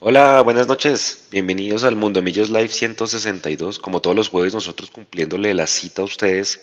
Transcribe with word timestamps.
Hola, 0.00 0.42
buenas 0.42 0.66
noches. 0.66 1.28
Bienvenidos 1.30 1.82
al 1.82 1.96
Mundo 1.96 2.20
Millos 2.20 2.50
Live 2.50 2.68
162. 2.68 3.78
Como 3.78 4.00
todos 4.00 4.14
los 4.14 4.28
jueves, 4.28 4.52
nosotros 4.52 4.90
cumpliéndole 4.90 5.54
la 5.54 5.66
cita 5.66 6.02
a 6.02 6.04
ustedes 6.04 6.60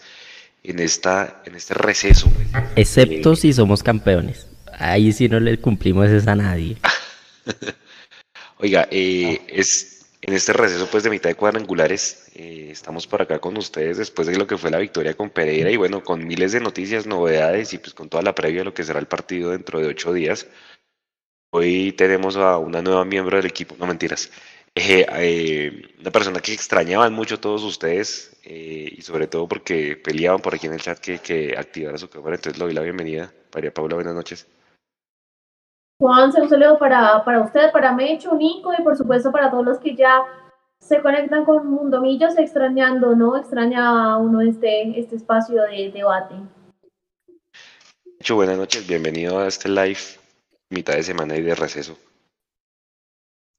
en, 0.63 0.79
esta, 0.79 1.41
en 1.45 1.55
este 1.55 1.73
receso. 1.73 2.31
Excepto 2.75 3.35
si 3.35 3.51
somos 3.51 3.81
campeones. 3.81 4.47
Ahí 4.77 5.11
sí 5.11 5.27
no 5.27 5.39
le 5.39 5.59
cumplimos 5.59 6.09
esa 6.09 6.33
a 6.33 6.35
nadie. 6.35 6.77
Oiga, 8.59 8.87
eh, 8.91 9.41
es 9.47 10.05
en 10.21 10.35
este 10.35 10.53
receso 10.53 10.87
pues 10.91 11.03
de 11.03 11.09
mitad 11.09 11.29
de 11.29 11.35
cuadrangulares. 11.35 12.29
eh, 12.35 12.69
estamos 12.71 13.07
por 13.07 13.23
acá 13.23 13.39
con 13.39 13.57
ustedes 13.57 13.97
después 13.97 14.27
de 14.27 14.37
lo 14.37 14.45
que 14.45 14.57
fue 14.57 14.69
la 14.69 14.77
victoria 14.77 15.15
con 15.15 15.31
Pereira 15.31 15.71
y 15.71 15.77
bueno, 15.77 16.03
con 16.03 16.25
miles 16.27 16.51
de 16.51 16.59
noticias, 16.59 17.07
novedades 17.07 17.73
y 17.73 17.79
pues 17.79 17.93
con 17.95 18.07
toda 18.07 18.21
la 18.21 18.35
previa 18.35 18.59
de 18.59 18.65
lo 18.65 18.73
que 18.73 18.83
será 18.83 18.99
el 18.99 19.07
partido 19.07 19.49
dentro 19.49 19.79
de 19.79 19.87
ocho 19.87 20.13
días. 20.13 20.47
Hoy 21.53 21.91
tenemos 21.91 22.37
a 22.37 22.57
una 22.57 22.81
nueva 22.81 23.03
miembro 23.03 23.35
del 23.35 23.45
equipo, 23.45 23.75
no 23.77 23.85
mentiras, 23.85 24.31
eh, 24.73 25.05
eh, 25.17 25.81
una 25.99 26.09
persona 26.09 26.39
que 26.39 26.53
extrañaban 26.53 27.11
mucho 27.11 27.41
todos 27.41 27.61
ustedes 27.63 28.39
eh, 28.45 28.89
y 28.89 29.01
sobre 29.01 29.27
todo 29.27 29.49
porque 29.49 29.97
peleaban 29.97 30.39
por 30.39 30.55
aquí 30.55 30.67
en 30.67 30.73
el 30.73 30.81
chat 30.81 30.97
que, 30.97 31.19
que 31.19 31.57
activara 31.57 31.97
su 31.97 32.09
cámara, 32.09 32.35
entonces 32.35 32.57
le 32.57 32.65
doy 32.65 32.73
la 32.73 32.81
bienvenida. 32.81 33.33
María 33.53 33.73
Paula, 33.73 33.95
buenas 33.95 34.15
noches. 34.15 34.47
Juan, 35.99 36.31
un 36.33 36.49
saludo 36.49 36.79
para, 36.79 37.23
para 37.25 37.41
usted, 37.41 37.69
para 37.73 37.91
Mecho, 37.91 38.33
Nico 38.33 38.73
y 38.73 38.81
por 38.81 38.95
supuesto 38.95 39.29
para 39.29 39.51
todos 39.51 39.65
los 39.65 39.79
que 39.79 39.93
ya 39.93 40.23
se 40.79 41.01
conectan 41.01 41.43
con 41.43 41.67
Mundo 41.67 41.99
Millos 41.99 42.37
extrañando, 42.37 43.13
¿no? 43.13 43.35
Extraña 43.35 44.15
uno 44.15 44.39
este, 44.39 44.97
este 44.97 45.17
espacio 45.17 45.61
de 45.63 45.91
debate. 45.91 46.35
Mucho 48.19 48.35
buenas 48.35 48.57
noches, 48.57 48.87
bienvenido 48.87 49.37
a 49.37 49.47
este 49.47 49.67
live, 49.67 49.99
mitad 50.71 50.95
de 50.95 51.03
semana 51.03 51.35
y 51.35 51.41
de 51.41 51.53
receso. 51.53 51.97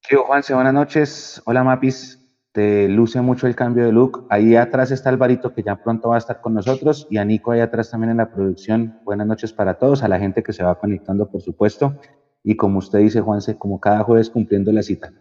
Tío 0.08 0.24
Juanse, 0.24 0.54
buenas 0.54 0.74
noches. 0.74 1.42
Hola 1.44 1.62
Mapis, 1.62 2.18
te 2.52 2.88
luce 2.88 3.20
mucho 3.20 3.46
el 3.46 3.54
cambio 3.54 3.84
de 3.84 3.92
look. 3.92 4.26
Ahí 4.30 4.56
atrás 4.56 4.90
está 4.90 5.10
Alvarito 5.10 5.54
que 5.54 5.62
ya 5.62 5.76
pronto 5.76 6.08
va 6.08 6.16
a 6.16 6.18
estar 6.18 6.40
con 6.40 6.54
nosotros 6.54 7.06
y 7.10 7.18
a 7.18 7.24
Nico 7.24 7.52
ahí 7.52 7.60
atrás 7.60 7.90
también 7.90 8.10
en 8.10 8.16
la 8.16 8.32
producción. 8.32 8.98
Buenas 9.04 9.26
noches 9.26 9.52
para 9.52 9.74
todos, 9.74 10.02
a 10.02 10.08
la 10.08 10.18
gente 10.18 10.42
que 10.42 10.52
se 10.52 10.64
va 10.64 10.78
conectando 10.80 11.30
por 11.30 11.42
supuesto. 11.42 12.00
Y 12.42 12.56
como 12.56 12.78
usted 12.78 12.98
dice 12.98 13.20
Juanse, 13.20 13.56
como 13.56 13.78
cada 13.78 14.02
jueves 14.02 14.30
cumpliendo 14.30 14.72
la 14.72 14.82
cita. 14.82 15.12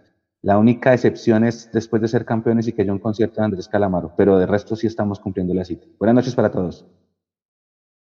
La 0.41 0.57
única 0.57 0.93
excepción 0.93 1.43
es 1.43 1.69
después 1.71 2.01
de 2.01 2.07
ser 2.07 2.25
campeones 2.25 2.67
y 2.67 2.73
que 2.73 2.81
haya 2.81 2.93
un 2.93 2.99
concierto 2.99 3.41
de 3.41 3.45
Andrés 3.45 3.67
Calamaro, 3.67 4.13
pero 4.17 4.39
de 4.39 4.47
resto 4.47 4.75
sí 4.75 4.87
estamos 4.87 5.19
cumpliendo 5.19 5.53
la 5.53 5.63
cita. 5.63 5.85
Buenas 5.99 6.15
noches 6.15 6.33
para 6.33 6.49
todos. 6.49 6.87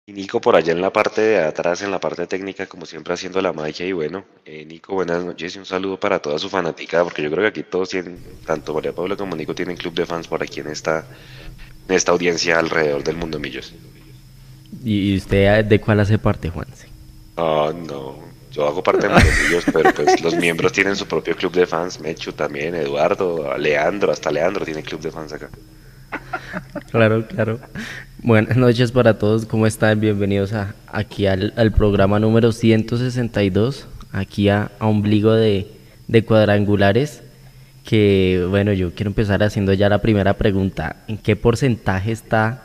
Y 0.05 0.13
Nico 0.15 0.41
por 0.41 0.57
allá 0.57 0.73
en 0.73 0.81
la 0.81 0.93
parte 0.93 1.21
de 1.21 1.39
atrás, 1.39 1.81
en 1.83 1.93
la 1.93 2.01
parte 2.01 2.27
técnica, 2.27 2.67
como 2.67 2.87
siempre 2.87 3.15
haciendo 3.15 3.41
la 3.41 3.53
magia. 3.53 3.87
Y 3.87 3.93
bueno, 3.93 4.25
eh, 4.45 4.65
Nico, 4.65 4.95
buenas 4.95 5.25
noches 5.25 5.55
y 5.55 5.61
un 5.61 5.65
saludo 5.65 5.97
para 6.01 6.19
toda 6.19 6.41
su 6.41 6.49
fanática, 6.49 7.05
porque 7.05 7.23
yo 7.23 7.31
creo 7.31 7.43
que 7.43 7.49
aquí 7.49 7.63
todos 7.63 7.91
tienen, 7.91 8.19
tanto 8.45 8.75
María 8.75 8.93
Paula 8.93 9.15
como 9.15 9.37
Nico 9.37 9.55
tienen 9.55 9.77
club 9.77 9.95
de 9.95 10.05
fans 10.05 10.27
por 10.27 10.43
aquí 10.43 10.59
en 10.59 10.67
esta, 10.67 11.07
en 11.89 11.95
esta 11.95 12.11
audiencia 12.11 12.59
alrededor 12.59 13.05
del 13.05 13.17
mundo 13.17 13.39
millos. 13.39 13.73
¿Y 14.83 15.17
usted 15.17 15.65
de 15.65 15.81
cuál 15.81 16.01
hace 16.01 16.19
parte, 16.19 16.51
Juanse? 16.51 16.89
Ah, 17.37 17.73
no, 17.73 18.19
yo 18.51 18.67
hago 18.67 18.83
parte 18.83 19.07
de 19.07 19.15
Millos, 19.15 19.65
pero 19.73 19.95
pues 19.95 20.21
los 20.25 20.35
miembros 20.35 20.73
tienen 20.73 20.97
su 20.97 21.07
propio 21.07 21.37
club 21.37 21.53
de 21.53 21.67
fans. 21.67 22.01
Mechu 22.01 22.33
también, 22.33 22.75
Eduardo, 22.75 23.57
Leandro, 23.57 24.11
hasta 24.11 24.33
Leandro 24.33 24.65
tiene 24.65 24.83
club 24.83 25.01
de 25.01 25.13
fans 25.13 25.33
acá. 25.33 25.49
Claro, 26.91 27.27
claro. 27.27 27.59
Buenas 28.23 28.57
noches 28.57 28.93
para 28.93 29.19
todos, 29.19 29.47
¿cómo 29.47 29.67
están? 29.67 29.99
Bienvenidos 29.99 30.53
a, 30.53 30.75
aquí 30.87 31.27
al, 31.27 31.53
al 31.57 31.73
programa 31.73 32.21
número 32.21 32.53
162, 32.53 33.87
aquí 34.13 34.49
a, 34.49 34.71
a 34.79 34.87
Ombligo 34.87 35.33
de, 35.33 35.67
de 36.07 36.25
Cuadrangulares, 36.25 37.23
que 37.85 38.47
bueno, 38.49 38.73
yo 38.73 38.95
quiero 38.95 39.11
empezar 39.11 39.43
haciendo 39.43 39.73
ya 39.73 39.89
la 39.89 40.03
primera 40.03 40.35
pregunta, 40.35 40.97
¿en 41.09 41.19
qué 41.19 41.35
porcentaje 41.35 42.13
está 42.13 42.63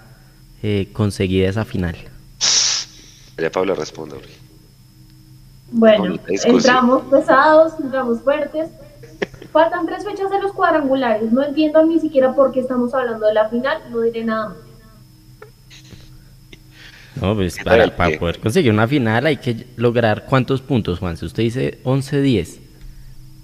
eh, 0.62 0.90
conseguida 0.94 1.50
esa 1.50 1.66
final? 1.66 1.96
Ya 3.38 3.52
Pablo 3.52 3.76
responde. 3.76 4.18
Bueno, 5.72 6.18
entramos 6.28 7.04
pesados, 7.12 7.74
entramos 7.82 8.22
fuertes. 8.22 8.70
Faltan 9.52 9.86
tres 9.86 10.04
fechas 10.06 10.30
de 10.30 10.40
los 10.40 10.54
cuadrangulares. 10.54 11.32
No 11.32 11.44
entiendo 11.44 11.84
ni 11.86 12.00
siquiera 12.00 12.34
por 12.36 12.52
qué 12.52 12.60
estamos 12.60 12.94
hablando 12.94 13.26
de 13.28 13.34
la 13.34 13.50
final. 13.50 13.82
No 13.90 14.02
diré 14.02 14.24
nada 14.24 14.50
más. 14.50 14.58
No, 17.22 17.34
pues 17.36 17.56
¿Qué 17.56 17.64
para, 17.64 17.96
para 17.96 18.20
poder 18.20 18.40
conseguir 18.40 18.72
una 18.72 18.88
final 18.88 19.26
hay 19.26 19.38
que 19.38 19.66
lograr 19.76 20.26
cuántos 20.28 20.62
puntos, 20.62 21.00
Juan. 21.00 21.18
Si 21.18 21.26
usted 21.26 21.44
dice 21.44 21.80
11-10, 21.84 22.60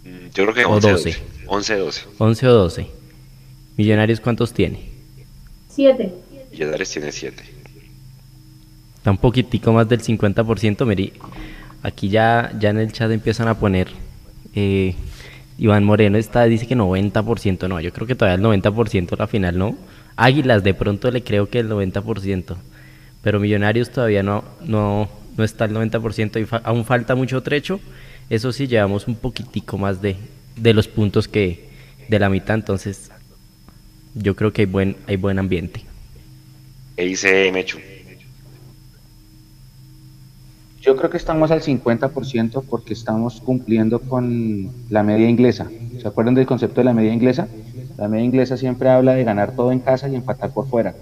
Mm, 0.05 0.27
Yo 0.35 0.43
creo 0.43 0.53
que 0.53 0.65
O 0.65 0.71
11, 0.73 0.91
12. 0.91 1.09
12. 1.09 1.21
11, 1.47 1.75
12. 1.77 2.01
11 2.19 2.47
o 2.47 2.53
12. 2.53 2.87
Millonarios, 3.77 4.19
¿cuántos 4.19 4.51
tiene? 4.53 4.89
Siete. 5.69 6.13
Millonarios 6.51 6.89
tiene 6.91 7.09
7. 7.11 7.41
Está 8.97 9.11
un 9.11 9.17
poquitico 9.17 9.71
más 9.71 9.87
del 9.87 10.01
50%. 10.01 10.85
Mire, 10.85 11.13
aquí 11.83 12.09
ya, 12.09 12.51
ya 12.59 12.69
en 12.71 12.79
el 12.79 12.91
chat 12.91 13.09
empiezan 13.11 13.47
a 13.47 13.57
poner. 13.57 13.87
eh, 14.55 14.93
Iván 15.57 15.83
Moreno 15.83 16.17
está, 16.17 16.45
dice 16.45 16.67
que 16.67 16.75
90%. 16.75 17.67
No, 17.67 17.79
yo 17.79 17.93
creo 17.93 18.07
que 18.07 18.15
todavía 18.15 18.35
el 18.35 18.61
90% 18.61 19.17
la 19.17 19.27
final 19.27 19.57
no. 19.57 19.77
Águilas, 20.15 20.63
de 20.63 20.73
pronto 20.73 21.11
le 21.11 21.23
creo 21.23 21.49
que 21.49 21.59
el 21.59 21.69
90%. 21.69 22.55
Pero 23.21 23.39
Millonarios 23.39 23.89
todavía 23.89 24.23
no, 24.23 24.43
no, 24.65 25.09
no 25.37 25.43
está 25.43 25.65
el 25.65 25.73
90% 25.73 26.41
y 26.41 26.47
aún 26.63 26.85
falta 26.85 27.15
mucho 27.15 27.41
trecho. 27.41 27.79
Eso 28.29 28.51
sí, 28.51 28.67
llevamos 28.67 29.07
un 29.07 29.15
poquitico 29.15 29.77
más 29.77 30.01
de, 30.01 30.15
de 30.55 30.73
los 30.73 30.87
puntos 30.87 31.27
que 31.27 31.69
de 32.07 32.19
la 32.19 32.29
mitad. 32.29 32.55
Entonces, 32.55 33.11
yo 34.15 34.35
creo 34.35 34.51
que 34.51 34.63
hay 34.63 34.67
buen, 34.67 34.95
hay 35.07 35.15
buen 35.15 35.39
ambiente. 35.39 35.85
¿Qué 36.95 37.05
dice 37.05 37.51
Mechu? 37.51 37.79
Yo 40.83 40.97
creo 40.97 41.09
que 41.09 41.15
estamos 41.15 41.49
al 41.49 41.61
50% 41.61 42.61
porque 42.69 42.91
estamos 42.91 43.39
cumpliendo 43.39 44.01
con 44.01 44.69
la 44.89 45.01
media 45.01 45.29
inglesa. 45.29 45.69
¿Se 46.01 46.05
acuerdan 46.05 46.35
del 46.35 46.45
concepto 46.45 46.81
de 46.81 46.83
la 46.83 46.93
media 46.93 47.13
inglesa? 47.13 47.47
La 47.97 48.09
media 48.09 48.25
inglesa 48.25 48.57
siempre 48.57 48.89
habla 48.89 49.13
de 49.13 49.23
ganar 49.23 49.55
todo 49.55 49.71
en 49.71 49.79
casa 49.79 50.09
y 50.09 50.15
empatar 50.15 50.51
por 50.51 50.67
fuera. 50.67 50.93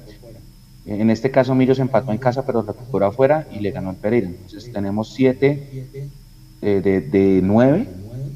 En 0.86 1.10
este 1.10 1.32
caso 1.32 1.56
Millos 1.56 1.80
empató 1.80 2.12
en 2.12 2.20
casa 2.20 2.46
pero 2.46 2.62
recuperó 2.62 3.08
afuera 3.08 3.48
y 3.52 3.60
le 3.60 3.72
ganó 3.72 3.90
al 3.90 3.96
Pereira. 3.96 4.28
Entonces 4.28 4.72
tenemos 4.72 5.14
7 5.16 6.12
de, 6.62 6.82
de 6.82 7.40
9. 7.44 7.88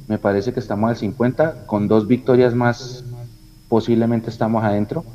Me 0.07 0.17
parece 0.17 0.51
que 0.51 0.59
estamos 0.59 0.89
al 0.89 0.97
50. 0.97 1.67
Con 1.67 1.87
dos 1.87 2.07
victorias 2.07 2.55
más 2.55 3.03
posiblemente 3.69 4.31
estamos 4.31 4.63
adentro. 4.63 5.05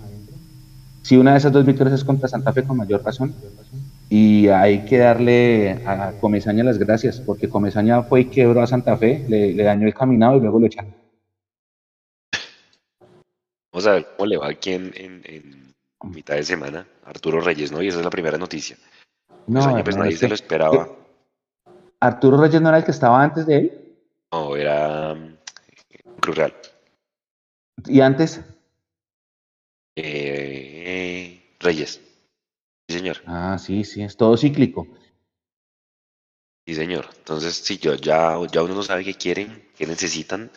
Si 1.02 1.16
una 1.16 1.32
de 1.32 1.38
esas 1.38 1.50
dos 1.50 1.66
victorias 1.66 1.98
es 1.98 2.04
contra 2.04 2.28
Santa 2.28 2.52
Fe 2.52 2.62
con 2.62 2.76
mayor 2.76 3.02
razón, 3.02 3.34
y 4.10 4.48
hay 4.48 4.84
que 4.84 4.98
darle 4.98 5.81
a 5.87 6.12
Comesaña 6.21 6.65
las 6.65 6.78
gracias, 6.78 7.21
porque 7.21 7.48
Comesaña 7.48 8.03
fue 8.03 8.22
y 8.22 8.25
quebró 8.31 8.60
a 8.60 8.66
Santa 8.66 8.97
Fe, 8.98 9.22
le, 9.28 9.54
le 9.54 9.62
dañó 9.62 9.87
el 9.87 9.94
caminado 9.94 10.37
y 10.37 10.41
luego 10.41 10.59
lo 10.60 10.66
echaron. 10.66 10.93
Vamos 13.72 13.87
a 13.87 13.93
ver 13.93 14.06
cómo 14.16 14.26
le 14.26 14.37
va 14.37 14.48
aquí 14.48 14.72
en, 14.72 14.93
en- 14.97 15.22
en 15.25 15.75
mitad 16.12 16.34
de 16.34 16.43
semana. 16.43 16.87
Arturo 17.04 17.41
Reyes, 17.41 17.71
¿no? 17.71 17.81
Y 17.82 17.88
esa 17.88 17.98
es 17.98 18.04
la 18.04 18.10
primera 18.10 18.37
noticia. 18.37 18.76
No, 19.47 19.65
año, 19.65 19.84
pues 19.84 19.97
nadie 19.97 20.16
se 20.16 20.28
lo 20.28 20.34
esperaba. 20.34 20.88
Arturo 22.00 22.37
Reyes 22.41 22.60
no 22.60 22.69
era 22.69 22.78
el 22.78 22.84
que 22.84 22.91
estaba 22.91 23.22
antes 23.22 23.47
de 23.47 23.56
él, 23.59 23.94
No, 24.32 24.56
era 24.56 25.15
mm, 25.15 25.37
Cruz 26.21 26.37
Real. 26.37 26.54
y 27.87 28.00
antes. 28.00 28.41
Eh, 29.97 31.41
Reyes. 31.60 32.00
Sí, 32.91 32.97
señor. 32.98 33.19
Ah, 33.25 33.57
sí, 33.57 33.84
sí, 33.84 34.03
es 34.03 34.16
todo 34.16 34.37
cíclico. 34.37 34.89
Sí, 36.66 36.75
señor. 36.75 37.07
Entonces, 37.19 37.54
sí, 37.57 37.78
yo, 37.78 37.95
ya, 37.95 38.37
ya 38.53 38.63
uno 38.63 38.75
no 38.75 38.83
sabe 38.83 39.04
qué 39.04 39.15
quieren, 39.15 39.69
qué 39.77 39.87
necesitan. 39.87 40.51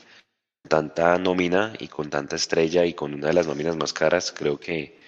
Tanta 0.68 1.18
nómina 1.18 1.74
y 1.80 1.88
con 1.90 2.10
tanta 2.10 2.36
estrella 2.38 2.86
y 2.86 2.94
con 2.94 3.14
una 3.14 3.28
de 3.28 3.34
las 3.34 3.48
nóminas 3.48 3.78
más 3.78 3.94
caras, 3.94 4.32
creo 4.32 4.60
que 4.60 5.00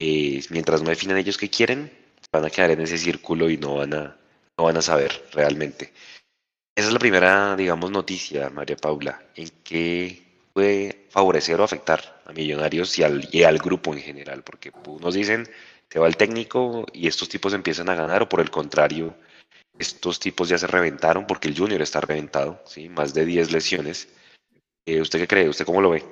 eh, 0.00 0.42
mientras 0.50 0.82
no 0.82 0.90
definan 0.90 1.18
ellos 1.18 1.38
qué 1.38 1.50
quieren, 1.50 1.92
van 2.32 2.44
a 2.46 2.50
quedar 2.50 2.72
en 2.72 2.82
ese 2.82 2.98
círculo 2.98 3.50
y 3.50 3.58
no 3.58 3.76
van 3.76 3.94
a, 3.94 4.16
no 4.58 4.64
van 4.64 4.78
a 4.78 4.82
saber 4.82 5.12
realmente. 5.32 5.92
Esa 6.76 6.88
es 6.88 6.92
la 6.92 6.98
primera, 7.00 7.56
digamos, 7.56 7.90
noticia, 7.90 8.50
María 8.50 8.76
Paula, 8.76 9.22
en 9.34 9.48
qué 9.64 10.22
puede 10.52 11.06
favorecer 11.10 11.60
o 11.60 11.64
afectar 11.64 12.22
a 12.26 12.32
Millonarios 12.32 12.98
y 12.98 13.02
al, 13.02 13.28
y 13.32 13.42
al 13.44 13.58
grupo 13.58 13.94
en 13.94 14.00
general, 14.00 14.42
porque 14.44 14.72
unos 14.86 15.14
dicen 15.14 15.48
se 15.90 15.98
va 15.98 16.06
el 16.06 16.16
técnico 16.16 16.84
y 16.92 17.06
estos 17.06 17.28
tipos 17.28 17.54
empiezan 17.54 17.88
a 17.88 17.94
ganar, 17.94 18.22
o 18.22 18.28
por 18.28 18.40
el 18.40 18.50
contrario, 18.50 19.14
estos 19.78 20.18
tipos 20.18 20.48
ya 20.48 20.58
se 20.58 20.66
reventaron 20.66 21.26
porque 21.26 21.48
el 21.48 21.56
Junior 21.56 21.82
está 21.82 22.00
reventado, 22.00 22.60
¿sí? 22.64 22.88
más 22.88 23.14
de 23.14 23.24
10 23.24 23.52
lesiones. 23.52 24.08
Eh, 24.86 25.00
¿Usted 25.00 25.20
qué 25.20 25.28
cree? 25.28 25.48
¿Usted 25.48 25.66
cómo 25.66 25.80
lo 25.80 25.90
ve? 25.90 26.02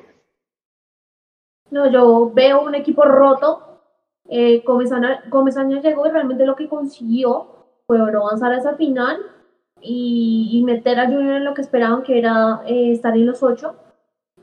No, 1.71 1.91
yo 1.91 2.31
veo 2.33 2.63
un 2.63 2.75
equipo 2.75 3.05
roto. 3.05 3.81
Eh, 4.29 4.63
Comesaña, 4.65 5.23
Comesaña 5.31 5.81
llegó 5.81 6.07
y 6.07 6.11
realmente 6.11 6.47
lo 6.47 6.57
que 6.57 6.69
consiguió 6.69 7.67
fue 7.87 8.01
bueno, 8.01 8.27
avanzar 8.27 8.53
a 8.53 8.59
esa 8.59 8.75
final. 8.75 9.19
y, 9.87 10.63
meter 10.65 10.99
a 10.99 11.07
Junior 11.07 11.37
en 11.37 11.45
lo 11.45 11.53
que 11.53 11.61
esperaban, 11.61 12.03
que 12.03 12.19
era 12.19 12.63
eh, 12.67 12.93
estar 12.93 13.15
en 13.15 13.27
los 13.27 13.43
ocho. 13.43 13.77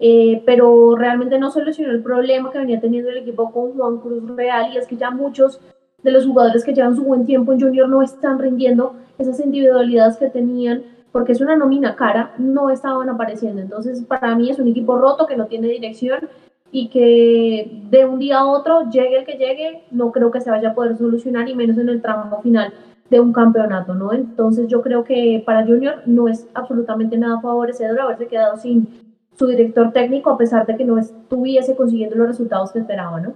Eh, 0.03 0.41
pero 0.47 0.95
realmente 0.95 1.37
no 1.37 1.51
solucionó 1.51 1.91
el 1.91 2.01
problema 2.01 2.51
que 2.51 2.57
venía 2.57 2.79
teniendo 2.79 3.11
el 3.11 3.17
equipo 3.17 3.51
con 3.51 3.73
Juan 3.73 3.99
Cruz 3.99 4.35
Real 4.35 4.73
y 4.73 4.77
es 4.77 4.87
que 4.87 4.97
ya 4.97 5.11
muchos 5.11 5.61
de 6.01 6.11
los 6.11 6.25
jugadores 6.25 6.63
que 6.63 6.73
llevan 6.73 6.95
su 6.95 7.03
buen 7.03 7.27
tiempo 7.27 7.53
en 7.53 7.61
Junior 7.61 7.87
no 7.87 8.01
están 8.01 8.39
rindiendo 8.39 8.95
esas 9.19 9.39
individualidades 9.39 10.17
que 10.17 10.31
tenían 10.31 10.81
porque 11.11 11.33
es 11.33 11.41
una 11.41 11.55
nómina 11.55 11.95
cara, 11.95 12.33
no 12.39 12.71
estaban 12.71 13.09
apareciendo. 13.09 13.61
Entonces, 13.61 14.01
para 14.01 14.35
mí 14.35 14.49
es 14.49 14.57
un 14.57 14.69
equipo 14.69 14.97
roto 14.97 15.27
que 15.27 15.35
no 15.35 15.45
tiene 15.45 15.67
dirección 15.67 16.29
y 16.71 16.87
que 16.87 17.83
de 17.91 18.05
un 18.05 18.17
día 18.17 18.39
a 18.39 18.47
otro, 18.47 18.89
llegue 18.89 19.19
el 19.19 19.25
que 19.25 19.33
llegue, 19.33 19.83
no 19.91 20.11
creo 20.11 20.31
que 20.31 20.41
se 20.41 20.49
vaya 20.49 20.69
a 20.69 20.73
poder 20.73 20.97
solucionar 20.97 21.47
y 21.47 21.53
menos 21.53 21.77
en 21.77 21.89
el 21.89 22.01
tramo 22.01 22.41
final 22.41 22.73
de 23.11 23.19
un 23.19 23.33
campeonato, 23.33 23.93
¿no? 23.93 24.13
Entonces 24.13 24.67
yo 24.67 24.81
creo 24.81 25.03
que 25.03 25.43
para 25.45 25.63
Junior 25.63 26.01
no 26.07 26.27
es 26.27 26.47
absolutamente 26.55 27.17
nada 27.17 27.39
favorecedor 27.41 27.99
haberse 27.99 28.27
quedado 28.27 28.57
sin 28.57 29.10
su 29.41 29.47
director 29.47 29.91
técnico 29.91 30.29
a 30.29 30.37
pesar 30.37 30.67
de 30.67 30.77
que 30.77 30.85
no 30.85 30.99
estuviese 30.99 31.75
consiguiendo 31.75 32.15
los 32.15 32.27
resultados 32.27 32.71
que 32.71 32.77
esperaba, 32.77 33.19
¿no? 33.19 33.33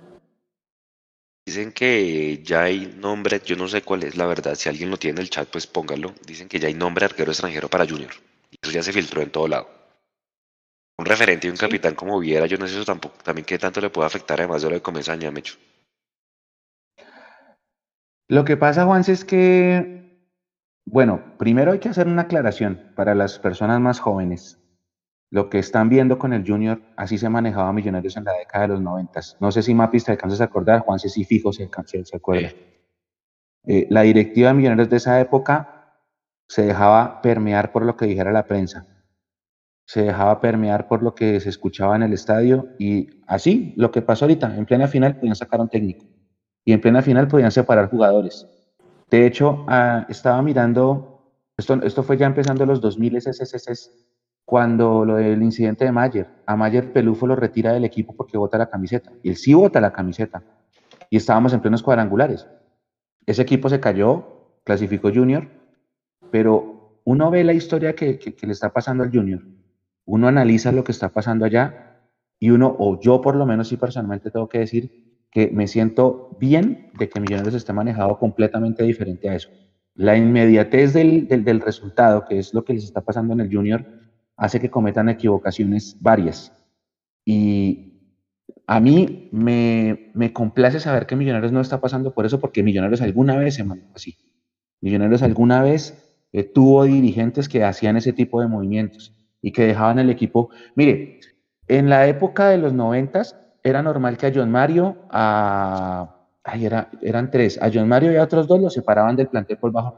Dicen 1.47 1.71
que 1.71 2.43
ya 2.43 2.63
hay 2.63 2.95
nombre, 2.97 3.41
yo 3.43 3.55
no 3.55 3.67
sé 3.67 3.81
cuál 3.81 4.03
es 4.03 4.15
la 4.15 4.27
verdad, 4.27 4.53
si 4.53 4.69
alguien 4.69 4.91
lo 4.91 4.97
tiene 4.97 5.17
en 5.19 5.23
el 5.23 5.31
chat, 5.31 5.47
pues 5.49 5.65
póngalo. 5.65 6.13
Dicen 6.27 6.47
que 6.47 6.59
ya 6.59 6.67
hay 6.67 6.75
nombre 6.75 7.05
arquero 7.05 7.31
extranjero 7.31 7.69
para 7.69 7.87
Junior. 7.87 8.11
Y 8.51 8.57
eso 8.61 8.71
ya 8.71 8.83
se 8.83 8.93
filtró 8.93 9.23
en 9.23 9.31
todo 9.31 9.47
lado. 9.47 9.67
Un 10.99 11.07
referente 11.07 11.47
y 11.47 11.49
un 11.49 11.57
capitán 11.57 11.95
como 11.95 12.19
Viera, 12.19 12.45
yo 12.45 12.57
no 12.59 12.67
sé 12.67 12.75
eso 12.75 12.85
tampoco, 12.85 13.15
también 13.23 13.45
qué 13.45 13.57
tanto 13.57 13.81
le 13.81 13.89
puede 13.89 14.05
afectar 14.05 14.39
además 14.39 14.61
de 14.61 14.69
lo 14.69 14.75
de 14.75 14.81
Comesaña, 14.83 15.31
Mecho. 15.31 15.57
Lo 18.27 18.45
que 18.45 18.57
pasa, 18.57 18.85
Juan, 18.85 19.03
es 19.07 19.25
que, 19.25 20.29
bueno, 20.85 21.35
primero 21.39 21.71
hay 21.71 21.79
que 21.79 21.89
hacer 21.89 22.07
una 22.07 22.23
aclaración 22.23 22.91
para 22.95 23.15
las 23.15 23.39
personas 23.39 23.79
más 23.81 23.99
jóvenes 23.99 24.59
lo 25.31 25.49
que 25.49 25.59
están 25.59 25.89
viendo 25.89 26.17
con 26.17 26.33
el 26.33 26.45
Junior, 26.45 26.81
así 26.95 27.17
se 27.17 27.29
manejaba 27.29 27.73
Millonarios 27.73 28.15
en 28.17 28.23
la 28.23 28.33
década 28.33 28.63
de 28.63 28.73
los 28.73 28.81
noventas. 28.81 29.37
No 29.39 29.51
sé 29.51 29.61
si 29.63 29.73
Mapis 29.73 30.05
te 30.05 30.11
alcanzas 30.11 30.41
a 30.41 30.45
acordar, 30.45 30.81
Juan, 30.81 30.99
si 30.99 31.23
fijo 31.25 31.51
se, 31.51 31.69
se 32.03 32.15
acuerda. 32.15 32.49
Eh, 33.65 33.87
la 33.89 34.01
directiva 34.01 34.49
de 34.49 34.53
Millonarios 34.53 34.89
de 34.89 34.97
esa 34.97 35.19
época 35.19 35.99
se 36.47 36.63
dejaba 36.63 37.21
permear 37.21 37.71
por 37.71 37.83
lo 37.83 37.97
que 37.97 38.05
dijera 38.05 38.31
la 38.31 38.45
prensa, 38.45 38.85
se 39.85 40.03
dejaba 40.03 40.39
permear 40.39 40.87
por 40.87 41.03
lo 41.03 41.15
que 41.15 41.39
se 41.39 41.49
escuchaba 41.49 41.95
en 41.95 42.03
el 42.03 42.13
estadio 42.13 42.69
y 42.79 43.21
así, 43.27 43.73
lo 43.77 43.91
que 43.91 44.01
pasó 44.01 44.25
ahorita, 44.25 44.55
en 44.55 44.65
plena 44.65 44.87
final 44.87 45.17
podían 45.17 45.35
sacar 45.35 45.59
a 45.59 45.63
un 45.63 45.69
técnico 45.69 46.05
y 46.63 46.73
en 46.73 46.81
plena 46.81 47.01
final 47.01 47.27
podían 47.27 47.51
separar 47.51 47.89
jugadores. 47.89 48.47
De 49.09 49.25
hecho, 49.25 49.65
ah, 49.67 50.05
estaba 50.09 50.41
mirando, 50.41 51.31
esto, 51.57 51.75
esto 51.83 52.03
fue 52.03 52.17
ya 52.17 52.25
empezando 52.25 52.65
los 52.65 52.81
2000 52.81 53.21
SSS, 53.21 53.91
cuando 54.45 55.03
lo 55.05 55.15
del 55.15 55.41
incidente 55.41 55.85
de 55.85 55.91
Mayer, 55.91 56.27
a 56.45 56.55
Mayer 56.55 56.93
Pelufo 56.93 57.25
lo 57.25 57.35
retira 57.35 57.73
del 57.73 57.83
equipo 57.83 58.15
porque 58.15 58.37
vota 58.37 58.59
la 58.59 58.69
camiseta. 58.69 59.11
Y 59.23 59.29
él 59.29 59.35
sí 59.37 59.55
vota 59.55 59.81
la 59.81 59.91
camiseta. 59.91 60.43
Y 61.09 61.17
estábamos 61.17 61.51
en 61.53 61.61
plenos 61.61 61.81
cuadrangulares. 61.81 62.47
Ese 63.25 63.41
equipo 63.41 63.69
se 63.69 63.79
cayó, 63.79 64.59
clasificó 64.63 65.11
Junior, 65.11 65.47
pero 66.31 66.99
uno 67.05 67.31
ve 67.31 67.43
la 67.43 67.53
historia 67.53 67.95
que, 67.95 68.19
le 68.41 68.51
está 68.51 68.71
pasando 68.71 69.03
al 69.03 69.11
Junior, 69.11 69.41
uno 70.05 70.27
analiza 70.27 70.71
lo 70.71 70.83
que 70.83 70.91
está 70.91 71.09
pasando 71.09 71.45
allá 71.45 72.01
y 72.39 72.51
uno, 72.51 72.75
o 72.77 72.99
yo 72.99 73.21
por 73.21 73.35
lo 73.35 73.45
menos 73.45 73.69
sí 73.69 73.77
personalmente 73.77 74.29
tengo 74.29 74.47
que 74.47 74.59
decir 74.59 75.25
que 75.31 75.49
me 75.51 75.67
siento 75.67 76.37
bien 76.39 76.91
de 76.97 77.09
que 77.09 77.19
Millonarios 77.19 77.55
esté 77.55 77.73
manejado 77.73 78.19
completamente 78.19 78.83
diferente 78.83 79.29
a 79.29 79.35
eso. 79.35 79.49
La 79.95 80.15
inmediatez 80.17 80.93
del, 80.93 81.27
del 81.27 81.61
resultado, 81.61 82.25
que 82.25 82.37
es 82.37 82.53
lo 82.53 82.63
que 82.63 82.73
les 82.73 82.83
está 82.83 83.01
pasando 83.01 83.33
en 83.33 83.39
el 83.39 83.53
Junior, 83.53 83.85
hace 84.37 84.59
que 84.59 84.69
cometan 84.69 85.09
equivocaciones 85.09 85.97
varias. 85.99 86.51
Y 87.23 87.93
a 88.67 88.79
mí 88.79 89.29
me, 89.31 90.11
me, 90.13 90.33
complace 90.33 90.79
saber 90.79 91.05
que 91.05 91.15
Millonarios 91.15 91.51
no 91.51 91.61
está 91.61 91.81
pasando 91.81 92.13
por 92.13 92.25
eso, 92.25 92.39
porque 92.39 92.63
Millonarios 92.63 93.01
alguna 93.01 93.37
vez 93.37 93.55
se 93.55 93.63
mandó 93.63 93.87
así. 93.95 94.17
Millonarios 94.81 95.23
alguna 95.23 95.61
vez 95.61 96.05
eh, 96.31 96.43
tuvo 96.43 96.83
dirigentes 96.83 97.47
que 97.47 97.63
hacían 97.63 97.97
ese 97.97 98.13
tipo 98.13 98.41
de 98.41 98.47
movimientos 98.47 99.15
y 99.41 99.51
que 99.51 99.65
dejaban 99.65 99.99
el 99.99 100.09
equipo. 100.09 100.49
Mire, 100.75 101.19
en 101.67 101.89
la 101.89 102.07
época 102.07 102.49
de 102.49 102.57
los 102.57 102.73
noventas 102.73 103.39
era 103.63 103.81
normal 103.81 104.17
que 104.17 104.27
a 104.27 104.31
John 104.33 104.51
Mario, 104.51 104.97
a, 105.09 106.27
ay, 106.43 106.65
era, 106.65 106.89
eran 107.01 107.31
tres, 107.31 107.59
a 107.61 107.71
John 107.73 107.87
Mario 107.87 108.11
y 108.11 108.17
a 108.17 108.23
otros 108.23 108.47
dos 108.47 108.59
los 108.59 108.73
separaban 108.73 109.15
del 109.15 109.27
plantel 109.27 109.57
por 109.57 109.71
bajo. 109.71 109.97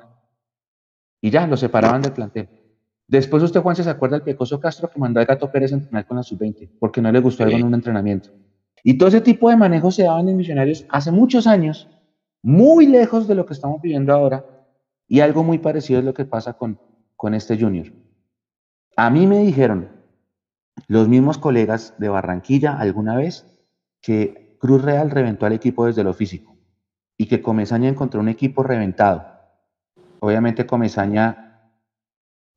Y 1.21 1.31
ya, 1.31 1.47
los 1.47 1.59
separaban 1.59 2.01
del 2.01 2.13
plantel. 2.13 2.47
Después 3.07 3.41
usted, 3.41 3.61
Juan, 3.61 3.75
se 3.75 3.89
acuerda 3.89 4.17
del 4.17 4.23
Pecoso 4.23 4.59
Castro 4.59 4.89
que 4.89 4.99
mandó 4.99 5.21
a 5.21 5.25
Gato 5.25 5.49
Pérez 5.49 5.71
a 5.71 5.75
entrenar 5.75 6.05
con 6.05 6.17
la 6.17 6.23
sub-20 6.23 6.71
porque 6.77 7.01
no 7.01 7.11
le 7.11 7.19
gustó 7.19 7.43
algo 7.43 7.57
en 7.57 7.65
un 7.65 7.73
entrenamiento. 7.73 8.29
Y 8.83 8.97
todo 8.97 9.09
ese 9.09 9.21
tipo 9.21 9.49
de 9.49 9.55
manejo 9.55 9.91
se 9.91 10.03
daban 10.03 10.27
en 10.27 10.35
Millonarios 10.35 10.85
hace 10.89 11.11
muchos 11.11 11.47
años, 11.47 11.89
muy 12.43 12.85
lejos 12.85 13.27
de 13.27 13.35
lo 13.35 13.45
que 13.45 13.53
estamos 13.53 13.81
viviendo 13.81 14.13
ahora, 14.13 14.45
y 15.07 15.21
algo 15.21 15.43
muy 15.43 15.57
parecido 15.57 15.99
es 15.99 16.05
lo 16.05 16.13
que 16.13 16.25
pasa 16.25 16.53
con, 16.53 16.79
con 17.15 17.33
este 17.33 17.57
Junior. 17.57 17.87
A 18.97 19.09
mí 19.09 19.25
me 19.25 19.39
dijeron 19.39 19.89
los 20.87 21.07
mismos 21.07 21.37
colegas 21.37 21.95
de 21.97 22.09
Barranquilla 22.09 22.77
alguna 22.77 23.15
vez 23.15 23.45
que 24.01 24.57
Cruz 24.59 24.81
Real 24.81 25.11
reventó 25.11 25.45
al 25.45 25.53
equipo 25.53 25.85
desde 25.85 26.03
lo 26.03 26.13
físico 26.13 26.57
y 27.17 27.27
que 27.27 27.41
Comesaña 27.41 27.89
encontró 27.89 28.19
un 28.19 28.29
equipo 28.29 28.63
reventado. 28.63 29.25
Obviamente 30.19 30.65
Comesaña 30.65 31.46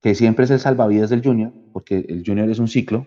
que 0.00 0.14
siempre 0.14 0.44
es 0.44 0.50
el 0.50 0.60
salvavidas 0.60 1.10
del 1.10 1.22
Junior, 1.22 1.52
porque 1.72 2.04
el 2.08 2.22
Junior 2.24 2.48
es 2.48 2.58
un 2.58 2.68
ciclo. 2.68 3.06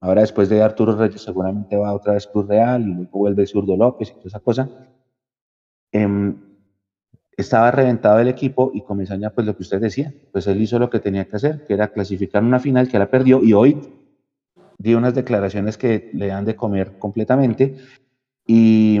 Ahora 0.00 0.20
después 0.20 0.48
de 0.48 0.62
Arturo 0.62 0.94
Reyes 0.96 1.22
seguramente 1.22 1.76
va 1.76 1.94
otra 1.94 2.12
vez 2.14 2.26
Cruz 2.26 2.46
Real 2.46 2.82
y 2.82 2.92
luego 2.92 3.18
vuelve 3.18 3.46
Zurdo 3.46 3.76
López 3.76 4.10
y 4.10 4.12
toda 4.12 4.26
esa 4.26 4.40
cosa. 4.40 4.68
Em, 5.92 6.36
estaba 7.36 7.70
reventado 7.70 8.18
el 8.20 8.28
equipo 8.28 8.70
y 8.74 8.82
Comesaña, 8.82 9.30
pues 9.30 9.46
lo 9.46 9.56
que 9.56 9.62
usted 9.62 9.80
decía, 9.80 10.12
pues 10.32 10.46
él 10.46 10.60
hizo 10.60 10.78
lo 10.78 10.90
que 10.90 11.00
tenía 11.00 11.24
que 11.26 11.36
hacer, 11.36 11.64
que 11.66 11.74
era 11.74 11.88
clasificar 11.88 12.42
una 12.42 12.60
final 12.60 12.88
que 12.88 12.98
la 12.98 13.10
perdió 13.10 13.42
y 13.42 13.54
hoy 13.54 13.80
dio 14.78 14.98
unas 14.98 15.14
declaraciones 15.14 15.78
que 15.78 16.10
le 16.12 16.26
dan 16.26 16.44
de 16.44 16.56
comer 16.56 16.98
completamente 16.98 17.76
y, 18.46 19.00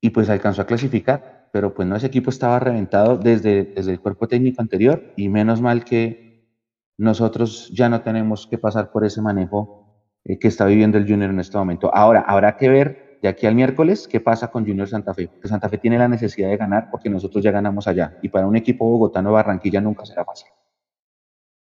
y 0.00 0.10
pues 0.10 0.30
alcanzó 0.30 0.62
a 0.62 0.66
clasificar 0.66 1.43
pero 1.54 1.72
pues 1.72 1.86
no, 1.86 1.94
ese 1.94 2.08
equipo 2.08 2.30
estaba 2.30 2.58
reventado 2.58 3.16
desde, 3.16 3.62
desde 3.62 3.92
el 3.92 4.00
cuerpo 4.00 4.26
técnico 4.26 4.60
anterior 4.60 5.12
y 5.14 5.28
menos 5.28 5.60
mal 5.60 5.84
que 5.84 6.50
nosotros 6.98 7.70
ya 7.72 7.88
no 7.88 8.02
tenemos 8.02 8.48
que 8.48 8.58
pasar 8.58 8.90
por 8.90 9.04
ese 9.04 9.22
manejo 9.22 10.10
eh, 10.24 10.36
que 10.36 10.48
está 10.48 10.64
viviendo 10.64 10.98
el 10.98 11.06
Junior 11.06 11.30
en 11.30 11.38
este 11.38 11.56
momento. 11.56 11.94
Ahora, 11.94 12.24
habrá 12.26 12.56
que 12.56 12.68
ver 12.68 13.20
de 13.22 13.28
aquí 13.28 13.46
al 13.46 13.54
miércoles 13.54 14.08
qué 14.08 14.18
pasa 14.18 14.50
con 14.50 14.66
Junior 14.66 14.88
Santa 14.88 15.14
Fe, 15.14 15.28
porque 15.28 15.46
Santa 15.46 15.68
Fe 15.68 15.78
tiene 15.78 15.96
la 15.96 16.08
necesidad 16.08 16.48
de 16.48 16.56
ganar 16.56 16.88
porque 16.90 17.08
nosotros 17.08 17.44
ya 17.44 17.52
ganamos 17.52 17.86
allá 17.86 18.18
y 18.20 18.30
para 18.30 18.48
un 18.48 18.56
equipo 18.56 18.84
bogotano 18.90 19.30
Barranquilla 19.30 19.80
nunca 19.80 20.04
será 20.04 20.24
fácil. 20.24 20.48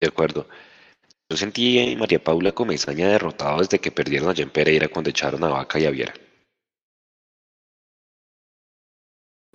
De 0.02 0.08
acuerdo. 0.08 0.48
Yo 1.30 1.38
sentí 1.38 1.94
a 1.94 1.96
María 1.96 2.24
Paula 2.24 2.54
Comesaña 2.54 3.08
derrotado 3.08 3.60
desde 3.60 3.78
que 3.78 3.92
perdieron 3.92 4.30
allá 4.30 4.42
en 4.42 4.50
Pereira 4.50 4.88
cuando 4.88 5.12
echaron 5.12 5.44
a 5.44 5.50
Vaca 5.50 5.78
y 5.78 5.86
a 5.86 5.92
Viera. 5.92 6.14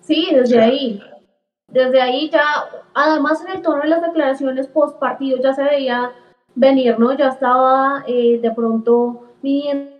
Sí, 0.01 0.27
desde 0.33 0.59
ahí. 0.59 1.01
Desde 1.67 2.01
ahí 2.01 2.29
ya, 2.29 2.43
además 2.93 3.43
en 3.45 3.55
el 3.55 3.61
tono 3.61 3.81
de 3.81 3.89
las 3.89 4.01
declaraciones 4.01 4.67
post 4.67 4.99
partido 4.99 5.37
ya 5.41 5.53
se 5.53 5.63
veía 5.63 6.11
venir, 6.55 6.99
¿no? 6.99 7.13
Ya 7.13 7.29
estaba 7.29 8.03
eh, 8.07 8.39
de 8.41 8.51
pronto 8.51 9.27
midiendo 9.41 9.91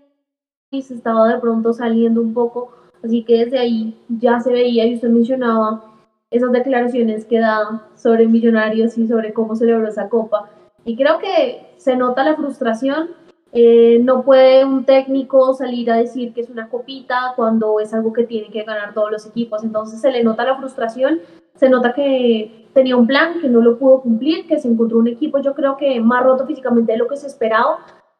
y 0.71 0.81
se 0.81 0.95
estaba 0.95 1.27
de 1.27 1.39
pronto 1.39 1.73
saliendo 1.73 2.21
un 2.21 2.33
poco. 2.33 2.71
Así 3.03 3.23
que 3.23 3.45
desde 3.45 3.59
ahí 3.59 3.97
ya 4.09 4.39
se 4.39 4.51
veía 4.51 4.85
y 4.85 4.95
usted 4.95 5.09
mencionaba 5.09 5.83
esas 6.29 6.51
declaraciones 6.51 7.25
que 7.25 7.39
da 7.39 7.87
sobre 7.95 8.27
Millonarios 8.27 8.97
y 8.97 9.07
sobre 9.07 9.33
cómo 9.33 9.55
celebró 9.55 9.87
esa 9.87 10.09
copa. 10.09 10.49
Y 10.85 10.95
creo 10.95 11.19
que 11.19 11.73
se 11.77 11.95
nota 11.95 12.23
la 12.23 12.35
frustración 12.35 13.11
eh, 13.53 13.99
no 14.01 14.23
puede 14.23 14.63
un 14.63 14.85
técnico 14.85 15.53
salir 15.53 15.91
a 15.91 15.97
decir 15.97 16.33
que 16.33 16.41
es 16.41 16.49
una 16.49 16.69
copita 16.69 17.33
cuando 17.35 17.79
es 17.79 17.93
algo 17.93 18.13
que 18.13 18.23
tiene 18.23 18.49
que 18.49 18.63
ganar 18.63 18.93
todos 18.93 19.11
los 19.11 19.25
equipos. 19.25 19.63
Entonces 19.63 19.99
se 19.99 20.11
le 20.11 20.23
nota 20.23 20.45
la 20.45 20.57
frustración, 20.57 21.19
se 21.55 21.69
nota 21.69 21.93
que 21.93 22.69
tenía 22.73 22.95
un 22.95 23.07
plan, 23.07 23.41
que 23.41 23.49
no 23.49 23.59
lo 23.61 23.77
pudo 23.77 24.01
cumplir, 24.01 24.47
que 24.47 24.59
se 24.59 24.69
encontró 24.69 24.99
un 24.99 25.07
equipo 25.07 25.39
yo 25.39 25.53
creo 25.53 25.75
que 25.75 25.99
más 25.99 26.23
roto 26.23 26.45
físicamente 26.45 26.93
de 26.93 26.97
lo 26.97 27.07
que 27.07 27.17
se 27.17 27.27
esperaba. 27.27 27.79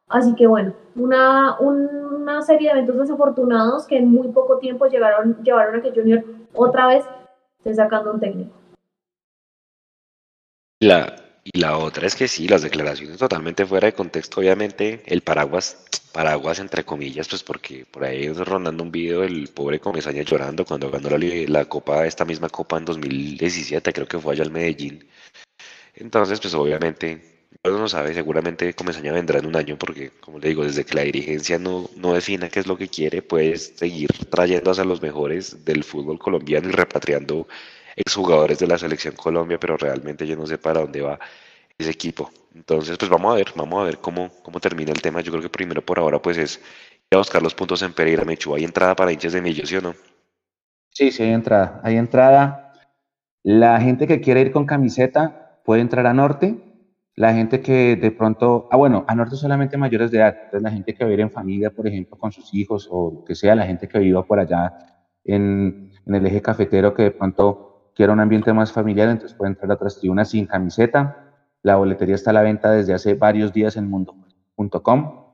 Así 0.10 0.36
que 0.36 0.46
bueno, 0.46 0.74
una, 0.96 1.58
una 1.60 2.42
serie 2.42 2.68
de 2.68 2.80
eventos 2.80 2.98
desafortunados 2.98 3.88
que 3.88 3.98
en 3.98 4.12
muy 4.12 4.28
poco 4.28 4.58
tiempo 4.58 4.88
llegaron, 4.88 5.42
llevaron 5.42 5.76
a 5.78 5.82
que 5.82 5.92
Junior 5.92 6.26
otra 6.54 6.88
vez 6.88 7.06
esté 7.60 7.74
sacando 7.74 8.12
un 8.12 8.20
técnico. 8.20 8.52
La, 10.82 11.16
y 11.44 11.60
la 11.60 11.78
otra 11.78 12.06
es 12.06 12.16
que 12.16 12.28
sí, 12.28 12.48
las 12.48 12.62
declaraciones 12.62 13.18
totalmente 13.18 13.66
fuera 13.66 13.88
de 13.88 13.94
contexto, 13.94 14.42
obviamente, 14.42 15.02
el 15.06 15.22
paraguas, 15.22 15.86
paraguas 16.12 16.60
entre 16.60 16.84
comillas, 16.86 17.28
pues 17.28 17.44
porque 17.44 17.86
por 17.86 18.04
ahí 18.04 18.32
rondando 18.32 18.84
un 18.84 18.92
video 18.92 19.22
del 19.22 19.48
pobre 19.48 19.80
Comesaña 19.80 20.22
llorando 20.22 20.66
cuando 20.66 20.92
ganó 20.92 21.10
la, 21.10 21.18
la 21.48 21.66
copa, 21.66 22.06
esta 22.06 22.26
misma 22.26 22.50
copa 22.50 22.78
en 22.78 22.86
2017, 22.86 23.92
creo 23.92 24.08
que 24.08 24.20
fue 24.20 24.34
allá 24.34 24.44
al 24.44 24.52
Medellín. 24.52 25.08
Entonces, 25.96 26.40
pues 26.40 26.54
obviamente, 26.54 27.22
no 27.64 27.88
sabe, 27.90 28.14
seguramente 28.14 28.74
Comesaña 28.74 29.12
vendrá 29.12 29.40
en 29.40 29.46
un 29.48 29.56
año 29.56 29.78
porque, 29.78 30.12
como 30.20 30.40
le 30.40 30.50
digo, 30.50 30.64
desde 30.64 30.86
que 30.86 30.96
la 30.96 31.04
dirigencia 31.04 31.58
no, 31.60 31.90
no 31.96 32.14
defina 32.14 32.50
qué 32.50 32.60
es 32.60 32.68
lo 32.68 32.78
que 32.78 32.88
quiere, 32.88 33.22
puedes 33.22 33.74
seguir 33.76 34.10
trayendo 34.30 34.72
a 34.72 34.86
los 34.86 35.02
mejores 35.02 35.66
del 35.66 35.84
fútbol 35.84 36.20
colombiano 36.20 36.70
y 36.70 36.72
repatriando 36.72 37.48
exjugadores 37.96 38.60
de 38.60 38.68
la 38.68 38.78
selección 38.78 39.16
Colombia, 39.16 39.60
pero 39.60 39.78
realmente 39.78 40.26
yo 40.26 40.36
no 40.36 40.46
sé 40.46 40.58
para 40.58 40.82
dónde 40.82 41.02
va 41.02 41.20
ese 41.78 41.92
equipo. 41.92 42.32
Entonces, 42.54 42.98
pues 42.98 43.10
vamos 43.10 43.34
a 43.34 43.36
ver, 43.36 43.48
vamos 43.56 43.82
a 43.82 43.86
ver 43.86 43.98
cómo, 43.98 44.30
cómo 44.44 44.60
termina 44.60 44.92
el 44.92 45.02
tema. 45.02 45.22
Yo 45.22 45.32
creo 45.32 45.42
que 45.42 45.50
primero 45.50 45.82
por 45.82 46.00
ahora, 46.00 46.22
pues 46.22 46.38
es 46.38 46.58
ir 46.58 47.16
a 47.16 47.18
buscar 47.18 47.42
los 47.42 47.56
puntos 47.56 47.82
en 47.82 47.94
Pereira. 47.94 48.26
Mechu, 48.26 48.56
¿hay 48.56 48.64
entrada 48.64 48.96
para 48.96 49.12
hinchas 49.12 49.34
de 49.34 49.42
Millos, 49.42 49.70
sí 49.70 49.78
o 49.78 49.82
no? 49.82 49.94
Sí, 50.90 51.12
sí, 51.12 51.24
hay 51.24 51.32
entrada. 51.32 51.82
Hay 51.84 51.96
entrada. 51.98 52.74
La 53.44 53.80
gente 53.80 54.08
que 54.08 54.22
quiere 54.22 54.42
ir 54.42 54.52
con 54.52 54.66
camiseta 54.66 55.62
puede 55.64 55.82
entrar 55.82 56.06
a 56.08 56.14
Norte. 56.14 56.58
La 57.16 57.34
gente 57.34 57.62
que 57.62 57.96
de 57.96 58.12
pronto, 58.12 58.68
ah, 58.72 58.78
bueno, 58.78 59.06
a 59.08 59.16
Norte 59.16 59.36
solamente 59.36 59.78
mayores 59.78 60.12
de 60.12 60.20
edad. 60.20 60.36
Entonces, 60.36 60.62
la 60.62 60.72
gente 60.72 60.94
que 60.94 61.12
ir 61.12 61.20
en 61.20 61.32
familia, 61.32 61.72
por 61.72 61.88
ejemplo, 61.88 62.18
con 62.18 62.32
sus 62.32 62.54
hijos 62.54 62.88
o 62.92 63.24
que 63.26 63.36
sea, 63.36 63.56
la 63.56 63.66
gente 63.66 63.88
que 63.88 64.00
viva 64.00 64.26
por 64.26 64.40
allá 64.40 64.74
en 65.24 65.92
el 66.06 66.26
eje 66.26 66.42
cafetero, 66.42 66.94
que 66.94 67.04
de 67.04 67.12
pronto 67.12 67.71
quiera 68.02 68.14
un 68.14 68.20
ambiente 68.20 68.52
más 68.52 68.72
familiar, 68.72 69.10
entonces 69.10 69.38
puede 69.38 69.52
entrar 69.52 69.70
a 69.70 69.76
otras 69.76 70.00
tribunas 70.00 70.32
sin 70.32 70.48
camiseta. 70.48 71.36
La 71.62 71.76
boletería 71.76 72.16
está 72.16 72.32
a 72.32 72.34
la 72.34 72.42
venta 72.42 72.72
desde 72.72 72.96
hace 72.96 73.14
varios 73.14 73.54
días 73.54 73.78
en 73.78 73.92
mundo.com. 73.92 75.26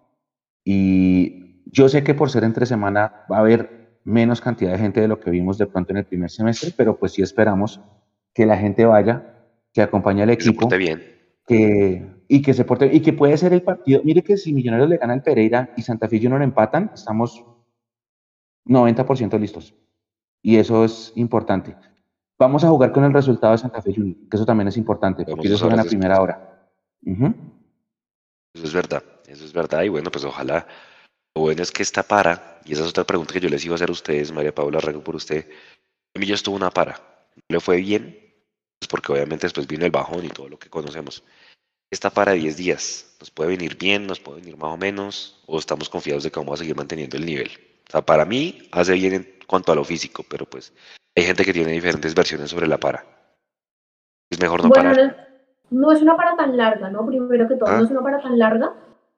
Y 0.66 1.62
yo 1.72 1.88
sé 1.88 2.04
que 2.04 2.14
por 2.14 2.30
ser 2.30 2.44
entre 2.44 2.66
semana 2.66 3.24
va 3.32 3.38
a 3.38 3.40
haber 3.40 4.00
menos 4.04 4.42
cantidad 4.42 4.74
de 4.74 4.80
gente 4.80 5.00
de 5.00 5.08
lo 5.08 5.18
que 5.18 5.32
vimos 5.32 5.58
de 5.58 5.66
pronto 5.66 5.94
en 5.94 6.00
el 6.00 6.04
primer 6.04 6.30
semestre, 6.30 6.74
pero 6.76 6.98
pues 6.98 7.14
sí 7.14 7.22
esperamos 7.22 7.80
que 8.34 8.46
la 8.46 8.58
gente 8.58 8.84
vaya, 8.84 9.48
que 9.72 9.82
acompañe 9.82 10.24
al 10.24 10.32
equipo. 10.32 10.68
Que 10.68 10.76
bien. 10.76 11.02
Que, 11.48 12.06
y 12.28 12.42
que 12.42 12.54
se 12.54 12.66
porte 12.66 12.94
y 12.94 13.00
que 13.00 13.14
puede 13.14 13.38
ser 13.38 13.54
el 13.54 13.62
partido. 13.62 14.02
Mire 14.04 14.24
que 14.24 14.36
si 14.36 14.52
Millonarios 14.52 14.90
le 14.90 14.98
gana 14.98 15.14
al 15.14 15.24
Pereira 15.24 15.74
y 15.78 15.84
Santa 15.84 16.10
Fe 16.10 16.18
Junior 16.18 16.42
empatan, 16.42 16.92
estamos 16.94 17.46
90% 18.66 19.40
listos. 19.40 19.74
Y 20.42 20.58
eso 20.58 20.84
es 20.84 21.14
importante. 21.16 21.78
Vamos 22.39 22.63
a 22.63 22.70
jugar 22.70 22.91
con 22.91 23.03
el 23.03 23.13
resultado 23.13 23.53
de 23.53 23.58
Santa 23.58 23.82
Fe 23.82 23.94
Junior, 23.96 24.15
que 24.29 24.38
eso 24.38 24.46
también 24.46 24.67
es 24.67 24.77
importante, 24.77 25.25
porque 25.25 25.48
ellos 25.48 25.62
juegan 25.62 25.79
a 25.79 25.84
primera 25.84 26.22
hora. 26.22 26.70
Eso 27.03 28.65
es 28.65 28.74
verdad, 28.74 29.03
eso 29.25 29.46
es 29.46 29.53
verdad. 29.53 29.84
Y 29.84 29.89
bueno, 29.89 30.12
pues 30.12 30.24
ojalá. 30.24 30.67
Lo 31.36 31.41
bueno 31.41 31.62
es 31.62 31.72
que 31.72 31.84
esta 31.84 32.03
para, 32.03 32.62
y 32.65 32.74
esa 32.74 32.84
es 32.84 32.89
otra 32.89 33.03
pregunta 33.03 33.34
que 33.34 33.39
yo 33.39 33.50
les 33.50 33.63
iba 33.65 33.74
a 33.74 33.75
hacer 33.75 33.89
a 33.89 33.94
ustedes, 33.94 34.32
María 34.32 34.53
Paula, 34.53 34.79
arranco 34.79 35.03
por 35.03 35.15
usted. 35.15 35.48
ya 36.15 36.36
estuvo 36.36 36.56
una 36.56 36.72
para. 36.72 37.00
¿Le 37.48 37.60
fue 37.60 37.77
bien? 37.77 38.20
Pues 38.79 38.88
porque 38.89 39.12
obviamente 39.12 39.46
después 39.46 39.67
vino 39.67 39.86
el 39.86 39.91
bajón 39.91 40.25
y 40.25 40.29
todo 40.29 40.50
lo 40.50 40.60
que 40.60 40.70
conocemos. 40.70 41.24
Esta 41.89 42.10
para 42.10 42.34
10 42.34 42.58
días, 42.58 43.15
¿nos 43.20 43.32
puede 43.32 43.51
venir 43.51 43.77
bien? 43.77 44.08
¿Nos 44.08 44.20
puede 44.20 44.41
venir 44.41 44.58
más 44.58 44.74
o 44.74 44.77
menos? 44.77 45.41
¿O 45.46 45.58
estamos 45.58 45.89
confiados 45.89 46.24
de 46.24 46.32
que 46.32 46.39
vamos 46.39 46.56
a 46.56 46.58
seguir 46.58 46.75
manteniendo 46.75 47.17
el 47.17 47.25
nivel? 47.25 47.50
O 47.88 47.91
sea, 47.91 48.01
para 48.01 48.25
mí 48.25 48.67
hace 48.72 48.94
bien 48.94 49.13
en 49.13 49.39
cuanto 49.48 49.72
a 49.72 49.75
lo 49.75 49.86
físico, 49.86 50.25
pero 50.27 50.46
pues 50.46 50.74
hay 51.18 51.24
gente 51.24 51.44
que 51.44 51.54
tiene 51.54 51.72
diferentes 51.72 52.14
versiones 52.14 52.52
sobre 52.52 52.68
la 52.68 52.78
para. 52.78 53.04
Es 54.30 54.40
mejor 54.40 54.62
no 54.62 54.70
bueno, 54.70 54.94
No 55.72 55.92
es 55.92 56.00
una 56.04 56.16
para 56.16 56.36
tan 56.36 56.56
larga, 56.56 56.92
¿no? 56.92 57.08
Primero 57.08 57.48
que 57.48 57.56
todo, 57.56 57.76
no 57.76 57.84
es 57.84 57.90
una 57.90 58.04
para 58.04 58.22
tan 58.22 58.38
larga. 58.38 58.74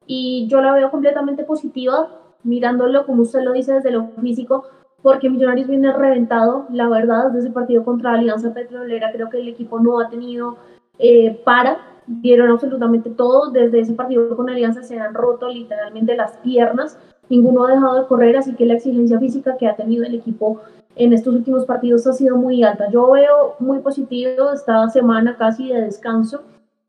Y 0.08 0.48
yo 0.50 0.62
la 0.62 0.72
veo 0.72 0.89
completamente 0.91 1.44
positiva, 1.44 2.10
mirándolo, 2.44 3.06
como 3.06 3.24
usted 3.24 3.41
lo 3.41 3.51
dice, 3.51 3.74
desde 3.74 3.91
lo 3.91 4.12
físico, 4.22 4.63
porque 5.01 5.29
Millonarios 5.29 5.68
viene 5.68 5.91
reventado, 5.91 6.68
la 6.72 6.88
verdad, 6.88 7.25
desde 7.27 7.39
ese 7.39 7.51
partido 7.51 7.84
contra 7.84 8.13
Alianza 8.13 8.53
Petrolera, 8.53 9.12
creo 9.12 9.29
que 9.29 9.41
el 9.41 9.50
equipo 9.50 9.79
no 9.82 10.00
ha 10.00 10.10
tenido 10.10 10.58
eh, 11.00 11.41
para, 11.44 11.79
dieron 12.08 12.50
absolutamente 12.50 13.10
todo, 13.10 13.51
desde 13.51 13.82
ese 13.82 13.94
partido 13.94 14.36
con 14.38 14.50
Alianza 14.50 14.84
se 14.84 14.98
han 15.00 15.13
roto 15.13 15.50
literalmente 15.50 16.15
las 16.15 16.38
piernas, 16.38 16.98
ninguno 17.27 17.65
ha 17.65 17.72
dejado 17.72 18.01
de 18.01 18.08
correr, 18.08 18.38
así 18.38 18.56
que 18.56 18.65
la 18.65 18.75
exigencia 18.75 19.20
física 19.20 19.58
que 19.58 19.68
ha 19.68 19.75
tenido 19.75 20.06
el 20.06 20.15
equipo 20.15 20.62
en 20.96 21.13
estos 21.13 21.34
últimos 21.34 21.65
partidos 21.65 22.05
ha 22.08 22.13
sido 22.13 22.36
muy 22.38 22.63
alta. 22.63 22.89
Yo 22.91 23.12
veo 23.12 23.55
muy 23.60 23.79
positivo 23.79 24.51
esta 24.51 24.89
semana 24.89 25.38
casi 25.38 25.69
de 25.69 25.81
descanso 25.81 26.41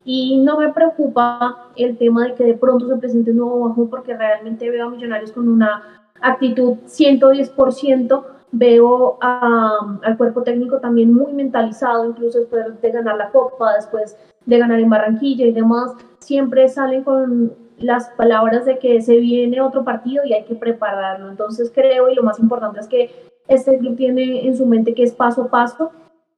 y 0.03 0.37
no 0.37 0.57
me 0.57 0.73
preocupa 0.73 1.69
el 1.75 1.97
tema 1.97 2.25
de 2.25 2.33
que 2.33 2.43
de 2.43 2.53
pronto 2.55 2.87
se 2.87 2.97
presente 2.97 3.31
un 3.31 3.37
nuevo 3.37 3.69
bajón 3.69 3.89
porque 3.89 4.17
realmente 4.17 4.69
veo 4.69 4.87
a 4.87 4.89
Millonarios 4.89 5.31
con 5.31 5.47
una 5.47 6.09
actitud 6.21 6.77
110%, 6.85 8.23
veo 8.51 9.17
al 9.21 10.17
cuerpo 10.17 10.43
técnico 10.43 10.79
también 10.79 11.13
muy 11.13 11.33
mentalizado, 11.33 12.05
incluso 12.05 12.39
después 12.39 12.81
de 12.81 12.91
ganar 12.91 13.17
la 13.17 13.29
Copa, 13.29 13.75
después 13.75 14.17
de 14.45 14.57
ganar 14.57 14.79
en 14.79 14.89
Barranquilla 14.89 15.45
y 15.45 15.51
demás, 15.51 15.91
siempre 16.19 16.67
salen 16.67 17.03
con 17.03 17.53
las 17.77 18.09
palabras 18.09 18.65
de 18.65 18.77
que 18.79 19.01
se 19.01 19.17
viene 19.17 19.61
otro 19.61 19.83
partido 19.83 20.23
y 20.25 20.33
hay 20.33 20.43
que 20.45 20.55
prepararlo. 20.55 21.29
Entonces 21.29 21.71
creo, 21.73 22.09
y 22.09 22.15
lo 22.15 22.23
más 22.23 22.39
importante 22.39 22.79
es 22.79 22.87
que 22.87 23.30
este 23.53 23.77
club 23.77 23.97
tiene 23.97 24.47
en 24.47 24.55
su 24.55 24.65
mente 24.65 24.93
que 24.93 25.03
es 25.03 25.11
paso 25.11 25.43
a 25.43 25.49
paso 25.49 25.91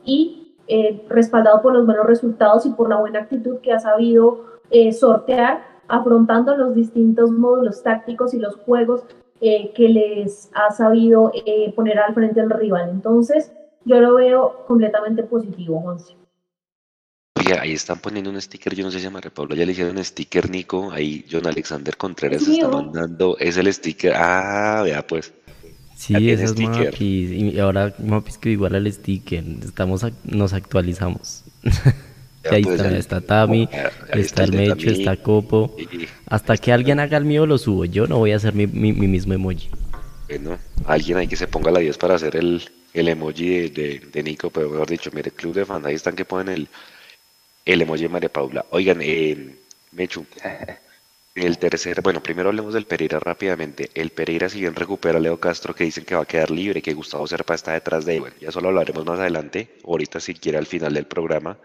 y 0.03 0.55
eh, 0.67 1.05
respaldado 1.09 1.61
por 1.61 1.73
los 1.73 1.85
buenos 1.85 2.05
resultados 2.05 2.65
y 2.65 2.69
por 2.71 2.89
la 2.89 2.97
buena 2.97 3.19
actitud 3.19 3.57
que 3.59 3.73
ha 3.73 3.79
sabido 3.79 4.45
eh, 4.71 4.93
sortear 4.93 5.63
afrontando 5.87 6.55
los 6.55 6.73
distintos 6.73 7.31
módulos 7.31 7.83
tácticos 7.83 8.33
y 8.33 8.39
los 8.39 8.55
juegos 8.55 9.03
eh, 9.41 9.73
que 9.75 9.89
les 9.89 10.49
ha 10.55 10.71
sabido 10.71 11.31
poner 11.75 11.99
al 11.99 12.13
frente 12.13 12.39
del 12.39 12.49
rival. 12.49 12.89
Entonces, 12.89 13.51
yo 13.83 13.99
lo 13.99 14.15
veo 14.15 14.65
completamente 14.65 15.23
positivo, 15.23 15.81
Juanse. 15.81 16.15
Oye, 17.37 17.59
ahí 17.59 17.73
están 17.73 17.99
poniendo 17.99 18.29
un 18.29 18.41
sticker, 18.41 18.73
yo 18.73 18.85
no 18.85 18.91
sé 18.91 18.99
si 18.99 19.03
llama 19.03 19.19
Pablo, 19.19 19.53
ya 19.53 19.65
le 19.65 19.73
hicieron 19.73 19.97
un 19.97 20.03
sticker, 20.03 20.49
Nico, 20.49 20.91
ahí 20.91 21.25
John 21.29 21.45
Alexander 21.45 21.97
Contreras 21.97 22.47
está 22.47 22.69
mandando, 22.69 23.37
es 23.37 23.57
el 23.57 23.71
sticker, 23.73 24.13
ah, 24.15 24.81
vea 24.83 25.05
pues. 25.05 25.33
Sí, 26.03 26.31
es 26.31 26.59
Mapis. 26.59 27.31
Y 27.31 27.59
ahora 27.59 27.93
Mapis 27.97 28.37
que 28.37 28.49
igual 28.49 28.75
al 28.75 28.91
sticker. 28.91 29.41
Estamos, 29.63 30.05
nos 30.25 30.51
actualizamos. 30.51 31.45
ahí 32.51 32.61
pues, 32.61 32.81
está, 32.81 32.97
está 32.97 33.21
Tami, 33.21 33.69
está, 34.11 34.43
el 34.43 34.51
Mecho, 34.51 34.89
está 34.89 35.15
Copo. 35.15 35.77
Hasta 36.25 36.57
que 36.57 36.73
alguien 36.73 36.99
haga 36.99 37.17
el 37.17 37.23
mío 37.23 37.45
lo 37.45 37.57
subo. 37.57 37.85
Yo 37.85 38.05
no 38.05 38.17
voy 38.17 38.33
a 38.33 38.35
hacer 38.35 38.53
mi, 38.53 38.67
mi, 38.67 38.91
mismo 38.91 39.33
emoji. 39.33 39.69
Bueno, 40.27 40.59
alguien 40.85 41.19
hay 41.19 41.27
que 41.29 41.37
se 41.37 41.47
ponga 41.47 41.71
la 41.71 41.79
10 41.79 41.97
para 41.97 42.15
hacer 42.15 42.35
el, 42.35 42.61
el 42.93 43.07
emoji 43.07 43.69
de, 43.69 44.01
de, 44.11 44.23
Nico, 44.23 44.49
pero 44.49 44.69
mejor 44.69 44.89
dicho, 44.89 45.09
mire, 45.13 45.31
club 45.31 45.53
de 45.53 45.65
fans, 45.65 45.85
ahí 45.85 45.95
están 45.95 46.17
que 46.17 46.25
ponen 46.25 46.53
el, 46.53 46.67
el 47.63 47.81
emoji 47.81 48.03
de 48.03 48.09
María 48.09 48.29
Paula. 48.29 48.65
Oigan, 48.71 48.99
eh, 49.01 49.55
Mechu, 49.93 50.25
El 51.35 51.57
tercer, 51.57 52.01
bueno, 52.03 52.21
primero 52.21 52.49
hablemos 52.49 52.75
del 52.75 52.85
Pereira 52.85 53.19
rápidamente. 53.19 53.89
El 53.95 54.11
Pereira, 54.11 54.49
si 54.49 54.59
bien 54.59 54.75
recupera 54.75 55.17
a 55.17 55.21
Leo 55.21 55.39
Castro, 55.39 55.73
que 55.73 55.83
dicen 55.83 56.05
que 56.05 56.13
va 56.13 56.21
a 56.21 56.27
quedar 56.27 56.51
libre, 56.51 56.83
que 56.83 56.93
Gustavo 56.93 57.25
Serpa 57.25 57.55
está 57.55 57.73
detrás 57.73 58.05
de 58.05 58.15
él. 58.15 58.19
Bueno, 58.19 58.35
ya 58.39 58.51
solo 58.51 58.67
hablaremos 58.67 59.03
más 59.03 59.19
adelante, 59.19 59.79
ahorita 59.83 60.19
si 60.19 60.35
quiere 60.35 60.59
al 60.59 60.67
final 60.67 60.93
del 60.93 61.07
programa. 61.07 61.57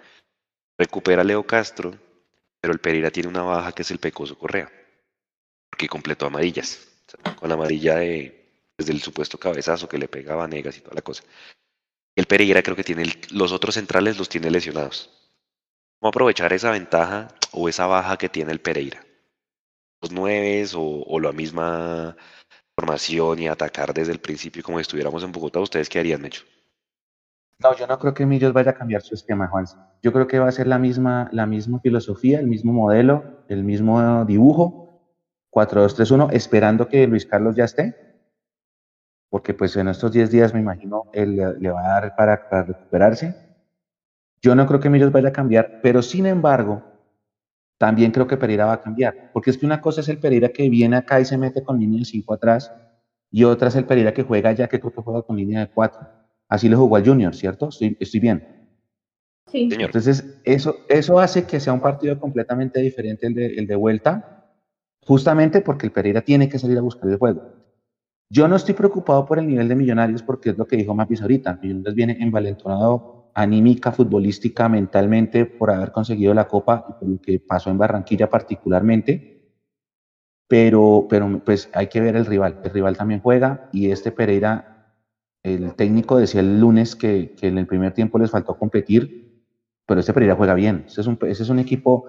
Recupera 0.78 1.20
a 1.20 1.24
Leo 1.24 1.46
Castro, 1.46 1.94
pero 2.60 2.72
el 2.72 2.80
Pereira 2.80 3.10
tiene 3.10 3.28
una 3.28 3.42
baja 3.42 3.72
que 3.72 3.82
es 3.82 3.90
el 3.90 3.98
Pecoso 3.98 4.38
Correa, 4.38 4.72
porque 5.68 5.86
completó 5.86 6.24
amarillas, 6.26 6.88
con 7.36 7.50
la 7.50 7.54
amarilla 7.54 7.96
de, 7.96 8.72
desde 8.78 8.92
el 8.92 9.02
supuesto 9.02 9.38
cabezazo 9.38 9.86
que 9.86 9.98
le 9.98 10.08
pegaba 10.08 10.44
a 10.44 10.48
Negas 10.48 10.78
y 10.78 10.80
toda 10.80 10.94
la 10.94 11.02
cosa. 11.02 11.24
El 12.16 12.24
Pereira 12.24 12.62
creo 12.62 12.74
que 12.74 12.84
tiene 12.84 13.04
los 13.32 13.52
otros 13.52 13.74
centrales 13.74 14.16
los 14.16 14.30
tiene 14.30 14.50
lesionados. 14.50 15.10
¿Cómo 16.00 16.08
aprovechar 16.08 16.54
esa 16.54 16.70
ventaja 16.70 17.28
o 17.52 17.68
esa 17.68 17.86
baja 17.86 18.16
que 18.16 18.30
tiene 18.30 18.52
el 18.52 18.60
Pereira? 18.60 19.04
Los 20.00 20.12
nueve 20.12 20.64
o, 20.74 21.20
la 21.20 21.32
misma 21.32 22.16
formación 22.76 23.38
y 23.40 23.48
atacar 23.48 23.92
desde 23.92 24.12
el 24.12 24.20
principio 24.20 24.62
como 24.62 24.78
si 24.78 24.82
estuviéramos 24.82 25.22
en 25.24 25.32
Bogotá, 25.32 25.60
¿ustedes 25.60 25.88
qué 25.88 25.98
harían, 25.98 26.22
Mecho? 26.22 26.44
No, 27.60 27.74
yo 27.74 27.88
no 27.88 27.98
creo 27.98 28.14
que 28.14 28.24
Millos 28.24 28.52
vaya 28.52 28.70
a 28.70 28.74
cambiar 28.74 29.02
su 29.02 29.14
esquema, 29.14 29.48
Juan. 29.48 29.64
Yo 30.00 30.12
creo 30.12 30.28
que 30.28 30.38
va 30.38 30.48
a 30.48 30.52
ser 30.52 30.68
la 30.68 30.78
misma, 30.78 31.28
la 31.32 31.44
misma 31.44 31.80
filosofía, 31.80 32.38
el 32.38 32.46
mismo 32.46 32.72
modelo, 32.72 33.44
el 33.48 33.64
mismo 33.64 34.24
dibujo, 34.24 35.02
4-2-3-1, 35.50 36.32
esperando 36.32 36.86
que 36.86 37.08
Luis 37.08 37.26
Carlos 37.26 37.56
ya 37.56 37.64
esté, 37.64 37.96
porque 39.28 39.54
pues 39.54 39.76
en 39.76 39.88
estos 39.88 40.12
10 40.12 40.30
días 40.30 40.54
me 40.54 40.60
imagino 40.60 41.10
él 41.12 41.36
le, 41.58 41.70
va 41.70 41.80
a 41.80 42.00
dar 42.00 42.14
para, 42.14 42.48
para 42.48 42.62
recuperarse. 42.62 43.34
Yo 44.40 44.54
no 44.54 44.64
creo 44.68 44.78
que 44.78 44.88
Millos 44.88 45.10
vaya 45.10 45.30
a 45.30 45.32
cambiar, 45.32 45.80
pero 45.82 46.00
sin 46.00 46.26
embargo, 46.26 46.87
también 47.78 48.10
creo 48.10 48.26
que 48.26 48.36
Pereira 48.36 48.66
va 48.66 48.74
a 48.74 48.82
cambiar, 48.82 49.30
porque 49.32 49.50
es 49.50 49.56
que 49.56 49.64
una 49.64 49.80
cosa 49.80 50.00
es 50.00 50.08
el 50.08 50.18
Pereira 50.18 50.48
que 50.50 50.68
viene 50.68 50.96
acá 50.96 51.20
y 51.20 51.24
se 51.24 51.38
mete 51.38 51.62
con 51.62 51.78
línea 51.78 52.00
de 52.00 52.04
5 52.04 52.34
atrás, 52.34 52.72
y 53.30 53.44
otra 53.44 53.68
es 53.68 53.76
el 53.76 53.84
Pereira 53.84 54.12
que 54.12 54.24
juega 54.24 54.52
ya, 54.52 54.68
que 54.68 54.80
creo 54.80 54.92
que 54.92 55.00
juega 55.00 55.22
con 55.22 55.36
línea 55.36 55.60
de 55.60 55.70
4. 55.70 56.00
Así 56.48 56.68
le 56.68 56.76
jugó 56.76 56.96
al 56.96 57.06
Junior, 57.06 57.34
¿cierto? 57.34 57.68
Estoy, 57.68 58.20
bien. 58.20 58.68
Sí. 59.46 59.70
Señor. 59.70 59.86
Entonces, 59.86 60.40
eso, 60.44 60.76
eso 60.88 61.20
hace 61.20 61.44
que 61.44 61.60
sea 61.60 61.72
un 61.72 61.80
partido 61.80 62.18
completamente 62.18 62.80
diferente 62.80 63.26
el 63.26 63.34
de, 63.34 63.46
el 63.54 63.66
de 63.66 63.76
vuelta, 63.76 64.54
justamente 65.06 65.60
porque 65.60 65.86
el 65.86 65.92
Pereira 65.92 66.22
tiene 66.22 66.48
que 66.48 66.58
salir 66.58 66.78
a 66.78 66.82
buscar 66.82 67.08
el 67.10 67.18
juego. 67.18 67.42
Yo 68.30 68.46
no 68.48 68.56
estoy 68.56 68.74
preocupado 68.74 69.24
por 69.24 69.38
el 69.38 69.46
nivel 69.46 69.68
de 69.68 69.74
Millonarios 69.74 70.22
porque 70.22 70.50
es 70.50 70.58
lo 70.58 70.66
que 70.66 70.76
dijo 70.76 70.94
Mapis 70.94 71.22
ahorita. 71.22 71.58
Millonarios 71.62 71.94
viene 71.94 72.16
envalentonado 72.20 73.17
anímica, 73.34 73.92
futbolística, 73.92 74.68
mentalmente 74.68 75.46
por 75.46 75.70
haber 75.70 75.92
conseguido 75.92 76.34
la 76.34 76.48
Copa 76.48 76.86
y 76.88 76.92
por 76.92 77.08
lo 77.08 77.20
que 77.20 77.40
pasó 77.40 77.70
en 77.70 77.78
Barranquilla 77.78 78.28
particularmente. 78.28 79.52
Pero, 80.48 81.06
pero 81.08 81.42
pues 81.44 81.68
hay 81.74 81.88
que 81.88 82.00
ver 82.00 82.16
el 82.16 82.26
rival. 82.26 82.60
El 82.64 82.70
rival 82.70 82.96
también 82.96 83.20
juega 83.20 83.68
y 83.72 83.90
este 83.90 84.12
Pereira, 84.12 84.94
el 85.42 85.74
técnico 85.74 86.16
decía 86.18 86.40
el 86.40 86.58
lunes 86.60 86.96
que, 86.96 87.34
en 87.40 87.58
el 87.58 87.66
primer 87.66 87.92
tiempo 87.92 88.18
les 88.18 88.30
faltó 88.30 88.56
competir, 88.56 89.44
pero 89.86 90.00
este 90.00 90.12
Pereira 90.12 90.36
juega 90.36 90.54
bien. 90.54 90.84
Ese 90.86 91.02
es 91.02 91.06
un, 91.06 91.18
ese 91.22 91.42
es 91.42 91.48
un 91.48 91.58
equipo 91.58 92.06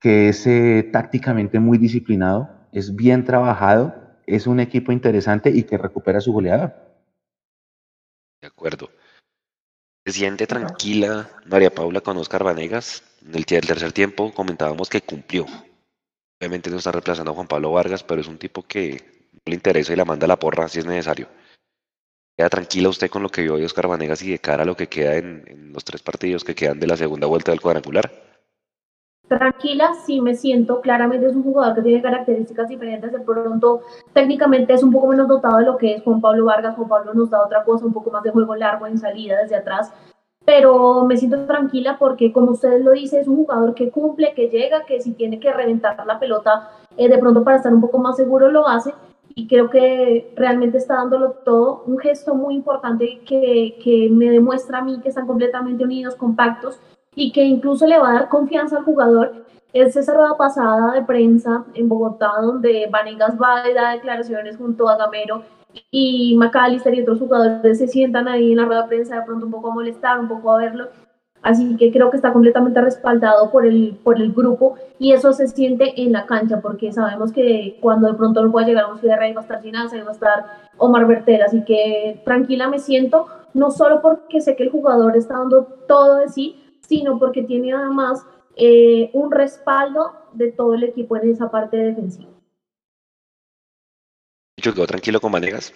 que 0.00 0.28
es 0.28 0.46
eh, 0.46 0.88
tácticamente 0.92 1.60
muy 1.60 1.78
disciplinado, 1.78 2.50
es 2.72 2.94
bien 2.94 3.24
trabajado 3.24 4.02
es 4.26 4.46
un 4.46 4.60
equipo 4.60 4.92
interesante 4.92 5.50
y 5.50 5.64
que 5.64 5.78
recupera 5.78 6.20
su 6.20 6.32
goleador. 6.32 6.72
De 8.40 8.48
acuerdo. 8.48 8.90
Se 10.04 10.12
siente 10.12 10.48
tranquila 10.48 11.30
María 11.46 11.72
Paula 11.72 12.00
con 12.00 12.16
Oscar 12.16 12.42
Vanegas. 12.42 13.04
En 13.24 13.36
el 13.36 13.46
tercer 13.46 13.92
tiempo 13.92 14.34
comentábamos 14.34 14.88
que 14.88 15.00
cumplió. 15.00 15.46
Obviamente 16.40 16.70
no 16.70 16.78
está 16.78 16.90
reemplazando 16.90 17.30
a 17.30 17.34
Juan 17.34 17.46
Pablo 17.46 17.70
Vargas, 17.70 18.02
pero 18.02 18.20
es 18.20 18.26
un 18.26 18.36
tipo 18.36 18.64
que 18.64 19.30
no 19.32 19.40
le 19.44 19.54
interesa 19.54 19.92
y 19.92 19.96
la 19.96 20.04
manda 20.04 20.24
a 20.24 20.28
la 20.28 20.40
porra 20.40 20.68
si 20.68 20.80
es 20.80 20.86
necesario. 20.86 21.28
¿Queda 22.36 22.48
tranquila 22.48 22.88
usted 22.88 23.10
con 23.10 23.22
lo 23.22 23.28
que 23.28 23.42
vio 23.42 23.56
de 23.56 23.64
Oscar 23.64 23.86
Vanegas 23.86 24.22
y 24.22 24.32
de 24.32 24.40
cara 24.40 24.64
a 24.64 24.66
lo 24.66 24.76
que 24.76 24.88
queda 24.88 25.16
en, 25.16 25.44
en 25.46 25.72
los 25.72 25.84
tres 25.84 26.02
partidos 26.02 26.42
que 26.42 26.56
quedan 26.56 26.80
de 26.80 26.88
la 26.88 26.96
segunda 26.96 27.28
vuelta 27.28 27.52
del 27.52 27.60
cuadrangular? 27.60 28.31
Tranquila, 29.38 29.94
sí 30.04 30.20
me 30.20 30.34
siento, 30.34 30.80
claramente 30.80 31.26
es 31.26 31.34
un 31.34 31.42
jugador 31.42 31.74
que 31.74 31.82
tiene 31.82 32.02
características 32.02 32.68
diferentes, 32.68 33.12
de 33.12 33.20
pronto 33.20 33.82
técnicamente 34.12 34.72
es 34.72 34.82
un 34.82 34.92
poco 34.92 35.08
menos 35.08 35.28
dotado 35.28 35.58
de 35.58 35.66
lo 35.66 35.76
que 35.76 35.94
es 35.94 36.02
Juan 36.02 36.20
Pablo 36.20 36.44
Vargas, 36.44 36.76
Juan 36.76 36.88
Pablo 36.88 37.14
nos 37.14 37.30
da 37.30 37.44
otra 37.44 37.64
cosa, 37.64 37.86
un 37.86 37.92
poco 37.92 38.10
más 38.10 38.22
de 38.22 38.30
juego 38.30 38.54
largo 38.54 38.86
en 38.86 38.98
salida 38.98 39.40
desde 39.42 39.56
atrás, 39.56 39.92
pero 40.44 41.04
me 41.04 41.16
siento 41.16 41.46
tranquila 41.46 41.96
porque 41.98 42.32
como 42.32 42.52
ustedes 42.52 42.84
lo 42.84 42.92
dicen, 42.92 43.20
es 43.20 43.28
un 43.28 43.36
jugador 43.36 43.74
que 43.74 43.90
cumple, 43.90 44.34
que 44.34 44.48
llega, 44.48 44.84
que 44.84 45.00
si 45.00 45.12
tiene 45.12 45.40
que 45.40 45.52
reventar 45.52 45.96
la 46.06 46.18
pelota 46.18 46.70
eh, 46.96 47.08
de 47.08 47.18
pronto 47.18 47.44
para 47.44 47.56
estar 47.56 47.72
un 47.72 47.80
poco 47.80 47.98
más 47.98 48.16
seguro 48.16 48.50
lo 48.50 48.66
hace 48.66 48.92
y 49.34 49.46
creo 49.46 49.70
que 49.70 50.32
realmente 50.36 50.78
está 50.78 50.96
dándolo 50.96 51.30
todo, 51.44 51.84
un 51.86 51.98
gesto 51.98 52.34
muy 52.34 52.54
importante 52.54 53.20
que, 53.26 53.78
que 53.82 54.08
me 54.10 54.30
demuestra 54.30 54.78
a 54.78 54.84
mí 54.84 55.00
que 55.00 55.08
están 55.08 55.26
completamente 55.26 55.84
unidos, 55.84 56.16
compactos 56.16 56.78
y 57.14 57.32
que 57.32 57.44
incluso 57.44 57.86
le 57.86 57.98
va 57.98 58.10
a 58.10 58.14
dar 58.14 58.28
confianza 58.28 58.78
al 58.78 58.84
jugador 58.84 59.44
es 59.72 59.96
esa 59.96 60.14
rueda 60.14 60.36
pasada 60.36 60.92
de 60.92 61.02
prensa 61.02 61.64
en 61.74 61.88
Bogotá 61.88 62.30
donde 62.40 62.88
Vanegas 62.90 63.40
va 63.40 63.62
a 63.62 63.72
dar 63.72 63.96
declaraciones 63.96 64.56
junto 64.56 64.88
a 64.88 64.96
Gamero 64.96 65.42
y 65.90 66.36
McAllister 66.36 66.94
y 66.94 67.02
otros 67.02 67.18
jugadores 67.18 67.78
se 67.78 67.88
sientan 67.88 68.28
ahí 68.28 68.52
en 68.52 68.58
la 68.58 68.66
rueda 68.66 68.82
de 68.82 68.88
prensa 68.88 69.16
de 69.16 69.22
pronto 69.22 69.46
un 69.46 69.52
poco 69.52 69.70
a 69.70 69.74
molestar, 69.74 70.18
un 70.18 70.28
poco 70.28 70.52
a 70.52 70.58
verlo. 70.58 70.88
Así 71.40 71.76
que 71.76 71.90
creo 71.90 72.08
que 72.10 72.16
está 72.16 72.32
completamente 72.32 72.80
respaldado 72.80 73.50
por 73.50 73.66
el, 73.66 73.98
por 74.04 74.20
el 74.20 74.32
grupo 74.32 74.76
y 75.00 75.12
eso 75.12 75.32
se 75.32 75.48
siente 75.48 76.00
en 76.00 76.12
la 76.12 76.24
cancha 76.26 76.60
porque 76.60 76.92
sabemos 76.92 77.32
que 77.32 77.78
cuando 77.80 78.06
de 78.06 78.14
pronto 78.14 78.44
no 78.44 78.52
pueda 78.52 78.66
llegar 78.66 78.84
a 78.84 78.92
un 78.92 79.00
cierre 79.00 79.24
ahí 79.24 79.32
va 79.32 79.40
a 79.40 79.42
estar 79.42 79.60
Ginás, 79.60 79.92
ahí 79.92 80.02
va 80.02 80.10
a 80.10 80.12
estar 80.12 80.44
Omar 80.76 81.06
Bertel. 81.06 81.42
Así 81.42 81.64
que 81.64 82.20
tranquila 82.24 82.68
me 82.68 82.78
siento, 82.78 83.26
no 83.54 83.72
solo 83.72 84.00
porque 84.02 84.40
sé 84.40 84.54
que 84.54 84.62
el 84.62 84.70
jugador 84.70 85.16
está 85.16 85.38
dando 85.38 85.64
todo 85.88 86.16
de 86.18 86.28
sí, 86.28 86.61
sino 86.86 87.18
porque 87.18 87.42
tiene 87.42 87.72
además 87.72 88.24
eh, 88.56 89.10
un 89.14 89.30
respaldo 89.30 90.12
de 90.32 90.52
todo 90.52 90.74
el 90.74 90.84
equipo 90.84 91.16
en 91.16 91.30
esa 91.30 91.50
parte 91.50 91.76
defensiva. 91.76 92.30
¿Yo 94.56 94.74
quedo 94.74 94.86
tranquilo 94.86 95.20
con 95.20 95.32
Vanegas? 95.32 95.72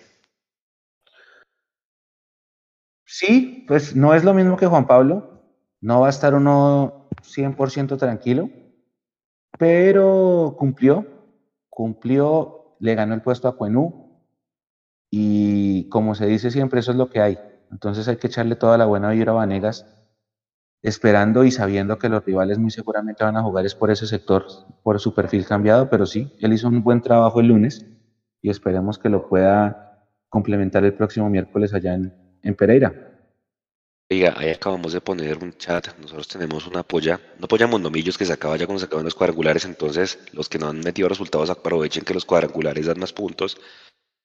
Sí, 3.04 3.64
pues 3.66 3.96
no 3.96 4.14
es 4.14 4.24
lo 4.24 4.34
mismo 4.34 4.56
que 4.56 4.66
Juan 4.66 4.86
Pablo. 4.86 5.42
No 5.80 6.00
va 6.00 6.08
a 6.08 6.10
estar 6.10 6.34
uno 6.34 7.08
100% 7.22 7.96
tranquilo, 7.96 8.50
pero 9.58 10.54
cumplió, 10.58 11.06
cumplió, 11.68 12.76
le 12.80 12.94
ganó 12.94 13.14
el 13.14 13.22
puesto 13.22 13.48
a 13.48 13.56
Cuenú 13.56 14.20
y 15.10 15.88
como 15.88 16.14
se 16.14 16.26
dice 16.26 16.50
siempre, 16.50 16.80
eso 16.80 16.90
es 16.90 16.96
lo 16.96 17.08
que 17.08 17.20
hay. 17.20 17.38
Entonces 17.70 18.08
hay 18.08 18.16
que 18.16 18.26
echarle 18.26 18.56
toda 18.56 18.78
la 18.78 18.86
buena 18.86 19.10
vibra 19.10 19.32
a 19.32 19.36
Vanegas 19.36 19.95
esperando 20.82 21.44
y 21.44 21.50
sabiendo 21.50 21.98
que 21.98 22.08
los 22.08 22.24
rivales 22.24 22.58
muy 22.58 22.70
seguramente 22.70 23.24
van 23.24 23.36
a 23.36 23.42
jugar 23.42 23.66
es 23.66 23.74
por 23.74 23.90
ese 23.90 24.06
sector, 24.06 24.46
por 24.82 25.00
su 25.00 25.14
perfil 25.14 25.46
cambiado, 25.46 25.90
pero 25.90 26.06
sí, 26.06 26.32
él 26.40 26.52
hizo 26.52 26.68
un 26.68 26.82
buen 26.82 27.00
trabajo 27.00 27.40
el 27.40 27.48
lunes 27.48 27.86
y 28.42 28.50
esperemos 28.50 28.98
que 28.98 29.08
lo 29.08 29.28
pueda 29.28 30.08
complementar 30.28 30.84
el 30.84 30.94
próximo 30.94 31.28
miércoles 31.30 31.74
allá 31.74 31.94
en, 31.94 32.14
en 32.42 32.54
Pereira. 32.54 33.12
Oiga, 34.08 34.34
ahí 34.36 34.50
acabamos 34.50 34.92
de 34.92 35.00
poner 35.00 35.42
un 35.42 35.52
chat, 35.54 35.88
nosotros 35.98 36.28
tenemos 36.28 36.68
una 36.68 36.84
polla, 36.84 37.18
no 37.40 37.48
polla 37.48 37.66
Mondomillos 37.66 38.16
que 38.16 38.24
se 38.24 38.32
acaba 38.32 38.56
ya 38.56 38.66
cuando 38.66 38.78
se 38.78 38.86
acaban 38.86 39.04
los 39.04 39.16
cuadrangulares, 39.16 39.64
entonces 39.64 40.20
los 40.32 40.48
que 40.48 40.60
no 40.60 40.68
han 40.68 40.78
metido 40.78 41.08
resultados 41.08 41.50
aprovechen 41.50 42.04
que 42.04 42.14
los 42.14 42.24
cuadrangulares 42.24 42.86
dan 42.86 43.00
más 43.00 43.12
puntos, 43.12 43.58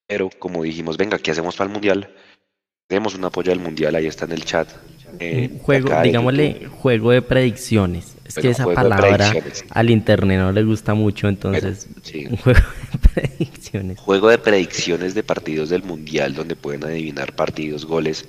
pero 0.06 0.30
como 0.38 0.62
dijimos, 0.62 0.98
venga, 0.98 1.18
¿qué 1.18 1.32
hacemos 1.32 1.56
para 1.56 1.70
el 1.70 1.74
Mundial? 1.74 2.14
Tenemos 2.91 3.15
una 3.15 3.30
polla 3.30 3.51
del 3.51 3.62
Mundial, 3.62 3.95
ahí 3.95 4.06
está 4.06 4.25
en 4.25 4.34
el 4.34 4.43
chat, 4.43 4.67
eh, 5.17 5.62
juego, 5.63 5.93
digámosle, 6.04 6.67
juego 6.67 7.12
de 7.12 7.21
predicciones. 7.21 8.17
Es 8.25 8.36
que 8.36 8.49
esa 8.49 8.65
palabra 8.65 9.32
al 9.69 9.89
internet 9.89 10.39
no 10.39 10.51
le 10.51 10.62
gusta 10.65 10.93
mucho, 10.93 11.30
entonces 11.30 11.88
un 12.30 12.36
juego 12.36 12.60
de 12.60 12.99
predicciones. 13.13 13.97
Juego 13.97 14.27
de 14.27 14.38
predicciones 14.39 15.13
de 15.13 15.23
partidos 15.23 15.69
del 15.69 15.84
Mundial 15.84 16.36
donde 16.36 16.58
pueden 16.58 16.84
adivinar 16.84 17.34
partidos, 17.34 17.86
goles, 17.86 18.25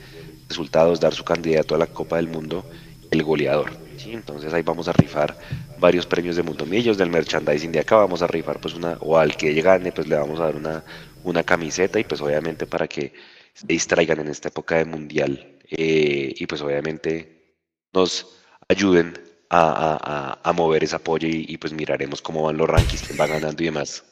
resultados, 0.48 1.00
dar 1.00 1.12
su 1.12 1.24
candidato 1.24 1.74
a 1.74 1.78
la 1.78 1.88
Copa 1.88 2.14
del 2.18 2.28
Mundo, 2.28 2.64
el 3.10 3.24
goleador. 3.24 3.72
¿sí? 3.96 4.12
Entonces 4.12 4.54
ahí 4.54 4.62
vamos 4.62 4.86
a 4.86 4.92
rifar 4.92 5.36
varios 5.80 6.06
premios 6.06 6.36
de 6.36 6.44
Mundomillos 6.44 6.96
del 6.96 7.10
merchandising 7.10 7.72
de 7.72 7.80
acá, 7.80 7.96
vamos 7.96 8.22
a 8.22 8.28
rifar 8.28 8.60
pues 8.60 8.74
una, 8.74 8.96
o 9.00 9.18
al 9.18 9.36
que 9.36 9.60
gane 9.60 9.90
pues 9.90 10.06
le 10.06 10.14
vamos 10.14 10.38
a 10.38 10.44
dar 10.44 10.54
una, 10.54 10.84
una 11.24 11.42
camiseta 11.42 11.98
y 11.98 12.04
pues 12.04 12.20
obviamente 12.20 12.64
para 12.64 12.86
que 12.86 13.12
se 13.54 13.66
distraigan 13.66 14.20
en 14.20 14.28
esta 14.28 14.48
época 14.48 14.76
de 14.76 14.84
Mundial 14.84 15.58
eh, 15.70 16.34
y 16.36 16.46
pues 16.46 16.60
obviamente 16.62 17.56
nos 17.92 18.26
ayuden 18.68 19.14
a, 19.50 20.38
a, 20.42 20.48
a 20.48 20.52
mover 20.54 20.82
ese 20.84 20.96
apoyo 20.96 21.28
y, 21.30 21.56
pues 21.58 21.72
miraremos 21.74 22.22
cómo 22.22 22.44
van 22.44 22.56
los 22.56 22.68
rankings, 22.68 23.02
quién 23.02 23.20
va 23.20 23.26
ganando 23.26 23.62
y 23.62 23.66
demás. 23.66 24.02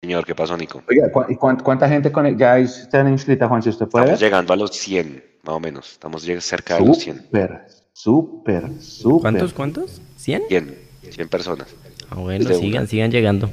Señor, 0.00 0.24
¿qué 0.24 0.34
pasó, 0.34 0.56
Nico? 0.56 0.82
Oiga, 0.88 1.10
¿y 1.28 1.36
cuánta 1.36 1.88
gente 1.88 2.10
con 2.10 2.36
ya 2.36 2.58
están 2.58 3.08
inscrita, 3.08 3.46
Juan? 3.46 3.62
Si 3.62 3.68
usted 3.68 3.86
puede. 3.86 4.06
Estamos 4.06 4.20
llegando 4.20 4.52
a 4.54 4.56
los 4.56 4.70
100, 4.70 5.24
más 5.42 5.54
o 5.54 5.60
menos. 5.60 5.92
Estamos 5.92 6.22
cerca 6.40 6.76
de 6.78 6.86
los 6.86 6.98
100. 6.98 7.16
Súper, 7.26 7.66
súper, 7.92 8.80
súper. 8.80 9.20
¿Cuántos, 9.20 9.52
cuántos? 9.52 10.00
¿100? 10.18 10.48
100, 10.48 10.78
100 11.10 11.28
personas. 11.28 11.68
Ah, 12.08 12.16
bueno, 12.16 12.48
sigan, 12.52 12.88
sigan 12.88 13.10
llegando. 13.10 13.52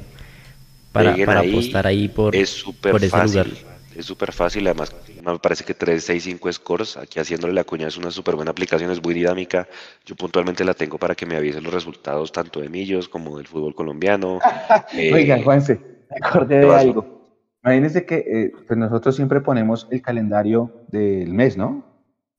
Para, 0.90 1.14
para 1.24 1.40
apostar 1.40 1.86
ahí 1.86 2.08
por, 2.08 2.34
es 2.34 2.64
por 2.80 2.96
ese 2.96 3.10
fácil. 3.10 3.44
lugar 3.44 3.69
es 3.96 4.06
súper 4.06 4.32
fácil, 4.32 4.66
además 4.66 4.94
me 5.24 5.38
parece 5.38 5.64
que 5.64 5.74
365 5.74 6.52
Scores, 6.52 6.96
aquí 6.96 7.18
haciéndole 7.18 7.52
la 7.52 7.64
cuña 7.64 7.88
es 7.88 7.96
una 7.96 8.10
súper 8.10 8.36
buena 8.36 8.52
aplicación, 8.52 8.90
es 8.90 9.02
muy 9.02 9.14
dinámica, 9.14 9.66
yo 10.04 10.14
puntualmente 10.14 10.64
la 10.64 10.74
tengo 10.74 10.98
para 10.98 11.14
que 11.14 11.26
me 11.26 11.36
avisen 11.36 11.64
los 11.64 11.74
resultados 11.74 12.32
tanto 12.32 12.60
de 12.60 12.68
Millos 12.68 13.08
como 13.08 13.36
del 13.36 13.46
fútbol 13.46 13.74
colombiano. 13.74 14.38
eh, 14.92 15.12
Oigan, 15.12 15.42
Juanse, 15.42 15.80
me 16.10 16.26
acordé 16.26 16.60
de 16.60 16.74
algo. 16.74 17.20
Imagínense 17.62 18.06
que 18.06 18.16
eh, 18.16 18.52
pues 18.66 18.78
nosotros 18.78 19.16
siempre 19.16 19.40
ponemos 19.40 19.86
el 19.90 20.00
calendario 20.00 20.84
del 20.88 21.32
mes, 21.34 21.56
¿no? 21.56 21.84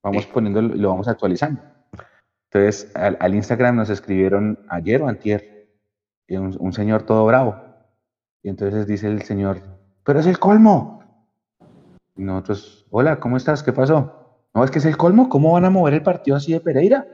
Vamos 0.02 0.26
poniendo, 0.26 0.62
lo 0.62 0.90
vamos 0.90 1.08
actualizando. 1.08 1.62
Entonces, 2.50 2.92
al, 2.96 3.36
Instagram 3.36 3.76
nos 3.76 3.90
escribieron 3.90 4.66
ayer 4.68 5.02
o 5.02 5.08
antier, 5.08 5.70
un, 6.30 6.56
un 6.60 6.74
señor 6.74 7.04
todo 7.04 7.26
bravo. 7.26 7.56
Y 8.42 8.50
entonces 8.50 8.88
dice 8.88 9.08
el 9.08 9.22
señor, 9.22 9.62
pero 10.04 10.20
es 10.20 10.26
el 10.26 10.40
colmo, 10.40 11.01
y 12.16 12.24
nosotros, 12.24 12.86
hola, 12.90 13.20
¿cómo 13.20 13.38
estás? 13.38 13.64
¿Qué 13.64 13.74
pasó? 13.74 14.40
No, 14.54 14.64
es 14.64 14.72
que 14.72 14.80
es 14.80 14.86
el 14.86 14.98
colmo. 14.98 15.30
¿Cómo 15.30 15.54
van 15.54 15.66
a 15.66 15.70
mover 15.70 15.94
el 15.94 16.04
partido 16.04 16.36
así 16.38 16.52
de 16.52 16.60
Pereira? 16.60 17.08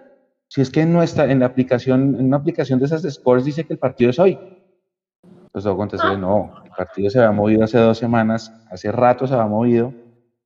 Si 0.47 0.62
es 0.62 0.69
que 0.69 0.86
no 0.86 1.03
está 1.03 1.29
en 1.29 1.39
la 1.39 1.45
aplicación, 1.45 2.15
en 2.15 2.25
una 2.25 2.38
aplicación 2.38 2.79
de 2.79 2.86
esas 2.86 3.01
de 3.01 3.10
Sports 3.10 3.45
dice 3.45 3.65
que 3.65 3.73
el 3.73 3.79
partido 3.79 4.10
es 4.10 4.19
hoy. 4.19 4.39
Entonces 5.23 5.63
yo 5.63 5.77
contesté, 5.77 6.17
no, 6.17 6.53
el 6.63 6.71
partido 6.71 7.10
se 7.10 7.19
había 7.19 7.31
movido 7.31 7.63
hace 7.63 7.77
dos 7.77 7.97
semanas, 7.97 8.51
hace 8.69 8.91
rato 8.91 9.27
se 9.27 9.33
había 9.33 9.47
movido. 9.47 9.93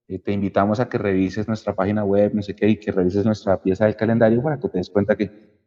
Eh, 0.07 0.19
te 0.19 0.31
invitamos 0.31 0.79
a 0.79 0.89
que 0.89 0.97
revises 0.97 1.47
nuestra 1.47 1.73
página 1.73 2.03
web, 2.03 2.33
no 2.33 2.41
sé 2.41 2.55
qué, 2.55 2.67
y 2.67 2.77
que 2.77 2.91
revises 2.91 3.25
nuestra 3.25 3.61
pieza 3.61 3.85
del 3.85 3.95
calendario 3.95 4.41
para 4.41 4.59
que 4.59 4.67
te 4.67 4.77
des 4.77 4.89
cuenta 4.89 5.15
que... 5.15 5.61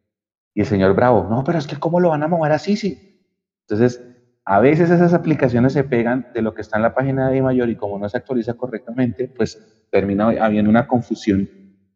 Y 0.53 0.61
el 0.61 0.65
señor 0.67 0.93
Bravo, 0.93 1.27
no, 1.29 1.43
pero 1.43 1.57
es 1.57 1.67
que 1.67 1.77
¿cómo 1.77 1.99
lo 1.99 2.09
van 2.09 2.23
a 2.23 2.27
mover 2.27 2.51
así? 2.51 2.77
Sí. 2.77 3.21
Entonces, 3.67 4.01
a 4.45 4.59
veces 4.59 4.91
esas 4.91 5.13
aplicaciones 5.13 5.73
se 5.73 5.83
pegan 5.83 6.27
de 6.33 6.43
lo 6.43 6.53
que 6.53 6.61
está 6.61 6.77
en 6.77 6.83
la 6.83 6.93
página 6.93 7.29
de 7.29 7.41
mayor 7.41 7.69
y 7.69 7.75
como 7.75 7.97
no 7.97 8.07
se 8.07 8.17
actualiza 8.17 8.53
correctamente, 8.53 9.27
pues 9.27 9.87
termina 9.89 10.29
habiendo 10.39 10.69
una 10.69 10.87
confusión, 10.87 11.49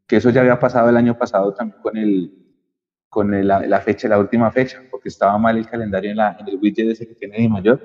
que 0.07 0.15
eso 0.15 0.31
ya 0.31 0.41
había 0.41 0.59
pasado 0.59 0.89
el 0.89 0.97
año 0.97 1.15
pasado 1.15 1.53
también 1.53 1.79
con 1.81 1.95
el, 1.95 2.33
con 3.07 3.47
la, 3.47 3.81
fecha, 3.81 4.07
la 4.07 4.17
última 4.17 4.49
fecha, 4.49 4.81
porque 4.89 5.09
estaba 5.09 5.37
mal 5.37 5.57
el 5.57 5.67
calendario 5.67 6.09
en, 6.09 6.17
la, 6.17 6.37
en 6.39 6.47
el 6.47 6.59
widget 6.59 6.89
ese 6.89 7.07
que 7.07 7.13
tiene 7.13 7.37
Di 7.37 7.47
Mayor. 7.47 7.79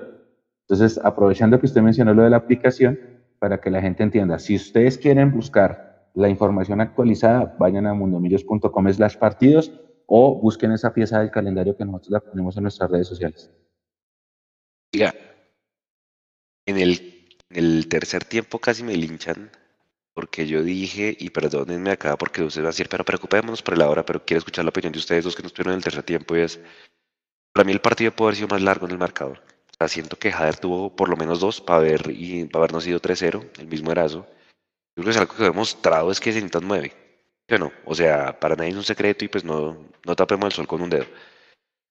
Entonces, 0.61 0.99
aprovechando 1.03 1.59
que 1.59 1.67
usted 1.67 1.81
mencionó 1.81 2.15
lo 2.15 2.23
de 2.23 2.31
la 2.31 2.37
aplicación, 2.37 2.97
para 3.37 3.61
que 3.61 3.69
la 3.69 3.81
gente 3.81 4.01
entienda, 4.01 4.39
si 4.39 4.55
ustedes 4.55 4.97
quieren 4.97 5.31
buscar 5.31 6.09
la 6.15 6.29
información 6.29 6.81
actualizada, 6.81 7.55
vayan 7.59 7.85
a 7.85 7.93
mundomillos.com 7.93 8.89
slash 8.91 9.17
partidos 9.17 9.71
o 10.07 10.39
busquen 10.41 10.71
esa 10.71 10.93
pieza 10.93 11.19
del 11.19 11.29
calendario 11.29 11.75
que 11.75 11.85
nosotros 11.85 12.11
la 12.11 12.19
ponemos 12.21 12.57
en 12.57 12.63
nuestras 12.63 12.89
redes 12.89 13.07
sociales. 13.07 13.51
Diga, 14.91 15.13
en 16.65 16.77
el, 16.77 17.87
tercer 17.87 18.23
tiempo 18.25 18.59
casi 18.59 18.83
me 18.83 18.95
linchan 18.95 19.51
porque 20.13 20.47
yo 20.47 20.63
dije, 20.63 21.15
y 21.19 21.29
perdónenme 21.29 21.91
acá 21.91 22.17
porque 22.17 22.41
usted 22.41 22.61
va 22.61 22.67
a 22.67 22.71
decir, 22.71 22.87
pero 22.89 23.03
preocupémonos 23.03 23.61
por 23.61 23.77
la 23.77 23.89
hora, 23.89 24.05
pero 24.05 24.23
quiero 24.23 24.39
escuchar 24.39 24.63
la 24.63 24.69
opinión 24.69 24.93
de 24.93 24.99
ustedes 24.99 25.25
dos 25.25 25.35
que 25.35 25.43
no 25.43 25.47
estuvieron 25.47 25.73
en 25.73 25.77
el 25.77 25.83
tercer 25.83 26.03
tiempo 26.03 26.35
y 26.35 26.41
es, 26.41 26.59
para 27.53 27.65
mí 27.65 27.73
el 27.73 27.81
partido 27.81 28.11
puede 28.11 28.29
haber 28.29 28.35
sido 28.37 28.47
más 28.47 28.61
largo 28.61 28.85
en 28.85 28.93
el 28.93 28.97
marcador. 28.97 29.39
O 29.39 29.77
sea, 29.77 29.89
siento 29.89 30.17
que 30.17 30.31
Jader 30.31 30.57
tuvo 30.57 30.95
por 30.95 31.09
lo 31.09 31.17
menos 31.17 31.41
dos 31.41 31.59
para 31.59 31.79
haber, 31.79 32.09
y 32.11 32.45
para 32.45 32.63
habernos 32.63 32.87
ido 32.87 33.01
3-0, 33.01 33.59
el 33.59 33.67
mismo 33.67 33.91
Erazo. 33.91 34.25
Yo 34.95 35.03
creo 35.03 35.05
que 35.05 35.11
es 35.11 35.17
algo 35.17 35.35
que 35.35 35.43
he 35.43 35.45
demostrado 35.45 36.11
es 36.11 36.19
que 36.21 36.31
se 36.31 36.37
necesitan 36.39 36.67
nueve. 36.67 36.93
Bueno, 37.49 37.73
o 37.83 37.93
sea, 37.93 38.39
para 38.39 38.55
nadie 38.55 38.71
es 38.71 38.77
un 38.77 38.83
secreto 38.83 39.25
y 39.25 39.27
pues 39.27 39.43
no, 39.43 39.77
no 40.05 40.15
tapemos 40.15 40.45
el 40.45 40.51
sol 40.53 40.67
con 40.67 40.81
un 40.81 40.89
dedo 40.89 41.05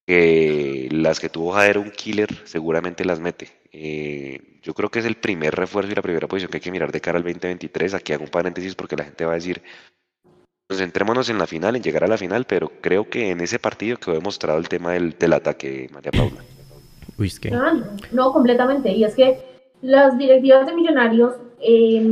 que 0.06 0.88
las 0.90 1.20
que 1.20 1.28
tuvo 1.28 1.52
Jader 1.52 1.78
un 1.78 1.90
killer 1.90 2.28
seguramente 2.44 3.04
las 3.04 3.20
mete. 3.20 3.48
Eh, 3.72 4.60
yo 4.62 4.74
creo 4.74 4.90
que 4.90 4.98
es 4.98 5.04
el 5.04 5.16
primer 5.16 5.54
refuerzo 5.54 5.90
y 5.90 5.94
la 5.94 6.02
primera 6.02 6.28
posición 6.28 6.50
que 6.50 6.58
hay 6.58 6.62
que 6.62 6.70
mirar 6.70 6.92
de 6.92 7.00
cara 7.00 7.18
al 7.18 7.24
2023. 7.24 7.94
Aquí 7.94 8.12
hago 8.12 8.24
un 8.24 8.30
paréntesis 8.30 8.74
porque 8.74 8.96
la 8.96 9.04
gente 9.04 9.24
va 9.24 9.32
a 9.32 9.36
decir, 9.36 9.62
concentrémonos 10.68 11.28
en 11.30 11.38
la 11.38 11.46
final, 11.46 11.76
en 11.76 11.82
llegar 11.82 12.04
a 12.04 12.08
la 12.08 12.18
final, 12.18 12.44
pero 12.44 12.70
creo 12.80 13.08
que 13.08 13.30
en 13.30 13.40
ese 13.40 13.58
partido 13.58 13.96
quedó 13.96 14.14
demostrado 14.14 14.58
el 14.58 14.68
tema 14.68 14.92
del, 14.92 15.18
del 15.18 15.32
ataque, 15.32 15.88
María 15.92 16.12
Paula. 16.12 16.42
Uy, 17.18 17.26
es 17.26 17.40
que... 17.40 17.52
Ah, 17.52 17.74
no, 18.12 18.32
completamente. 18.32 18.90
Y 18.92 19.04
es 19.04 19.14
que 19.14 19.38
las 19.82 20.16
directivas 20.18 20.66
de 20.66 20.74
Millonarios, 20.74 21.34
eh, 21.60 22.06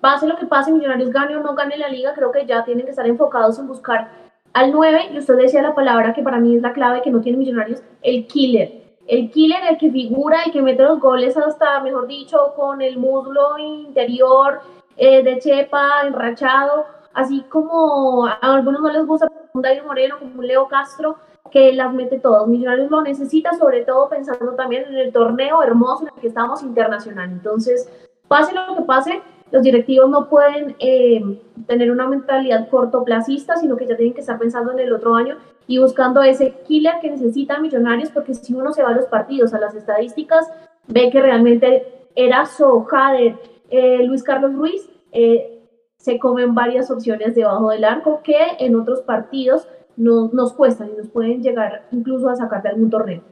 pase 0.00 0.26
lo 0.26 0.36
que 0.36 0.46
pase, 0.46 0.72
Millonarios 0.72 1.10
gane 1.10 1.36
o 1.36 1.42
no 1.42 1.54
gane 1.54 1.76
la 1.76 1.88
liga, 1.88 2.14
creo 2.14 2.32
que 2.32 2.46
ya 2.46 2.64
tienen 2.64 2.84
que 2.84 2.90
estar 2.90 3.06
enfocados 3.06 3.58
en 3.58 3.66
buscar 3.66 4.10
al 4.54 4.70
9, 4.70 5.10
y 5.12 5.18
usted 5.18 5.36
decía 5.36 5.62
la 5.62 5.74
palabra 5.74 6.14
que 6.14 6.22
para 6.22 6.38
mí 6.38 6.54
es 6.56 6.62
la 6.62 6.72
clave 6.72 7.02
que 7.02 7.10
no 7.10 7.20
tiene 7.20 7.38
Millonarios, 7.38 7.82
el 8.02 8.26
killer. 8.26 8.84
El 9.06 9.30
killer, 9.30 9.62
el 9.68 9.76
que 9.76 9.90
figura, 9.90 10.42
el 10.46 10.52
que 10.52 10.62
mete 10.62 10.82
los 10.82 11.00
goles 11.00 11.36
hasta, 11.36 11.80
mejor 11.80 12.06
dicho, 12.06 12.54
con 12.56 12.80
el 12.80 12.96
muslo 12.96 13.58
interior 13.58 14.60
eh, 14.96 15.22
de 15.22 15.38
Chepa, 15.40 16.06
enrachado, 16.06 16.86
así 17.12 17.44
como 17.48 18.26
a 18.26 18.38
algunos 18.40 18.80
no 18.80 18.90
les 18.90 19.04
gusta 19.04 19.26
un 19.52 19.60
David 19.60 19.82
Moreno, 19.84 20.18
como 20.18 20.38
un 20.38 20.46
Leo 20.46 20.68
Castro, 20.68 21.16
que 21.50 21.72
las 21.72 21.92
mete 21.92 22.20
todos. 22.20 22.46
Millonarios 22.46 22.90
lo 22.90 23.02
necesita, 23.02 23.52
sobre 23.54 23.82
todo 23.82 24.08
pensando 24.08 24.54
también 24.54 24.84
en 24.84 24.96
el 24.96 25.12
torneo 25.12 25.62
hermoso 25.62 26.02
en 26.02 26.14
el 26.14 26.20
que 26.20 26.28
estamos 26.28 26.62
internacional. 26.62 27.30
Entonces, 27.30 27.90
pase 28.28 28.54
lo 28.54 28.76
que 28.76 28.82
pase, 28.82 29.20
los 29.50 29.62
directivos 29.62 30.10
no 30.10 30.28
pueden 30.28 30.74
eh, 30.78 31.22
tener 31.66 31.90
una 31.90 32.08
mentalidad 32.08 32.68
cortoplacista, 32.68 33.56
sino 33.56 33.76
que 33.76 33.86
ya 33.86 33.96
tienen 33.96 34.14
que 34.14 34.20
estar 34.20 34.38
pensando 34.38 34.72
en 34.72 34.80
el 34.80 34.92
otro 34.92 35.14
año 35.14 35.36
y 35.66 35.78
buscando 35.78 36.22
ese 36.22 36.52
killer 36.66 36.94
que 37.00 37.10
necesitan 37.10 37.62
Millonarios, 37.62 38.10
porque 38.10 38.34
si 38.34 38.54
uno 38.54 38.72
se 38.72 38.82
va 38.82 38.90
a 38.90 38.94
los 38.94 39.06
partidos, 39.06 39.54
a 39.54 39.60
las 39.60 39.74
estadísticas, 39.74 40.50
ve 40.88 41.10
que 41.10 41.20
realmente 41.20 42.08
Erazo, 42.14 42.82
Jader, 42.84 43.36
eh, 43.70 44.04
Luis 44.04 44.22
Carlos 44.22 44.54
Ruiz 44.54 44.88
eh, 45.12 45.62
se 45.96 46.18
comen 46.18 46.54
varias 46.54 46.90
opciones 46.90 47.34
debajo 47.34 47.70
del 47.70 47.84
arco 47.84 48.20
que 48.22 48.36
en 48.58 48.76
otros 48.76 49.02
partidos 49.02 49.66
no, 49.96 50.30
nos 50.32 50.52
cuestan 50.52 50.90
y 50.90 50.96
nos 50.96 51.08
pueden 51.08 51.42
llegar 51.42 51.86
incluso 51.92 52.28
a 52.28 52.36
sacar 52.36 52.62
de 52.62 52.70
algún 52.70 52.90
torneo. 52.90 53.22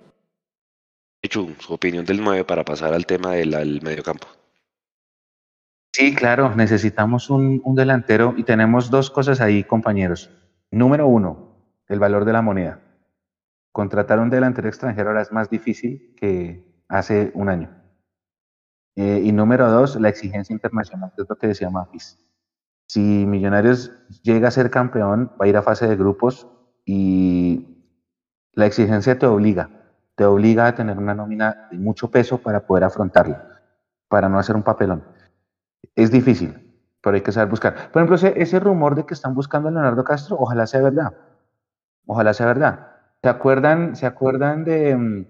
Hecho, 1.20 1.46
su 1.58 1.74
opinión 1.74 2.04
del 2.04 2.22
9 2.22 2.44
para 2.44 2.64
pasar 2.64 2.94
al 2.94 3.06
tema 3.06 3.32
del 3.32 3.80
mediocampo. 3.82 4.26
Sí, 5.94 6.14
claro, 6.14 6.54
necesitamos 6.56 7.28
un, 7.28 7.60
delantero 7.74 8.32
y 8.38 8.44
tenemos 8.44 8.90
dos 8.90 9.10
cosas 9.10 9.42
ahí, 9.42 9.62
compañeros. 9.62 10.30
Número 10.70 11.06
uno, 11.06 11.54
el 11.86 11.98
valor 11.98 12.24
de 12.24 12.32
la 12.32 12.40
moneda. 12.40 12.80
Contratar 13.72 14.18
un 14.18 14.30
delantero 14.30 14.68
extranjero 14.68 15.10
ahora 15.10 15.20
es 15.20 15.32
más 15.32 15.50
difícil 15.50 16.14
que 16.16 16.82
hace 16.88 17.30
un 17.34 17.50
año. 17.50 17.70
Eh, 18.96 19.20
y 19.22 19.32
número 19.32 19.70
dos, 19.70 20.00
la 20.00 20.08
exigencia 20.08 20.54
internacional, 20.54 21.12
que 21.14 21.22
es 21.22 21.28
lo 21.28 21.36
que 21.36 21.48
decía 21.48 21.68
Mafis. 21.68 22.18
Si 22.86 23.00
Millonarios 23.26 23.92
llega 24.22 24.48
a 24.48 24.50
ser 24.50 24.70
campeón, 24.70 25.30
va 25.38 25.44
a 25.44 25.48
ir 25.48 25.58
a 25.58 25.62
fase 25.62 25.86
de 25.86 25.96
grupos 25.96 26.48
y 26.86 27.86
la 28.54 28.64
exigencia 28.64 29.18
te 29.18 29.26
obliga, 29.26 29.68
te 30.14 30.24
obliga 30.24 30.66
a 30.66 30.74
tener 30.74 30.96
una 30.96 31.14
nómina 31.14 31.68
de 31.70 31.76
mucho 31.76 32.10
peso 32.10 32.38
para 32.38 32.66
poder 32.66 32.84
afrontarla, 32.84 33.60
para 34.08 34.30
no 34.30 34.38
hacer 34.38 34.56
un 34.56 34.62
papelón 34.62 35.11
es 35.94 36.10
difícil, 36.10 36.54
pero 37.00 37.16
hay 37.16 37.22
que 37.22 37.32
saber 37.32 37.50
buscar. 37.50 37.90
Por 37.90 38.02
ejemplo, 38.02 38.16
ese, 38.16 38.60
rumor 38.60 38.94
de 38.94 39.04
que 39.04 39.14
están 39.14 39.34
buscando 39.34 39.68
a 39.68 39.72
Leonardo 39.72 40.04
Castro, 40.04 40.36
ojalá 40.38 40.66
sea 40.66 40.82
verdad. 40.82 41.12
Ojalá 42.06 42.34
sea 42.34 42.46
verdad. 42.46 42.88
¿Se 43.22 43.28
acuerdan, 43.28 43.96
¿se 43.96 44.06
acuerdan 44.06 44.64
de, 44.64 44.96
mm, 44.96 45.26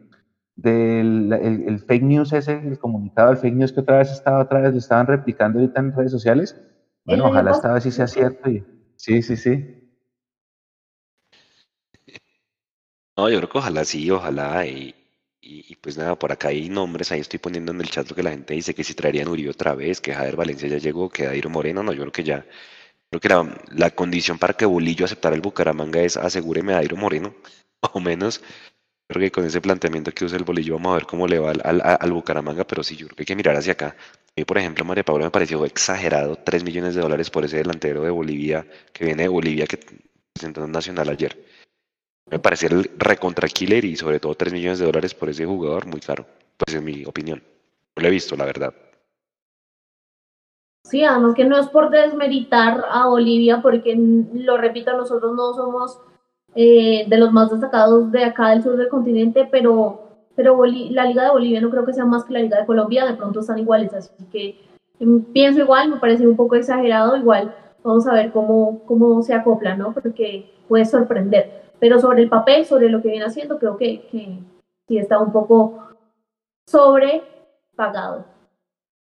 el, 0.64 1.84
fake 1.86 2.02
news 2.02 2.32
ese, 2.32 2.58
el 2.58 2.78
comunicado 2.78 3.28
del 3.28 3.38
fake 3.38 3.54
news 3.54 3.72
que 3.72 3.80
otra 3.80 3.98
vez 3.98 4.10
estaba, 4.12 4.40
otra 4.40 4.60
vez 4.60 4.72
lo 4.72 4.78
estaban 4.78 5.06
replicando 5.06 5.58
ahorita 5.58 5.80
en 5.80 5.92
redes 5.92 6.12
sociales? 6.12 6.56
Bueno, 7.04 7.26
ojalá 7.26 7.50
esta 7.50 7.72
vez 7.72 7.82
sí 7.82 7.90
sea 7.90 8.06
cierto. 8.06 8.48
Y, 8.48 8.64
sí, 8.96 9.22
sí, 9.22 9.36
sí. 9.36 9.78
No, 13.16 13.28
yo 13.28 13.38
creo 13.38 13.50
que 13.50 13.58
ojalá 13.58 13.84
sí, 13.84 14.10
ojalá. 14.10 14.64
Y, 14.66 14.94
y, 15.42 15.76
pues 15.76 15.96
nada, 15.98 16.16
por 16.18 16.30
acá 16.32 16.48
hay 16.48 16.68
nombres, 16.68 17.10
ahí 17.12 17.20
estoy 17.20 17.38
poniendo 17.40 17.72
en 17.72 17.80
el 17.80 17.90
chat 17.90 18.08
lo 18.08 18.14
que 18.14 18.22
la 18.22 18.30
gente 18.30 18.54
dice, 18.54 18.74
que 18.74 18.84
si 18.84 18.94
traerían 18.94 19.28
Uribe 19.28 19.50
otra 19.50 19.74
vez, 19.74 20.00
que 20.00 20.14
Jader 20.14 20.36
Valencia 20.36 20.68
ya 20.68 20.78
llegó, 20.78 21.10
que 21.10 21.26
Dairo 21.26 21.50
Moreno, 21.50 21.82
no, 21.82 21.92
yo 21.92 22.02
creo 22.02 22.12
que 22.12 22.24
ya, 22.24 22.46
creo 23.10 23.20
que 23.20 23.28
la, 23.28 23.62
la 23.70 23.90
condición 23.90 24.38
para 24.38 24.54
que 24.54 24.66
Bolillo 24.66 25.04
aceptara 25.04 25.34
el 25.34 25.42
Bucaramanga 25.42 26.00
es 26.00 26.16
asegúreme 26.16 26.72
a 26.72 26.76
Dairo 26.76 26.96
Moreno, 26.96 27.34
o 27.92 28.00
menos, 28.00 28.42
creo 29.08 29.20
que 29.22 29.32
con 29.32 29.44
ese 29.46 29.60
planteamiento 29.60 30.12
que 30.12 30.24
usa 30.24 30.38
el 30.38 30.44
Bolillo 30.44 30.74
vamos 30.74 30.92
a 30.92 30.94
ver 30.96 31.06
cómo 31.06 31.26
le 31.26 31.38
va 31.40 31.50
al, 31.52 31.82
al, 31.84 32.12
Bucaramanga, 32.12 32.66
pero 32.66 32.84
sí, 32.84 32.96
yo 32.96 33.06
creo 33.08 33.16
que 33.16 33.22
hay 33.22 33.26
que 33.26 33.36
mirar 33.36 33.56
hacia 33.56 33.72
acá. 33.74 33.96
A 34.40 34.44
por 34.44 34.58
ejemplo, 34.58 34.84
María 34.84 35.04
Paula 35.04 35.26
me 35.26 35.30
pareció 35.30 35.64
exagerado, 35.66 36.36
3 36.36 36.64
millones 36.64 36.94
de 36.94 37.02
dólares 37.02 37.30
por 37.30 37.44
ese 37.44 37.58
delantero 37.58 38.02
de 38.02 38.10
Bolivia, 38.10 38.66
que 38.92 39.04
viene 39.04 39.24
de 39.24 39.28
Bolivia, 39.28 39.66
que 39.66 39.78
presentó 40.32 40.64
en 40.64 40.72
Nacional 40.72 41.08
ayer 41.08 41.51
me 42.32 42.38
parece 42.38 42.66
el 42.68 42.90
recontra 42.96 43.46
killer 43.46 43.84
y 43.84 43.94
sobre 43.94 44.18
todo 44.18 44.34
3 44.34 44.54
millones 44.54 44.78
de 44.78 44.86
dólares 44.86 45.12
por 45.12 45.28
ese 45.28 45.44
jugador, 45.44 45.86
muy 45.86 46.00
caro, 46.00 46.24
pues 46.56 46.74
en 46.74 46.82
mi 46.82 47.04
opinión. 47.04 47.42
No 47.94 48.02
lo 48.02 48.08
he 48.08 48.10
visto, 48.10 48.34
la 48.36 48.46
verdad. 48.46 48.72
Sí, 50.84 51.04
además 51.04 51.34
que 51.34 51.44
no 51.44 51.58
es 51.58 51.68
por 51.68 51.90
desmeritar 51.90 52.86
a 52.90 53.06
Bolivia, 53.06 53.60
porque 53.60 53.94
lo 53.96 54.56
repito, 54.56 54.96
nosotros 54.96 55.36
no 55.36 55.52
somos 55.52 55.98
eh, 56.54 57.04
de 57.06 57.18
los 57.18 57.32
más 57.32 57.50
destacados 57.50 58.10
de 58.10 58.24
acá 58.24 58.48
del 58.48 58.62
sur 58.62 58.78
del 58.78 58.88
continente, 58.88 59.46
pero, 59.52 60.00
pero 60.34 60.64
la 60.64 61.04
Liga 61.04 61.24
de 61.24 61.30
Bolivia 61.32 61.60
no 61.60 61.68
creo 61.68 61.84
que 61.84 61.92
sea 61.92 62.06
más 62.06 62.24
que 62.24 62.32
la 62.32 62.40
Liga 62.40 62.60
de 62.60 62.66
Colombia, 62.66 63.04
de 63.04 63.14
pronto 63.14 63.40
están 63.40 63.58
iguales, 63.58 63.92
así 63.92 64.10
que 64.32 64.58
mm, 65.00 65.32
pienso 65.34 65.60
igual, 65.60 65.90
me 65.90 66.00
parece 66.00 66.26
un 66.26 66.36
poco 66.36 66.54
exagerado, 66.54 67.14
igual 67.14 67.54
vamos 67.84 68.06
a 68.06 68.14
ver 68.14 68.32
cómo, 68.32 68.82
cómo 68.86 69.22
se 69.22 69.34
acopla, 69.34 69.76
¿no? 69.76 69.92
Porque 69.92 70.50
puede 70.66 70.86
sorprender. 70.86 71.61
Pero 71.82 71.98
sobre 71.98 72.22
el 72.22 72.28
papel, 72.28 72.64
sobre 72.64 72.88
lo 72.88 73.02
que 73.02 73.08
viene 73.08 73.24
haciendo, 73.24 73.58
creo 73.58 73.76
que, 73.76 74.06
sí 74.86 74.98
está 74.98 75.18
un 75.18 75.32
poco 75.32 75.88
sobrepagado. 76.64 78.24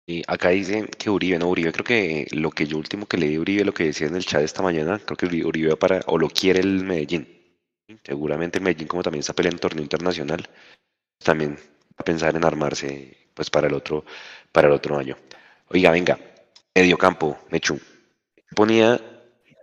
Y 0.05 0.25
acá 0.27 0.49
dicen 0.49 0.89
que 0.89 1.09
Uribe, 1.09 1.39
no 1.39 1.49
Uribe, 1.49 1.71
creo 1.71 1.85
que 1.85 2.27
lo 2.33 2.51
que 2.51 2.67
yo 2.67 2.77
último 2.77 3.07
que 3.07 3.19
leí 3.19 3.39
Uribe, 3.39 3.65
lo 3.65 3.73
que 3.73 3.85
decía 3.85 4.09
en 4.09 4.17
el 4.17 4.27
chat 4.27 4.43
esta 4.43 4.65
mañana, 4.65 4.99
creo 4.99 5.17
que 5.17 5.27
Uribe 5.27 5.77
para, 5.77 6.01
o 6.09 6.19
lo 6.19 6.29
quiere 6.29 6.59
el 6.59 6.83
Medellín. 6.83 7.29
Seguramente 8.03 8.59
el 8.59 8.65
Medellín, 8.65 8.89
como 8.89 9.05
también 9.05 9.21
está 9.21 9.33
peleando 9.33 9.59
en 9.59 9.61
torneo 9.61 9.85
internacional, 9.85 10.49
también 11.25 11.55
va 11.55 11.99
a 11.99 12.03
pensar 12.03 12.35
en 12.35 12.45
armarse 12.45 13.29
pues 13.33 13.49
para 13.49 13.69
el 13.69 13.75
otro, 13.75 14.05
para 14.51 14.67
el 14.67 14.75
otro 14.75 14.99
año. 14.99 15.17
Oiga, 15.69 15.93
venga, 15.93 16.19
medio 16.75 16.99
campo, 16.99 17.39
Mechu. 17.49 17.79
Ponía 18.57 19.01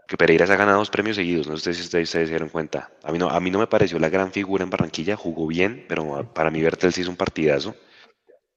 que 0.07 0.17
Pereira 0.17 0.45
se 0.45 0.53
ha 0.53 0.57
ganado 0.57 0.79
dos 0.79 0.89
premios 0.89 1.15
seguidos, 1.15 1.47
no 1.47 1.57
sé 1.57 1.73
si 1.73 1.81
ustedes, 1.81 2.09
se 2.09 2.25
dieron 2.25 2.49
cuenta. 2.49 2.91
A 3.03 3.11
mí, 3.11 3.17
no, 3.17 3.29
a 3.29 3.39
mí 3.39 3.49
no 3.51 3.59
me 3.59 3.67
pareció 3.67 3.99
la 3.99 4.09
gran 4.09 4.31
figura 4.31 4.63
en 4.63 4.69
Barranquilla, 4.69 5.15
jugó 5.15 5.47
bien, 5.47 5.85
pero 5.87 6.31
para 6.33 6.51
mí 6.51 6.61
Bertel 6.61 6.93
sí 6.93 7.01
hizo 7.01 7.09
un 7.09 7.17
partidazo. 7.17 7.75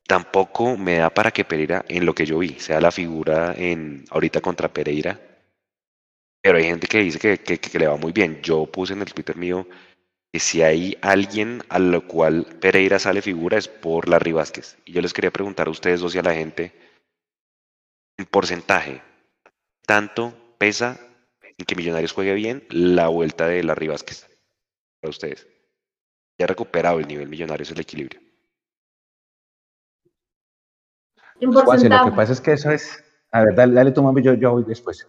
Tampoco 0.07 0.77
me 0.77 0.99
da 0.99 1.11
para 1.11 1.31
que 1.31 1.45
Pereira, 1.45 1.85
en 1.89 2.07
lo 2.07 2.15
que 2.15 2.27
yo 2.27 2.39
vi, 2.39 2.59
sea 2.61 2.81
la 2.81 2.93
figura 2.93 3.55
en 3.57 4.05
ahorita 4.11 4.41
contra 4.41 4.73
Pereira. 4.73 5.21
Pero 6.43 6.59
hay 6.59 6.65
gente 6.65 6.87
que 6.87 7.01
dice 7.01 7.19
que, 7.19 7.39
que, 7.39 7.79
le 7.79 7.89
va 7.89 7.97
muy 7.97 8.13
bien. 8.13 8.41
Yo 8.43 8.67
puse 8.67 8.93
en 8.93 9.01
el 9.01 9.13
Twitter 9.13 9.37
mío 9.37 9.67
que 10.33 10.39
si 10.39 10.63
hay 10.63 10.97
alguien 11.01 11.63
a 11.69 11.81
lo 11.81 12.07
cual 12.07 12.47
Pereira 12.61 13.01
sale 13.01 13.21
figura 13.21 13.59
es 13.59 13.67
por 13.67 14.09
Larry 14.09 14.33
Vázquez. 14.33 14.79
Y 14.85 14.93
yo 14.93 15.01
les 15.01 15.13
quería 15.13 15.33
preguntar 15.33 15.67
a 15.67 15.71
ustedes 15.71 16.01
dos 16.01 16.15
y 16.15 16.19
a 16.19 16.23
la 16.23 16.35
gente, 16.35 16.73
en 18.17 18.27
porcentaje, 18.27 19.03
¿tanto 19.87 20.55
pesa 20.59 21.06
en 21.59 21.67
que 21.67 21.75
Millonarios 21.75 22.13
juegue 22.13 22.35
bien 22.35 22.65
la 22.71 23.09
vuelta 23.09 23.47
de 23.47 23.63
Larry 23.63 23.89
Vázquez. 23.89 24.27
para 25.01 25.11
ustedes. 25.11 25.47
Ya 26.39 26.45
ha 26.45 26.49
recuperado 26.49 26.99
el 26.99 27.09
nivel 27.09 27.29
millonario, 27.29 27.63
es 27.63 27.71
el 27.71 27.81
equilibrio. 27.81 28.21
Pues, 31.41 31.65
Juanse, 31.65 31.89
lo 31.89 32.05
que 32.05 32.13
pasa 32.13 32.33
es 32.33 32.41
que 32.41 32.53
eso 32.53 32.71
es. 32.71 33.03
A 33.31 33.45
ver, 33.45 33.55
dale, 33.55 33.75
dale 33.75 33.93
tu 33.93 34.03
mami, 34.03 34.23
yo, 34.23 34.35
yo 34.35 34.53
voy 34.53 34.65
después. 34.65 35.07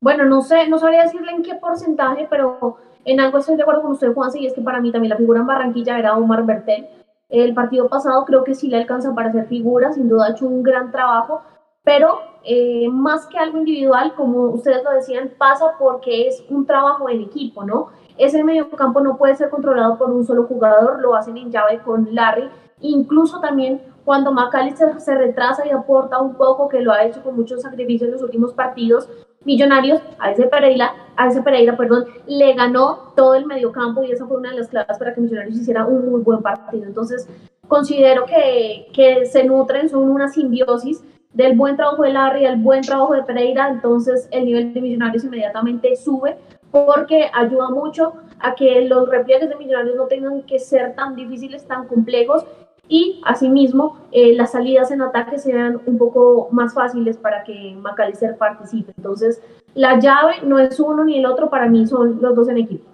Bueno, 0.00 0.24
no 0.24 0.42
sé, 0.42 0.68
no 0.68 0.78
sabría 0.78 1.04
decirle 1.04 1.32
en 1.32 1.42
qué 1.42 1.54
porcentaje, 1.54 2.26
pero 2.28 2.78
en 3.04 3.20
algo 3.20 3.38
estoy 3.38 3.56
de 3.56 3.62
acuerdo 3.62 3.82
con 3.82 3.92
usted, 3.92 4.12
Juanse, 4.12 4.38
y 4.38 4.46
es 4.46 4.54
que 4.54 4.60
para 4.60 4.80
mí 4.80 4.92
también 4.92 5.10
la 5.10 5.16
figura 5.16 5.40
en 5.40 5.46
Barranquilla 5.46 5.98
era 5.98 6.16
Omar 6.16 6.44
Bertel. 6.44 6.86
El 7.28 7.54
partido 7.54 7.88
pasado 7.88 8.24
creo 8.24 8.44
que 8.44 8.54
sí 8.54 8.68
le 8.68 8.76
alcanza 8.76 9.14
para 9.14 9.30
hacer 9.30 9.46
figura, 9.46 9.92
sin 9.92 10.08
duda 10.08 10.26
ha 10.26 10.30
hecho 10.32 10.46
un 10.46 10.62
gran 10.62 10.90
trabajo, 10.90 11.42
pero 11.84 12.18
eh, 12.42 12.88
más 12.90 13.26
que 13.26 13.38
algo 13.38 13.58
individual, 13.58 14.14
como 14.14 14.46
ustedes 14.46 14.82
lo 14.82 14.90
decían, 14.90 15.32
pasa 15.38 15.74
porque 15.78 16.28
es 16.28 16.42
un 16.48 16.66
trabajo 16.66 17.08
en 17.08 17.20
equipo, 17.20 17.64
¿no? 17.64 17.88
Ese 18.16 18.42
mediocampo 18.42 19.00
no 19.00 19.16
puede 19.16 19.36
ser 19.36 19.50
controlado 19.50 19.98
por 19.98 20.10
un 20.10 20.24
solo 20.24 20.44
jugador, 20.44 21.00
lo 21.00 21.14
hacen 21.14 21.36
en 21.36 21.50
llave 21.50 21.80
con 21.80 22.14
Larry, 22.14 22.48
incluso 22.80 23.40
también 23.40 23.82
cuando 24.04 24.32
McAllister 24.32 25.00
se 25.00 25.14
retrasa 25.14 25.66
y 25.66 25.70
aporta 25.70 26.20
un 26.20 26.34
poco, 26.34 26.68
que 26.68 26.80
lo 26.80 26.92
ha 26.92 27.04
hecho 27.04 27.22
con 27.22 27.36
muchos 27.36 27.62
sacrificios 27.62 28.08
en 28.08 28.12
los 28.12 28.22
últimos 28.22 28.52
partidos, 28.52 29.08
Millonarios, 29.44 30.00
a 30.18 30.30
ese 30.30 30.46
Pereira, 30.46 30.94
a 31.16 31.26
ese 31.26 31.42
Pereira, 31.42 31.76
perdón, 31.76 32.06
le 32.26 32.54
ganó 32.54 33.12
todo 33.14 33.34
el 33.34 33.44
mediocampo 33.44 34.02
y 34.02 34.10
esa 34.10 34.26
fue 34.26 34.38
una 34.38 34.50
de 34.50 34.56
las 34.56 34.68
claves 34.68 34.96
para 34.96 35.14
que 35.14 35.20
Millonarios 35.20 35.56
hiciera 35.56 35.84
un 35.84 36.10
muy 36.10 36.22
buen 36.22 36.40
partido. 36.40 36.84
Entonces, 36.84 37.28
considero 37.68 38.24
que, 38.24 38.86
que 38.94 39.26
se 39.26 39.44
nutren, 39.44 39.90
son 39.90 40.08
una 40.08 40.28
simbiosis 40.28 41.04
del 41.34 41.56
buen 41.56 41.76
trabajo 41.76 42.02
de 42.02 42.12
Larry, 42.12 42.46
el 42.46 42.56
buen 42.56 42.82
trabajo 42.82 43.14
de 43.14 43.22
Pereira, 43.24 43.68
entonces 43.68 44.28
el 44.30 44.46
nivel 44.46 44.72
de 44.72 44.80
Millonarios 44.80 45.24
inmediatamente 45.24 45.94
sube 45.96 46.38
porque 46.70 47.30
ayuda 47.32 47.70
mucho 47.70 48.14
a 48.40 48.54
que 48.54 48.82
los 48.82 49.08
repliegues 49.08 49.48
de 49.48 49.56
Millonarios 49.56 49.96
no 49.96 50.06
tengan 50.06 50.42
que 50.42 50.58
ser 50.58 50.94
tan 50.94 51.14
difíciles, 51.14 51.66
tan 51.66 51.86
complejos 51.86 52.44
y 52.88 53.20
asimismo 53.24 53.98
eh, 54.12 54.34
las 54.34 54.52
salidas 54.52 54.90
en 54.90 55.02
ataque 55.02 55.38
sean 55.38 55.80
un 55.86 55.98
poco 55.98 56.48
más 56.50 56.74
fáciles 56.74 57.16
para 57.16 57.42
que 57.44 57.74
McAllister 57.76 58.36
participe. 58.36 58.92
Entonces, 58.96 59.40
la 59.74 59.98
llave 59.98 60.42
no 60.44 60.58
es 60.58 60.78
uno 60.78 61.04
ni 61.04 61.18
el 61.18 61.26
otro, 61.26 61.48
para 61.48 61.68
mí 61.68 61.86
son 61.86 62.20
los 62.20 62.34
dos 62.34 62.48
en 62.48 62.58
equipo. 62.58 62.84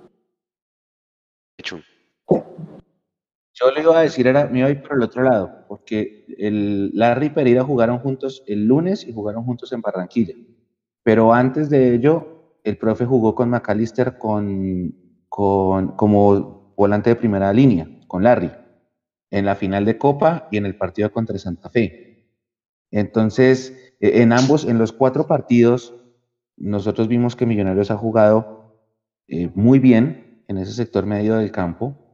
Hecho. 1.58 1.80
Yo 3.60 3.70
le 3.70 3.82
iba 3.82 3.98
a 3.98 4.02
decir, 4.02 4.26
era, 4.26 4.46
me 4.46 4.60
iba 4.60 4.68
a 4.68 4.70
ir 4.70 4.82
por 4.82 4.96
el 4.96 5.02
otro 5.02 5.22
lado, 5.22 5.66
porque 5.68 6.24
el 6.38 6.90
Larry 6.94 7.26
y 7.26 7.30
Pereira 7.30 7.62
jugaron 7.62 7.98
juntos 7.98 8.42
el 8.46 8.64
lunes 8.66 9.06
y 9.06 9.12
jugaron 9.12 9.44
juntos 9.44 9.72
en 9.72 9.82
Barranquilla. 9.82 10.34
Pero 11.02 11.34
antes 11.34 11.68
de 11.68 11.94
ello, 11.94 12.58
el 12.64 12.78
profe 12.78 13.04
jugó 13.04 13.34
con 13.34 13.50
McAllister 13.50 14.16
con, 14.16 14.94
con, 15.28 15.88
como 15.96 16.74
volante 16.76 17.10
de 17.10 17.16
primera 17.16 17.52
línea, 17.52 17.86
con 18.06 18.22
Larry, 18.22 18.50
en 19.30 19.44
la 19.44 19.54
final 19.54 19.84
de 19.84 19.98
Copa 19.98 20.48
y 20.50 20.56
en 20.56 20.64
el 20.64 20.76
partido 20.76 21.12
contra 21.12 21.38
Santa 21.38 21.68
Fe. 21.68 22.10
Entonces, 22.90 23.94
eh, 24.00 24.22
en 24.22 24.32
ambos, 24.32 24.64
en 24.64 24.78
los 24.78 24.92
cuatro 24.92 25.26
partidos, 25.26 25.94
nosotros 26.56 27.08
vimos 27.08 27.36
que 27.36 27.46
Millonarios 27.46 27.90
ha 27.90 27.96
jugado 27.96 28.80
eh, 29.28 29.50
muy 29.54 29.78
bien 29.78 30.44
en 30.48 30.58
ese 30.58 30.72
sector 30.72 31.04
medio 31.06 31.36
del 31.36 31.52
campo. 31.52 32.09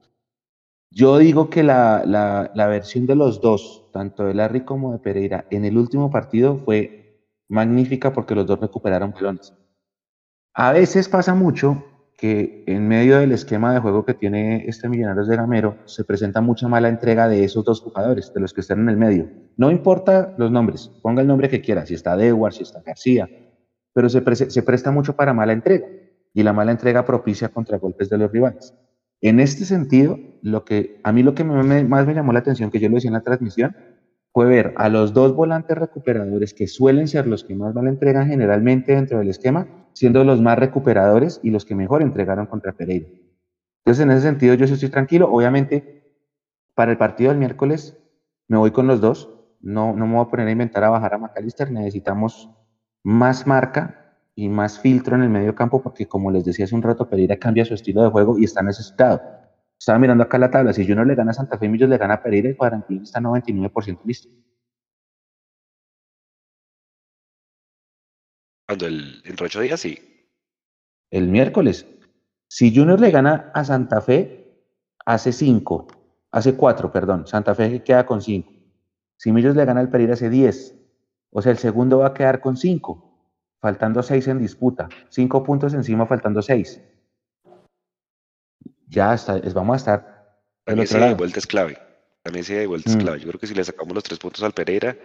Yo 0.90 1.18
digo 1.18 1.51
que 1.51 1.62
la, 1.62 2.05
la, 2.07 2.66
versión 2.66 3.07
de 3.07 3.16
los 3.16 3.40
dos, 3.40 3.88
tanto 3.92 4.25
de 4.25 4.35
Larry 4.35 4.64
como 4.64 4.92
de 4.92 4.99
Pereira, 4.99 5.46
en 5.51 5.64
el 5.64 5.77
último 5.77 6.11
partido 6.11 6.57
fue 6.57 7.20
magnífica 7.49 8.12
porque 8.12 8.35
los 8.35 8.46
dos 8.46 8.61
recuperaron 8.61 9.12
balones. 9.12 9.53
A 10.55 10.72
veces 10.72 11.09
pasa 11.09 11.35
mucho 11.35 11.85
que 12.16 12.64
en 12.66 12.88
medio 12.88 13.18
del 13.18 13.33
esquema 13.33 13.75
de 13.75 13.81
juego 13.81 14.07
que 14.07 14.14
tiene 14.14 14.64
este 14.66 14.88
Millonarios 14.88 15.29
de 15.29 15.37
Gamero 15.37 15.77
se 15.85 16.05
presenta 16.05 16.40
mucha 16.40 16.66
mala 16.66 16.88
entrega 16.88 17.29
de 17.29 17.44
esos 17.44 17.64
dos 17.64 17.83
jugadores, 17.83 18.33
de 18.33 18.40
los 18.40 18.55
que 18.55 18.62
están 18.62 18.81
en 18.81 18.88
el 18.88 18.96
medio. 18.96 19.29
No 19.57 19.70
importa 19.70 20.35
los 20.38 20.51
nombres, 20.51 20.90
ponga 21.03 21.20
el 21.20 21.29
nombre 21.29 21.51
que 21.51 21.61
quiera, 21.61 21.85
si 21.85 21.94
está 21.94 22.16
Dewar, 22.16 22.55
si 22.55 22.62
está 22.62 22.81
García, 22.81 23.29
pero 23.92 24.09
se, 24.09 24.22
se 24.51 24.62
presta 24.62 24.90
mucho 24.90 25.14
para 25.14 25.35
mala 25.35 25.53
entrega 25.53 25.87
y 26.33 26.42
la 26.42 26.55
mala 26.55 26.72
entrega 26.72 27.05
propicia 27.05 27.49
contragolpes 27.49 28.09
de 28.09 28.18
los 28.18 28.33
rivales. 28.33 28.75
En 29.21 29.41
este 29.41 29.65
sentido, 29.65 30.19
lo 30.43 30.65
que, 30.65 31.01
a 31.03 31.13
mí 31.13 31.23
lo 31.23 31.35
que 31.35 31.45
más 31.45 32.07
me 32.07 32.15
llamó 32.15 32.33
la 32.33 32.41
atención, 32.41 32.71
que 32.71 32.81
yo 32.81 32.89
lo 32.89 32.97
decía 32.97 33.09
en 33.09 33.15
la 33.15 33.23
transmisión, 33.23 33.75
fue 34.33 34.47
ver 34.47 34.75
a 34.77 34.91
los 34.91 35.15
dos 35.15 35.35
volantes 35.35 35.79
recuperadores 35.79 36.53
que 36.53 36.67
suelen 36.67 37.09
ser 37.09 37.27
los 37.27 37.43
que 37.43 37.55
más 37.55 37.75
mal 37.75 37.87
entregan 37.87 38.29
generalmente 38.29 38.95
dentro 38.95 39.19
del 39.19 39.31
esquema, 39.31 39.67
siendo 39.95 40.25
los 40.25 40.43
más 40.43 40.59
recuperadores 40.59 41.41
y 41.43 41.51
los 41.51 41.65
que 41.65 41.75
mejor 41.75 42.03
entregaron 42.03 42.47
contra 42.47 42.73
Pereira. 42.73 43.09
Entonces, 43.79 44.05
en 44.05 44.11
ese 44.11 44.21
sentido, 44.23 44.55
yo 44.55 44.67
estoy 44.67 44.91
tranquilo. 44.91 45.33
Obviamente, 45.33 46.13
para 46.75 46.91
el 46.91 46.99
partido 46.99 47.31
del 47.31 47.39
miércoles, 47.39 47.97
me 48.47 48.59
voy 48.59 48.73
con 48.73 48.87
los 48.87 49.01
dos. 49.01 49.31
No, 49.61 49.97
no 49.97 50.07
me 50.07 50.17
voy 50.17 50.27
a 50.27 50.29
poner 50.29 50.49
a 50.49 50.51
inventar 50.51 50.85
a 50.85 50.91
bajar 50.91 51.15
a 51.15 51.19
McAllister. 51.19 51.71
Necesitamos 51.71 52.51
más 53.03 53.47
marca 53.47 54.06
y 54.38 54.51
más 54.51 54.79
filtro 54.79 55.16
en 55.16 55.22
el 55.22 55.31
medio 55.31 55.55
campo 55.55 55.83
porque, 55.83 56.07
como 56.07 56.31
les 56.31 56.44
decía 56.44 56.66
hace 56.66 56.75
un 56.75 56.83
rato, 56.83 57.09
Pereira 57.09 57.38
cambia 57.38 57.64
su 57.64 57.75
estilo 57.75 58.03
de 58.05 58.11
juego 58.11 58.38
y 58.38 58.44
está 58.44 58.62
necesitado. 58.62 59.22
Estaba 59.79 59.99
mirando 59.99 60.25
acá 60.25 60.38
la 60.38 60.51
tabla. 60.51 60.75
Si 60.75 60.87
Junior 60.87 61.07
le 61.07 61.14
gana 61.14 61.31
a 61.31 61.35
Santa 61.35 61.59
Fe, 61.59 61.68
Millos 61.68 61.88
le 61.88 61.96
gana 61.96 62.14
a 62.14 62.22
Pereira, 62.22 62.51
el 62.51 62.57
cuadrantín 62.57 63.03
está 63.03 63.18
99% 63.20 64.01
listo. 64.05 64.29
Cuando 68.66 68.87
el, 68.87 69.22
entre 69.25 69.46
ocho 69.46 69.61
días, 69.61 69.81
sí. 69.81 69.99
El 71.11 71.29
miércoles. 71.29 71.87
Si 72.49 72.75
Junior 72.75 73.01
le 73.01 73.11
gana 73.11 73.51
a 73.55 73.64
Santa 73.64 74.03
Fe, 74.03 74.61
hace 75.07 75.33
5, 75.33 75.87
hace 76.33 76.57
4, 76.57 76.92
perdón. 76.92 77.27
Santa 77.27 77.55
Fe 77.55 77.83
queda 77.83 78.05
con 78.05 78.20
5. 78.20 78.53
Si 79.16 79.33
Millos 79.33 79.57
le 79.57 79.64
gana 79.64 79.81
al 79.81 79.88
Pereira, 79.88 80.12
hace 80.12 80.29
10. 80.29 80.75
O 81.31 81.40
sea, 81.40 81.53
el 81.53 81.59
segundo 81.59 81.99
va 81.99 82.09
a 82.09 82.14
quedar 82.14 82.40
con 82.40 82.57
5, 82.57 83.06
faltando 83.61 84.03
6 84.03 84.29
en 84.29 84.38
disputa. 84.38 84.88
5 85.09 85.42
puntos 85.42 85.75
encima, 85.75 86.07
faltando 86.07 86.42
6. 86.42 86.81
Ya 88.88 89.14
está, 89.14 89.38
vamos 89.55 89.75
a 89.75 89.77
estar. 89.77 90.38
También 90.64 90.85
esa 90.85 90.99
de 90.99 91.14
vuelta 91.14 91.38
es 91.38 91.47
clave. 91.47 91.79
También 92.23 92.45
esa 92.45 92.55
de 92.55 92.66
vuelta 92.66 92.90
mm. 92.90 92.92
es 92.97 93.03
clave. 93.03 93.21
Yo 93.21 93.29
creo 93.29 93.40
que 93.40 93.47
si 93.47 93.55
le 93.55 93.64
sacamos 93.64 93.95
los 93.95 94.05
3 94.05 94.19
puntos 94.19 94.42
al 94.42 94.53
Pereira, 94.53 94.92
va 94.95 94.99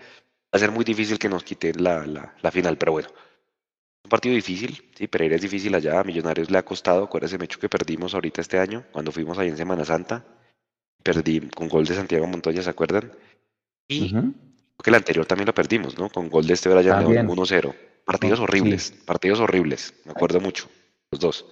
a 0.52 0.60
ser 0.60 0.72
muy 0.72 0.84
difícil 0.84 1.18
que 1.18 1.30
nos 1.30 1.44
quiten 1.44 1.84
la, 1.84 2.06
la, 2.06 2.36
la 2.42 2.52
final, 2.52 2.78
pero 2.78 2.94
bueno. 2.94 3.10
Un 4.04 4.10
partido 4.10 4.34
difícil, 4.34 4.90
sí, 4.96 5.08
Pereira 5.08 5.36
es 5.36 5.42
difícil 5.42 5.74
allá, 5.76 6.00
a 6.00 6.04
Millonarios 6.04 6.50
le 6.50 6.58
ha 6.58 6.66
costado, 6.66 7.04
acuérdese 7.04 7.38
Mecho 7.38 7.60
que 7.60 7.70
perdimos 7.70 8.16
ahorita 8.16 8.42
este 8.42 8.58
año, 8.58 8.84
cuando 8.92 9.12
fuimos 9.12 9.38
ahí 9.38 9.48
en 9.48 9.58
Semana 9.58 9.86
Santa, 9.86 10.26
perdí 11.04 11.42
con 11.50 11.70
gol 11.70 11.86
de 11.86 11.94
Santiago 11.94 12.26
Montoya, 12.26 12.64
¿se 12.64 12.70
acuerdan? 12.70 13.12
Y 13.88 14.02
uh 14.02 14.18
-huh. 14.18 14.34
creo 14.34 14.84
que 14.84 14.90
el 14.90 14.96
anterior 14.96 15.26
también 15.28 15.48
lo 15.48 15.54
perdimos, 15.54 15.98
¿no? 16.00 16.10
Con 16.10 16.30
gol 16.30 16.48
de 16.48 16.54
este 16.54 16.70
Brian 16.70 17.08
León 17.08 17.28
1-0. 17.28 17.76
Partidos 18.06 18.40
horribles, 18.40 18.84
sí. 18.84 19.04
partidos 19.06 19.40
horribles, 19.40 19.94
me 20.06 20.12
acuerdo 20.12 20.40
mucho, 20.40 20.68
los 21.12 21.20
dos. 21.20 21.46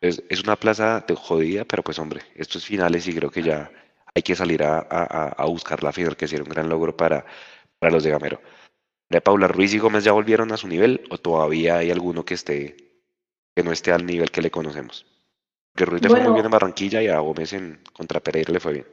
Es, 0.00 0.22
es, 0.28 0.42
una 0.42 0.56
plaza 0.56 1.04
de 1.06 1.14
jodida, 1.14 1.64
pero 1.64 1.82
pues 1.82 1.98
hombre, 1.98 2.22
estos 2.36 2.64
finales 2.64 3.06
y 3.08 3.14
creo 3.14 3.30
que 3.30 3.42
ya 3.42 3.70
hay 4.14 4.22
que 4.22 4.36
salir 4.36 4.62
a, 4.62 4.78
a, 4.78 5.28
a 5.28 5.44
buscar 5.46 5.82
la 5.82 5.92
final, 5.92 6.16
que 6.16 6.28
sería 6.28 6.44
un 6.44 6.50
gran 6.50 6.68
logro 6.68 6.96
para, 6.96 7.24
para 7.78 7.92
los 7.92 8.04
de 8.04 8.10
Gamero. 8.10 8.40
¿De 9.08 9.20
Paula 9.20 9.48
Ruiz 9.48 9.72
y 9.74 9.78
Gómez 9.78 10.04
ya 10.04 10.12
volvieron 10.12 10.52
a 10.52 10.56
su 10.56 10.68
nivel 10.68 11.02
o 11.10 11.18
todavía 11.18 11.78
hay 11.78 11.90
alguno 11.90 12.24
que 12.24 12.34
esté 12.34 12.76
que 13.56 13.64
no 13.64 13.72
esté 13.72 13.90
al 13.90 14.04
nivel 14.04 14.30
que 14.30 14.42
le 14.42 14.50
conocemos? 14.50 15.06
Que 15.74 15.84
Ruiz 15.86 16.02
le 16.02 16.08
bueno, 16.08 16.24
fue 16.24 16.30
muy 16.30 16.36
bien 16.36 16.46
en 16.46 16.52
Barranquilla 16.52 17.02
y 17.02 17.08
a 17.08 17.18
Gómez 17.18 17.52
en 17.54 17.80
contra 17.92 18.20
Pereira 18.20 18.52
le 18.52 18.60
fue 18.60 18.72
bien. 18.74 18.86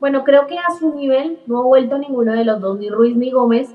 Bueno, 0.00 0.24
creo 0.24 0.46
que 0.46 0.58
a 0.58 0.78
su 0.78 0.94
nivel 0.94 1.40
no 1.46 1.60
ha 1.60 1.64
vuelto 1.64 1.98
ninguno 1.98 2.32
de 2.32 2.44
los 2.44 2.60
dos, 2.60 2.78
ni 2.78 2.88
Ruiz 2.88 3.16
ni 3.16 3.30
Gómez. 3.30 3.68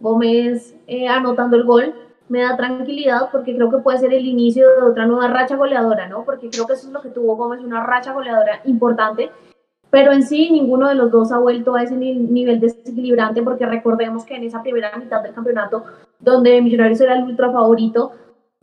Gómez 0.00 0.74
eh, 0.86 1.08
anotando 1.08 1.56
el 1.56 1.64
gol 1.64 1.94
me 2.28 2.42
da 2.42 2.56
tranquilidad 2.56 3.30
porque 3.32 3.54
creo 3.54 3.70
que 3.70 3.78
puede 3.78 3.98
ser 3.98 4.12
el 4.12 4.26
inicio 4.26 4.68
de 4.68 4.82
otra 4.82 5.06
nueva 5.06 5.28
racha 5.28 5.56
goleadora, 5.56 6.08
¿no? 6.08 6.24
Porque 6.24 6.50
creo 6.50 6.66
que 6.66 6.74
eso 6.74 6.88
es 6.88 6.92
lo 6.92 7.00
que 7.00 7.08
tuvo 7.08 7.36
Gómez, 7.36 7.60
una 7.60 7.84
racha 7.84 8.12
goleadora 8.12 8.60
importante 8.64 9.30
pero 9.90 10.12
en 10.12 10.22
sí 10.22 10.50
ninguno 10.50 10.88
de 10.88 10.94
los 10.94 11.10
dos 11.10 11.32
ha 11.32 11.38
vuelto 11.38 11.74
a 11.74 11.82
ese 11.82 11.96
nivel 11.96 12.60
desequilibrante 12.60 13.42
porque 13.42 13.66
recordemos 13.66 14.24
que 14.24 14.36
en 14.36 14.44
esa 14.44 14.62
primera 14.62 14.94
mitad 14.96 15.22
del 15.22 15.34
campeonato 15.34 15.84
donde 16.18 16.60
Millonarios 16.60 17.00
era 17.00 17.14
el 17.14 17.24
ultra 17.24 17.50
favorito 17.50 18.12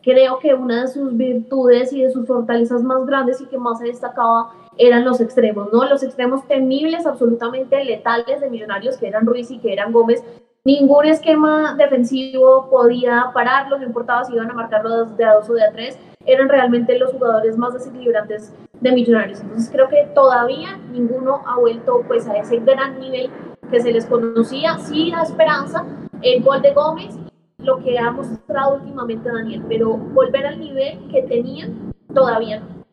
creo 0.02 0.38
que 0.38 0.54
una 0.54 0.82
de 0.82 0.88
sus 0.88 1.16
virtudes 1.16 1.92
y 1.92 2.02
de 2.02 2.10
sus 2.10 2.26
fortalezas 2.26 2.82
más 2.82 3.04
grandes 3.06 3.40
y 3.40 3.46
que 3.46 3.58
más 3.58 3.78
se 3.78 3.86
destacaba 3.86 4.52
eran 4.78 5.04
los 5.04 5.20
extremos, 5.20 5.72
¿no? 5.72 5.84
Los 5.86 6.02
extremos 6.02 6.46
temibles, 6.46 7.06
absolutamente 7.06 7.82
letales 7.82 8.40
de 8.40 8.50
Millonarios 8.50 8.98
que 8.98 9.08
eran 9.08 9.26
Ruiz 9.26 9.50
y 9.50 9.58
que 9.58 9.72
eran 9.72 9.90
Gómez. 9.90 10.22
Ningún 10.66 11.04
esquema 11.04 11.76
defensivo 11.76 12.68
podía 12.68 13.30
pararlos, 13.32 13.78
no 13.78 13.86
importaba 13.86 14.24
si 14.24 14.32
iban 14.32 14.50
a 14.50 14.54
marcarlos 14.54 15.16
de 15.16 15.24
a 15.24 15.34
dos 15.34 15.48
o 15.48 15.54
de 15.54 15.62
a 15.62 15.70
tres, 15.70 15.96
eran 16.24 16.48
realmente 16.48 16.98
los 16.98 17.12
jugadores 17.12 17.56
más 17.56 17.72
desequilibrantes 17.74 18.52
de 18.80 18.90
Millonarios. 18.90 19.42
Entonces 19.42 19.70
creo 19.70 19.88
que 19.88 20.08
todavía 20.12 20.76
ninguno 20.90 21.40
ha 21.46 21.56
vuelto 21.60 22.02
pues 22.08 22.26
a 22.26 22.36
ese 22.38 22.58
gran 22.58 22.98
nivel 22.98 23.30
que 23.70 23.80
se 23.80 23.92
les 23.92 24.06
conocía. 24.06 24.76
Sí, 24.78 25.12
la 25.12 25.22
esperanza, 25.22 25.86
el 26.20 26.42
gol 26.42 26.60
de 26.62 26.74
Gómez, 26.74 27.14
lo 27.58 27.78
que 27.78 27.96
ha 27.96 28.10
mostrado 28.10 28.74
últimamente 28.74 29.30
Daniel, 29.30 29.62
pero 29.68 29.96
volver 29.96 30.48
al 30.48 30.58
nivel 30.58 30.98
que 31.12 31.22
tenían 31.22 31.94
todavía 32.12 32.58
no. 32.58 32.84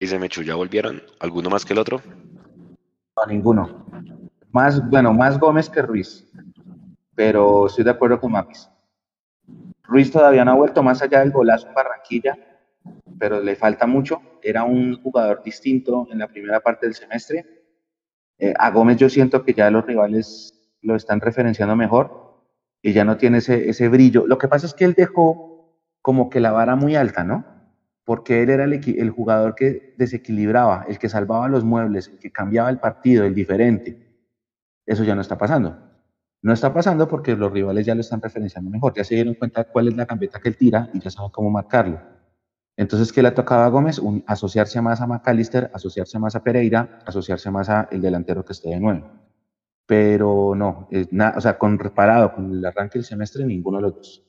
Dice 0.00 0.18
Mechu, 0.18 0.40
¿ya 0.40 0.54
volvieron? 0.54 1.02
¿Alguno 1.20 1.50
más 1.50 1.66
que 1.66 1.74
el 1.74 1.80
otro? 1.80 2.00
No, 3.14 3.26
ninguno. 3.26 3.84
Más, 4.56 4.88
bueno, 4.88 5.12
más 5.12 5.38
Gómez 5.38 5.68
que 5.68 5.82
Ruiz. 5.82 6.26
Pero 7.14 7.66
estoy 7.66 7.84
de 7.84 7.90
acuerdo 7.90 8.18
con 8.18 8.32
Mapis. 8.32 8.70
Ruiz 9.82 10.10
todavía 10.10 10.46
no 10.46 10.52
ha 10.52 10.54
vuelto 10.54 10.82
más 10.82 11.02
allá 11.02 11.20
del 11.20 11.30
golazo 11.30 11.68
en 11.68 11.74
Barranquilla, 11.74 12.38
pero 13.18 13.42
le 13.42 13.54
falta 13.54 13.86
mucho. 13.86 14.22
Era 14.42 14.64
un 14.64 15.02
jugador 15.02 15.42
distinto 15.44 16.08
en 16.10 16.20
la 16.20 16.28
primera 16.28 16.60
parte 16.60 16.86
del 16.86 16.94
semestre. 16.94 17.44
Eh, 18.38 18.54
a 18.58 18.70
Gómez 18.70 18.96
yo 18.96 19.10
siento 19.10 19.44
que 19.44 19.52
ya 19.52 19.70
los 19.70 19.84
rivales 19.84 20.54
lo 20.80 20.96
están 20.96 21.20
referenciando 21.20 21.76
mejor 21.76 22.40
y 22.80 22.94
ya 22.94 23.04
no 23.04 23.18
tiene 23.18 23.38
ese, 23.38 23.68
ese 23.68 23.90
brillo. 23.90 24.26
Lo 24.26 24.38
que 24.38 24.48
pasa 24.48 24.64
es 24.64 24.72
que 24.72 24.86
él 24.86 24.94
dejó 24.94 25.76
como 26.00 26.30
que 26.30 26.40
la 26.40 26.52
vara 26.52 26.76
muy 26.76 26.96
alta, 26.96 27.24
¿no? 27.24 27.44
porque 28.06 28.42
él 28.42 28.50
era 28.50 28.64
el, 28.64 29.10
jugador 29.10 29.56
que 29.56 29.92
desequilibraba, 29.98 30.86
el 30.88 30.96
que 30.98 31.08
salvaba 31.08 31.48
los 31.48 31.64
muebles, 31.64 32.06
el 32.08 32.18
que 32.20 32.30
cambiaba 32.30 32.70
el 32.70 32.78
partido, 32.78 33.24
el 33.24 33.34
diferente. 33.34 34.05
Eso 34.86 35.04
ya 35.04 35.14
no 35.14 35.20
está 35.20 35.36
pasando. 35.36 35.76
No 36.42 36.52
está 36.52 36.72
pasando 36.72 37.08
porque 37.08 37.34
los 37.34 37.52
rivales 37.52 37.84
ya 37.84 37.94
lo 37.94 38.00
están 38.00 38.22
referenciando 38.22 38.70
mejor, 38.70 38.94
ya 38.94 39.04
se 39.04 39.16
dieron 39.16 39.34
cuenta 39.34 39.64
cuál 39.64 39.88
es 39.88 39.96
la 39.96 40.04
gambeta 40.04 40.40
que 40.40 40.48
él 40.48 40.56
tira 40.56 40.88
y 40.94 41.00
ya 41.00 41.10
saben 41.10 41.30
cómo 41.30 41.50
marcarlo. 41.50 42.00
Entonces, 42.76 43.12
¿qué 43.12 43.22
le 43.22 43.30
tocaba 43.30 43.64
a 43.64 43.68
Gómez? 43.68 44.00
asociarse 44.26 44.80
más 44.80 45.00
a 45.00 45.06
McAllister, 45.06 45.70
asociarse 45.74 46.18
más 46.18 46.36
a 46.36 46.44
Pereira, 46.44 47.00
asociarse 47.06 47.50
más 47.50 47.68
a 47.68 47.88
el 47.90 48.00
delantero 48.00 48.44
que 48.44 48.52
esté 48.52 48.68
de 48.68 48.80
nuevo. 48.80 49.10
Pero 49.86 50.54
no, 50.54 50.88
o 51.36 51.40
sea, 51.40 51.58
con 51.58 51.78
reparado, 51.78 52.32
con 52.32 52.52
el 52.52 52.64
arranque 52.64 52.98
del 52.98 53.04
semestre, 53.04 53.44
ninguno 53.44 53.78
de 53.78 53.82
los 53.82 53.94
dos. 53.96 54.22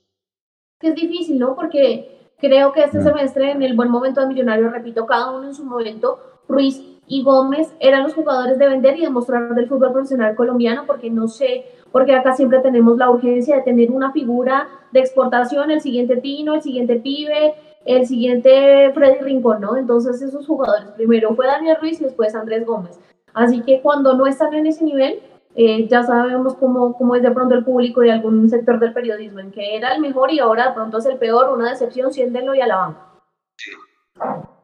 Es 0.79 0.95
difícil, 0.95 1.39
¿no? 1.39 1.55
Porque 1.55 2.17
Creo 2.39 2.71
que 2.71 2.83
este 2.83 3.01
semestre, 3.01 3.51
en 3.51 3.63
el 3.63 3.75
buen 3.75 3.89
momento 3.89 4.21
de 4.21 4.27
Millonarios, 4.27 4.71
repito, 4.71 5.07
cada 5.07 5.31
uno 5.31 5.47
en 5.47 5.55
su 5.55 5.65
momento, 5.65 6.19
Ruiz 6.47 6.79
y 7.07 7.23
Gómez 7.23 7.73
eran 7.79 8.03
los 8.03 8.13
jugadores 8.13 8.59
de 8.59 8.67
vender 8.67 8.97
y 8.97 9.01
demostrar 9.01 9.55
del 9.55 9.67
fútbol 9.67 9.93
profesional 9.93 10.35
colombiano, 10.35 10.83
porque 10.85 11.09
no 11.09 11.27
sé, 11.27 11.65
porque 11.91 12.13
acá 12.13 12.33
siempre 12.33 12.59
tenemos 12.59 12.97
la 12.97 13.09
urgencia 13.09 13.55
de 13.55 13.61
tener 13.61 13.91
una 13.91 14.11
figura 14.11 14.67
de 14.91 14.99
exportación, 14.99 15.71
el 15.71 15.81
siguiente 15.81 16.17
Tino, 16.17 16.55
el 16.55 16.61
siguiente 16.61 16.97
Pibe, 16.97 17.55
el 17.85 18.05
siguiente 18.05 18.91
Freddy 18.93 19.19
Rincón, 19.19 19.61
¿no? 19.61 19.77
Entonces 19.77 20.21
esos 20.21 20.45
jugadores, 20.45 20.89
primero 20.91 21.33
fue 21.33 21.47
Daniel 21.47 21.77
Ruiz 21.79 22.01
y 22.01 22.03
después 22.03 22.35
Andrés 22.35 22.65
Gómez. 22.65 22.99
Así 23.33 23.61
que 23.61 23.81
cuando 23.81 24.13
no 24.13 24.27
están 24.27 24.53
en 24.53 24.67
ese 24.67 24.83
nivel, 24.83 25.21
eh, 25.55 25.87
ya 25.87 26.03
sabemos 26.03 26.55
cómo, 26.55 26.93
cómo, 26.97 27.15
es 27.15 27.23
de 27.23 27.31
pronto 27.31 27.55
el 27.55 27.63
público 27.63 28.01
de 28.01 28.11
algún 28.11 28.49
sector 28.49 28.79
del 28.79 28.93
periodismo, 28.93 29.39
en 29.39 29.51
que 29.51 29.77
era 29.77 29.95
el 29.95 30.01
mejor 30.01 30.31
y 30.31 30.39
ahora 30.39 30.67
de 30.67 30.73
pronto 30.73 30.97
es 30.97 31.05
el 31.05 31.17
peor, 31.17 31.49
una 31.49 31.69
decepción, 31.69 32.11
siéntenlo 32.11 32.53
y 32.53 32.61
a 32.61 32.67
la 32.67 32.75
banca. 32.75 34.56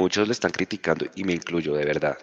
Muchos 0.00 0.26
le 0.26 0.32
están 0.32 0.50
criticando, 0.50 1.04
y 1.14 1.24
me 1.24 1.34
incluyo, 1.34 1.74
de 1.74 1.84
verdad. 1.84 2.16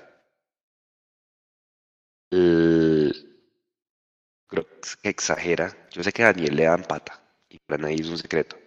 creo 4.50 4.66
que 5.04 5.10
exagera. 5.10 5.78
Yo 5.92 6.02
sé 6.02 6.12
que 6.12 6.24
a 6.24 6.34
Daniel 6.34 6.56
le 6.56 6.64
dan 6.64 6.84
pata, 6.84 7.22
y 7.50 7.60
para 7.60 7.84
nadie 7.84 8.02
es 8.02 8.08
un 8.08 8.18
secreto. 8.18 8.58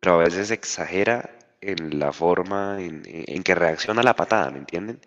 Pero 0.00 0.14
a 0.14 0.18
veces 0.18 0.52
exagera 0.52 1.36
en 1.60 1.98
la 1.98 2.12
forma 2.12 2.80
en, 2.80 3.02
que 3.42 3.54
reacciona 3.56 4.00
a 4.02 4.04
la 4.04 4.14
patada, 4.14 4.52
¿me 4.52 4.58
entienden? 4.58 5.00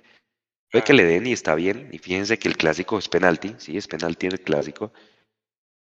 Puede 0.70 0.84
que 0.84 0.94
le 0.94 1.06
den 1.06 1.26
y 1.26 1.32
está 1.32 1.56
bien. 1.56 1.90
Y 1.94 2.00
fíjense 2.00 2.38
que 2.38 2.50
el 2.50 2.58
clásico 2.58 3.00
es 3.00 3.08
penalti, 3.08 3.56
sí, 3.58 3.78
es 3.78 3.88
penalti 3.88 4.26
en 4.26 4.34
el 4.34 4.42
clásico. 4.42 4.92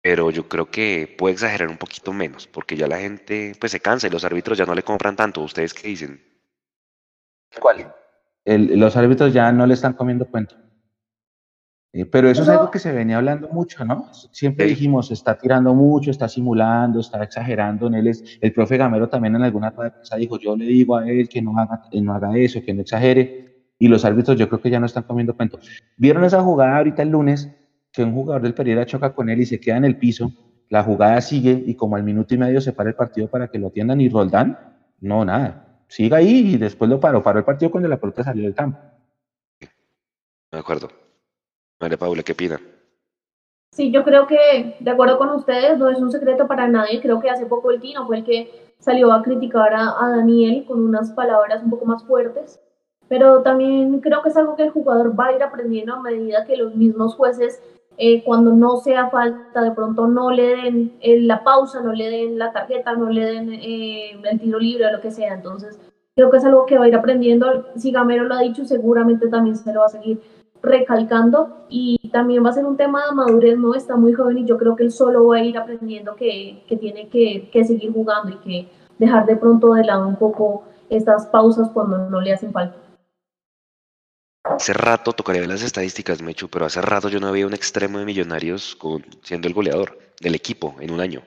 Pero 0.01 0.29
yo 0.29 0.49
creo 0.49 0.69
que 0.69 1.15
puede 1.17 1.35
exagerar 1.35 1.69
un 1.69 1.77
poquito 1.77 2.11
menos, 2.11 2.47
porque 2.47 2.75
ya 2.75 2.87
la 2.87 2.99
gente 2.99 3.53
pues 3.61 3.71
se 3.71 3.79
cansa 3.79 4.07
y 4.07 4.09
los 4.09 4.25
árbitros 4.25 4.57
ya 4.57 4.65
no 4.65 4.75
le 4.75 4.83
compran 4.83 5.15
tanto. 5.15 5.39
¿Ustedes 5.41 5.73
qué 5.73 5.87
dicen? 5.87 6.38
¿Cuál? 7.59 7.93
los 8.45 8.97
árbitros 8.97 9.31
ya 9.31 9.51
no 9.51 9.67
le 9.67 9.75
están 9.75 9.93
comiendo 9.93 10.25
cuento. 10.25 10.55
Eh, 11.91 12.05
pero 12.05 12.29
eso 12.29 12.43
es 12.43 12.49
algo 12.49 12.69
que 12.69 12.79
se 12.79 12.91
venía 12.91 13.17
hablando 13.17 13.49
mucho, 13.49 13.83
¿no? 13.83 14.07
Siempre 14.31 14.65
dijimos, 14.65 15.11
está 15.11 15.37
tirando 15.37 15.73
mucho, 15.73 16.11
está 16.11 16.27
simulando, 16.27 16.99
está 16.99 17.23
exagerando 17.23 17.87
en 17.87 17.95
él. 17.95 18.07
Es, 18.07 18.39
el 18.41 18.53
profe 18.53 18.77
Gamero 18.77 19.09
también 19.09 19.35
en 19.35 19.43
alguna 19.43 19.71
cosa 19.71 20.15
dijo, 20.17 20.39
yo 20.39 20.55
le 20.55 20.65
digo 20.65 20.97
a 20.97 21.07
él 21.07 21.27
que 21.27 21.41
no 21.41 21.57
haga, 21.57 21.83
no 21.91 22.13
haga 22.13 22.37
eso, 22.37 22.61
que 22.63 22.73
no 22.73 22.81
exagere 22.81 23.49
y 23.79 23.87
los 23.87 24.05
árbitros 24.05 24.37
yo 24.37 24.47
creo 24.49 24.61
que 24.61 24.69
ya 24.69 24.79
no 24.79 24.85
están 24.85 25.03
comiendo 25.03 25.35
cuento. 25.35 25.59
¿Vieron 25.97 26.23
esa 26.25 26.41
jugada 26.41 26.77
ahorita 26.77 27.01
el 27.01 27.09
lunes? 27.09 27.49
Que 27.91 28.03
un 28.03 28.13
jugador 28.13 28.43
del 28.43 28.53
Pereira 28.53 28.85
choca 28.85 29.13
con 29.13 29.29
él 29.29 29.41
y 29.41 29.45
se 29.45 29.59
queda 29.59 29.77
en 29.77 29.85
el 29.85 29.97
piso, 29.97 30.31
la 30.69 30.83
jugada 30.83 31.19
sigue 31.21 31.63
y 31.65 31.73
como 31.73 31.95
al 31.95 32.03
minuto 32.03 32.35
y 32.35 32.37
medio 32.37 32.61
se 32.61 32.73
para 32.73 32.89
el 32.89 32.95
partido 32.95 33.27
para 33.27 33.47
que 33.47 33.57
lo 33.57 33.67
atiendan 33.67 33.99
y 33.99 34.09
Roldán, 34.09 34.59
no, 34.99 35.25
nada, 35.25 35.68
sigue 35.89 36.15
ahí 36.15 36.53
y 36.53 36.57
después 36.57 36.89
lo 36.89 37.01
paró, 37.01 37.21
paró 37.21 37.39
el 37.39 37.45
partido 37.45 37.71
cuando 37.71 37.89
la 37.89 37.97
pelota 37.97 38.23
salió 38.23 38.43
del 38.43 38.55
campo. 38.55 38.79
De 39.59 40.57
acuerdo. 40.57 40.87
María 41.81 41.97
Paula, 41.97 42.23
¿qué 42.23 42.31
opina? 42.31 42.59
Sí, 43.73 43.91
yo 43.91 44.05
creo 44.05 44.25
que, 44.25 44.77
de 44.79 44.91
acuerdo 44.91 45.17
con 45.17 45.29
ustedes, 45.31 45.77
no 45.77 45.89
es 45.89 45.99
un 45.99 46.11
secreto 46.11 46.47
para 46.47 46.67
nadie. 46.67 47.01
Creo 47.01 47.19
que 47.19 47.29
hace 47.29 47.45
poco 47.45 47.71
el 47.71 47.81
Tino 47.81 48.07
fue 48.07 48.19
el 48.19 48.23
que 48.23 48.73
salió 48.79 49.11
a 49.11 49.21
criticar 49.21 49.73
a 49.73 50.09
Daniel 50.15 50.63
con 50.65 50.81
unas 50.81 51.11
palabras 51.11 51.61
un 51.61 51.69
poco 51.69 51.85
más 51.85 52.03
fuertes 52.05 52.61
pero 53.09 53.41
también 53.41 53.99
creo 53.99 54.21
que 54.21 54.29
es 54.29 54.37
algo 54.37 54.55
que 54.55 54.63
el 54.63 54.69
jugador 54.69 55.19
va 55.19 55.27
a 55.27 55.33
ir 55.33 55.43
aprendiendo 55.43 55.95
a 55.95 56.01
medida 56.01 56.45
que 56.45 56.55
los 56.55 56.75
mismos 56.75 57.15
jueces, 57.15 57.61
eh, 58.01 58.23
cuando 58.23 58.53
no 58.53 58.77
sea 58.77 59.09
falta, 59.09 59.61
de 59.61 59.71
pronto 59.71 60.07
no 60.07 60.31
le 60.31 60.55
den 60.55 60.93
eh, 61.01 61.19
la 61.19 61.43
pausa, 61.43 61.81
no 61.81 61.91
le 61.91 62.09
den 62.09 62.39
la 62.39 62.53
tarjeta, 62.53 62.93
no 62.93 63.09
le 63.09 63.25
den 63.25 63.51
eh, 63.51 64.11
el 64.23 64.39
tiro 64.39 64.57
libre 64.57 64.87
o 64.87 64.91
lo 64.93 65.01
que 65.01 65.11
sea. 65.11 65.33
Entonces, 65.33 65.77
creo 66.15 66.31
que 66.31 66.37
es 66.37 66.45
algo 66.45 66.65
que 66.65 66.77
va 66.77 66.85
a 66.85 66.87
ir 66.87 66.95
aprendiendo. 66.95 67.65
Si 67.75 67.91
Gamero 67.91 68.23
lo 68.23 68.35
ha 68.35 68.41
dicho, 68.41 68.63
seguramente 68.63 69.27
también 69.27 69.57
se 69.57 69.73
lo 69.73 69.81
va 69.81 69.87
a 69.87 69.89
seguir 69.89 70.21
recalcando 70.63 71.65
y 71.67 72.09
también 72.13 72.45
va 72.45 72.51
a 72.51 72.53
ser 72.53 72.65
un 72.65 72.77
tema 72.77 73.05
de 73.05 73.15
madurez, 73.15 73.57
¿no? 73.57 73.75
Está 73.75 73.97
muy 73.97 74.13
joven 74.13 74.37
y 74.37 74.45
yo 74.45 74.57
creo 74.57 74.77
que 74.77 74.83
él 74.83 74.91
solo 74.91 75.27
va 75.27 75.35
a 75.35 75.43
ir 75.43 75.57
aprendiendo 75.57 76.15
que, 76.15 76.63
que 76.69 76.77
tiene 76.77 77.09
que, 77.09 77.49
que 77.51 77.65
seguir 77.65 77.91
jugando 77.91 78.29
y 78.29 78.37
que 78.37 78.69
dejar 78.97 79.25
de 79.25 79.35
pronto 79.35 79.73
de 79.73 79.83
lado 79.83 80.07
un 80.07 80.15
poco 80.15 80.63
estas 80.89 81.27
pausas 81.27 81.69
cuando 81.73 82.09
no 82.09 82.21
le 82.21 82.31
hacen 82.31 82.53
falta. 82.53 82.77
Hace 84.49 84.73
rato, 84.73 85.13
tocaría 85.13 85.41
ver 85.41 85.49
las 85.49 85.61
estadísticas, 85.61 86.21
Mechu, 86.21 86.49
pero 86.49 86.65
hace 86.65 86.81
rato 86.81 87.07
yo 87.09 87.19
no 87.19 87.27
había 87.27 87.47
un 87.47 87.53
extremo 87.53 87.99
de 87.99 88.05
millonarios 88.05 88.77
siendo 89.23 89.47
el 89.47 89.53
goleador 89.53 89.97
del 90.19 90.35
equipo 90.35 90.75
en 90.79 90.91
un 90.91 90.99
año. 90.99 91.23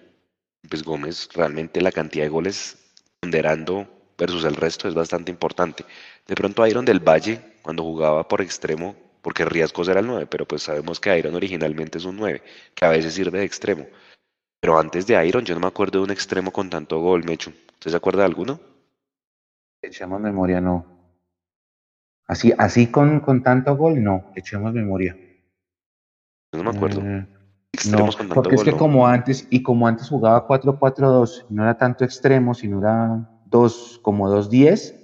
Pues 0.68 0.82
Gómez, 0.82 1.28
realmente 1.32 1.80
la 1.80 1.92
cantidad 1.92 2.24
de 2.24 2.28
goles 2.28 2.76
ponderando 3.20 3.88
versus 4.18 4.44
el 4.44 4.54
resto 4.56 4.86
es 4.86 4.94
bastante 4.94 5.30
importante. 5.30 5.84
De 6.26 6.34
pronto 6.34 6.66
Iron 6.66 6.84
del 6.84 7.00
Valle, 7.00 7.40
cuando 7.62 7.82
jugaba 7.82 8.28
por 8.28 8.42
extremo, 8.42 8.94
porque 9.22 9.44
Riascos 9.44 9.88
era 9.88 10.00
el 10.00 10.06
9, 10.06 10.26
pero 10.26 10.46
pues 10.46 10.64
sabemos 10.64 11.00
que 11.00 11.16
Iron 11.16 11.34
originalmente 11.34 11.98
es 11.98 12.04
un 12.04 12.16
9, 12.16 12.42
que 12.74 12.84
a 12.84 12.90
veces 12.90 13.14
sirve 13.14 13.38
de 13.38 13.44
extremo. 13.44 13.86
Pero 14.60 14.78
antes 14.78 15.06
de 15.06 15.26
Iron 15.26 15.44
yo 15.44 15.54
no 15.54 15.60
me 15.60 15.66
acuerdo 15.68 15.98
de 15.98 16.04
un 16.04 16.10
extremo 16.10 16.52
con 16.52 16.68
tanto 16.68 16.98
gol, 16.98 17.24
Mechu. 17.24 17.50
¿Usted 17.50 17.90
se 17.90 17.96
acuerda 17.96 18.20
de 18.20 18.26
alguno? 18.26 18.60
Echamos 19.80 20.20
memoria, 20.20 20.60
no. 20.60 20.91
Así, 22.32 22.50
así 22.56 22.86
con, 22.86 23.20
con 23.20 23.42
tanto 23.42 23.76
gol, 23.76 24.02
no, 24.02 24.32
echemos 24.34 24.72
memoria. 24.72 25.14
No 26.52 26.64
me 26.64 26.70
acuerdo. 26.70 27.02
Eh, 27.02 27.26
no, 27.90 28.08
porque 28.32 28.54
es 28.54 28.64
que 28.64 28.72
como 28.72 29.06
antes, 29.06 29.46
y 29.50 29.62
como 29.62 29.86
antes 29.86 30.08
jugaba 30.08 30.48
4-4-2, 30.48 31.44
no 31.50 31.62
era 31.62 31.76
tanto 31.76 32.06
extremo, 32.06 32.54
sino 32.54 32.80
era 32.80 33.28
dos, 33.44 34.00
como 34.00 34.34
2-10, 34.34 34.94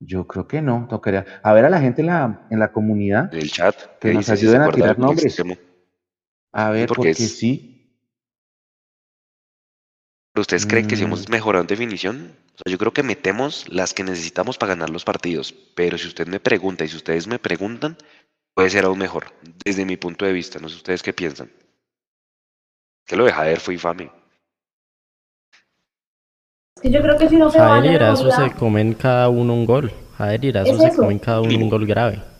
yo 0.00 0.26
creo 0.26 0.46
que 0.46 0.60
no, 0.60 0.86
tocaría. 0.90 1.24
A 1.42 1.54
ver 1.54 1.64
a 1.64 1.70
la 1.70 1.80
gente 1.80 2.02
en 2.02 2.08
la, 2.08 2.46
en 2.50 2.58
la 2.58 2.70
comunidad. 2.70 3.32
el 3.34 3.50
chat. 3.50 3.74
Que 3.98 4.12
nos 4.12 4.28
ayuden 4.28 4.60
a 4.60 4.68
tirar 4.70 4.98
nombres. 4.98 5.42
A 6.52 6.68
ver, 6.68 6.86
porque, 6.86 7.14
sí. 7.14 7.71
¿Pero 10.32 10.42
ustedes 10.42 10.66
creen 10.66 10.86
que 10.86 10.96
si 10.96 11.04
hemos 11.04 11.28
mm. 11.28 11.30
mejorado 11.30 11.62
en 11.62 11.68
definición? 11.68 12.36
yo 12.64 12.78
creo 12.78 12.92
que 12.92 13.02
metemos 13.02 13.66
las 13.68 13.92
que 13.92 14.04
necesitamos 14.04 14.56
para 14.56 14.74
ganar 14.74 14.90
los 14.90 15.04
partidos. 15.04 15.52
Pero 15.74 15.98
si 15.98 16.06
usted 16.06 16.26
me 16.26 16.40
pregunta 16.40 16.84
y 16.84 16.88
si 16.88 16.96
ustedes 16.96 17.26
me 17.26 17.38
preguntan, 17.38 17.96
puede 18.54 18.70
ser 18.70 18.84
aún 18.84 18.98
mejor, 18.98 19.32
desde 19.64 19.84
mi 19.84 19.96
punto 19.96 20.24
de 20.24 20.32
vista. 20.32 20.58
No 20.58 20.68
sé 20.68 20.76
ustedes 20.76 21.02
qué 21.02 21.12
piensan. 21.12 21.50
Que 23.04 23.16
lo 23.16 23.24
de 23.24 23.32
Jader 23.32 23.60
fue 23.60 23.74
infame. 23.74 24.10
Es 26.76 26.82
que 26.82 26.90
yo 26.90 27.02
creo 27.02 27.18
que 27.18 27.28
si 27.28 27.36
no 27.36 27.50
se 27.50 27.58
Jader 27.58 27.90
y 27.90 27.94
Erazo 27.94 28.30
se 28.30 28.52
comen 28.52 28.94
cada 28.94 29.28
uno 29.28 29.54
un 29.54 29.66
gol. 29.66 29.92
Jader 30.16 30.44
y 30.44 30.48
Erazo 30.48 30.78
se 30.78 30.94
comen 30.94 31.18
cada 31.18 31.40
uno 31.40 31.56
un 31.56 31.68
gol 31.68 31.86
grave 31.86 32.31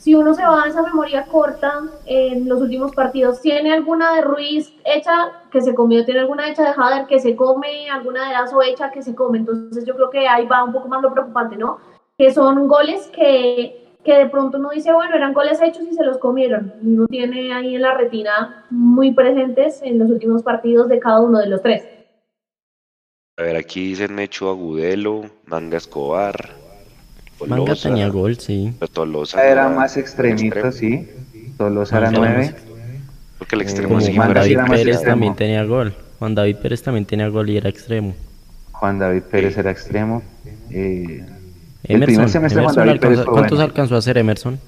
si 0.00 0.14
uno 0.14 0.32
se 0.32 0.42
va 0.42 0.62
a 0.62 0.66
esa 0.66 0.82
memoria 0.82 1.26
corta 1.26 1.82
en 2.06 2.48
los 2.48 2.62
últimos 2.62 2.94
partidos, 2.94 3.42
¿tiene 3.42 3.70
alguna 3.70 4.14
de 4.14 4.22
Ruiz 4.22 4.72
hecha 4.86 5.42
que 5.52 5.60
se 5.60 5.74
comió? 5.74 6.06
¿Tiene 6.06 6.20
alguna 6.20 6.48
hecha 6.48 6.62
de 6.62 6.74
Hader 6.74 7.06
que 7.06 7.20
se 7.20 7.36
come? 7.36 7.90
¿Alguna 7.90 8.26
de 8.26 8.32
Lazo 8.32 8.62
hecha 8.62 8.90
que 8.90 9.02
se 9.02 9.14
come? 9.14 9.36
Entonces 9.36 9.84
yo 9.84 9.94
creo 9.94 10.08
que 10.08 10.26
ahí 10.26 10.46
va 10.46 10.64
un 10.64 10.72
poco 10.72 10.88
más 10.88 11.02
lo 11.02 11.12
preocupante, 11.12 11.58
¿no? 11.58 11.80
Que 12.16 12.32
son 12.32 12.66
goles 12.66 13.10
que, 13.14 13.94
que 14.02 14.16
de 14.16 14.30
pronto 14.30 14.56
uno 14.56 14.70
dice, 14.70 14.90
bueno, 14.90 15.14
eran 15.16 15.34
goles 15.34 15.60
hechos 15.60 15.82
y 15.82 15.92
se 15.92 16.04
los 16.04 16.16
comieron. 16.16 16.72
Y 16.82 16.94
uno 16.94 17.06
tiene 17.06 17.52
ahí 17.52 17.74
en 17.74 17.82
la 17.82 17.92
retina 17.92 18.64
muy 18.70 19.12
presentes 19.12 19.82
en 19.82 19.98
los 19.98 20.08
últimos 20.08 20.42
partidos 20.42 20.88
de 20.88 20.98
cada 20.98 21.20
uno 21.20 21.40
de 21.40 21.48
los 21.48 21.60
tres. 21.60 21.84
A 23.36 23.42
ver, 23.42 23.56
aquí 23.56 23.88
dicen 23.88 24.14
Mecho 24.14 24.48
Agudelo, 24.48 25.24
Manga 25.44 25.76
Escobar, 25.76 26.59
Manga 27.48 27.64
Tolosa, 27.64 27.88
tenía 27.88 28.08
gol, 28.08 28.38
sí. 28.38 28.72
pero 28.78 28.90
Tolosa 28.92 29.44
Era 29.46 29.68
no 29.68 29.76
más 29.76 29.96
extremista, 29.96 30.60
extremo, 30.68 30.72
sí. 30.72 31.08
Tolosa 31.56 31.98
era 31.98 32.10
Manga 32.10 32.18
nueve. 32.34 32.54
Porque 33.38 33.54
el 33.54 33.60
Eh, 33.62 33.64
extremo 33.64 33.88
Como 33.88 34.00
sí 34.00 34.12
Manga 34.12 34.24
Juan 34.24 34.28
sí 34.28 34.34
David 34.40 34.52
era 34.52 34.64
Pérez 34.66 34.86
extremo. 34.96 35.12
también 35.12 35.36
tenía 35.36 35.64
gol. 35.64 35.94
Juan 36.18 36.34
David 36.34 36.56
Pérez 36.56 36.82
también 36.82 37.04
tenía 37.06 37.28
gol 37.28 37.48
y 37.50 37.56
era 37.56 37.68
extremo. 37.70 38.14
Juan 38.72 38.98
David 38.98 39.22
Pérez 39.22 39.56
era 39.56 39.70
extremo. 39.70 40.22
Eh, 40.70 41.24
el 41.84 41.96
Emerson, 41.96 42.06
primer 42.06 42.28
semestre 42.30 42.62
Juan 42.62 42.74
Emerson 42.74 42.86
David 42.86 43.00
Pérez 43.00 43.18
alcanzó- 43.18 43.24
fue 43.24 43.32
¿Cuántos 43.32 43.58
bueno. 43.58 43.64
alcanzó 43.70 43.94
a 43.94 43.98
hacer 43.98 44.18
Emerson? 44.18 44.60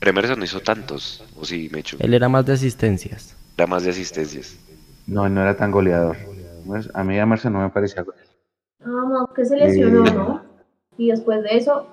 Pero 0.00 0.10
Emerson 0.10 0.38
no 0.38 0.44
hizo 0.44 0.60
tantos, 0.60 1.24
o 1.40 1.44
sí, 1.46 1.70
Mecho, 1.72 1.96
Él 2.00 2.12
era 2.12 2.28
más 2.28 2.44
de 2.44 2.52
asistencias. 2.52 3.34
era 3.56 3.66
más 3.66 3.84
de 3.84 3.90
asistencias. 3.90 4.56
No, 5.06 5.28
no 5.28 5.40
era 5.40 5.56
tan 5.56 5.70
goleador. 5.70 6.16
A 6.94 7.04
mí 7.04 7.18
Emerson 7.18 7.52
no 7.54 7.60
me 7.60 7.68
parecía 7.70 8.02
goleador. 8.02 8.28
Ah, 8.82 8.86
no, 8.86 9.32
que 9.34 9.44
se 9.46 9.56
lesionó, 9.56 10.06
Eh. 10.06 10.12
¿no? 10.12 10.42
Y 10.98 11.08
después 11.10 11.42
de 11.42 11.56
eso, 11.56 11.88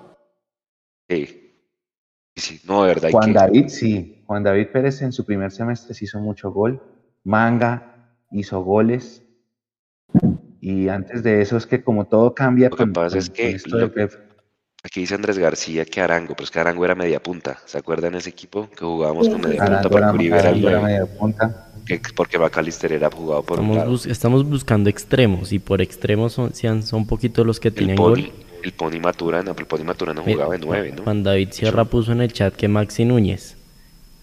Sí, 1.08 1.52
sí, 2.36 2.60
no, 2.66 2.82
de 2.84 2.88
verdad. 2.94 3.10
Juan 3.10 3.26
que- 3.32 3.38
David 3.38 3.68
sí. 3.68 4.22
Juan 4.26 4.42
David 4.42 4.68
Pérez 4.72 5.02
en 5.02 5.12
su 5.12 5.26
primer 5.26 5.50
semestre 5.50 5.92
sí 5.94 6.04
hizo 6.06 6.18
mucho 6.20 6.50
gol. 6.52 6.80
Manga 7.24 8.16
hizo 8.30 8.62
goles. 8.62 9.22
Y 10.60 10.88
antes 10.88 11.22
de 11.22 11.42
eso 11.42 11.56
es 11.56 11.66
que 11.66 11.82
como 11.82 12.06
todo 12.06 12.34
cambia 12.34 12.68
Lo 12.70 12.76
que 12.76 12.84
con, 12.84 12.92
pasa 12.92 13.10
con- 13.10 13.18
es 13.18 13.30
que 13.30 13.58
lo-. 13.66 13.90
Aquí 14.84 15.00
dice 15.00 15.14
Andrés 15.14 15.38
García 15.38 15.84
que 15.84 16.00
Arango, 16.00 16.34
pero 16.34 16.44
es 16.44 16.50
que 16.50 16.58
Arango 16.60 16.84
era 16.84 16.94
media 16.94 17.22
punta. 17.22 17.58
¿Se 17.66 17.78
acuerdan 17.78 18.14
ese 18.14 18.30
equipo 18.30 18.68
que 18.70 18.84
jugábamos 18.84 19.26
Sí, 19.26 19.32
con 19.32 19.40
media 19.42 19.58
punta 19.64 19.78
Arango 19.80 20.14
Uribe 20.14 20.38
era 20.38 20.50
era 20.50 20.80
media 20.80 21.06
punta. 21.06 21.68
Que- 21.86 22.00
porque 22.16 22.38
McAllister 22.38 22.92
era 22.92 23.10
jugado 23.10 23.42
por 23.42 23.58
un 23.58 23.64
Estamos, 23.66 23.76
lado. 23.76 23.90
bus- 23.90 24.06
estamos 24.06 24.48
buscando 24.48 24.88
extremos 24.88 25.52
y 25.52 25.58
por 25.58 25.82
extremos 25.82 26.32
son, 26.32 26.52
son 26.82 27.06
poquitos 27.06 27.44
los 27.46 27.60
que 27.60 27.68
El 27.68 27.74
tienen 27.74 27.96
gol. 27.96 28.32
El 28.62 28.72
Pony 28.72 29.00
Maturana, 29.00 29.52
pero 29.54 29.60
el 29.60 29.66
Pony 29.66 29.84
Maturana 29.84 30.22
jugaba 30.22 30.52
de 30.54 30.58
nueve, 30.58 30.92
¿no? 30.96 31.02
Juan 31.02 31.22
David 31.22 31.48
Sierra 31.52 31.84
puso 31.84 32.12
en 32.12 32.20
el 32.22 32.32
chat 32.32 32.54
que 32.54 32.68
Maxi 32.68 33.04
Núñez. 33.04 33.56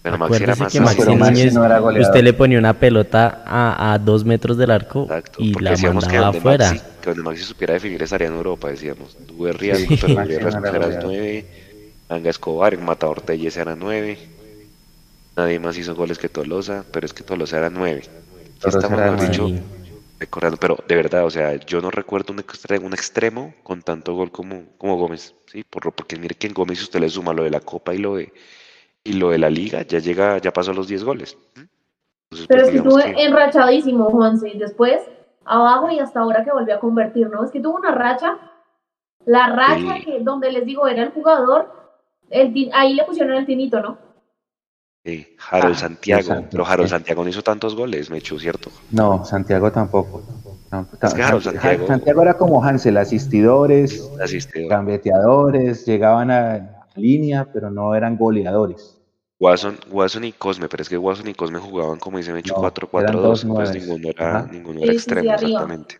Pero 0.02 0.16
Maxi 0.16 0.42
era 0.42 0.56
más 0.56 0.72
que 0.72 0.80
Maxi 0.80 0.96
pero 0.98 1.12
asistencia. 1.12 1.14
Maxi 1.16 1.32
Núñez, 1.42 1.54
no 1.54 1.64
era 1.66 1.78
goleador. 1.78 2.08
usted 2.08 2.24
le 2.24 2.32
ponía 2.32 2.58
una 2.58 2.72
pelota 2.78 3.42
a, 3.44 3.92
a 3.92 3.98
dos 3.98 4.24
metros 4.24 4.56
del 4.56 4.70
arco 4.70 5.02
Exacto, 5.02 5.38
y 5.42 5.52
porque 5.52 5.64
la 5.64 5.70
decíamos 5.72 6.04
que 6.04 6.12
mandaba 6.14 6.26
donde, 6.32 6.38
afuera. 6.38 6.68
Maxi, 6.70 6.84
que 7.02 7.10
donde 7.10 7.22
Maxi 7.22 7.42
supiera 7.44 7.74
definir 7.74 8.02
estaría 8.02 8.28
en 8.28 8.34
Europa, 8.34 8.68
decíamos. 8.68 9.16
Duve 9.26 9.52
Riasco, 9.52 9.94
Sí, 9.94 9.98
pero 10.00 10.14
Maxi 10.14 10.32
Duve 10.32 10.40
no 10.42 10.48
Riasco 10.50 10.58
era 10.66 10.68
era 10.70 10.78
goleador. 10.86 11.04
nueve. 11.04 11.46
Anga 12.08 12.30
Escobar, 12.30 12.72
el 12.74 12.80
Matador 12.80 13.20
Telles 13.20 13.56
era 13.58 13.76
nueve. 13.76 14.18
Nadie 15.36 15.60
más 15.60 15.76
hizo 15.78 15.94
goles 15.94 16.18
que 16.18 16.28
Tolosa, 16.28 16.84
pero 16.92 17.06
es 17.06 17.12
que 17.12 17.22
Tolosa 17.22 17.58
era 17.58 17.70
nueve. 17.70 18.00
Aquí 18.00 18.58
Tolosa 18.60 18.78
estamos, 18.78 18.98
era 19.00 19.12
mejor 19.12 19.30
dicho, 19.30 19.48
Sí. 19.48 19.60
Recordando, 20.20 20.58
pero 20.58 20.76
de 20.86 20.94
verdad, 20.96 21.24
o 21.24 21.30
sea, 21.30 21.54
yo 21.56 21.80
no 21.80 21.90
recuerdo 21.90 22.32
un 22.32 22.38
extremo, 22.40 22.86
un 22.86 22.92
extremo 22.92 23.54
con 23.62 23.82
tanto 23.82 24.14
gol 24.14 24.30
como, 24.30 24.64
como 24.78 24.96
Gómez, 24.96 25.34
¿sí? 25.46 25.64
Por, 25.64 25.86
lo- 25.86 25.92
porque 25.92 26.16
mire 26.16 26.34
que 26.34 26.46
en 26.46 26.54
Gómez 26.54 26.78
si 26.78 26.84
usted 26.84 27.00
le 27.00 27.08
suma 27.08 27.32
lo 27.32 27.42
de 27.42 27.50
la 27.50 27.60
Copa 27.60 27.94
y 27.94 27.98
lo 27.98 28.16
de, 28.16 28.32
y 29.02 29.14
lo 29.14 29.30
de 29.30 29.38
la 29.38 29.48
Liga, 29.50 29.82
ya 29.82 29.98
llega, 29.98 30.38
ya 30.38 30.52
pasó 30.52 30.72
los 30.74 30.86
10 30.88 31.02
goles. 31.04 31.36
Entonces, 31.56 32.46
pero 32.48 32.60
pues, 32.62 32.62
es 32.62 32.70
que 32.70 32.76
estuvo 32.88 32.98
que- 33.16 33.24
enrachadísimo, 33.24 34.10
Juanse. 34.10 34.48
Y 34.50 34.58
después, 34.58 35.00
abajo 35.46 35.90
y 35.90 35.98
hasta 35.98 36.20
ahora 36.20 36.44
que 36.44 36.52
volvió 36.52 36.74
a 36.76 36.80
convertir, 36.80 37.28
¿no? 37.30 37.42
Es 37.44 37.50
que 37.50 37.60
tuvo 37.60 37.76
una 37.78 37.92
racha. 37.92 38.36
La 39.24 39.48
racha 39.48 39.96
Sí. 39.96 40.04
que, 40.04 40.20
donde 40.20 40.52
les 40.52 40.64
digo, 40.64 40.86
era 40.86 41.02
el 41.02 41.10
jugador, 41.10 41.72
el 42.30 42.70
ahí 42.72 42.94
le 42.94 43.04
pusieron 43.04 43.34
el 43.34 43.46
tinito, 43.46 43.80
¿no? 43.80 43.98
Sí, 45.04 45.26
Harold 45.50 45.74
Ah, 45.76 45.78
Santiago, 45.78 46.44
pero 46.50 46.66
Harold 46.66 46.88
sí. 46.88 46.90
Santiago 46.90 47.22
no 47.24 47.30
hizo 47.30 47.42
tantos 47.42 47.74
goles, 47.74 48.10
me 48.10 48.18
echó, 48.18 48.38
¿cierto? 48.38 48.70
No, 48.90 49.24
Santiago 49.24 49.72
tampoco. 49.72 50.22
No, 50.70 50.86
Es 51.02 51.14
que 51.14 51.22
Harold 51.22 51.42
San- 51.42 51.54
Santiago- 51.54 51.86
Santiago 51.86 52.22
era 52.22 52.34
como 52.34 52.62
Hansel, 52.62 52.96
asistidores, 52.98 54.10
Asistido. 54.20 54.68
gambeteadores, 54.68 55.86
llegaban 55.86 56.30
a 56.30 56.86
línea, 56.96 57.48
pero 57.50 57.70
no 57.70 57.94
eran 57.94 58.16
goleadores. 58.18 58.98
Watson, 59.38 59.78
Watson 59.90 60.24
y 60.24 60.32
Cosme, 60.32 60.68
pero 60.68 60.82
es 60.82 60.88
que 60.90 60.98
Watson 60.98 61.28
y 61.28 61.34
Cosme 61.34 61.58
jugaban 61.58 61.98
como 61.98 62.18
dice 62.18 62.34
Mecho 62.34 62.52
No, 62.54 62.60
4-4-2, 62.60 63.02
eran 63.02 63.22
dos 63.22 63.42
entonces 63.44 63.46
nueves. 63.46 63.86
ninguno 63.88 64.08
era, 64.10 64.36
Ajá. 64.40 64.48
ninguno 64.52 64.78
Sí, 64.80 64.84
era 64.84 64.92
sí, 64.92 64.98
sí, 64.98 65.04
extremo, 65.10 65.32
exactamente. 65.32 65.94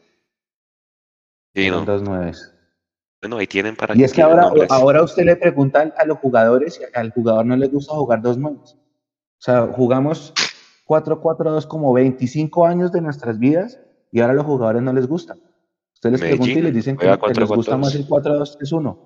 Sí, 1.55 1.71
no. 1.71 1.85
dos 1.87 2.03
nueves. 2.03 2.55
Bueno, 3.23 3.39
ahí 3.39 3.47
tienen 3.47 3.77
para 3.77 3.95
Y 3.97 4.05
es 4.05 4.13
que 4.13 4.21
ahora, 4.23 4.43
nombres. 4.43 4.71
ahora 4.71 5.03
usted 5.03 5.25
le 5.25 5.37
pregunta 5.37 5.81
al- 5.81 5.95
a 5.97 6.05
los 6.05 6.19
jugadores 6.19 6.79
y 6.81 6.99
al 6.99 7.11
jugador 7.13 7.47
no 7.47 7.57
le 7.57 7.67
gusta 7.69 7.95
jugar 7.95 8.21
dos 8.21 8.37
nuevos. 8.37 8.77
O 9.41 9.43
sea, 9.43 9.67
jugamos 9.69 10.35
4-4-2 10.87 11.67
como 11.67 11.95
25 11.95 12.67
años 12.67 12.93
de 12.93 13.01
nuestras 13.01 13.39
vidas 13.39 13.81
y 14.13 14.21
ahora 14.21 14.35
a 14.35 14.37
los 14.37 14.45
jugadores 14.45 14.83
no 14.83 14.93
les 14.93 15.07
gusta. 15.07 15.35
Usted 15.95 16.11
les 16.11 16.21
pregunta 16.21 16.53
y 16.53 16.63
les 16.63 16.75
dicen 16.75 16.97
que, 16.99 17.07
juega 17.07 17.19
que 17.33 17.41
les 17.41 17.49
gusta 17.49 17.77
4-4-2. 17.77 17.79
más 17.81 17.95
el 17.95 18.07
4-2-3-1. 18.07 18.99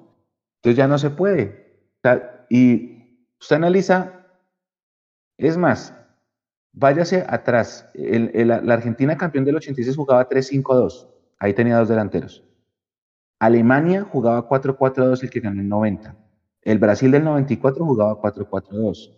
Entonces 0.57 0.77
ya 0.77 0.89
no 0.89 0.99
se 0.99 1.11
puede. 1.11 1.87
O 1.99 2.01
sea, 2.03 2.47
y 2.51 3.29
usted 3.41 3.57
analiza, 3.57 4.27
es 5.39 5.57
más, 5.57 5.95
váyase 6.73 7.25
atrás. 7.29 7.89
El- 7.95 8.33
el- 8.35 8.49
la 8.49 8.75
Argentina 8.75 9.17
campeón 9.17 9.45
del 9.45 9.57
86 9.57 9.97
jugaba 9.97 10.29
3-5-2. 10.29 11.07
Ahí 11.39 11.55
tenía 11.55 11.79
dos 11.79 11.89
delanteros. 11.89 12.43
Alemania 13.39 14.03
jugaba 14.03 14.49
4-4-2, 14.49 15.23
el 15.23 15.31
que 15.31 15.41
ganó 15.41 15.61
en 15.61 15.69
90. 15.69 16.17
El 16.63 16.79
Brasil 16.79 17.11
del 17.13 17.23
94 17.25 17.85
jugaba 17.85 18.21
4-4-2. 18.21 19.13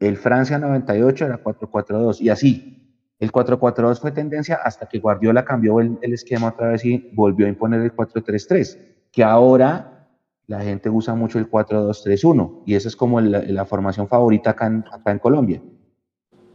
El 0.00 0.16
Francia 0.16 0.58
98 0.58 1.26
era 1.26 1.42
4-4-2. 1.42 2.20
Y 2.20 2.30
así. 2.30 2.76
El 3.18 3.30
4-4-2 3.30 4.00
fue 4.00 4.12
tendencia 4.12 4.56
hasta 4.64 4.88
que 4.88 4.98
Guardiola 4.98 5.44
cambió 5.44 5.78
el, 5.80 5.98
el 6.00 6.14
esquema 6.14 6.48
otra 6.48 6.68
vez 6.68 6.84
y 6.86 7.10
volvió 7.12 7.46
a 7.46 7.50
imponer 7.50 7.82
el 7.82 7.94
4-3-3. 7.94 8.78
Que 9.12 9.22
ahora 9.22 10.08
la 10.46 10.62
gente 10.62 10.88
usa 10.88 11.14
mucho 11.14 11.38
el 11.38 11.50
4-2-3-1. 11.50 12.62
Y 12.66 12.74
esa 12.74 12.88
es 12.88 12.96
como 12.96 13.20
la, 13.20 13.42
la 13.42 13.66
formación 13.66 14.08
favorita 14.08 14.50
acá 14.50 14.66
en, 14.66 14.84
acá 14.90 15.12
en 15.12 15.18
Colombia. 15.18 15.62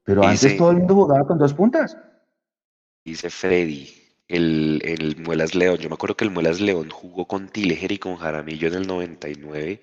Pero 0.04 0.24
antes 0.24 0.58
todo 0.58 0.72
el 0.72 0.78
mundo 0.78 0.96
jugaba 0.96 1.26
con 1.26 1.38
dos 1.38 1.54
puntas. 1.54 1.98
Dice 3.04 3.30
Freddy, 3.30 3.88
el, 4.28 4.82
el 4.84 5.18
Muelas 5.24 5.56
León. 5.56 5.78
Yo 5.78 5.90
me 5.90 5.96
acuerdo 5.96 6.16
que 6.16 6.26
el 6.26 6.32
Muelas 6.32 6.60
León 6.60 6.90
jugó 6.90 7.26
con 7.26 7.48
Tileger 7.48 7.92
y 7.92 7.98
con 7.98 8.16
Jaramillo 8.16 8.68
en 8.68 8.74
el 8.74 8.88
99, 8.88 9.82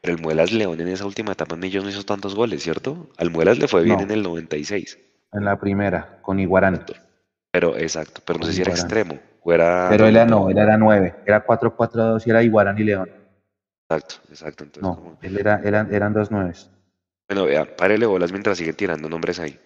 pero 0.00 0.16
el 0.16 0.22
Muelas 0.22 0.52
León 0.52 0.80
en 0.80 0.88
esa 0.88 1.04
última 1.06 1.32
etapa 1.32 1.54
en 1.54 1.60
Millos 1.60 1.84
no 1.84 1.90
hizo 1.90 2.04
tantos 2.04 2.34
goles, 2.34 2.62
¿cierto? 2.62 3.08
Al 3.18 3.30
Muelas 3.30 3.58
le 3.58 3.68
fue 3.68 3.82
bien 3.82 3.98
No. 3.98 4.02
en 4.04 4.10
el 4.10 4.22
96, 4.22 4.98
En 5.32 5.44
la 5.44 5.58
primera, 5.60 6.18
con 6.22 6.40
Iguarán. 6.40 6.84
pero 7.52 7.76
exacto, 7.76 8.20
pero 8.24 8.38
no 8.38 8.46
sé 8.46 8.52
si 8.52 8.62
era 8.62 8.70
extremo 8.72 9.18
o 9.42 9.52
era... 9.52 9.88
Pero 9.90 10.06
él 10.06 10.16
era 10.16 10.24
no, 10.26 10.50
él 10.50 10.58
era 10.58 10.76
9. 10.76 11.16
Era 11.26 11.46
4-4-2 11.46 12.26
y 12.26 12.30
era 12.30 12.42
Iguarán 12.42 12.78
y 12.78 12.84
León. 12.84 13.10
Exacto, 13.88 14.16
exacto. 14.28 14.64
Entonces, 14.64 14.82
No, 14.82 15.18
él 15.22 15.38
era, 15.38 15.60
eran, 15.64 15.92
eran 15.92 16.12
dos 16.12 16.30
nueves. 16.30 16.70
Bueno, 17.28 17.44
vea, 17.46 17.76
párele 17.76 18.06
bolas 18.06 18.32
mientras 18.32 18.58
siguen 18.58 18.74
tirando 18.76 19.08
nombres 19.08 19.38
ahí. 19.40 19.58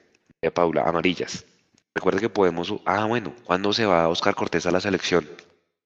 De 0.43 0.51
Paula, 0.51 0.83
amarillas. 0.83 1.45
Recuerde 1.95 2.21
que 2.21 2.29
podemos... 2.29 2.75
Ah, 2.85 3.07
bueno, 3.07 3.33
¿cuándo 3.45 3.73
se 3.73 3.87
va 3.87 4.09
Oscar 4.09 4.35
Cortés 4.35 4.67
a 4.67 4.71
la 4.71 4.81
selección? 4.81 5.27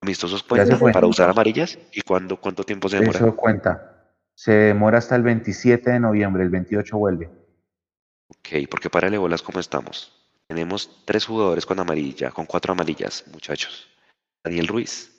¿Amistosos 0.00 0.42
cuentan 0.42 0.78
para 0.92 1.06
usar 1.06 1.28
amarillas? 1.30 1.78
¿Y 1.92 2.00
cuándo, 2.02 2.36
cuánto 2.40 2.62
tiempo 2.64 2.88
se 2.88 2.98
demora? 2.98 3.18
Eso 3.18 3.34
cuenta. 3.36 3.97
Se 4.38 4.52
demora 4.52 4.98
hasta 4.98 5.16
el 5.16 5.22
27 5.24 5.90
de 5.90 5.98
noviembre, 5.98 6.44
el 6.44 6.50
28 6.50 6.96
vuelve. 6.96 7.28
Ok, 8.28 8.68
porque 8.70 8.88
párale 8.88 9.18
bolas 9.18 9.42
cómo 9.42 9.58
estamos. 9.58 10.14
Tenemos 10.46 11.04
tres 11.04 11.26
jugadores 11.26 11.66
con 11.66 11.80
amarilla, 11.80 12.30
con 12.30 12.46
cuatro 12.46 12.72
amarillas, 12.72 13.24
muchachos. 13.32 13.88
Daniel 14.44 14.68
Ruiz, 14.68 15.10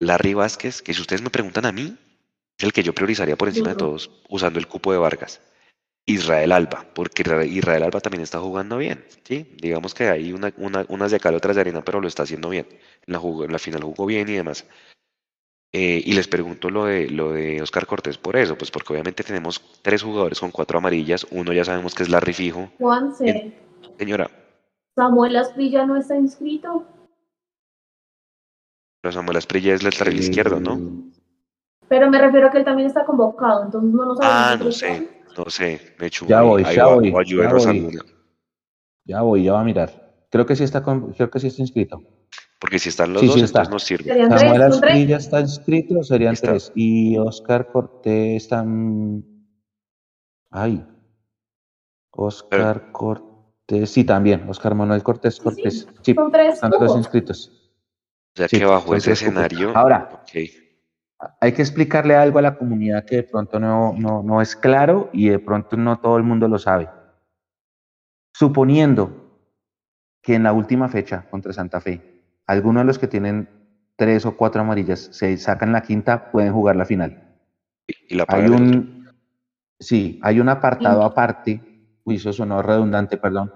Larry 0.00 0.34
Vázquez, 0.34 0.82
que 0.82 0.92
si 0.92 1.00
ustedes 1.00 1.22
me 1.22 1.30
preguntan 1.30 1.64
a 1.64 1.70
mí, 1.70 1.96
es 2.58 2.64
el 2.64 2.72
que 2.72 2.82
yo 2.82 2.92
priorizaría 2.92 3.36
por 3.36 3.46
encima 3.46 3.68
de 3.68 3.76
todos, 3.76 4.20
usando 4.28 4.58
el 4.58 4.66
cupo 4.66 4.90
de 4.90 4.98
Vargas. 4.98 5.40
Israel 6.04 6.50
Alba, 6.50 6.86
porque 6.92 7.22
Isra- 7.22 7.46
Israel 7.46 7.84
Alba 7.84 8.00
también 8.00 8.24
está 8.24 8.40
jugando 8.40 8.78
bien, 8.78 9.04
¿sí? 9.22 9.54
Digamos 9.62 9.94
que 9.94 10.08
hay 10.08 10.32
una, 10.32 10.52
una- 10.56 10.86
unas 10.88 11.12
de 11.12 11.20
cal, 11.20 11.36
otras 11.36 11.54
de 11.54 11.60
arena, 11.60 11.84
pero 11.84 12.00
lo 12.00 12.08
está 12.08 12.24
haciendo 12.24 12.48
bien. 12.48 12.66
En 13.06 13.12
la, 13.12 13.20
en 13.20 13.52
la 13.52 13.58
final 13.60 13.84
jugó 13.84 14.06
bien 14.06 14.28
y 14.28 14.32
demás. 14.32 14.66
Eh, 15.72 16.02
y 16.04 16.12
les 16.14 16.26
pregunto 16.26 16.68
lo 16.68 16.86
de, 16.86 17.08
lo 17.08 17.30
de 17.32 17.62
Oscar 17.62 17.86
Cortés 17.86 18.18
por 18.18 18.36
eso, 18.36 18.58
pues 18.58 18.72
porque 18.72 18.92
obviamente 18.92 19.22
tenemos 19.22 19.60
tres 19.82 20.02
jugadores 20.02 20.40
con 20.40 20.50
cuatro 20.50 20.78
amarillas, 20.78 21.24
uno 21.30 21.52
ya 21.52 21.64
sabemos 21.64 21.94
que 21.94 22.02
es 22.02 22.08
Larry 22.08 22.32
Fijo. 22.32 22.68
Juanse. 22.78 23.52
Señora, 23.96 24.28
Samuel 24.96 25.36
Asprilla 25.36 25.86
no 25.86 25.96
está 25.96 26.16
inscrito. 26.16 26.84
pero 29.00 29.12
Samuel 29.12 29.36
Asprilla 29.38 29.74
es 29.74 29.82
lateral 29.84 30.18
izquierdo, 30.18 30.58
¿no? 30.60 30.78
Pero 31.88 32.10
me 32.10 32.18
refiero 32.20 32.48
a 32.48 32.50
que 32.50 32.58
él 32.58 32.64
también 32.64 32.88
está 32.88 33.04
convocado, 33.04 33.64
entonces 33.64 33.92
no 33.92 34.04
lo 34.04 34.16
sabemos. 34.16 34.36
Ah, 34.36 34.56
no 34.64 34.72
sé, 34.72 35.08
no 35.38 35.44
sé, 35.50 35.94
me 35.98 36.06
echo 36.08 36.26
Ya 36.26 36.42
voy, 36.42 36.64
ya 36.64 36.86
voy, 36.86 37.12
ya 37.26 37.52
voy. 37.52 37.88
Ya 39.04 39.22
voy, 39.22 39.44
ya 39.44 39.52
va 39.52 39.60
a 39.60 39.64
mirar. 39.64 40.24
Creo 40.30 40.44
que 40.46 40.54
sí 40.56 40.64
está, 40.64 40.82
con- 40.82 41.12
creo 41.12 41.30
que 41.30 41.40
sí 41.40 41.46
está 41.46 41.62
inscrito. 41.62 42.02
Porque 42.60 42.78
si 42.78 42.90
están 42.90 43.12
los 43.14 43.20
Sí, 43.22 43.26
dos, 43.26 43.36
sí 43.36 43.42
está. 43.42 43.60
entonces 43.62 43.72
nos 43.72 43.82
sirve. 43.84 44.28
Samuel. 44.38 44.62
Asprilla 44.62 45.16
está 45.16 45.40
inscrito, 45.40 46.02
serían 46.04 46.34
Está. 46.34 46.48
tres. 46.50 46.70
Y 46.74 47.16
Oscar 47.16 47.66
Cortés 47.72 48.42
está. 48.44 48.64
Ay. 50.50 50.86
Oscar 52.12 52.92
Cortés. 52.92 53.90
Sí, 53.90 54.04
también. 54.04 54.46
Oscar 54.48 54.74
Manuel 54.74 55.02
Cortés 55.02 55.40
Cortés. 55.40 55.80
sí, 55.80 55.86
Sí, 56.02 56.14
son 56.14 56.30
tres 56.30 56.54
están 56.54 56.70
los 56.72 56.80
dos 56.80 56.96
inscritos. 56.96 57.72
O 58.34 58.36
sea 58.36 58.48
Sí, 58.48 58.58
que 58.58 58.64
bajo 58.66 58.94
ese 58.94 59.10
cupos. 59.10 59.22
escenario, 59.22 59.76
Ahora, 59.76 60.22
hay 61.40 61.52
que 61.52 61.62
explicarle 61.62 62.14
algo 62.14 62.38
a 62.38 62.42
la 62.42 62.56
comunidad 62.58 63.04
que 63.04 63.16
de 63.16 63.22
pronto 63.24 63.58
no, 63.58 63.94
no, 63.96 64.22
no 64.22 64.40
es 64.42 64.54
claro 64.54 65.08
y 65.12 65.28
de 65.30 65.38
pronto 65.38 65.76
no 65.76 65.98
todo 65.98 66.16
el 66.18 66.24
mundo 66.24 66.46
lo 66.48 66.58
sabe. 66.58 66.88
Suponiendo 68.34 69.38
que 70.22 70.34
en 70.34 70.42
la 70.42 70.52
última 70.52 70.88
fecha 70.88 71.26
contra 71.30 71.52
Santa 71.52 71.80
Fe, 71.80 72.09
algunos 72.50 72.82
de 72.82 72.86
los 72.86 72.98
que 72.98 73.06
tienen 73.06 73.48
tres 73.96 74.26
o 74.26 74.36
cuatro 74.36 74.60
amarillas 74.62 75.08
se 75.12 75.36
sacan 75.36 75.72
la 75.72 75.82
quinta, 75.82 76.30
pueden 76.32 76.52
jugar 76.52 76.74
la 76.74 76.84
final. 76.84 77.36
Y 78.08 78.16
la 78.16 78.24
Hay 78.26 78.48
un, 78.48 79.06
sí, 79.78 80.18
hay 80.22 80.40
un 80.40 80.48
apartado 80.48 81.04
aparte, 81.04 81.60
uy, 82.04 82.16
eso 82.16 82.32
sonó 82.32 82.60
redundante, 82.60 83.16
perdón, 83.18 83.52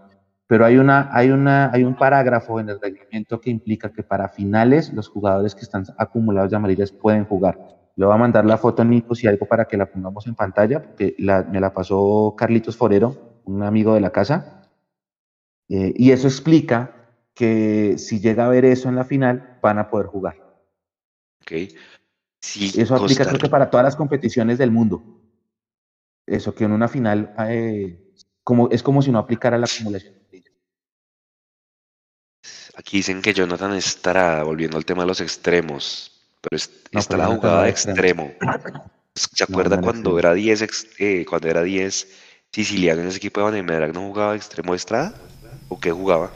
pero 0.46 0.64
hay, 0.64 0.76
una, 0.76 1.08
hay, 1.12 1.30
una, 1.30 1.72
hay 1.72 1.82
un 1.82 1.96
parágrafo 1.96 2.60
en 2.60 2.68
el 2.68 2.80
reglamento 2.80 3.40
que 3.40 3.50
implica 3.50 3.90
que 3.90 4.04
para 4.04 4.28
finales 4.28 4.92
los 4.92 5.08
jugadores 5.08 5.56
que 5.56 5.62
están 5.62 5.84
acumulados 5.98 6.50
de 6.50 6.56
amarillas 6.56 6.92
pueden 6.92 7.24
jugar. 7.24 7.58
Le 7.96 8.06
voy 8.06 8.14
a 8.14 8.18
mandar 8.18 8.44
la 8.44 8.58
foto, 8.58 8.84
Nico, 8.84 9.16
si 9.16 9.26
algo 9.26 9.46
para 9.46 9.64
que 9.64 9.76
la 9.76 9.86
pongamos 9.86 10.26
en 10.28 10.36
pantalla, 10.36 10.80
porque 10.82 11.16
la- 11.18 11.42
me 11.42 11.58
la 11.60 11.72
pasó 11.72 12.34
Carlitos 12.36 12.76
Forero, 12.76 13.40
un 13.44 13.62
amigo 13.64 13.94
de 13.94 14.00
la 14.00 14.10
casa, 14.10 14.62
eh, 15.68 15.92
y 15.96 16.12
eso 16.12 16.28
explica 16.28 17.03
que 17.34 17.96
si 17.98 18.20
llega 18.20 18.46
a 18.46 18.48
ver 18.48 18.64
eso 18.64 18.88
en 18.88 18.96
la 18.96 19.04
final, 19.04 19.58
van 19.60 19.78
a 19.78 19.90
poder 19.90 20.06
jugar. 20.06 20.36
Ok. 21.42 21.52
Si 22.40 22.80
Eso 22.80 22.94
aplica 22.96 23.24
creo 23.24 23.38
que 23.38 23.48
para 23.48 23.70
todas 23.70 23.84
las 23.84 23.96
competiciones 23.96 24.58
del 24.58 24.70
mundo. 24.70 25.02
Eso 26.26 26.54
que 26.54 26.64
en 26.64 26.72
una 26.72 26.88
final 26.88 27.34
eh, 27.48 28.12
como, 28.42 28.70
es 28.70 28.82
como 28.82 29.02
si 29.02 29.10
no 29.10 29.18
aplicara 29.18 29.58
la 29.58 29.66
acumulación. 29.66 30.14
Aquí 32.76 32.98
dicen 32.98 33.22
que 33.22 33.32
Jonathan 33.32 33.72
estará 33.74 34.42
volviendo 34.42 34.76
al 34.76 34.84
tema 34.84 35.02
de 35.02 35.08
los 35.08 35.20
extremos, 35.20 36.10
pero 36.40 36.56
es- 36.56 36.70
No, 36.92 37.00
está 37.00 37.16
pero 37.16 37.28
la 37.28 37.34
jugada 37.34 37.56
no 37.58 37.62
de 37.62 37.70
extremo. 37.70 38.24
extremo. 38.34 38.54
¿Se 39.14 39.44
acuerda 39.44 39.76
no 39.76 39.82
era 39.82 39.82
cuando 39.82 40.18
era 40.18 40.34
10 40.34 40.62
ex- 40.62 40.88
eh, 40.98 41.24
cuando 41.28 41.48
era 41.48 41.62
10 41.62 42.08
siciliano 42.52 43.00
en 43.02 43.08
ese 43.08 43.18
equipo 43.18 43.40
de 43.40 43.44
Vanemedrag 43.44 43.94
no 43.94 44.00
jugaba 44.00 44.32
de 44.32 44.38
extremo 44.38 44.72
de 44.72 44.76
Estrada? 44.76 45.14
¿O 45.68 45.78
qué 45.78 45.90
jugaba? 45.92 46.32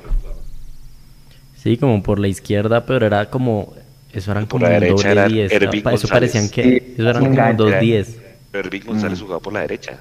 Sí, 1.62 1.76
como 1.76 2.02
por 2.02 2.18
la 2.18 2.28
izquierda, 2.28 2.86
pero 2.86 3.06
era 3.06 3.28
como. 3.30 3.72
Eso 4.12 4.30
eran 4.30 4.44
Por 4.46 4.60
como 4.60 4.66
la 4.72 4.80
derecha 4.80 4.94
doble 4.94 5.10
era 5.12 5.28
10. 5.28 5.52
Erving 5.52 5.82
pa- 5.82 5.92
Eso 5.92 6.08
González. 6.08 6.32
parecían 6.32 6.48
que. 6.48 6.62
Sí, 6.62 6.92
Eso 6.96 7.08
eran 7.10 7.34
como 7.34 7.52
dos 7.54 7.68
era. 7.72 7.80
10. 7.80 8.20
Erving 8.52 8.82
González 8.86 9.18
Mm. 9.18 9.22
jugaba 9.22 9.40
por 9.40 9.52
la 9.52 9.60
derecha. 9.60 9.98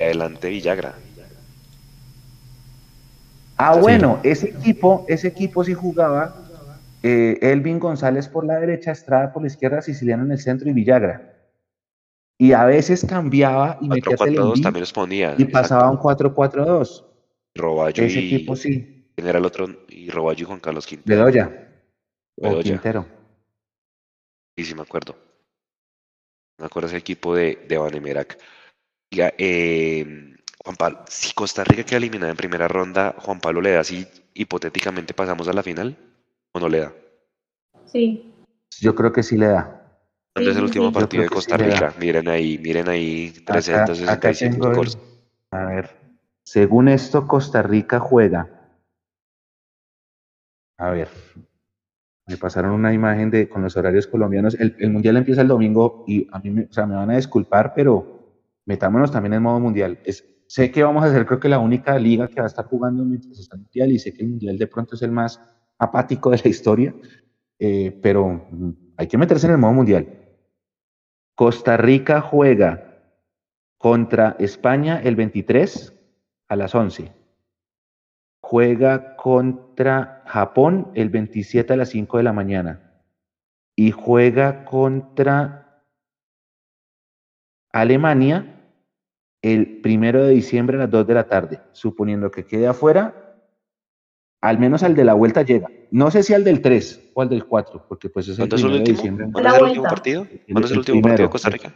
Adelante 0.00 0.48
Villagra. 0.48 0.94
Ah, 3.56 3.74
Sí. 3.74 3.80
bueno, 3.80 4.18
ese 4.22 4.48
equipo, 4.48 5.04
ese 5.08 5.28
equipo 5.28 5.62
sí 5.64 5.74
jugaba 5.74 6.40
eh, 7.06 7.38
Elvin 7.42 7.78
González 7.78 8.28
por 8.28 8.46
la 8.46 8.58
derecha, 8.58 8.90
Estrada 8.92 9.30
por 9.32 9.42
la 9.42 9.48
izquierda, 9.48 9.82
Siciliano 9.82 10.24
en 10.24 10.32
el 10.32 10.38
centro 10.38 10.68
y 10.70 10.72
Villagra. 10.72 11.34
Y 12.38 12.52
a 12.52 12.64
veces 12.64 13.04
cambiaba 13.06 13.76
y 13.80 13.88
metía 13.88 14.16
4-4-2 14.16 14.24
Telendín 14.34 14.62
también 14.62 14.80
los 14.80 14.92
ponía. 14.92 15.34
y 15.36 15.44
pasaba 15.44 15.90
un 15.90 15.98
4-4-2. 15.98 17.04
Roballo 17.54 18.02
Ese 18.02 18.20
y 18.20 18.34
equipo 18.34 18.56
sí, 18.56 18.93
¿quién 19.14 19.26
era 19.26 19.38
el 19.38 19.44
otro? 19.44 19.66
Y 19.88 20.10
Roballo 20.10 20.42
y 20.42 20.46
Juan 20.46 20.60
Carlos 20.60 20.86
Quintero. 20.86 21.24
Bedoya 21.24 21.70
o 22.36 22.48
Bedoya. 22.48 22.62
Quintero. 22.62 23.06
Sí, 24.56 24.64
sí 24.64 24.74
me 24.74 24.82
acuerdo. 24.82 25.16
Me 26.58 26.66
acuerdo 26.66 26.88
ese 26.88 26.98
equipo 26.98 27.34
de, 27.34 27.64
de 27.68 27.78
Vanemerac. 27.78 28.38
Oiga, 29.12 29.32
eh, 29.38 30.34
Juan 30.64 30.76
Pablo, 30.76 31.04
si 31.08 31.32
Costa 31.34 31.64
Rica 31.64 31.84
queda 31.84 31.98
eliminada 31.98 32.30
en 32.30 32.36
primera 32.36 32.68
ronda, 32.68 33.14
Juan 33.18 33.40
Pablo 33.40 33.60
le 33.60 33.72
da 33.72 33.84
si 33.84 34.06
hipotéticamente 34.34 35.14
pasamos 35.14 35.48
a 35.48 35.52
la 35.52 35.62
final 35.62 35.96
o 36.52 36.60
no 36.60 36.68
le 36.68 36.80
da. 36.80 36.92
Sí. 37.86 38.32
Yo 38.80 38.94
creo 38.94 39.12
que 39.12 39.22
sí 39.22 39.36
le 39.36 39.48
da. 39.48 39.80
¿Cuándo 40.32 40.50
es 40.50 40.56
el 40.56 40.64
último 40.64 40.88
sí. 40.88 40.94
Partido 40.94 41.22
de 41.22 41.28
Costa 41.28 41.56
sí. 41.56 41.64
Rica? 41.64 41.94
Miren 41.98 42.28
ahí, 42.28 42.58
miren 42.58 42.88
ahí, 42.88 43.34
Acá, 43.42 43.58
acá 43.58 43.84
365 43.86 44.70
tengo. 44.70 44.82
A 45.50 45.64
ver, 45.66 45.90
según 46.44 46.88
esto, 46.88 47.26
Costa 47.26 47.62
Rica 47.62 48.00
juega. 48.00 48.53
A 50.76 50.90
ver, 50.90 51.08
me 52.26 52.36
pasaron 52.36 52.72
una 52.72 52.92
imagen 52.92 53.30
de 53.30 53.48
con 53.48 53.62
los 53.62 53.76
horarios 53.76 54.06
colombianos. 54.06 54.56
El, 54.58 54.90
mundial 54.90 55.16
empieza 55.16 55.42
el 55.42 55.48
domingo 55.48 56.04
y 56.06 56.26
a 56.32 56.38
mí, 56.38 56.50
me, 56.50 56.62
o 56.64 56.72
sea, 56.72 56.86
me 56.86 56.94
van 56.94 57.10
a 57.10 57.16
disculpar, 57.16 57.72
pero 57.74 58.14
metámonos 58.66 59.12
también 59.12 59.34
en 59.34 59.42
modo 59.42 59.60
mundial. 59.60 59.98
Es, 60.04 60.24
sé 60.46 60.70
que 60.70 60.82
vamos 60.82 61.04
a 61.04 61.12
ser, 61.12 61.26
creo 61.26 61.40
que 61.40 61.48
la 61.48 61.58
única 61.58 61.98
liga 61.98 62.28
que 62.28 62.40
va 62.40 62.44
a 62.44 62.48
estar 62.48 62.64
jugando 62.66 63.04
mientras 63.04 63.38
está 63.38 63.56
el 63.56 63.62
mundial 63.62 63.92
y 63.92 63.98
sé 63.98 64.12
que 64.12 64.22
el 64.22 64.30
mundial 64.30 64.58
de 64.58 64.66
pronto 64.66 64.94
es 64.94 65.02
el 65.02 65.12
más 65.12 65.40
apático 65.78 66.30
de 66.30 66.40
la 66.42 66.48
historia, 66.48 66.94
eh, 67.58 67.98
pero 68.02 68.48
hay 68.96 69.06
que 69.06 69.18
meterse 69.18 69.46
en 69.46 69.52
el 69.52 69.58
modo 69.58 69.72
mundial. 69.72 70.08
Costa 71.34 71.76
Rica 71.76 72.20
juega 72.20 72.94
contra 73.76 74.36
España 74.38 75.00
el 75.02 75.16
23 75.16 75.92
a 76.48 76.56
las 76.56 76.74
11. 76.74 77.12
Juega 78.54 79.16
contra 79.16 80.22
Japón 80.26 80.92
el 80.94 81.10
27 81.10 81.72
a 81.72 81.76
las 81.76 81.88
5 81.88 82.18
de 82.18 82.22
la 82.22 82.32
mañana. 82.32 83.02
Y 83.74 83.90
juega 83.90 84.64
contra 84.64 85.82
Alemania 87.72 88.60
el 89.42 89.80
primero 89.80 90.22
de 90.24 90.34
diciembre 90.34 90.76
a 90.76 90.82
las 90.82 90.90
2 90.92 91.04
de 91.04 91.14
la 91.14 91.26
tarde. 91.26 91.62
Suponiendo 91.72 92.30
que 92.30 92.46
quede 92.46 92.68
afuera, 92.68 93.34
al 94.40 94.60
menos 94.60 94.84
al 94.84 94.94
de 94.94 95.02
la 95.04 95.14
vuelta 95.14 95.42
llega. 95.42 95.66
No 95.90 96.12
sé 96.12 96.22
si 96.22 96.32
al 96.32 96.44
del 96.44 96.62
3 96.62 97.10
o 97.12 97.22
al 97.22 97.28
del 97.30 97.46
4, 97.46 97.86
porque 97.88 98.08
pues 98.08 98.28
es 98.28 98.38
el 98.38 98.48
¿Cuándo 98.48 98.54
es 98.54 98.62
el 98.62 98.68
primero 98.68 98.84
de 98.84 98.90
último? 98.92 98.96
diciembre. 98.96 99.24
¿Cuándo 99.32 99.40
La 99.40 99.48
es 99.48 99.56
el 99.56 99.62
último 99.64 99.82
vuelta. 99.82 99.94
partido? 99.96 100.26
¿Cuándo 100.52 100.60
es 100.60 100.70
el 100.70 100.72
el 100.74 100.78
último 100.78 101.02
partido 101.02 101.26
de. 101.26 101.30
Costa 101.32 101.50
Rica? 101.50 101.74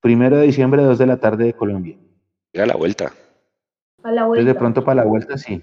Primero 0.00 0.36
de 0.38 0.46
diciembre, 0.46 0.82
2 0.82 0.98
de 0.98 1.06
la 1.06 1.20
tarde 1.20 1.44
de 1.44 1.52
Colombia. 1.52 1.96
Llega 2.52 2.66
la 2.66 2.74
vuelta. 2.74 3.12
A 4.02 4.10
la 4.10 4.22
Entonces 4.22 4.26
vuelta. 4.26 4.52
de 4.52 4.58
pronto 4.58 4.84
para 4.84 5.04
la 5.04 5.08
vuelta 5.08 5.38
sí. 5.38 5.62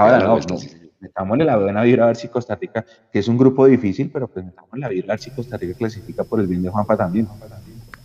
Ahora 0.00 0.18
la 0.18 0.24
no, 0.24 0.30
vuelta, 0.32 0.54
no, 0.54 0.60
sí, 0.60 0.68
señor. 0.68 0.90
metámosle 1.00 1.44
la 1.44 1.56
buena 1.56 1.82
vibra 1.82 2.04
a 2.04 2.06
ver 2.08 2.16
si 2.16 2.28
Costa 2.28 2.54
Rica, 2.56 2.84
que 3.12 3.18
es 3.18 3.28
un 3.28 3.38
grupo 3.38 3.66
difícil, 3.66 4.10
pero 4.12 4.28
pues 4.28 4.44
metámosle 4.44 4.80
la 4.80 4.88
vibra 4.88 5.12
a 5.12 5.14
ver 5.14 5.20
si 5.20 5.30
Costa 5.30 5.56
Rica 5.56 5.74
clasifica 5.78 6.24
por 6.24 6.40
el 6.40 6.46
bien 6.46 6.62
de 6.62 6.68
Juanpa 6.70 6.96
también. 6.96 7.26
Vamos 7.26 7.42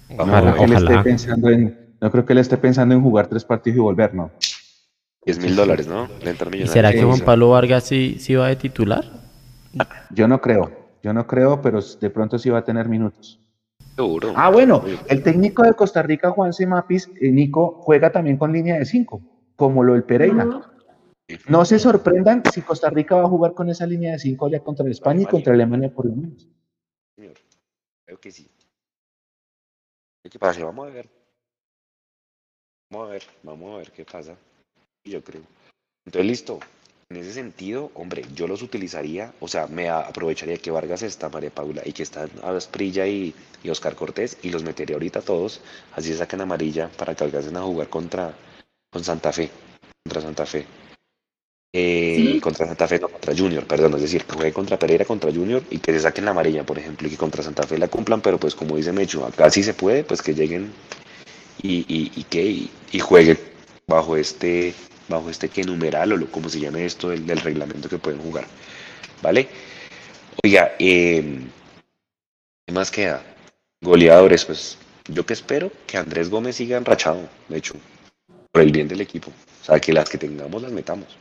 No 0.10 0.26
creo 0.26 0.46
ver. 0.46 0.56
que 0.56 0.64
él 0.66 0.72
esté 0.74 0.86
Ojalá. 0.86 1.04
pensando 1.04 1.50
en, 1.50 1.96
no 2.02 2.12
creo 2.12 2.26
que 2.26 2.34
él 2.34 2.39
esté 2.39 2.58
pensando 2.58 2.96
en 2.96 3.02
jugar 3.02 3.28
tres 3.28 3.46
partidos 3.46 3.78
y 3.78 3.80
volver, 3.82 4.14
no. 4.14 4.32
10 5.26 5.38
mil 5.39 5.56
dólares, 5.56 5.88
¿no? 5.88 6.08
¿Y 6.54 6.66
será 6.68 6.92
que 6.92 7.04
Juan. 7.04 7.20
Pablo 7.20 7.50
Vargas 7.52 7.84
sí, 7.84 8.18
sí 8.20 8.34
va 8.36 8.48
de 8.48 8.56
titular? 8.56 9.06
Yo 10.10 10.28
no 10.28 10.42
creo, 10.42 10.72
yo 11.04 11.14
no 11.14 11.28
creo, 11.28 11.62
pero 11.62 11.80
de 11.82 12.10
pronto 12.10 12.39
sí 12.39 12.50
va 12.50 12.58
a 12.60 12.64
tener 12.66 12.89
minutos. 12.89 13.39
Seguro. 13.96 14.34
Ah, 14.36 14.50
bueno, 14.50 14.84
el 15.08 15.22
técnico 15.22 15.62
de 15.64 15.74
Costa 15.74 16.02
Rica, 16.02 16.32
Juan 16.32 16.54
Semapis, 16.54 17.10
eh, 17.22 17.30
Nico, 17.32 17.78
juega 17.82 18.12
también 18.12 18.38
con 18.38 18.52
línea 18.52 18.80
de 18.80 18.86
cinco, 18.86 19.22
como 19.56 19.84
lo 19.84 19.94
del 19.94 20.04
Pereira. 20.04 20.48
No 21.47 21.65
se 21.65 21.79
sorprendan 21.79 22.43
si 22.51 22.61
Costa 22.61 22.89
Rica 22.89 23.15
va 23.15 23.23
a 23.23 23.29
jugar 23.29 23.53
con 23.53 23.69
esa 23.69 23.86
línea 23.86 24.13
de 24.13 24.19
cinco 24.19 24.49
ya 24.49 24.59
contra 24.59 24.89
España 24.89 25.23
y 25.23 25.25
contra 25.25 25.53
Alemania 25.53 25.93
por 25.93 26.05
lo 26.05 26.15
menos. 26.15 26.47
señor. 27.15 27.36
Creo 28.05 28.19
que 28.19 28.32
sí. 28.32 28.49
Vamos 30.39 30.88
a 30.88 30.91
ver. 30.91 31.09
Vamos 32.91 33.07
a 33.07 33.11
ver, 33.11 33.23
vamos 33.43 33.73
a 33.73 33.77
ver 33.77 33.91
qué 33.91 34.05
pasa. 34.05 34.36
Yo 35.05 35.23
creo. 35.23 35.41
Entonces, 36.05 36.25
listo. 36.25 36.59
En 37.09 37.17
ese 37.17 37.34
sentido, 37.34 37.91
hombre, 37.95 38.23
yo 38.34 38.47
los 38.47 38.61
utilizaría, 38.61 39.34
o 39.41 39.47
sea, 39.49 39.67
me 39.67 39.89
aprovecharía 39.89 40.55
que 40.57 40.71
Vargas 40.71 41.01
está, 41.01 41.27
María 41.27 41.49
Paula, 41.49 41.82
y 41.84 41.91
que 41.91 42.03
están 42.03 42.29
Asprilla 42.41 43.05
y, 43.05 43.36
y 43.63 43.69
Oscar 43.69 43.95
Cortés, 43.95 44.38
y 44.43 44.49
los 44.49 44.63
metería 44.63 44.95
ahorita 44.95 45.21
todos, 45.21 45.59
así 45.93 46.13
sacan 46.13 46.39
amarilla 46.39 46.89
para 46.97 47.13
que 47.13 47.25
alcancen 47.25 47.57
a 47.57 47.63
jugar 47.63 47.89
contra 47.89 48.34
con 48.89 49.03
Santa 49.03 49.34
Fe. 49.34 49.49
Contra 50.05 50.21
Santa 50.21 50.45
Fe. 50.45 50.65
Eh. 51.74 52.39
Contra 52.41 52.65
Santa 52.65 52.86
Fe, 52.86 52.99
no, 52.99 53.07
contra 53.07 53.34
Junior, 53.36 53.65
perdón, 53.65 53.93
es 53.95 54.01
decir, 54.01 54.26
que 54.26 54.34
juegue 54.34 54.51
contra 54.51 54.78
Pereira, 54.78 55.05
contra 55.05 55.32
Junior 55.32 55.63
y 55.69 55.78
que 55.78 55.93
se 55.93 56.01
saquen 56.01 56.26
la 56.26 56.32
amarilla, 56.32 56.65
por 56.65 56.78
ejemplo, 56.78 57.07
y 57.07 57.11
que 57.11 57.17
contra 57.17 57.43
Santa 57.43 57.63
Fe 57.63 57.78
la 57.78 57.88
cumplan, 57.88 58.22
pero 58.22 58.38
pues 58.38 58.55
como 58.55 58.76
dice 58.76 58.91
Mecho, 58.91 59.26
acá 59.26 59.49
sí 59.49 59.63
se 59.63 59.74
puede, 59.74 60.03
pues 60.03 60.22
que 60.22 60.34
lleguen 60.34 60.74
y, 61.61 61.86
y, 61.88 62.11
y 62.15 62.24
que 62.26 62.43
y, 62.91 62.99
jueguen 62.99 63.39
bajo 63.88 64.17
este, 64.17 64.74
bajo 65.07 65.30
este 65.30 65.47
que 65.47 65.63
numeral 65.63 66.11
o 66.11 66.17
lo, 66.17 66.28
como 66.30 66.49
se 66.49 66.59
llame 66.59 66.86
esto 66.86 67.09
del, 67.09 67.26
del 67.26 67.39
reglamento 67.39 67.88
que 67.88 67.97
pueden 67.97 68.19
jugar, 68.19 68.45
¿vale? 69.22 69.47
Oiga, 70.43 70.74
eh, 70.78 71.39
¿qué 72.65 72.74
más 72.74 72.91
queda? 72.91 73.24
Goleadores, 73.82 74.43
pues 74.43 74.78
yo 75.07 75.26
que 75.26 75.34
espero 75.34 75.72
que 75.88 75.97
Andrés 75.97 76.30
Gómez 76.30 76.57
siga 76.57 76.78
enrachado, 76.78 77.30
de 77.47 77.61
por 78.51 78.61
el 78.61 78.72
bien 78.74 78.89
del 78.89 78.99
equipo, 78.99 79.32
o 79.61 79.65
sea, 79.65 79.80
que 79.80 79.93
las 79.93 80.09
que 80.09 80.17
tengamos 80.17 80.61
las 80.61 80.72
metamos. 80.74 81.17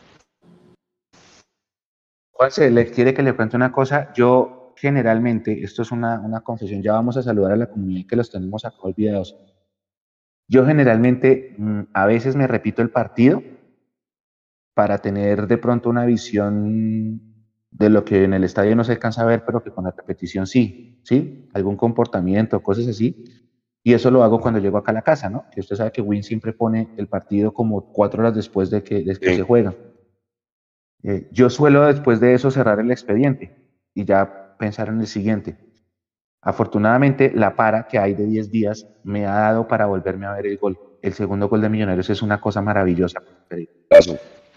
Juanse, 2.40 2.70
le 2.70 2.86
quiere 2.86 3.12
que 3.12 3.22
le 3.22 3.34
cuente 3.34 3.54
una 3.54 3.70
cosa. 3.70 4.14
Yo 4.14 4.72
generalmente, 4.74 5.62
esto 5.62 5.82
es 5.82 5.92
una, 5.92 6.18
una 6.20 6.40
confesión, 6.40 6.82
ya 6.82 6.94
vamos 6.94 7.18
a 7.18 7.22
saludar 7.22 7.52
a 7.52 7.56
la 7.56 7.68
comunidad 7.68 8.06
que 8.08 8.16
los 8.16 8.30
tenemos 8.30 8.64
acá 8.64 8.78
olvidados. 8.80 9.36
Yo 10.48 10.64
generalmente 10.64 11.54
mm, 11.58 11.80
a 11.92 12.06
veces 12.06 12.36
me 12.36 12.46
repito 12.46 12.80
el 12.80 12.88
partido 12.88 13.42
para 14.72 14.96
tener 14.96 15.48
de 15.48 15.58
pronto 15.58 15.90
una 15.90 16.06
visión 16.06 17.20
de 17.72 17.90
lo 17.90 18.06
que 18.06 18.24
en 18.24 18.32
el 18.32 18.44
estadio 18.44 18.74
no 18.74 18.84
se 18.84 18.92
alcanza 18.92 19.20
a 19.20 19.26
ver, 19.26 19.44
pero 19.44 19.62
que 19.62 19.70
con 19.70 19.84
la 19.84 19.90
repetición 19.90 20.46
sí. 20.46 20.98
¿sí? 21.04 21.46
Algún 21.52 21.76
comportamiento, 21.76 22.62
cosas 22.62 22.88
así. 22.88 23.22
Y 23.82 23.92
eso 23.92 24.10
lo 24.10 24.22
hago 24.22 24.40
cuando 24.40 24.60
llego 24.60 24.78
acá 24.78 24.92
a 24.92 24.94
la 24.94 25.02
casa, 25.02 25.28
¿no? 25.28 25.44
Que 25.52 25.60
usted 25.60 25.76
sabe 25.76 25.92
que 25.92 26.00
Win 26.00 26.22
siempre 26.22 26.54
pone 26.54 26.88
el 26.96 27.06
partido 27.06 27.52
como 27.52 27.92
cuatro 27.92 28.22
horas 28.22 28.34
después 28.34 28.70
de 28.70 28.82
que, 28.82 29.02
de 29.02 29.16
que 29.16 29.36
se 29.36 29.42
juega. 29.42 29.74
Eh, 31.02 31.28
yo 31.32 31.50
suelo 31.50 31.86
después 31.86 32.20
de 32.20 32.34
eso 32.34 32.50
cerrar 32.50 32.80
el 32.80 32.90
expediente 32.90 33.56
y 33.94 34.04
ya 34.04 34.56
pensar 34.58 34.88
en 34.88 35.00
el 35.00 35.06
siguiente. 35.06 35.56
Afortunadamente, 36.42 37.32
la 37.34 37.54
para 37.54 37.86
que 37.86 37.98
hay 37.98 38.14
de 38.14 38.24
10 38.24 38.50
días 38.50 38.86
me 39.04 39.26
ha 39.26 39.34
dado 39.34 39.68
para 39.68 39.86
volverme 39.86 40.26
a 40.26 40.32
ver 40.32 40.46
el 40.46 40.58
gol. 40.58 40.78
El 41.02 41.12
segundo 41.12 41.48
gol 41.48 41.60
de 41.60 41.68
Millonarios 41.68 42.08
es 42.10 42.22
una 42.22 42.40
cosa 42.40 42.62
maravillosa. 42.62 43.20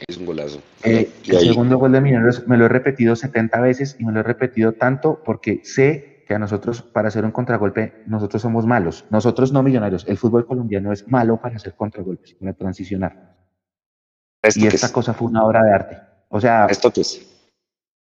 Es 0.07 0.17
un 0.17 0.25
golazo. 0.25 0.61
Eh, 0.83 1.09
el 1.27 1.39
segundo 1.39 1.77
gol 1.77 1.91
de 1.91 2.01
Millonarios 2.01 2.47
me 2.47 2.57
lo 2.57 2.65
he 2.65 2.69
repetido 2.69 3.15
70 3.15 3.59
veces 3.61 3.95
y 3.99 4.05
me 4.05 4.11
lo 4.11 4.21
he 4.21 4.23
repetido 4.23 4.73
tanto 4.73 5.21
porque 5.23 5.61
sé 5.63 6.23
que 6.25 6.33
a 6.33 6.39
nosotros, 6.39 6.81
para 6.81 7.09
hacer 7.09 7.25
un 7.25 7.31
contragolpe, 7.31 8.03
nosotros 8.07 8.41
somos 8.41 8.65
malos. 8.65 9.05
Nosotros 9.09 9.51
no 9.51 9.61
Millonarios. 9.61 10.05
El 10.07 10.17
fútbol 10.17 10.45
colombiano 10.45 10.91
es 10.93 11.07
malo 11.07 11.39
para 11.41 11.57
hacer 11.57 11.75
contragolpes, 11.75 12.33
para 12.35 12.53
transicionar. 12.53 13.35
Y 14.55 14.67
esta 14.67 14.91
cosa 14.91 15.13
fue 15.13 15.27
una 15.27 15.43
obra 15.43 15.63
de 15.63 15.73
arte. 15.73 16.12
O 16.35 16.41
sea, 16.41 16.65
¿Esto 16.65 16.91
es? 16.95 17.21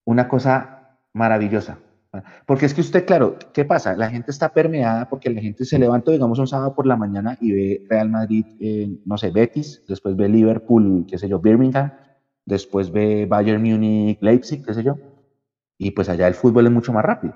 una 0.04 0.28
cosa 0.28 1.00
maravillosa. 1.12 1.78
Porque 2.46 2.66
es 2.66 2.72
que 2.72 2.80
usted, 2.80 3.04
claro, 3.04 3.36
¿qué 3.52 3.64
pasa? 3.64 3.96
La 3.96 4.08
gente 4.08 4.30
está 4.30 4.50
permeada 4.52 5.08
porque 5.08 5.30
la 5.30 5.40
gente 5.40 5.64
se 5.64 5.80
levanta, 5.80 6.12
digamos, 6.12 6.38
un 6.38 6.46
sábado 6.46 6.76
por 6.76 6.86
la 6.86 6.94
mañana 6.94 7.36
y 7.40 7.50
ve 7.50 7.86
Real 7.90 8.08
Madrid, 8.08 8.46
no 9.04 9.18
sé, 9.18 9.32
Betis, 9.32 9.82
después 9.88 10.14
ve 10.14 10.28
Liverpool, 10.28 11.04
qué 11.08 11.18
sé 11.18 11.28
yo, 11.28 11.40
Birmingham, 11.40 11.92
después 12.44 12.92
ve 12.92 13.26
Bayern 13.26 13.60
Munich, 13.60 14.18
Leipzig, 14.20 14.64
qué 14.64 14.74
sé 14.74 14.84
yo, 14.84 14.96
y 15.76 15.90
pues 15.90 16.08
allá 16.08 16.28
el 16.28 16.34
fútbol 16.34 16.66
es 16.66 16.72
mucho 16.72 16.92
más 16.92 17.04
rápido. 17.04 17.34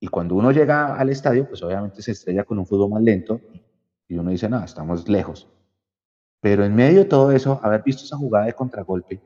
Y 0.00 0.08
cuando 0.08 0.34
uno 0.34 0.50
llega 0.50 0.96
al 0.96 1.10
estadio, 1.10 1.46
pues 1.46 1.62
obviamente 1.62 2.00
se 2.00 2.12
estrella 2.12 2.44
con 2.44 2.58
un 2.58 2.64
fútbol 2.66 2.88
más 2.88 3.02
lento 3.02 3.38
y 4.08 4.16
uno 4.16 4.30
dice, 4.30 4.48
no, 4.48 4.64
estamos 4.64 5.06
lejos. 5.10 5.46
Pero 6.40 6.64
en 6.64 6.74
medio 6.74 7.00
de 7.00 7.04
todo 7.04 7.32
eso, 7.32 7.60
haber 7.62 7.82
visto 7.82 8.04
esa 8.04 8.16
jugada 8.16 8.46
de 8.46 8.54
contragolpe, 8.54 9.20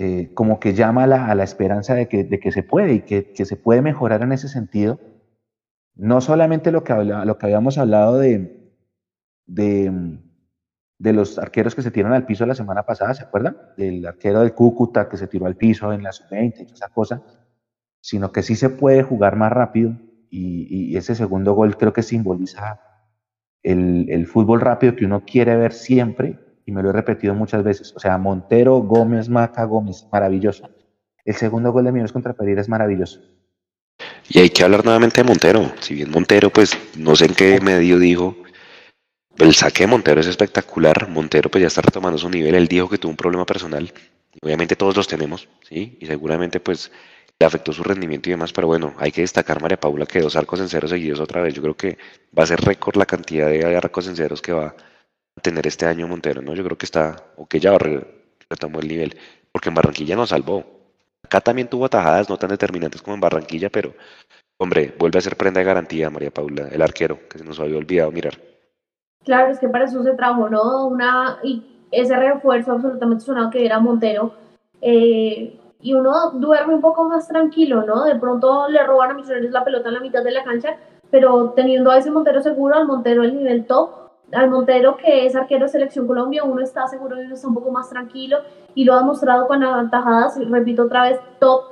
eh, 0.00 0.30
como 0.32 0.60
que 0.60 0.74
llama 0.74 1.02
a 1.02 1.34
la, 1.34 1.42
esperanza 1.42 1.92
de 1.92 2.06
que, 2.06 2.52
se 2.52 2.62
puede 2.62 2.92
y 2.94 3.00
que, 3.00 3.44
se 3.44 3.56
puede 3.56 3.82
mejorar 3.82 4.22
en 4.22 4.30
ese 4.30 4.46
sentido. 4.46 5.00
No 5.96 6.20
solamente 6.20 6.70
lo 6.70 6.84
que, 6.84 6.94
que 6.94 7.46
habíamos 7.46 7.78
hablado 7.78 8.16
de, 8.16 8.70
de, 9.46 9.92
los 11.00 11.36
arqueros 11.36 11.74
que 11.74 11.82
se 11.82 11.90
tiran 11.90 12.12
al 12.12 12.26
piso 12.26 12.46
la 12.46 12.54
semana 12.54 12.84
pasada, 12.84 13.12
¿se 13.12 13.24
acuerdan? 13.24 13.56
Del 13.76 14.06
arquero 14.06 14.38
del 14.42 14.54
Cúcuta 14.54 15.08
que 15.08 15.16
se 15.16 15.26
tiró 15.26 15.46
al 15.46 15.56
piso 15.56 15.92
en 15.92 16.04
la 16.04 16.12
sub-20 16.12 16.68
y 16.68 16.72
esa 16.72 16.90
cosa, 16.90 17.20
sino 18.00 18.30
que 18.30 18.44
sí 18.44 18.54
se 18.54 18.70
puede 18.70 19.02
jugar 19.02 19.34
más 19.34 19.50
rápido 19.50 19.96
y, 20.30 20.96
ese 20.96 21.16
segundo 21.16 21.54
gol 21.54 21.76
creo 21.76 21.92
que 21.92 22.04
simboliza 22.04 22.80
el 23.64 24.28
fútbol 24.28 24.60
rápido 24.60 24.94
que 24.94 25.06
uno 25.06 25.24
quiere 25.24 25.56
ver 25.56 25.72
siempre 25.72 26.38
y 26.68 26.70
me 26.70 26.82
lo 26.82 26.90
he 26.90 26.92
repetido 26.92 27.32
muchas 27.32 27.64
veces. 27.64 27.94
O 27.96 27.98
sea, 27.98 28.18
Montero, 28.18 28.76
Gómez, 28.80 29.30
Maca, 29.30 29.64
Gómez, 29.64 30.06
maravilloso. 30.12 30.68
El 31.24 31.34
segundo 31.34 31.72
gol 31.72 31.84
de 31.84 31.92
Millonarios 31.92 32.12
contra 32.12 32.34
Pereira 32.34 32.60
es 32.60 32.68
maravilloso. 32.68 33.20
Y 34.28 34.38
hay 34.40 34.50
que 34.50 34.64
hablar 34.64 34.84
nuevamente 34.84 35.22
de 35.22 35.26
Montero. 35.26 35.72
Si 35.80 35.94
bien 35.94 36.10
Montero, 36.10 36.50
pues 36.50 36.76
no 36.94 37.16
sé 37.16 37.24
en 37.24 37.34
qué 37.34 37.58
medio 37.62 37.98
dijo, 37.98 38.36
el 39.38 39.54
saque 39.54 39.84
de 39.84 39.86
Montero 39.86 40.20
es 40.20 40.26
espectacular. 40.26 41.08
Montero 41.08 41.50
pues 41.50 41.62
ya 41.62 41.68
está 41.68 41.80
retomando 41.80 42.18
su 42.18 42.28
nivel. 42.28 42.54
Él 42.54 42.68
dijo 42.68 42.86
que 42.86 42.98
tuvo 42.98 43.12
un 43.12 43.16
problema 43.16 43.46
personal. 43.46 43.90
Obviamente 44.42 44.76
todos 44.76 44.94
los 44.94 45.08
tenemos, 45.08 45.48
¿sí? 45.66 45.96
Y 46.02 46.06
seguramente 46.06 46.60
pues 46.60 46.92
le 47.40 47.46
afectó 47.46 47.72
su 47.72 47.82
rendimiento 47.82 48.28
y 48.28 48.32
demás, 48.32 48.52
pero 48.52 48.66
bueno, 48.66 48.92
hay 48.98 49.10
que 49.10 49.22
destacar 49.22 49.62
María 49.62 49.80
Paula 49.80 50.04
que 50.04 50.20
dos 50.20 50.36
arcos 50.36 50.60
en 50.60 50.68
cero 50.68 50.86
seguidos 50.86 51.18
otra 51.18 51.40
vez. 51.40 51.54
Yo 51.54 51.62
creo 51.62 51.76
que 51.78 51.96
va 52.38 52.42
a 52.42 52.46
ser 52.46 52.60
récord 52.60 52.96
la 52.96 53.06
cantidad 53.06 53.48
de 53.48 53.74
arcos 53.74 54.06
en 54.06 54.16
ceros 54.16 54.42
que 54.42 54.52
va 54.52 54.74
tener 55.38 55.66
este 55.66 55.86
año 55.86 56.08
Montero, 56.08 56.42
¿no? 56.42 56.54
Yo 56.54 56.64
creo 56.64 56.78
que 56.78 56.86
está, 56.86 57.16
o 57.36 57.46
que 57.46 57.60
ya 57.60 57.76
retomó 57.78 58.80
el 58.80 58.88
nivel, 58.88 59.16
porque 59.52 59.68
en 59.68 59.74
Barranquilla 59.74 60.16
nos 60.16 60.30
salvó. 60.30 60.64
Acá 61.24 61.40
también 61.40 61.68
tuvo 61.68 61.86
atajadas 61.86 62.28
no 62.28 62.36
tan 62.36 62.50
determinantes 62.50 63.02
como 63.02 63.14
en 63.14 63.20
Barranquilla, 63.20 63.68
pero, 63.70 63.94
hombre, 64.58 64.94
vuelve 64.98 65.18
a 65.18 65.22
ser 65.22 65.36
prenda 65.36 65.60
de 65.60 65.66
garantía 65.66 66.10
María 66.10 66.30
Paula, 66.30 66.68
el 66.68 66.82
arquero, 66.82 67.18
que 67.28 67.38
se 67.38 67.44
nos 67.44 67.60
había 67.60 67.76
olvidado 67.76 68.10
mirar. 68.12 68.34
Claro, 69.24 69.52
es 69.52 69.58
que 69.58 69.68
para 69.68 69.84
eso 69.84 70.02
se 70.02 70.14
trajo, 70.14 70.48
¿no? 70.48 70.86
Una, 70.86 71.38
y 71.42 71.62
ese 71.90 72.16
refuerzo 72.16 72.72
absolutamente 72.72 73.24
sonado 73.24 73.50
que 73.50 73.64
era 73.64 73.78
Montero, 73.78 74.32
eh, 74.80 75.58
y 75.80 75.94
uno 75.94 76.30
duerme 76.32 76.74
un 76.74 76.80
poco 76.80 77.08
más 77.08 77.28
tranquilo, 77.28 77.84
¿no? 77.84 78.04
De 78.04 78.16
pronto 78.16 78.68
le 78.68 78.82
roban 78.84 79.10
a 79.10 79.14
Misioneros 79.14 79.50
la 79.50 79.64
pelota 79.64 79.88
en 79.88 79.94
la 79.94 80.00
mitad 80.00 80.24
de 80.24 80.32
la 80.32 80.44
cancha, 80.44 80.76
pero 81.10 81.50
teniendo 81.50 81.90
a 81.90 81.98
ese 81.98 82.10
Montero 82.10 82.42
seguro, 82.42 82.76
al 82.76 82.86
Montero 82.86 83.22
el 83.22 83.36
nivel 83.36 83.66
top, 83.66 84.07
al 84.32 84.50
Montero, 84.50 84.96
que 84.96 85.26
es 85.26 85.34
arquero 85.34 85.66
de 85.66 85.72
Selección 85.72 86.06
Colombia, 86.06 86.44
uno 86.44 86.62
está 86.62 86.86
seguro 86.86 87.20
y 87.20 87.24
uno 87.24 87.34
está 87.34 87.48
un 87.48 87.54
poco 87.54 87.70
más 87.70 87.88
tranquilo 87.88 88.38
y 88.74 88.84
lo 88.84 88.94
ha 88.94 89.02
mostrado 89.02 89.46
con 89.46 89.62
avantajadas, 89.62 90.38
repito 90.48 90.84
otra 90.84 91.04
vez, 91.04 91.20
top, 91.38 91.62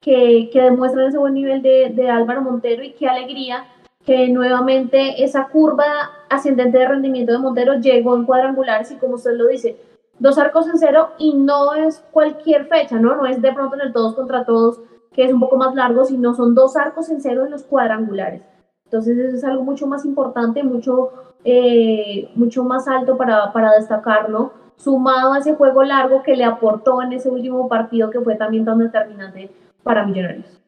que, 0.00 0.50
que 0.52 0.62
demuestran 0.62 1.06
ese 1.06 1.18
buen 1.18 1.34
nivel 1.34 1.62
de, 1.62 1.90
de, 1.94 2.08
Álvaro 2.08 2.42
Montero 2.42 2.82
y 2.82 2.92
qué 2.92 3.06
alegría 3.06 3.64
que 4.04 4.28
nuevamente 4.28 5.22
esa 5.22 5.48
curva 5.48 5.84
ascendente 6.30 6.78
de 6.78 6.88
rendimiento 6.88 7.32
de 7.32 7.38
Montero 7.38 7.74
llegó 7.74 8.16
en 8.16 8.24
cuadrangulares 8.24 8.90
y 8.90 8.96
como 8.96 9.16
usted 9.16 9.32
lo 9.34 9.46
dice, 9.46 9.78
dos 10.18 10.38
arcos 10.38 10.68
en 10.68 10.78
cero 10.78 11.10
y 11.18 11.34
no 11.34 11.74
es 11.74 12.02
cualquier 12.10 12.66
fecha, 12.66 12.98
¿no? 12.98 13.14
No 13.16 13.26
es 13.26 13.42
de 13.42 13.52
pronto 13.52 13.74
en 13.74 13.82
el 13.82 13.92
todos 13.92 14.14
contra 14.14 14.44
todos, 14.44 14.80
que 15.12 15.24
es 15.24 15.32
un 15.32 15.40
poco 15.40 15.56
más 15.56 15.74
largo, 15.74 16.04
sino 16.04 16.34
son 16.34 16.54
dos 16.54 16.76
arcos 16.76 17.10
en 17.10 17.20
cero 17.20 17.44
en 17.44 17.50
los 17.50 17.64
cuadrangulares. 17.64 18.42
Entonces 18.84 19.18
eso 19.18 19.36
es 19.36 19.44
algo 19.44 19.64
mucho 19.64 19.86
más 19.86 20.04
importante, 20.04 20.62
mucho 20.62 21.10
eh, 21.44 22.30
mucho 22.34 22.64
más 22.64 22.86
alto 22.88 23.16
para, 23.16 23.52
para 23.52 23.72
destacarlo, 23.72 24.52
sumado 24.76 25.32
a 25.32 25.38
ese 25.38 25.54
juego 25.54 25.82
largo 25.82 26.22
que 26.22 26.36
le 26.36 26.44
aportó 26.44 27.02
en 27.02 27.12
ese 27.12 27.28
último 27.28 27.68
partido 27.68 28.10
que 28.10 28.20
fue 28.20 28.36
también 28.36 28.64
tan 28.64 28.78
determinante 28.78 29.50
para 29.82 30.04
Millonarios. 30.04 30.60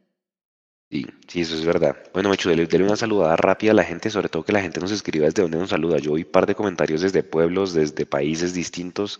Sí, 0.91 1.07
sí, 1.27 1.41
eso 1.41 1.55
es 1.55 1.65
verdad. 1.65 1.97
Bueno, 2.13 2.29
Mechu, 2.29 2.51
dele, 2.51 2.85
una 2.85 2.97
saludada 2.97 3.35
rápida 3.37 3.73
a 3.73 3.75
la 3.75 3.85
gente, 3.85 4.11
sobre 4.11 4.29
todo 4.29 4.43
que 4.43 4.53
la 4.53 4.61
gente 4.61 4.79
nos 4.79 4.93
escriba 4.93 5.25
desde 5.25 5.41
donde 5.41 5.57
nos 5.57 5.71
saluda. 5.71 5.97
Yo 5.97 6.13
vi 6.13 6.23
un 6.23 6.31
par 6.31 6.45
de 6.45 6.55
comentarios 6.55 7.01
desde 7.01 7.23
pueblos, 7.23 7.73
desde 7.73 8.05
países 8.05 8.53
distintos. 8.53 9.19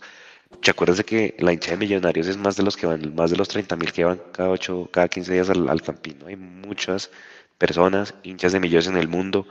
¿Te 0.61 0.69
acuerdas 0.69 1.03
que 1.03 1.35
la 1.39 1.51
hincha 1.51 1.71
de 1.71 1.77
Millonarios 1.77 2.27
es 2.27 2.37
más 2.37 2.57
de 2.57 2.63
los 2.63 2.77
que 2.77 2.85
van, 2.85 3.15
más 3.15 3.31
de 3.31 3.37
los 3.37 3.47
30 3.47 3.75
mil 3.75 3.91
que 3.91 4.05
van 4.05 4.21
cada 4.31 4.49
8, 4.49 4.89
cada 4.91 5.07
15 5.07 5.33
días 5.33 5.49
al, 5.49 5.67
al 5.67 5.81
campino? 5.81 6.27
Hay 6.27 6.35
muchas 6.35 7.09
personas, 7.57 8.13
hinchas 8.21 8.51
de 8.51 8.59
millones 8.59 8.87
en 8.87 8.97
el 8.97 9.07
mundo 9.07 9.47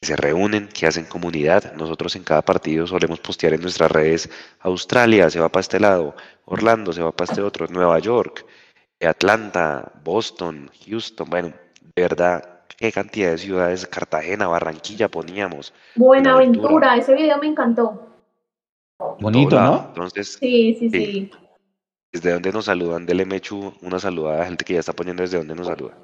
que 0.00 0.06
se 0.06 0.16
reúnen, 0.16 0.68
que 0.68 0.86
hacen 0.86 1.06
comunidad. 1.06 1.72
Nosotros 1.74 2.14
en 2.16 2.24
cada 2.24 2.42
partido 2.42 2.86
solemos 2.86 3.20
postear 3.20 3.54
en 3.54 3.62
nuestras 3.62 3.90
redes 3.90 4.30
Australia 4.60 5.28
se 5.30 5.40
va 5.40 5.48
para 5.48 5.60
este 5.60 5.80
lado, 5.80 6.14
Orlando 6.44 6.92
se 6.92 7.02
va 7.02 7.12
para 7.12 7.30
este 7.30 7.42
otro, 7.42 7.66
Nueva 7.68 7.98
York, 7.98 8.46
Atlanta, 9.00 9.92
Boston, 10.04 10.70
Houston, 10.86 11.28
bueno, 11.28 11.52
de 11.96 12.02
verdad, 12.02 12.60
qué 12.76 12.92
cantidad 12.92 13.30
de 13.30 13.38
ciudades, 13.38 13.86
Cartagena, 13.86 14.48
Barranquilla 14.48 15.08
poníamos. 15.08 15.72
Buenaventura, 15.96 16.96
ese 16.96 17.14
video 17.14 17.38
me 17.38 17.48
encantó. 17.48 18.04
Bonito, 19.20 19.60
¿no? 19.60 19.86
Entonces, 19.88 20.38
sí, 20.40 20.76
sí, 20.78 20.90
sí. 20.90 21.30
¿Desde 22.12 22.32
dónde 22.32 22.52
nos 22.52 22.64
saludan? 22.64 23.04
Dele 23.04 23.24
Mechu 23.26 23.74
una 23.82 23.98
saludada 23.98 24.36
a 24.36 24.38
la 24.40 24.46
gente 24.46 24.64
que 24.64 24.74
ya 24.74 24.80
está 24.80 24.92
poniendo 24.92 25.22
desde 25.22 25.38
dónde 25.38 25.54
nos 25.54 25.66
saluda. 25.66 25.94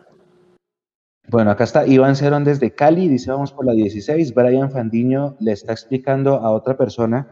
Bueno, 1.29 1.51
acá 1.51 1.64
está 1.64 1.87
Iván 1.87 2.16
Cerón 2.16 2.45
desde 2.45 2.75
Cali, 2.75 3.09
dice 3.09 3.31
vamos 3.31 3.53
por 3.53 3.64
la 3.64 3.72
16. 3.72 4.35
Brian 4.35 4.70
Fandiño 4.70 5.37
le 5.41 5.53
está 5.53 5.72
explicando 5.72 6.37
a 6.37 6.51
otra 6.51 6.77
persona 6.77 7.29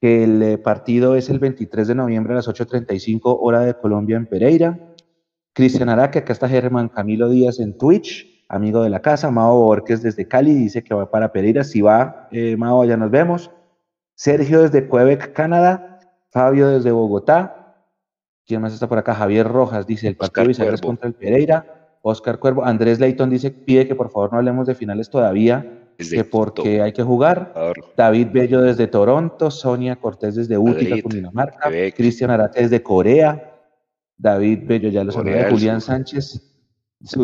que 0.00 0.24
el 0.24 0.42
eh, 0.42 0.58
partido 0.58 1.16
es 1.16 1.30
el 1.30 1.38
23 1.38 1.88
de 1.88 1.94
noviembre 1.94 2.32
a 2.32 2.36
las 2.36 2.48
8.35 2.48 3.38
hora 3.40 3.60
de 3.60 3.74
Colombia 3.74 4.16
en 4.16 4.26
Pereira. 4.26 4.78
Cristian 5.52 5.88
Araque, 5.88 6.20
acá 6.20 6.32
está 6.32 6.48
Germán 6.48 6.88
Camilo 6.88 7.28
Díaz 7.28 7.60
en 7.60 7.76
Twitch, 7.76 8.44
amigo 8.48 8.82
de 8.82 8.90
la 8.90 9.00
casa. 9.00 9.30
Mao 9.30 9.62
Borges 9.62 10.02
desde 10.02 10.28
Cali 10.28 10.54
dice 10.54 10.84
que 10.84 10.94
va 10.94 11.10
para 11.10 11.32
Pereira. 11.32 11.64
Si 11.64 11.80
va, 11.80 12.28
eh, 12.30 12.56
Mao, 12.56 12.84
ya 12.84 12.96
nos 12.96 13.10
vemos. 13.10 13.50
Sergio 14.14 14.62
desde 14.62 14.88
Quebec, 14.88 15.32
Canadá. 15.32 15.98
Fabio 16.30 16.68
desde 16.68 16.92
Bogotá. 16.92 17.84
¿Quién 18.46 18.60
más 18.62 18.72
está 18.72 18.88
por 18.88 18.98
acá? 18.98 19.14
Javier 19.14 19.46
Rojas 19.48 19.86
dice 19.86 20.08
el 20.08 20.16
partido 20.16 20.50
es 20.50 20.80
contra 20.80 21.08
el 21.08 21.14
Pereira. 21.14 21.79
Oscar 22.02 22.38
Cuervo, 22.38 22.64
Andrés 22.64 22.98
Leighton 22.98 23.28
dice, 23.30 23.50
pide 23.50 23.86
que 23.86 23.94
por 23.94 24.10
favor 24.10 24.32
no 24.32 24.38
hablemos 24.38 24.66
de 24.66 24.74
finales 24.74 25.10
todavía, 25.10 25.80
que 25.98 26.24
porque 26.24 26.80
hay 26.80 26.92
que 26.92 27.02
jugar. 27.02 27.52
David 27.96 28.28
Bello 28.32 28.62
desde 28.62 28.86
Toronto, 28.86 29.50
Sonia 29.50 29.96
Cortés 29.96 30.34
desde 30.34 30.56
Útica, 30.56 31.00
Cundinamarca, 31.02 31.70
Cristian 31.94 32.30
Arate 32.30 32.62
desde 32.62 32.82
Corea, 32.82 33.58
David 34.16 34.60
Bello 34.64 34.88
ya 34.88 35.04
lo 35.04 35.12
sabía, 35.12 35.50
Julián 35.50 35.80
Sánchez. 35.80 36.46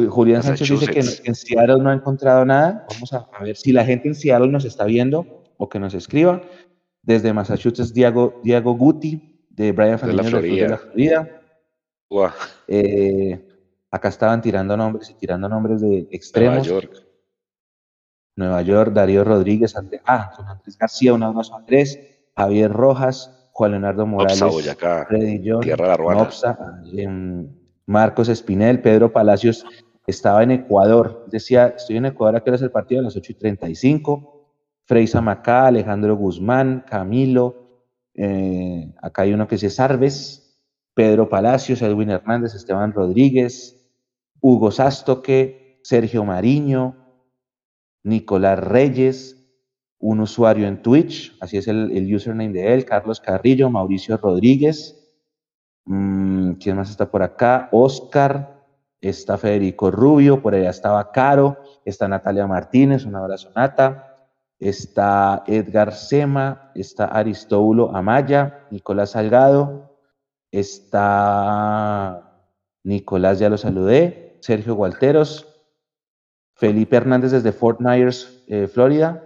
Julián 0.09 0.43
Sánchez 0.43 0.71
dice 0.71 0.87
que 0.87 1.01
en, 1.01 1.35
Seattle 1.35 1.79
no 1.83 1.91
ha 1.91 1.95
encontrado 1.95 2.45
nada. 2.45 2.87
Vamos 2.91 3.13
a, 3.13 3.29
ver 3.43 3.57
si 3.57 3.73
la 3.73 3.85
gente 3.85 4.09
en 4.09 4.15
Seattle 4.15 4.49
nos 4.49 4.65
está 4.65 4.85
viendo 4.85 5.45
o 5.59 5.69
que 5.69 5.79
nos 5.79 5.95
escriba. 5.95 6.43
Desde 7.03 7.33
Massachusetts, 7.33 7.93
Diego, 7.93 8.41
Diego 8.43 8.75
Guti, 8.75 9.47
de 9.51 9.73
Brian 9.73 9.99
Fernandez 9.99 10.33
de 10.33 10.69
la 10.69 10.79
Florida. 10.79 11.41
Wow. 12.09 12.31
Eh, 12.69 13.46
Acá 13.97 14.09
estaban 14.09 14.43
tirando 14.43 14.77
nombres 14.77 15.11
y 15.11 15.15
tirando 15.15 15.49
nombres 15.49 15.81
de 15.81 16.07
extremos. 16.11 16.67
Nueva 16.69 16.81
York. 16.83 17.07
Nueva 18.37 18.63
York, 18.63 18.93
Darío 18.93 19.25
Rodríguez, 19.25 19.75
Andrés, 19.75 20.03
ah, 20.05 20.31
Andrés 20.47 20.77
García, 20.77 21.15
un 21.15 21.23
abrazo 21.23 21.55
a 21.55 21.59
Andrés, 21.59 21.99
Javier 22.37 22.71
Rojas, 22.71 23.49
Juan 23.53 23.71
Leonardo 23.71 24.07
Morales, 24.07 24.39
Freddy 25.09 25.43
John, 25.43 25.63
Tierra 25.63 25.97
em, 26.93 27.49
Marcos 27.87 28.29
Espinel, 28.29 28.83
Pedro 28.83 29.11
Palacios 29.11 29.65
estaba 30.07 30.43
en 30.43 30.51
Ecuador, 30.51 31.25
decía, 31.31 31.69
estoy 31.69 31.97
en 31.97 32.05
Ecuador, 32.07 32.37
¿a 32.37 32.45
qué 32.45 32.51
hora 32.51 32.57
es 32.57 32.63
el 32.63 32.71
partido? 32.71 33.01
A 33.01 33.05
las 33.05 33.17
8 33.17 33.33
y 33.33 33.35
35. 33.37 34.33
Freisa 34.85 35.23
Macá, 35.23 35.67
Alejandro 35.67 36.15
Guzmán, 36.17 36.85
Camilo, 36.87 37.67
eh, 38.15 38.95
acá 39.03 39.23
hay 39.23 39.33
uno 39.33 39.49
que 39.49 39.57
dice 39.57 39.71
Sarves, 39.71 40.61
Pedro 40.95 41.29
Palacios, 41.29 41.83
Edwin 41.83 42.11
Hernández, 42.11 42.55
Esteban 42.55 42.93
Rodríguez, 42.93 43.76
Hugo 44.49 44.71
Sastoque, 44.71 45.81
Sergio 45.83 46.25
Mariño, 46.25 46.95
Nicolás 48.05 48.61
Reyes, 48.61 49.45
un 49.99 50.21
usuario 50.21 50.69
en 50.69 50.83
Twitch, 50.83 51.37
así 51.41 51.57
es 51.57 51.67
el, 51.67 52.15
username 52.15 52.53
de 52.53 52.73
él, 52.75 52.85
Carlos 52.85 53.21
Carrillo, 53.21 53.71
Mauricio 53.71 54.17
Rodríguez, 54.19 55.11
mm, 55.87 56.53
¿quién 56.61 56.77
más 56.77 56.91
está 56.91 57.11
por 57.11 57.25
acá? 57.25 57.69
Oscar, 57.73 58.65
está 59.01 59.37
Federico 59.37 59.91
Rubio, 59.91 60.41
por 60.41 60.55
allá 60.55 60.71
estaba 60.71 61.11
Caro, 61.11 61.57
está 61.85 62.07
Natalia 62.07 62.47
Martínez, 62.47 63.05
un 63.05 63.17
abrazo 63.17 63.51
Nata, 63.57 64.29
está 64.61 65.43
Edgar 65.49 65.93
Sema, 65.93 66.71
está 66.77 67.07
Aristóbulo 67.07 67.97
Amaya, 67.97 68.69
Nicolás 68.71 69.11
Salgado, 69.11 69.99
está 70.53 72.47
Nicolás, 72.85 73.41
ya 73.41 73.49
lo 73.49 73.59
saludé, 73.59 74.26
Sergio 74.41 74.75
Gualteros, 74.75 75.47
Felipe 76.55 76.97
Hernández 76.97 77.33
desde 77.33 77.53
Fort 77.53 77.81
Myers, 77.81 78.45
eh, 78.47 78.67
Florida, 78.67 79.23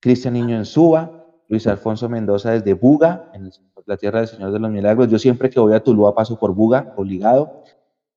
Cristian 0.00 0.34
Niño 0.34 0.56
en 0.56 0.64
Suba, 0.64 1.20
Luis 1.48 1.66
Alfonso 1.66 2.08
Mendoza 2.08 2.52
desde 2.52 2.74
Buga, 2.74 3.30
en 3.34 3.50
la 3.86 3.96
tierra 3.96 4.20
del 4.20 4.28
Señor 4.28 4.52
de 4.52 4.58
los 4.60 4.70
Milagros. 4.70 5.08
Yo 5.08 5.18
siempre 5.18 5.50
que 5.50 5.60
voy 5.60 5.74
a 5.74 5.82
Tuluá 5.82 6.14
paso 6.14 6.38
por 6.38 6.54
Buga, 6.54 6.94
obligado. 6.96 7.64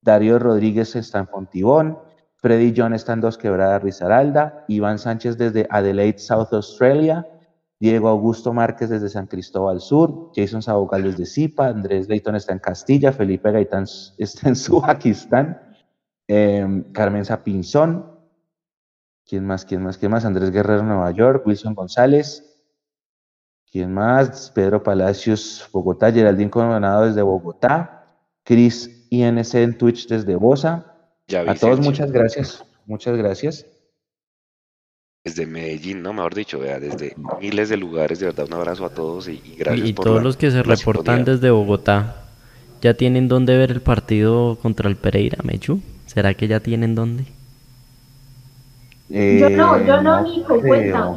Darío 0.01 0.37
Rodríguez 0.37 0.95
está 0.95 1.19
en 1.19 1.27
Pontibón, 1.27 1.97
Freddy 2.35 2.73
John 2.75 2.93
está 2.93 3.13
en 3.13 3.21
Dos 3.21 3.37
Quebradas, 3.37 3.81
Rizaralda, 3.81 4.65
Iván 4.67 4.99
Sánchez 4.99 5.37
desde 5.37 5.65
Adelaide, 5.69 6.19
South 6.19 6.49
Australia, 6.51 7.25
Diego 7.79 8.09
Augusto 8.09 8.53
Márquez 8.53 8.89
desde 8.89 9.09
San 9.09 9.27
Cristóbal 9.27 9.79
Sur, 9.79 10.31
Jason 10.35 10.61
Sabogal 10.61 11.03
desde 11.03 11.25
Zipa, 11.25 11.67
Andrés 11.67 12.07
Leighton 12.07 12.35
está 12.35 12.53
en 12.53 12.59
Castilla, 12.59 13.11
Felipe 13.13 13.51
Gaitán 13.51 13.85
está 14.17 14.49
en 14.49 14.55
Sujakistán, 14.55 15.59
eh, 16.33 16.83
Carmen 16.91 17.25
Zapinzón, 17.25 18.13
¿Quién 19.25 19.45
más? 19.45 19.65
¿Quién 19.65 19.81
más? 19.83 19.97
¿Quién 19.97 20.11
más? 20.11 20.25
Andrés 20.25 20.51
Guerrero, 20.51 20.83
Nueva 20.83 21.11
York. 21.11 21.47
Wilson 21.47 21.73
González. 21.73 22.43
¿Quién 23.71 23.93
más? 23.93 24.51
Pedro 24.53 24.83
Palacios, 24.83 25.67
Bogotá. 25.71 26.11
Geraldín 26.11 26.49
Coronado 26.49 27.05
desde 27.05 27.21
Bogotá. 27.21 28.05
Chris 28.43 29.07
INC 29.09 29.55
en 29.55 29.77
Twitch 29.77 30.07
desde 30.07 30.35
Bosa. 30.35 30.85
a 31.47 31.55
todos 31.55 31.79
muchas 31.79 32.11
gracias. 32.11 32.63
Muchas 32.85 33.17
gracias. 33.17 33.65
Desde 35.23 35.45
Medellín, 35.45 36.03
¿no? 36.03 36.11
Mejor 36.11 36.35
dicho, 36.35 36.59
vea, 36.59 36.79
desde 36.81 37.15
miles 37.39 37.69
de 37.69 37.77
lugares, 37.77 38.19
de 38.19 38.25
verdad, 38.25 38.45
un 38.45 38.55
abrazo 38.55 38.85
a 38.85 38.89
todos 38.89 39.29
y, 39.29 39.41
gracias 39.57 39.87
y 39.87 39.93
todos 39.93 40.21
los 40.21 40.35
que 40.35 40.51
se 40.51 40.61
reportan 40.63 41.23
desde 41.23 41.49
Bogotá, 41.49 42.25
¿ya 42.81 42.93
tienen 42.95 43.29
dónde 43.29 43.57
ver 43.57 43.71
el 43.71 43.81
partido 43.81 44.57
contra 44.61 44.89
el 44.89 44.97
Pereira, 44.97 45.37
Mechu? 45.43 45.81
¿Será 46.13 46.33
que 46.33 46.47
ya 46.47 46.59
tienen 46.59 46.95
dónde? 46.95 47.25
yo 49.09 49.49
no, 49.49 49.83
yo 49.83 50.01
no, 50.01 50.19
eh, 50.19 50.23
Nico, 50.23 50.61
cuenta. 50.61 51.15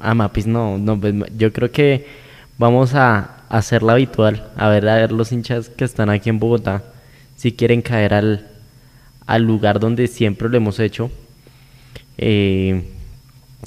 Ah, 0.00 0.14
Mapis, 0.14 0.46
no, 0.46 0.78
no, 0.78 0.98
pues, 1.00 1.14
yo 1.36 1.52
creo 1.52 1.70
que 1.70 2.06
vamos 2.58 2.94
a 2.94 3.42
hacerla 3.48 3.92
habitual, 3.92 4.48
a 4.56 4.68
ver, 4.68 4.88
a 4.88 4.96
ver 4.96 5.12
los 5.12 5.32
hinchas 5.32 5.68
que 5.68 5.84
están 5.84 6.10
aquí 6.10 6.30
en 6.30 6.38
Bogotá, 6.38 6.82
si 7.36 7.52
quieren 7.52 7.82
caer 7.82 8.14
al, 8.14 8.48
al 9.26 9.42
lugar 9.42 9.80
donde 9.80 10.06
siempre 10.06 10.48
lo 10.48 10.56
hemos 10.56 10.78
hecho. 10.78 11.10
Eh, 12.18 12.84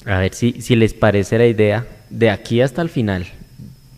a 0.05 0.19
ver 0.19 0.33
si, 0.33 0.61
si 0.61 0.75
les 0.75 0.93
parece 0.93 1.37
la 1.37 1.47
idea 1.47 1.85
de 2.09 2.29
aquí 2.29 2.61
hasta 2.61 2.81
el 2.81 2.89
final. 2.89 3.25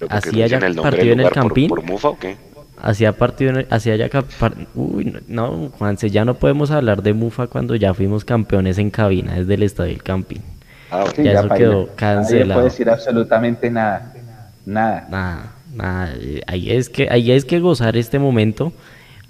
Así 0.09 0.41
haya 0.41 0.59
partido 0.59 1.13
en 1.13 1.19
el 1.19 1.29
Campín. 1.29 1.67
¿Por, 1.67 1.83
Mufa 1.83 2.09
o 2.09 2.17
qué? 2.17 2.37
Hacía 2.81 3.11
partido, 3.13 3.53
hacia 3.69 3.93
allá, 3.93 4.09
uy, 4.73 5.21
no, 5.27 5.69
Juanse, 5.77 6.09
ya 6.09 6.23
no 6.23 6.35
podemos 6.35 6.71
hablar 6.71 7.03
de 7.03 7.13
Mufa 7.13 7.47
cuando 7.47 7.75
ya 7.75 7.93
fuimos 7.93 8.23
campeones 8.23 8.77
en 8.77 8.89
cabina 8.89 9.35
desde 9.35 9.55
el 9.55 9.63
Estadio 9.63 9.91
del 9.91 10.03
Camping. 10.03 10.39
Ah, 10.91 11.05
ya, 11.17 11.33
eso 11.33 11.49
quedó 11.49 11.89
cancelado. 11.95 12.47
No 12.47 12.55
puede 12.55 12.69
decir 12.69 12.89
absolutamente 12.89 13.69
nada, 13.69 14.13
nada. 14.65 15.07
Nada, 15.09 15.51
nada. 15.73 16.13
Ahí 16.47 16.71
es 16.71 16.89
que, 16.89 17.09
ahí 17.11 17.31
es 17.31 17.45
que 17.45 17.59
gozar 17.59 17.97
este 17.97 18.17
momento, 18.17 18.71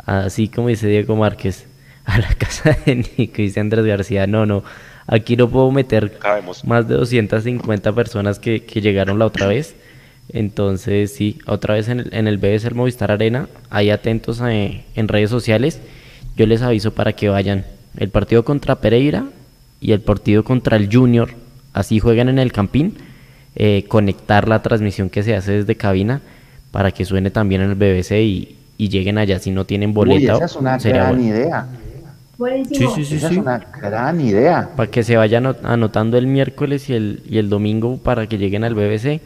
así 0.06 0.47
como 0.47 0.68
dice 0.68 0.88
Diego 0.88 1.16
Márquez, 1.16 1.68
a 2.06 2.20
la 2.20 2.34
casa 2.36 2.78
de 2.86 2.95
Nico 2.95 3.41
y 3.41 3.45
dice 3.45 3.60
Andrés 3.60 3.86
García, 3.86 4.28
no, 4.28 4.45
no, 4.45 4.64
aquí 5.08 5.36
no 5.36 5.50
puedo 5.50 5.72
meter 5.72 6.18
más 6.66 6.88
de 6.88 6.95
250 6.95 7.93
personas 7.93 8.39
que, 8.39 8.64
que 8.64 8.82
llegaron 8.82 9.20
la 9.20 9.26
otra 9.26 9.47
vez. 9.47 9.76
Entonces, 10.32 11.13
sí, 11.13 11.39
otra 11.47 11.73
vez 11.73 11.89
en 11.89 12.01
el, 12.01 12.13
en 12.13 12.27
el 12.27 12.39
Movistar 12.75 13.11
Arena, 13.11 13.47
ahí 13.69 13.89
atentos 13.89 14.41
eh, 14.45 14.84
en 14.95 15.07
redes 15.07 15.30
sociales. 15.30 15.80
Yo 16.38 16.45
les 16.45 16.61
aviso 16.61 16.93
para 16.93 17.13
que 17.13 17.30
vayan. 17.30 17.65
El 17.97 18.09
partido 18.09 18.45
contra 18.45 18.75
Pereira 18.75 19.25
y 19.82 19.91
el 19.91 20.01
partido 20.01 20.43
contra 20.43 20.77
el 20.77 20.93
Junior, 20.93 21.32
así 21.73 21.99
juegan 21.99 22.30
en 22.30 22.38
el 22.38 22.51
Campín. 22.51 22.97
Eh, 23.55 23.86
conectar 23.88 24.47
la 24.47 24.61
transmisión 24.61 25.09
que 25.09 25.23
se 25.23 25.36
hace 25.36 25.51
desde 25.53 25.75
cabina 25.75 26.21
para 26.71 26.91
que 26.91 27.03
suene 27.03 27.32
también 27.32 27.61
en 27.61 27.71
el 27.71 27.75
BBC 27.75 28.11
y, 28.21 28.55
lleguen 28.77 29.17
allá 29.17 29.39
si 29.39 29.51
no 29.51 29.65
tienen 29.65 29.93
boleta. 29.93 30.36
esa 30.36 30.45
es 30.45 30.55
una 30.55 30.77
gran 30.77 31.21
idea. 31.21 31.67
Buenísimo. 32.38 32.95
Sí, 32.95 33.03
sí, 33.03 33.09
sí, 33.09 33.15
esa 33.15 33.32
es 33.32 33.38
una 33.38 33.57
gran 33.57 34.21
idea. 34.21 34.69
Para 34.77 34.89
que 34.89 35.03
se 35.03 35.17
vayan 35.17 35.53
anotando 35.63 36.17
el 36.17 36.27
miércoles 36.27 36.89
y 36.89 36.93
el, 36.93 37.23
y 37.27 37.39
el 37.39 37.49
domingo 37.49 37.97
para 37.97 38.27
que 38.27 38.38
lleguen 38.38 38.63
al 38.63 38.75
BBC 38.75 39.19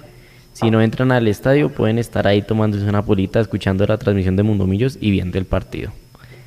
si 0.53 0.69
no 0.69 0.81
entran 0.81 1.11
al 1.11 1.27
estadio, 1.27 1.69
pueden 1.69 1.97
estar 1.97 2.27
ahí 2.27 2.41
tomándose 2.41 2.85
una 2.85 3.03
polita, 3.03 3.39
escuchando 3.39 3.85
la 3.85 3.97
transmisión 3.97 4.35
de 4.35 4.43
Mundo 4.43 4.65
Millos 4.65 4.97
y 5.01 5.11
viendo 5.11 5.37
el 5.37 5.45
partido. 5.45 5.91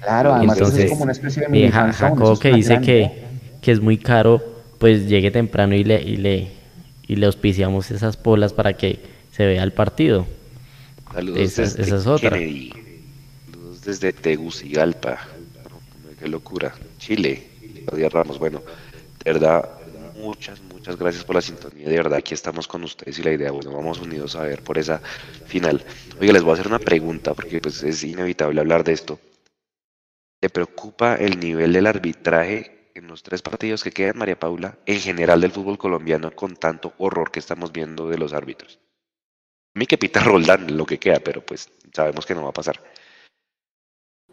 Claro, 0.00 0.34
además 0.34 0.60
es 0.60 0.90
como 0.90 1.02
una 1.02 1.12
especie 1.12 1.46
de 1.48 1.66
eh, 1.66 1.70
Jacobo 1.70 2.38
que 2.38 2.52
dice 2.52 2.80
que, 2.80 3.24
que, 3.60 3.72
es 3.72 3.80
muy 3.80 3.98
caro, 3.98 4.40
pues 4.78 5.08
llegue 5.08 5.32
temprano 5.32 5.74
y 5.74 5.82
le, 5.82 6.00
y 6.00 6.16
le, 6.16 6.48
y 7.08 7.16
le 7.16 7.26
auspiciamos 7.26 7.90
esas 7.90 8.16
polas 8.16 8.52
para 8.52 8.74
que 8.74 9.00
se 9.32 9.44
vea 9.44 9.64
el 9.64 9.72
partido. 9.72 10.26
Saludos 11.12 11.40
esa, 11.40 11.62
desde 11.62 11.82
esa 11.82 11.96
es 11.96 12.06
otra. 12.06 12.30
Saludos 12.30 13.82
desde 13.84 14.12
Tegucigalpa. 14.12 15.18
Qué 16.20 16.28
locura. 16.28 16.72
Chile. 16.98 17.42
Claudia 17.86 18.08
Ramos. 18.08 18.38
Bueno, 18.38 18.62
de 19.24 19.32
verdad, 19.32 19.68
muchas, 20.20 20.60
muchas 20.86 21.00
gracias 21.00 21.24
por 21.24 21.34
la 21.34 21.42
sintonía. 21.42 21.88
De 21.88 21.96
verdad, 21.96 22.18
aquí 22.18 22.32
estamos 22.32 22.68
con 22.68 22.84
ustedes 22.84 23.18
y 23.18 23.22
la 23.24 23.32
idea, 23.32 23.50
bueno, 23.50 23.72
vamos 23.72 23.98
unidos 23.98 24.36
a 24.36 24.42
ver 24.42 24.62
por 24.62 24.78
esa 24.78 25.00
final. 25.46 25.84
Oiga, 26.20 26.32
les 26.32 26.44
voy 26.44 26.52
a 26.52 26.54
hacer 26.54 26.68
una 26.68 26.78
pregunta 26.78 27.34
porque 27.34 27.60
pues 27.60 27.82
es 27.82 28.04
inevitable 28.04 28.60
hablar 28.60 28.84
de 28.84 28.92
esto. 28.92 29.18
¿Le 30.40 30.48
preocupa 30.48 31.16
el 31.16 31.40
nivel 31.40 31.72
del 31.72 31.88
arbitraje 31.88 32.92
en 32.94 33.08
los 33.08 33.24
tres 33.24 33.42
partidos 33.42 33.82
que 33.82 33.90
quedan, 33.90 34.16
María 34.16 34.38
Paula, 34.38 34.78
en 34.86 35.00
general 35.00 35.40
del 35.40 35.50
fútbol 35.50 35.76
colombiano 35.76 36.30
con 36.30 36.54
tanto 36.54 36.94
horror 36.98 37.32
que 37.32 37.40
estamos 37.40 37.72
viendo 37.72 38.08
de 38.08 38.18
los 38.18 38.32
árbitros? 38.32 38.78
A 39.74 39.78
mí 39.80 39.86
que 39.86 39.98
pita 39.98 40.20
Roldán 40.22 40.76
lo 40.76 40.86
que 40.86 40.98
queda, 40.98 41.18
pero 41.18 41.44
pues 41.44 41.68
sabemos 41.92 42.24
que 42.24 42.34
no 42.36 42.44
va 42.44 42.50
a 42.50 42.52
pasar. 42.52 42.80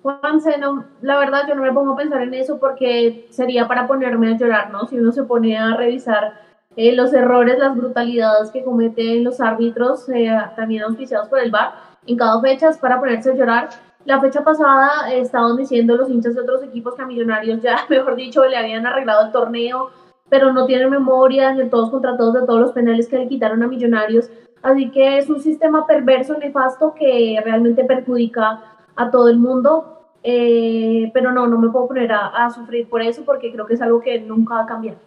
Juanse, 0.04 0.58
no, 0.58 0.84
la 1.02 1.18
verdad 1.18 1.48
yo 1.48 1.56
no 1.56 1.62
me 1.62 1.72
pongo 1.72 1.94
a 1.94 1.98
pensar 1.98 2.22
en 2.22 2.34
eso 2.34 2.60
porque 2.60 3.26
sería 3.30 3.70
para 3.70 3.88
ponerme 3.88 4.34
a 4.34 4.38
llorar, 4.38 4.70
¿no? 4.70 4.86
Si 4.86 5.00
uno 5.00 5.14
se 5.14 5.24
pone 5.24 5.58
a 5.58 5.78
revisar 5.78 6.34
eh, 6.76 6.94
los 6.94 7.14
errores, 7.14 7.58
las 7.58 7.74
brutalidades 7.76 8.52
que 8.52 8.66
cometen 8.66 9.24
los 9.24 9.40
árbitros, 9.40 10.10
eh, 10.10 10.30
también 10.58 10.84
auspiciados 10.84 11.30
por 11.30 11.40
el 11.40 11.52
VAR, 11.52 11.74
en 12.06 12.18
cada 12.18 12.42
fecha 12.42 12.70
es 12.70 12.78
para 12.78 13.00
ponerse 13.00 13.32
a 13.32 13.36
llorar. 13.36 13.70
La 14.04 14.20
fecha 14.20 14.44
pasada 14.44 15.10
eh, 15.10 15.22
estaban 15.22 15.56
diciendo 15.56 15.96
los 15.96 16.10
hinchas 16.10 16.36
de 16.36 16.42
otros 16.42 16.64
equipos 16.64 16.96
que 16.96 17.04
a 17.04 17.06
Millonarios 17.06 17.62
ya, 17.62 17.78
mejor 17.90 18.18
dicho, 18.18 18.44
le 18.44 18.58
habían 18.58 18.86
arreglado 18.86 19.28
el 19.28 19.32
torneo, 19.32 19.92
pero 20.28 20.52
no 20.52 20.66
tienen 20.66 20.90
memoria 20.90 21.54
de 21.54 21.66
todos 21.66 21.90
contra 21.90 22.18
todos 22.18 22.34
de 22.34 22.46
todos 22.46 22.60
los 22.60 22.72
penales 22.74 23.08
que 23.08 23.20
le 23.20 23.30
quitaron 23.30 23.64
a 23.64 23.68
Millonarios. 23.68 24.30
Así 24.64 24.92
que 24.92 25.18
es 25.18 25.30
un 25.30 25.40
sistema 25.40 25.88
perverso, 25.88 26.38
nefasto, 26.38 26.94
que 26.94 27.40
realmente 27.44 27.86
perjudica 27.86 28.62
a 28.96 29.12
todo 29.12 29.30
el 29.30 29.38
mundo. 29.38 29.93
Eh, 30.24 31.12
pero 31.14 31.32
no, 31.32 31.48
no 31.48 31.60
me 31.60 31.70
puedo 31.70 31.88
poner 31.88 32.12
a, 32.12 32.50
sufrir 32.50 32.90
por 32.90 33.02
eso 33.02 33.26
porque 33.26 33.52
creo 33.52 33.66
que 33.66 33.74
es 33.74 33.82
algo 33.82 34.02
que 34.02 34.20
nunca 34.22 34.56
va 34.56 34.64
a 34.64 34.68
cambiar. 34.68 34.98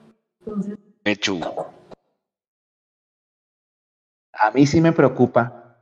Entonces... 0.40 0.78
A 4.32 4.50
mí 4.50 4.66
sí 4.66 4.80
me 4.80 4.92
preocupa 4.92 5.78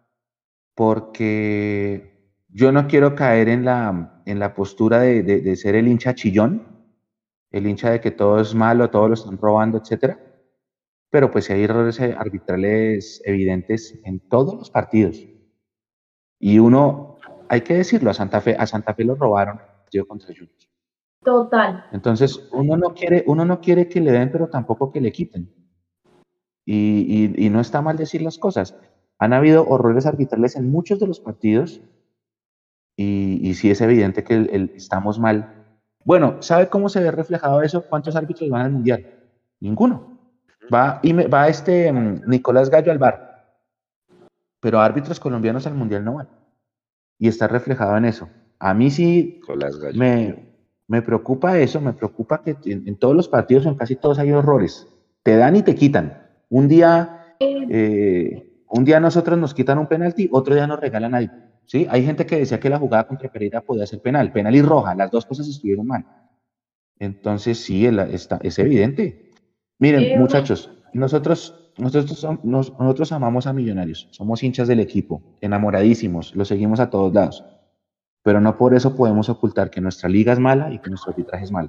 porque 0.74 2.32
yo 2.48 2.70
no 2.70 2.86
quiero 2.86 3.14
caer 3.14 3.48
en 3.48 3.64
la 3.64 4.14
en 4.26 4.38
la 4.38 4.54
postura 4.54 5.00
de, 5.00 5.22
de, 5.22 5.56
ser 5.56 5.74
el 5.74 5.88
hincha 5.88 6.14
chillón, 6.14 6.66
el 7.50 7.66
hincha 7.66 7.90
de 7.90 8.00
que 8.00 8.10
todo 8.10 8.40
es 8.40 8.54
malo, 8.54 8.90
todos 8.90 9.08
lo 9.08 9.14
están 9.14 9.38
robando, 9.38 9.78
etcétera. 9.78 10.18
Pero 11.10 11.30
pues 11.30 11.50
hay 11.50 11.62
errores 11.62 12.00
arbitrales 12.00 13.22
evidentes 13.24 14.00
en 14.04 14.20
todos 14.28 14.54
los 14.54 14.70
partidos. 14.70 15.24
Y 16.38 16.58
uno, 16.58 17.13
hay 17.48 17.60
que 17.62 17.74
decirlo, 17.74 18.10
a 18.10 18.14
Santa 18.14 18.40
Fe, 18.40 18.56
a 18.58 18.66
Santa 18.66 18.94
Fe 18.94 19.04
lo 19.04 19.14
robaron 19.14 19.58
el 19.58 19.82
partido 19.82 20.06
contra 20.06 20.28
Junior. 20.28 20.50
Total. 21.22 21.86
Entonces, 21.92 22.48
uno 22.52 22.76
no 22.76 22.94
quiere, 22.94 23.24
uno 23.26 23.44
no 23.44 23.60
quiere 23.60 23.88
que 23.88 24.00
le 24.00 24.12
den, 24.12 24.30
pero 24.30 24.48
tampoco 24.48 24.92
que 24.92 25.00
le 25.00 25.10
quiten. 25.10 25.52
Y, 26.66 27.32
y, 27.36 27.50
no 27.50 27.60
está 27.60 27.82
mal 27.82 27.96
decir 27.96 28.22
las 28.22 28.38
cosas. 28.38 28.74
Han 29.18 29.32
habido 29.32 29.66
horrores 29.66 30.06
arbitrales 30.06 30.56
en 30.56 30.70
muchos 30.70 30.98
de 30.98 31.06
los 31.06 31.20
partidos 31.20 31.82
y, 32.96 33.38
y 33.42 33.54
sí 33.54 33.70
es 33.70 33.80
evidente 33.80 34.24
que 34.24 34.34
el, 34.34 34.72
estamos 34.74 35.18
mal. 35.18 35.66
Bueno, 36.04 36.40
¿sabe 36.40 36.68
cómo 36.68 36.88
se 36.88 37.00
ve 37.00 37.10
reflejado 37.10 37.62
eso? 37.62 37.84
¿Cuántos 37.86 38.16
árbitros 38.16 38.48
van 38.48 38.62
al 38.62 38.72
Mundial? 38.72 39.06
Ninguno. 39.60 40.18
Va, 40.72 41.00
y 41.02 41.12
me, 41.12 41.26
va 41.26 41.48
este 41.48 41.92
mm, 41.92 42.22
Nicolás 42.26 42.70
Gallo 42.70 42.90
al 42.90 42.98
bar, 42.98 43.58
pero 44.60 44.80
árbitros 44.80 45.20
colombianos 45.20 45.66
al 45.66 45.74
Mundial 45.74 46.04
no 46.04 46.14
van. 46.14 46.28
Y 47.18 47.28
está 47.28 47.48
reflejado 47.48 47.96
en 47.96 48.04
eso. 48.04 48.28
A 48.58 48.74
mí 48.74 48.90
sí 48.90 49.40
me, 49.94 50.54
me 50.86 51.02
preocupa 51.02 51.58
eso, 51.58 51.80
me 51.80 51.92
preocupa 51.92 52.42
que 52.42 52.56
en, 52.64 52.96
todos 52.96 53.14
los 53.14 53.28
partidos, 53.28 53.66
en 53.66 53.74
casi 53.74 53.96
todos 53.96 54.18
hay 54.18 54.32
horrores. 54.32 54.86
Te 55.22 55.36
dan 55.36 55.56
y 55.56 55.62
te 55.62 55.74
quitan. 55.74 56.28
Un 56.50 56.68
día, 56.68 57.36
eh, 57.40 58.64
un 58.68 58.84
día 58.84 59.00
nosotros 59.00 59.38
nos 59.38 59.54
quitan 59.54 59.78
un 59.78 59.86
penalti, 59.86 60.28
otro 60.30 60.54
día 60.54 60.66
nos 60.66 60.80
regalan 60.80 61.14
algo. 61.14 61.34
¿sí? 61.64 61.86
Hay 61.90 62.04
gente 62.04 62.26
que 62.26 62.36
decía 62.36 62.60
que 62.60 62.68
la 62.68 62.78
jugada 62.78 63.06
contra 63.06 63.30
Pereira 63.30 63.62
podía 63.62 63.86
ser 63.86 64.00
penal, 64.00 64.32
penal 64.32 64.54
y 64.54 64.62
roja, 64.62 64.94
las 64.94 65.10
dos 65.10 65.24
cosas 65.24 65.48
estuvieron 65.48 65.86
mal. 65.86 66.04
Entonces 66.98 67.58
sí, 67.58 67.86
está, 67.86 68.38
es 68.42 68.58
evidente. 68.58 69.30
Miren, 69.78 70.20
muchachos, 70.20 70.70
nosotros, 70.92 71.63
nosotros, 71.78 72.26
nosotros 72.42 73.12
amamos 73.12 73.46
a 73.46 73.52
Millonarios, 73.52 74.08
somos 74.10 74.42
hinchas 74.42 74.68
del 74.68 74.80
equipo, 74.80 75.22
enamoradísimos, 75.40 76.34
lo 76.34 76.44
seguimos 76.44 76.80
a 76.80 76.90
todos 76.90 77.12
lados 77.12 77.44
pero 78.24 78.40
no 78.40 78.56
por 78.56 78.74
eso 78.74 78.96
podemos 78.96 79.28
ocultar 79.28 79.70
que 79.70 79.82
nuestra 79.82 80.08
liga 80.08 80.32
es 80.32 80.40
mala 80.40 80.72
y 80.72 80.78
que 80.78 80.88
nuestro 80.88 81.12
arbitraje 81.12 81.44
es 81.44 81.52
malo. 81.52 81.68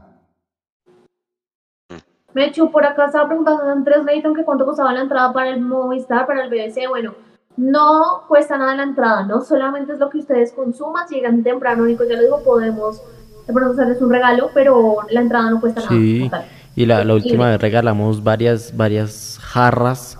Mechu, 2.34 2.72
por 2.72 2.86
acá 2.86 3.06
estaba 3.06 3.28
preguntando 3.28 3.64
a 3.64 3.72
Andrés 3.74 4.04
Leighton 4.06 4.34
que 4.34 4.46
cuánto 4.46 4.66
costaba 4.66 4.94
la 4.94 5.02
entrada 5.02 5.32
para 5.34 5.50
el 5.50 5.62
Movistar, 5.62 6.26
para 6.26 6.46
el 6.46 6.50
BBC. 6.50 6.88
Bueno, 6.88 7.14
no 7.58 8.24
cuesta 8.28 8.58
nada 8.58 8.76
la 8.76 8.84
entrada, 8.84 9.24
¿no? 9.26 9.42
Solamente 9.42 9.94
es 9.94 10.00
lo 10.00 10.10
que 10.10 10.20
ustedes 10.20 10.54
consuman. 10.54 11.08
Si 11.08 11.16
llegan 11.16 11.44
temprano, 11.44 11.86
Nico, 11.86 12.06
ya 12.06 12.16
lo 12.16 12.22
digo, 12.22 12.44
podemos 12.44 13.02
de 13.46 13.54
pronto 13.54 13.74
hacerles 13.74 14.02
un 14.02 14.10
regalo, 14.10 14.50
pero 14.54 14.98
la 15.10 15.22
entrada 15.22 15.50
no 15.50 15.60
cuesta 15.60 15.82
sí. 15.82 16.30
nada. 16.32 16.46
Y 16.76 16.86
la, 16.86 17.02
última 17.14 17.52
vez 17.52 17.62
regalamos 17.62 18.24
varias, 18.24 18.76
varias 18.76 19.40
jarras 19.42 20.18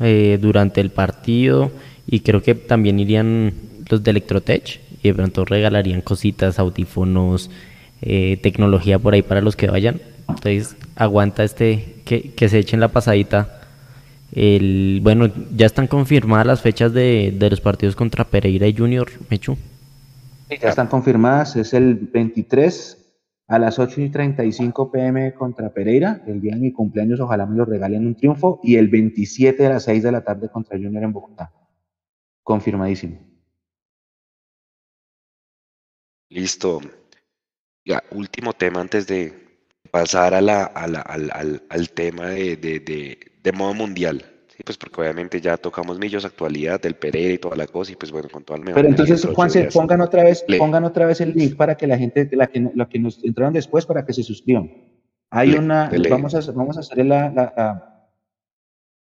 eh, 0.00 0.38
durante 0.40 0.80
el 0.80 0.90
partido 0.90 1.72
y 2.06 2.20
creo 2.20 2.42
que 2.42 2.54
también 2.54 3.00
irían 3.00 3.52
los 3.88 4.04
de 4.04 4.12
Electrotech 4.12 4.80
y 5.02 5.08
de 5.08 5.14
pronto 5.14 5.44
regalarían 5.44 6.00
cositas, 6.00 6.58
audífonos, 6.60 7.50
eh, 8.02 8.38
tecnología 8.42 8.98
por 8.98 9.14
ahí 9.14 9.22
para 9.22 9.40
los 9.40 9.56
que 9.56 9.68
vayan. 9.68 10.00
Entonces, 10.28 10.76
aguanta 10.94 11.42
este, 11.42 11.96
que, 12.04 12.30
que 12.32 12.48
se 12.48 12.58
echen 12.58 12.78
la 12.78 12.88
pasadita. 12.88 13.60
El, 14.32 15.00
bueno, 15.02 15.30
ya 15.56 15.66
están 15.66 15.86
confirmadas 15.86 16.46
las 16.46 16.60
fechas 16.60 16.92
de, 16.92 17.34
de 17.36 17.50
los 17.50 17.60
partidos 17.60 17.96
contra 17.96 18.24
Pereira 18.24 18.66
y 18.66 18.76
Junior, 18.76 19.10
Mechu. 19.30 19.56
ya 20.50 20.68
están 20.68 20.88
confirmadas, 20.88 21.56
es 21.56 21.72
el 21.74 21.94
23 21.94 23.05
a 23.48 23.58
las 23.58 23.78
8 23.78 24.00
y 24.00 24.10
35 24.10 24.90
pm 24.90 25.34
contra 25.34 25.72
Pereira, 25.72 26.22
el 26.26 26.40
día 26.40 26.54
de 26.54 26.60
mi 26.60 26.72
cumpleaños, 26.72 27.20
ojalá 27.20 27.46
me 27.46 27.56
lo 27.56 27.64
regalen 27.64 28.06
un 28.06 28.16
triunfo, 28.16 28.60
y 28.62 28.76
el 28.76 28.88
27 28.88 29.66
a 29.66 29.70
las 29.70 29.84
6 29.84 30.02
de 30.02 30.12
la 30.12 30.24
tarde 30.24 30.48
contra 30.48 30.76
Junior 30.76 31.04
en 31.04 31.12
Bogotá. 31.12 31.52
Confirmadísimo. 32.42 33.20
Listo. 36.28 36.80
Ya, 37.84 38.02
último 38.10 38.52
tema 38.52 38.80
antes 38.80 39.06
de 39.06 39.46
pasar 39.92 40.34
a 40.34 40.40
la, 40.40 40.64
al, 40.64 40.96
al, 41.70 41.90
tema 41.90 42.30
de, 42.30 42.56
de, 42.56 43.52
modo 43.52 43.74
mundial. 43.74 44.35
Sí, 44.56 44.62
pues 44.64 44.78
porque 44.78 45.02
obviamente 45.02 45.38
ya 45.38 45.58
tocamos 45.58 45.98
millos, 45.98 46.24
actualidad 46.24 46.80
del 46.80 46.94
Pereira 46.94 47.34
y 47.34 47.38
toda 47.38 47.56
la 47.56 47.66
cosa, 47.66 47.92
y 47.92 47.96
pues 47.96 48.10
bueno, 48.10 48.28
con 48.30 48.42
todo 48.42 48.56
el 48.56 48.62
mejor. 48.62 48.76
Pero 48.76 48.88
entonces, 48.88 49.26
Juanse, 49.34 49.68
pongan 49.72 50.00
otra 50.00 50.24
vez, 50.24 50.46
pongan 50.58 50.84
otra 50.84 51.04
vez 51.04 51.20
el 51.20 51.34
link 51.34 51.56
para 51.56 51.76
que 51.76 51.86
la 51.86 51.98
gente, 51.98 52.26
la 52.32 52.46
que, 52.46 52.70
la 52.74 52.88
que 52.88 52.98
nos 52.98 53.22
entraron 53.22 53.52
después, 53.52 53.84
para 53.84 54.06
que 54.06 54.14
se 54.14 54.22
suscriban. 54.22 54.70
Hay 55.28 55.52
una, 55.52 55.90
vamos 56.08 56.34
a, 56.34 56.52
vamos 56.52 56.78
a 56.78 56.80
hacer 56.80 57.04
la, 57.04 58.02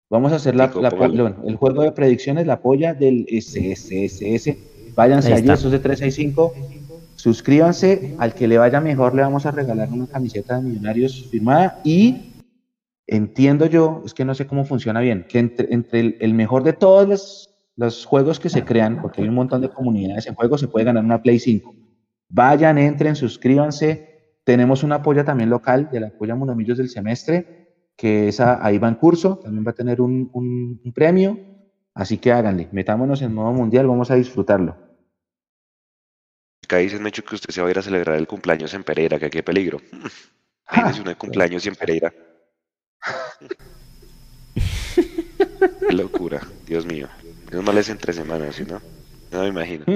vamos 0.09 0.33
a 0.33 0.37
hacer 0.37 0.55
la, 0.55 0.73
el 1.45 1.57
juego 1.57 1.83
de 1.83 1.93
predicciones, 1.93 2.47
la 2.47 2.63
polla 2.63 2.95
del 2.95 3.27
SSSS. 3.29 4.57
Váyanse 4.95 5.35
allí, 5.35 5.51
esos 5.51 5.73
de 5.73 5.79
365 5.79 6.55
Suscríbanse, 7.17 8.15
al 8.19 8.35
que 8.35 8.47
le 8.47 8.59
vaya 8.59 8.81
mejor 8.81 9.15
le 9.15 9.23
vamos 9.23 9.47
a 9.47 9.51
regalar 9.51 9.89
una 9.91 10.07
camiseta 10.07 10.57
de 10.57 10.69
Millonarios 10.69 11.27
firmada 11.31 11.81
y 11.85 12.34
entiendo 13.07 13.67
yo, 13.67 14.03
es 14.05 14.15
que 14.15 14.25
no 14.25 14.35
sé 14.35 14.47
cómo 14.47 14.65
funciona 14.65 15.01
bien, 15.01 15.27
que 15.29 15.39
entre, 15.39 16.17
el, 16.21 16.35
mejor 16.35 16.63
de 16.65 16.73
todos 16.73 17.49
los, 17.77 18.07
juegos 18.07 18.41
que 18.41 18.49
se 18.49 18.65
crean, 18.65 19.01
porque 19.03 19.23
hay 19.23 19.29
un 19.29 19.35
montón 19.35 19.61
de 19.61 19.69
comunidades 19.69 20.27
en 20.27 20.35
juego, 20.35 20.59
se 20.59 20.69
puede 20.69 20.87
ganar 20.87 21.05
una 21.05 21.23
Play 21.23 21.39
5. 21.39 21.75
Vayan, 22.29 22.79
entren, 22.79 23.17
suscríbanse. 23.17 24.39
Tenemos 24.45 24.83
una 24.83 24.97
apoya 24.97 25.25
también 25.25 25.51
local 25.51 25.89
de 25.91 26.01
la 26.01 26.07
apoya 26.09 26.35
Monomillos 26.35 26.79
del 26.79 26.89
semestre, 26.89 27.91
que 27.97 28.29
esa 28.29 28.65
ahí 28.65 28.79
va 28.79 28.89
en 28.89 28.95
curso, 28.97 29.39
también 29.43 29.65
va 29.67 29.71
a 29.71 29.75
tener 29.75 30.01
un, 30.01 30.31
un 30.33 30.93
premio. 30.93 31.39
Así 31.95 32.19
que 32.19 32.33
háganle, 32.33 32.69
metámonos 32.73 33.23
en 33.23 33.33
modo 33.33 33.53
mundial, 33.53 33.87
vamos 33.87 34.11
a 34.11 34.17
disfrutarlo. 34.17 34.77
Acá 36.65 36.79
dicen, 36.79 37.03
Mecho, 37.03 37.23
que 37.23 37.35
usted 37.35 37.51
se 37.51 37.61
va 37.61 37.69
a 37.69 37.71
ir 37.71 37.79
a 37.79 37.83
celebrar 37.83 38.17
el 38.17 38.27
cumpleaños 38.27 38.73
en 38.75 38.85
Pereira, 38.85 39.19
que 39.19 39.31
qué 39.31 39.43
peligro. 39.43 39.79
Imagínese 40.73 41.03
un 41.03 41.15
cumpleaños 41.15 41.67
en 41.67 41.75
Pereira. 41.75 42.13
Qué 45.89 45.93
locura, 45.93 46.41
Dios 46.67 46.87
mío. 46.87 47.09
Menos 47.51 47.65
mal 47.65 47.79
es 47.79 47.89
entre 47.89 48.13
semanas, 48.13 48.61
¿no? 48.67 48.81
No 49.33 49.43
me 49.43 49.49
imagino. 49.49 49.85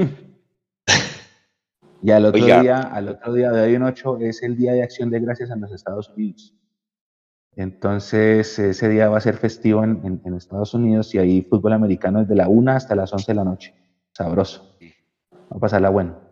Y 2.00 2.12
al 2.12 2.26
otro 2.26 2.44
día, 2.44 2.78
al 2.78 3.08
otro 3.08 3.32
día 3.32 3.50
de 3.50 3.60
hoy 3.60 3.74
en 3.74 3.82
8 3.82 4.18
es 4.20 4.44
el 4.44 4.56
Día 4.56 4.72
de 4.72 4.84
Acción 4.84 5.10
de 5.10 5.18
Gracias 5.18 5.50
en 5.50 5.60
los 5.60 5.72
Estados 5.72 6.08
Unidos. 6.10 6.54
Entonces, 7.56 8.56
ese 8.56 8.88
día 8.88 9.08
va 9.08 9.18
a 9.18 9.20
ser 9.20 9.36
festivo 9.36 9.82
en, 9.82 10.20
en, 10.24 10.34
Estados 10.34 10.74
Unidos 10.74 11.12
y 11.16 11.18
ahí 11.18 11.42
fútbol 11.42 11.72
americano 11.72 12.20
desde 12.20 12.36
la 12.36 12.46
1 12.48 12.70
hasta 12.70 12.94
las 12.94 13.12
11 13.12 13.32
de 13.32 13.34
la 13.34 13.42
noche. 13.42 13.74
Sabroso. 14.12 14.76
Va 15.52 15.56
a 15.56 15.58
pasarla 15.58 15.88
bueno 15.90 16.28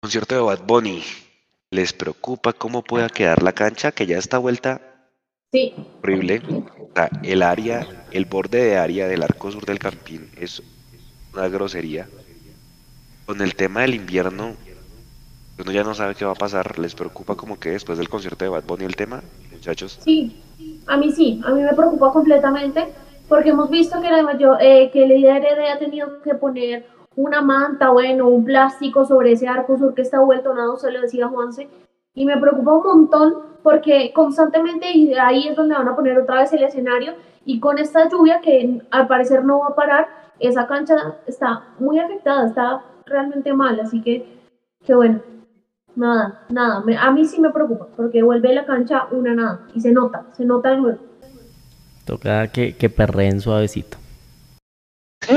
concierto 0.00 0.36
de 0.36 0.40
Bad 0.40 0.64
Bunny, 0.64 1.02
¿les 1.70 1.92
preocupa 1.92 2.52
cómo 2.52 2.82
pueda 2.82 3.08
quedar 3.08 3.42
la 3.42 3.52
cancha? 3.52 3.90
Que 3.90 4.06
ya 4.06 4.16
está 4.16 4.38
vuelta 4.38 4.97
sí. 5.52 5.74
horrible. 6.02 6.42
el 7.22 7.42
área, 7.42 7.86
el 8.10 8.24
borde 8.24 8.62
de 8.62 8.76
área 8.76 9.08
del 9.08 9.22
arco 9.22 9.50
sur 9.50 9.64
del 9.64 9.78
Campín 9.78 10.30
es 10.38 10.62
una 11.32 11.48
grosería. 11.48 12.08
Con 13.26 13.40
el 13.40 13.54
tema 13.54 13.82
del 13.82 13.94
invierno, 13.94 14.54
uno 15.58 15.72
ya 15.72 15.84
no 15.84 15.94
sabe 15.94 16.14
qué 16.14 16.24
va 16.24 16.32
a 16.32 16.36
pasar. 16.36 16.78
¿Les 16.78 16.94
preocupa 16.94 17.34
como 17.34 17.58
que 17.58 17.70
después 17.70 17.98
del 17.98 18.08
concierto 18.08 18.44
de 18.44 18.50
Bad 18.50 18.64
Bunny 18.64 18.84
el 18.84 18.96
tema, 18.96 19.22
muchachos? 19.52 19.98
Sí, 20.02 20.40
a 20.86 20.96
mí 20.96 21.12
sí, 21.12 21.40
a 21.44 21.50
mí 21.50 21.62
me 21.62 21.74
preocupa 21.74 22.12
completamente 22.12 22.86
porque 23.28 23.50
hemos 23.50 23.68
visto 23.68 24.00
que 24.00 24.10
la 24.10 24.22
mayor, 24.22 24.56
eh, 24.60 24.90
que 24.90 25.02
el 25.02 25.10
líder 25.10 25.44
ha 25.70 25.78
tenido 25.78 26.22
que 26.22 26.34
poner 26.34 26.86
una 27.16 27.42
manta, 27.42 27.90
bueno, 27.90 28.28
un 28.28 28.44
plástico 28.44 29.04
sobre 29.04 29.32
ese 29.32 29.48
arco 29.48 29.76
sur 29.76 29.94
que 29.94 30.02
está 30.02 30.20
vuelto 30.20 30.54
nada, 30.54 30.76
se 30.78 30.90
lo 30.90 31.00
decía 31.00 31.28
Juanse, 31.28 31.68
y 32.18 32.24
me 32.24 32.36
preocupa 32.36 32.72
un 32.74 32.82
montón 32.82 33.34
porque 33.62 34.12
constantemente 34.12 34.90
y 34.90 35.14
ahí 35.14 35.46
es 35.48 35.56
donde 35.56 35.76
van 35.76 35.86
a 35.86 35.94
poner 35.94 36.18
otra 36.18 36.40
vez 36.40 36.52
el 36.52 36.64
escenario 36.64 37.14
y 37.44 37.60
con 37.60 37.78
esta 37.78 38.08
lluvia 38.08 38.40
que 38.40 38.82
al 38.90 39.06
parecer 39.06 39.44
no 39.44 39.60
va 39.60 39.68
a 39.68 39.74
parar, 39.76 40.08
esa 40.40 40.66
cancha 40.66 40.96
está 41.26 41.62
muy 41.78 42.00
afectada, 42.00 42.48
está 42.48 42.82
realmente 43.06 43.52
mal, 43.52 43.78
así 43.78 44.02
que, 44.02 44.26
que 44.84 44.94
bueno, 44.94 45.22
nada, 45.94 46.44
nada, 46.50 46.82
a 47.00 47.10
mí 47.12 47.24
sí 47.24 47.40
me 47.40 47.50
preocupa 47.50 47.86
porque 47.96 48.22
vuelve 48.22 48.52
la 48.52 48.66
cancha 48.66 49.06
una 49.12 49.34
nada 49.34 49.68
y 49.74 49.80
se 49.80 49.92
nota, 49.92 50.26
se 50.32 50.44
nota 50.44 50.70
de 50.70 50.76
nuevo. 50.78 50.98
Toca 52.04 52.48
que, 52.48 52.74
que 52.74 52.90
perreen 52.90 53.40
suavecito. 53.40 53.96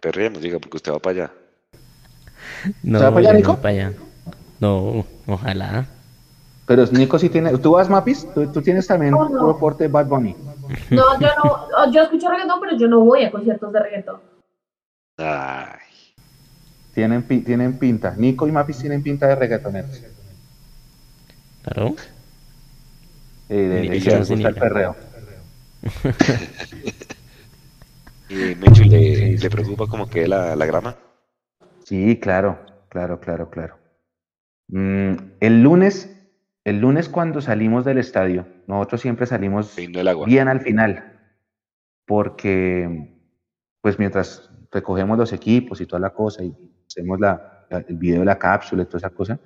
perreemos, 0.00 0.42
diga, 0.42 0.58
porque 0.58 0.78
usted 0.78 0.92
va 0.92 0.98
para 0.98 1.24
allá. 1.24 1.32
No, 2.82 2.98
¿Se 2.98 3.04
va 3.04 3.10
para 3.12 3.28
allá, 3.28 3.34
Nico? 3.34 3.52
No, 3.52 3.58
para 3.58 3.68
allá. 3.68 3.92
No, 4.62 5.04
ojalá. 5.26 5.86
Pero 6.66 6.86
Nico 6.92 7.18
sí 7.18 7.28
tiene. 7.28 7.58
¿Tú 7.58 7.72
vas, 7.72 7.90
Mapis? 7.90 8.28
¿Tú, 8.32 8.62
tienes 8.62 8.86
también 8.86 9.12
un 9.12 9.48
reporte 9.48 9.84
de 9.84 9.88
Bad 9.88 10.06
Bunny? 10.06 10.36
No, 10.90 11.18
yo 11.18 11.28
no. 11.42 11.90
Yo 11.92 12.02
escucho 12.02 12.30
reggaetón, 12.30 12.60
pero 12.60 12.76
yo 12.78 12.86
no 12.86 13.00
voy 13.00 13.24
a 13.24 13.32
conciertos 13.32 13.72
de 13.72 13.80
reggaetón. 13.80 14.20
Ay. 15.18 15.80
Tienen, 16.94 17.26
tienen 17.26 17.76
pinta. 17.76 18.14
Nico 18.16 18.46
y 18.46 18.52
Mapis 18.52 18.78
tienen 18.78 19.02
pinta 19.02 19.26
de 19.26 19.34
reggaetoneros. 19.34 20.00
Claro. 21.64 21.96
Eh, 23.48 23.54
de, 23.56 23.80
de, 23.80 23.88
les 23.88 24.28
gusta 24.30 24.48
el 24.48 24.54
perreo. 24.54 24.94
¿Y 28.28 28.54
Mechu 28.54 28.84
le, 28.84 29.36
le 29.36 29.50
preocupa 29.50 29.88
como 29.88 30.08
que 30.08 30.28
la, 30.28 30.54
la 30.54 30.66
grama? 30.66 30.94
Sí, 31.84 32.16
claro, 32.20 32.60
claro, 32.88 33.18
claro, 33.18 33.50
claro. 33.50 33.81
Mm, 34.68 35.14
el 35.40 35.62
lunes, 35.62 36.14
el 36.64 36.80
lunes 36.80 37.08
cuando 37.08 37.40
salimos 37.40 37.84
del 37.84 37.98
estadio, 37.98 38.46
nosotros 38.66 39.00
siempre 39.00 39.26
salimos 39.26 39.76
bien 40.26 40.48
al 40.48 40.60
final, 40.60 41.20
porque 42.06 43.18
pues 43.80 43.98
mientras 43.98 44.50
recogemos 44.70 45.18
los 45.18 45.32
equipos 45.32 45.80
y 45.80 45.86
toda 45.86 46.00
la 46.00 46.10
cosa 46.10 46.42
y 46.42 46.54
hacemos 46.86 47.20
la, 47.20 47.66
el 47.70 47.96
video 47.96 48.20
de 48.20 48.26
la 48.26 48.38
cápsula 48.38 48.82
y 48.82 48.86
toda 48.86 48.98
esa 48.98 49.10
cosa, 49.10 49.38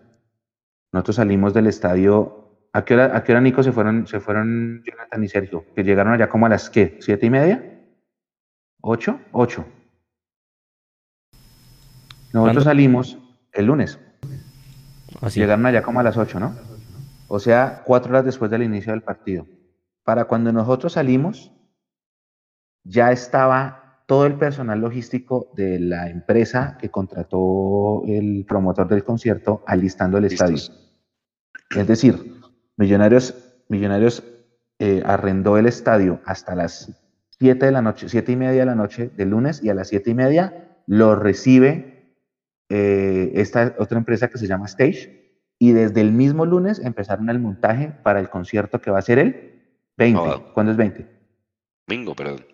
nosotros 0.93 1.17
salimos 1.17 1.53
del 1.55 1.67
estadio. 1.67 2.43
¿A 2.73 2.85
qué 2.85 2.95
hora, 2.95 3.17
a 3.17 3.25
qué 3.25 3.33
hora 3.33 3.41
Nico 3.41 3.63
se 3.63 3.73
fueron, 3.73 4.07
se 4.07 4.21
fueron 4.21 4.83
Jonathan 4.85 5.25
y 5.25 5.29
Sergio? 5.29 5.65
Que 5.75 5.83
llegaron 5.83 6.13
allá 6.13 6.29
como 6.29 6.47
a 6.47 6.51
las 6.51 6.69
qué, 6.69 6.99
siete 7.01 7.27
y 7.27 7.31
media, 7.31 7.81
ocho, 8.83 9.19
ocho. 9.33 9.65
Nosotros 12.33 12.65
salimos 12.65 13.19
el 13.53 13.67
lunes. 13.67 13.99
Así. 15.21 15.41
Llegaron 15.41 15.67
allá 15.67 15.83
como 15.83 16.01
a 16.01 16.03
las 16.03 16.17
8, 16.17 16.41
¿no? 16.41 16.55
O 17.29 17.39
sea, 17.39 17.83
cuatro 17.85 18.11
horas 18.11 18.25
después 18.25 18.51
del 18.51 18.63
inicio 18.63 18.93
del 18.93 19.03
partido. 19.03 19.47
Para 20.05 20.27
cuando 20.27 20.53
nosotros 20.53 20.93
salimos, 20.93 21.53
ya 22.85 23.11
estaba 23.11 24.03
todo 24.07 24.27
el 24.27 24.35
personal 24.35 24.81
logístico 24.81 25.51
de 25.57 25.81
la 25.81 26.09
empresa 26.09 26.79
que 26.81 26.91
contrató 26.91 28.05
el 28.07 28.45
promotor 28.47 28.87
del 28.87 29.03
concierto 29.03 29.65
alistando 29.67 30.19
el 30.19 30.27
estadio. 30.27 30.59
Es 31.77 31.87
decir, 31.89 32.41
Millonarios, 32.77 33.35
Millonarios 33.69 34.23
eh, 34.79 35.03
arrendó 35.05 35.59
el 35.59 35.67
estadio 35.67 36.21
hasta 36.25 36.55
las 36.55 36.93
7 37.39 37.67
de 37.67 37.73
la 37.73 37.83
noche, 37.83 38.09
siete 38.09 38.33
y 38.33 38.37
media 38.37 38.61
de 38.61 38.67
la 38.67 38.75
noche 38.75 39.11
del 39.17 39.31
lunes 39.31 39.63
y 39.63 39.69
a 39.69 39.75
las 39.75 39.89
siete 39.89 40.11
y 40.11 40.15
media 40.15 40.79
lo 40.87 41.17
recibe 41.17 41.96
eh, 42.69 43.33
esta 43.35 43.75
otra 43.79 43.99
empresa 43.99 44.29
que 44.29 44.39
se 44.39 44.47
llama 44.47 44.67
Stage, 44.67 45.27
y 45.59 45.73
desde 45.73 46.01
el 46.01 46.13
mismo 46.13 46.45
lunes 46.45 46.79
empezaron 46.79 47.31
el 47.31 47.39
montaje 47.39 47.93
para 48.03 48.21
el 48.21 48.29
concierto 48.29 48.81
que 48.81 48.91
va 48.91 48.99
a 48.99 49.03
ser 49.03 49.19
el 49.19 49.57
20. 49.97 50.53
¿Cuándo 50.53 50.73
es 50.73 50.79
20? 50.79 51.07
Domingo, 51.87 52.15
perdón. 52.15 52.45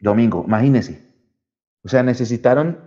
Domingo, 0.00 0.44
imagínense. 0.46 1.00
O 1.82 1.88
sea, 1.88 2.02
necesitaron 2.02 2.78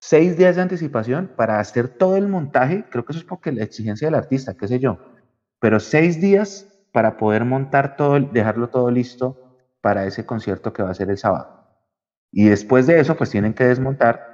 seis 0.00 0.36
días 0.36 0.56
de 0.56 0.62
anticipación 0.62 1.30
para 1.36 1.60
hacer 1.60 1.88
todo 1.88 2.16
el 2.16 2.28
montaje. 2.28 2.84
Creo 2.90 3.04
que 3.04 3.12
eso 3.12 3.20
es 3.20 3.26
porque 3.26 3.52
la 3.52 3.64
exigencia 3.64 4.06
del 4.06 4.14
artista, 4.14 4.54
qué 4.54 4.68
sé 4.68 4.78
yo. 4.78 4.98
Pero 5.60 5.80
seis 5.80 6.20
días 6.20 6.68
para 6.92 7.16
poder 7.16 7.44
montar 7.44 7.96
todo, 7.96 8.18
dejarlo 8.20 8.68
todo 8.68 8.90
listo 8.90 9.58
para 9.80 10.06
ese 10.06 10.24
concierto 10.24 10.72
que 10.72 10.82
va 10.82 10.90
a 10.90 10.94
ser 10.94 11.10
el 11.10 11.18
sábado. 11.18 11.64
Y 12.30 12.44
después 12.44 12.86
de 12.86 13.00
eso, 13.00 13.16
pues 13.16 13.30
tienen 13.30 13.54
que 13.54 13.64
desmontar 13.64 14.33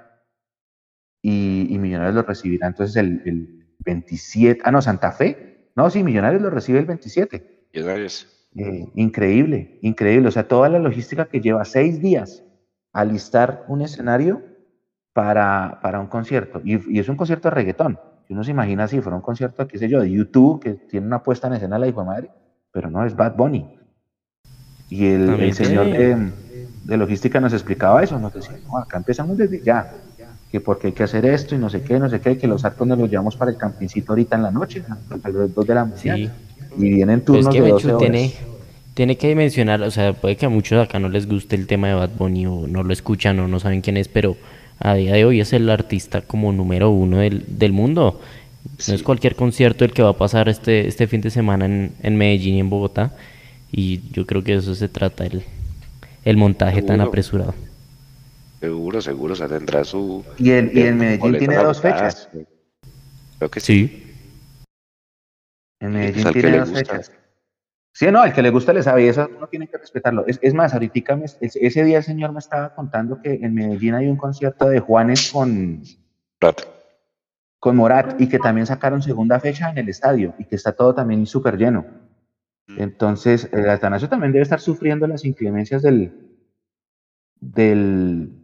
y, 1.22 1.76
Millonarios 1.78 2.14
lo 2.14 2.22
recibirá 2.22 2.66
entonces 2.66 2.96
el, 2.96 3.56
27. 3.82 4.60
Ah, 4.64 4.70
no, 4.70 4.82
Santa 4.82 5.12
Fe. 5.12 5.70
No, 5.74 5.88
sí, 5.88 6.04
Millonarios 6.04 6.42
lo 6.42 6.50
recibe 6.50 6.78
el 6.78 6.86
27. 6.86 7.66
Millonarios. 7.72 8.28
Eh, 8.56 8.88
increíble, 8.94 9.78
increíble. 9.82 10.28
O 10.28 10.30
sea, 10.30 10.48
toda 10.48 10.68
la 10.68 10.78
logística 10.78 11.26
que 11.26 11.40
lleva 11.40 11.64
seis 11.64 12.00
días 12.00 12.44
a 12.92 13.04
listar 13.04 13.64
un 13.68 13.80
escenario 13.80 14.42
para, 15.12 15.78
para 15.82 16.00
un 16.00 16.08
concierto. 16.08 16.60
Y, 16.64 16.98
es 16.98 17.08
un 17.08 17.16
concierto 17.16 17.48
de 17.48 17.54
reggaetón. 17.54 17.98
Si 18.26 18.34
uno 18.34 18.44
se 18.44 18.50
imagina 18.50 18.86
si 18.86 19.00
fuera 19.00 19.16
un 19.16 19.22
concierto, 19.22 19.66
qué 19.66 19.78
sé 19.78 19.88
yo, 19.88 20.00
de 20.00 20.10
YouTube, 20.10 20.60
que 20.60 20.74
tiene 20.74 21.06
una 21.06 21.22
puesta 21.22 21.46
en 21.46 21.54
escena 21.54 21.78
la 21.78 21.88
hijo 21.88 22.00
de 22.00 22.06
madre, 22.06 22.30
pero 22.70 22.90
no, 22.90 23.04
es 23.04 23.16
Bad 23.16 23.36
Bunny. 23.36 23.78
Y 24.88 25.06
el, 25.06 25.54
señor 25.54 25.86
de, 25.86 26.32
de, 26.84 26.96
logística 26.96 27.40
nos 27.40 27.52
explicaba 27.52 28.02
eso, 28.02 28.18
nos 28.18 28.34
decía, 28.34 28.58
no, 28.66 28.76
acá 28.76 28.98
empezamos 28.98 29.36
desde 29.36 29.62
ya 29.62 29.92
que 30.50 30.60
porque 30.60 30.88
hay 30.88 30.92
que 30.92 31.04
hacer 31.04 31.24
esto 31.26 31.54
y 31.54 31.58
no 31.58 31.70
sé 31.70 31.82
qué, 31.82 31.98
no 31.98 32.08
sé 32.10 32.20
qué, 32.20 32.36
que 32.36 32.46
los 32.46 32.64
actos 32.64 32.86
nos 32.86 32.98
los 32.98 33.08
llevamos 33.08 33.36
para 33.36 33.52
el 33.52 33.56
campincito 33.56 34.12
ahorita 34.12 34.36
en 34.36 34.42
la 34.42 34.50
noche, 34.50 34.82
a 34.88 35.28
las 35.28 35.54
2 35.54 35.66
de 35.66 35.74
la 35.74 35.84
mañana. 35.84 36.32
Y 36.76 36.90
vienen 36.90 37.20
turnos 37.24 37.52
de 37.52 37.60
12 37.60 37.94
Tiene, 37.98 38.32
tiene 38.94 39.16
que 39.16 39.34
mencionar, 39.34 39.82
o 39.82 39.90
sea, 39.90 40.12
puede 40.12 40.36
que 40.36 40.46
a 40.46 40.48
muchos 40.48 40.82
acá 40.82 40.98
no 40.98 41.08
les 41.08 41.28
guste 41.28 41.56
el 41.56 41.66
tema 41.66 41.88
de 41.88 41.94
Bad 41.94 42.10
Bunny 42.18 42.46
o 42.46 42.66
no 42.66 42.82
lo 42.82 42.92
escuchan 42.92 43.38
o 43.38 43.48
no 43.48 43.60
saben 43.60 43.80
quién 43.80 43.96
es, 43.96 44.08
pero 44.08 44.36
a 44.80 44.94
día 44.94 45.12
de 45.12 45.24
hoy 45.24 45.40
es 45.40 45.52
el 45.52 45.70
artista 45.70 46.22
como 46.22 46.52
número 46.52 46.90
uno 46.90 47.18
del, 47.18 47.44
del 47.46 47.72
mundo. 47.72 48.20
No 48.88 48.94
es 48.94 49.02
cualquier 49.02 49.36
concierto 49.36 49.84
el 49.84 49.92
que 49.92 50.02
va 50.02 50.10
a 50.10 50.16
pasar 50.16 50.48
este, 50.48 50.88
este 50.88 51.06
fin 51.06 51.20
de 51.20 51.30
semana 51.30 51.64
en, 51.66 51.92
en 52.02 52.16
Medellín 52.16 52.56
y 52.56 52.60
en 52.60 52.70
Bogotá. 52.70 53.12
Y 53.72 54.00
yo 54.12 54.26
creo 54.26 54.42
que 54.42 54.52
de 54.52 54.58
eso 54.58 54.74
se 54.74 54.88
trata 54.88 55.24
el, 55.26 55.44
el 56.24 56.36
montaje 56.36 56.82
tan 56.82 57.00
apresurado. 57.00 57.54
Seguro, 58.60 59.00
seguro, 59.00 59.32
o 59.32 59.36
sea, 59.36 59.48
tendrá 59.48 59.84
su... 59.84 60.22
¿Y 60.36 60.50
el, 60.50 60.76
y 60.76 60.92
Medellín 60.92 61.38
tiene 61.38 61.56
dos 61.56 61.80
fechas? 61.80 62.28
Creo 63.38 63.50
que 63.50 63.60
sí. 63.60 64.14
En 65.80 65.92
Medellín 65.92 66.30
tiene 66.30 66.58
dos 66.58 66.70
fechas. 66.70 67.12
Sí, 67.92 68.10
no, 68.10 68.22
el 68.22 68.32
que 68.32 68.42
le 68.42 68.50
gusta 68.50 68.72
le 68.72 68.82
sabe, 68.82 69.04
y 69.04 69.08
eso 69.08 69.28
uno 69.34 69.48
tiene 69.48 69.66
que 69.66 69.78
respetarlo. 69.78 70.26
Es, 70.26 70.38
es 70.42 70.52
más, 70.54 70.74
ahorita 70.74 71.18
ese 71.40 71.84
día 71.84 71.98
el 71.98 72.04
señor 72.04 72.32
me 72.32 72.38
estaba 72.38 72.74
contando 72.74 73.20
que 73.20 73.32
en 73.42 73.54
Medellín 73.54 73.94
hay 73.94 74.06
un 74.08 74.16
concierto 74.16 74.68
de 74.68 74.80
Juanes 74.80 75.32
con... 75.32 75.82
Morat. 76.40 76.60
Con 77.58 77.76
Morat, 77.76 78.20
y 78.20 78.28
que 78.28 78.38
también 78.38 78.66
sacaron 78.66 79.02
segunda 79.02 79.40
fecha 79.40 79.70
en 79.70 79.78
el 79.78 79.88
estadio, 79.88 80.34
y 80.38 80.44
que 80.44 80.56
está 80.56 80.72
todo 80.72 80.94
también 80.94 81.26
súper 81.26 81.56
lleno. 81.56 81.86
Mm. 82.68 82.82
Entonces, 82.82 83.48
el 83.52 83.68
Atanasio 83.68 84.08
también 84.08 84.32
debe 84.32 84.42
estar 84.42 84.60
sufriendo 84.60 85.06
las 85.06 85.24
inclemencias 85.24 85.82
del, 85.82 86.38
del, 87.40 88.39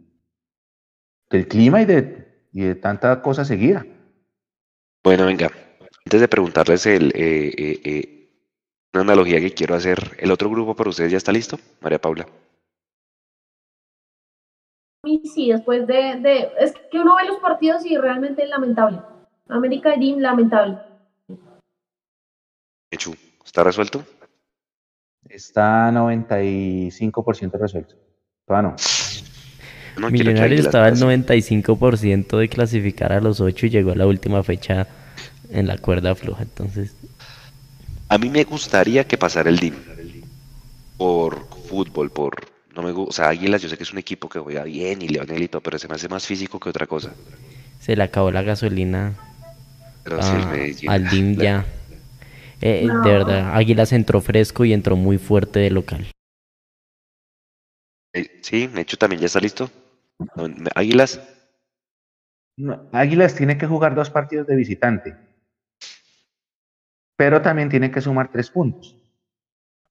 del 1.29 1.47
clima 1.47 1.81
y 1.81 1.85
de, 1.85 2.47
y 2.53 2.61
de 2.61 2.75
tanta 2.75 3.21
cosa 3.21 3.45
seguida. 3.45 3.85
Bueno, 5.03 5.25
venga, 5.25 5.51
antes 6.05 6.21
de 6.21 6.27
preguntarles 6.27 6.85
el, 6.85 7.11
eh, 7.15 7.53
eh, 7.57 7.81
eh, 7.83 8.29
una 8.93 9.03
analogía 9.03 9.39
que 9.39 9.53
quiero 9.53 9.75
hacer, 9.75 10.15
¿el 10.19 10.31
otro 10.31 10.49
grupo 10.49 10.75
para 10.75 10.89
ustedes 10.89 11.11
ya 11.11 11.17
está 11.17 11.31
listo? 11.31 11.57
María 11.81 11.99
Paula. 11.99 12.25
Sí, 15.33 15.51
después 15.51 15.87
de, 15.87 16.19
de, 16.19 16.51
Es 16.59 16.73
que 16.91 16.99
uno 16.99 17.15
ve 17.15 17.25
los 17.25 17.37
partidos 17.39 17.85
y 17.85 17.97
realmente 17.97 18.43
es 18.43 18.49
lamentable. 18.49 19.01
América 19.47 19.93
Jim, 19.97 20.19
lamentable. 20.19 20.79
Hecho, 22.91 23.11
¿está 23.45 23.63
resuelto? 23.63 24.03
Está 25.29 25.91
95% 25.91 27.51
resuelto. 27.59 27.95
Bueno. 29.99 30.11
Millonarios 30.11 30.65
estaba 30.65 30.87
el 30.87 30.95
95% 30.95 32.37
de 32.37 32.49
clasificar 32.49 33.11
a 33.13 33.19
los 33.19 33.41
8 33.41 33.65
y 33.65 33.69
llegó 33.69 33.91
a 33.91 33.95
la 33.95 34.05
última 34.05 34.43
fecha 34.43 34.87
en 35.49 35.67
la 35.67 35.77
cuerda 35.77 36.15
floja, 36.15 36.43
entonces... 36.43 36.93
A 38.09 38.17
mí 38.17 38.29
me 38.29 38.43
gustaría 38.43 39.05
que 39.05 39.17
pasara 39.17 39.49
el 39.49 39.57
DIM 39.57 39.73
por 40.97 41.47
fútbol, 41.67 42.09
por... 42.09 42.35
No 42.75 42.83
me 42.83 42.91
gusta, 42.91 43.09
o 43.09 43.13
sea, 43.13 43.29
Águilas 43.29 43.61
yo 43.61 43.69
sé 43.69 43.77
que 43.77 43.83
es 43.83 43.91
un 43.91 43.97
equipo 43.97 44.29
que 44.29 44.39
juega 44.39 44.63
bien 44.63 45.01
y 45.01 45.09
Leonelito, 45.09 45.61
pero 45.61 45.79
se 45.79 45.87
me 45.87 45.95
hace 45.95 46.07
más 46.07 46.25
físico 46.25 46.59
que 46.59 46.69
otra 46.69 46.85
cosa. 46.85 47.13
Se 47.79 47.95
le 47.95 48.03
acabó 48.03 48.29
la 48.31 48.43
gasolina 48.43 49.15
al 50.87 51.09
DIM 51.09 51.37
ya. 51.37 51.65
Eh, 52.59 52.87
de 52.87 53.11
verdad, 53.11 53.55
Águilas 53.55 53.93
entró 53.93 54.19
fresco 54.19 54.65
y 54.65 54.73
entró 54.73 54.95
muy 54.95 55.19
fuerte 55.19 55.59
de 55.59 55.69
local. 55.69 56.07
Eh, 58.13 58.39
sí, 58.41 58.65
de 58.65 58.81
hecho 58.81 58.97
también 58.97 59.21
ya 59.21 59.27
está 59.27 59.39
listo. 59.39 59.69
Águilas. 60.75 61.21
Águilas 62.91 63.35
tiene 63.35 63.57
que 63.57 63.67
jugar 63.67 63.95
dos 63.95 64.09
partidos 64.09 64.47
de 64.47 64.55
visitante. 64.55 65.15
Pero 67.15 67.41
también 67.41 67.69
tiene 67.69 67.91
que 67.91 68.01
sumar 68.01 68.31
tres 68.31 68.49
puntos. 68.49 68.95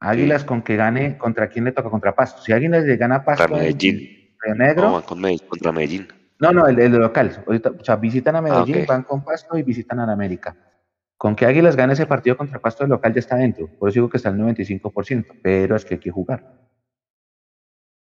Águilas 0.01 0.45
con 0.45 0.63
que 0.63 0.77
gane, 0.77 1.17
¿contra 1.19 1.49
quién 1.49 1.65
le 1.65 1.73
toca? 1.73 1.91
Contra 1.91 2.15
Pasto. 2.15 2.43
Si 2.43 2.53
Águilas 2.53 2.85
le 2.85 2.97
gana 2.97 3.25
Pasto. 3.25 3.45
Contra 3.45 3.59
Medellín. 3.59 4.17
Negro. 4.57 4.91
No, 4.91 5.03
con 5.03 5.21
Medellín, 5.21 5.49
contra 5.49 5.73
Medellín. 5.73 6.09
No, 6.39 6.53
no, 6.53 6.67
el, 6.67 6.79
el 6.79 6.93
local. 6.93 7.45
o 7.47 7.85
sea, 7.85 7.97
visitan 7.97 8.37
a 8.37 8.39
ah, 8.39 8.43
Medellín, 8.43 8.85
van 8.87 9.03
con 9.03 9.25
Pasto 9.25 9.57
y 9.57 9.63
visitan 9.63 9.99
a 10.01 10.13
América. 10.13 10.57
Con 11.17 11.35
que 11.35 11.47
Águilas 11.47 11.77
gane 11.77 11.95
ese 11.95 12.07
partido 12.07 12.37
contra 12.37 12.61
Pasto, 12.61 12.85
el 12.85 12.91
local 12.91 13.13
ya 13.13 13.21
está 13.21 13.37
dentro. 13.37 13.69
Por 13.79 13.89
eso 13.89 13.97
digo 13.97 14.11
que 14.11 14.19
está 14.19 14.29
el 14.29 14.37
95%. 14.37 15.41
Pero 15.43 15.77
es 15.77 15.85
que 15.85 15.95
hay 15.95 16.01
que 16.01 16.11
jugar. 16.11 16.45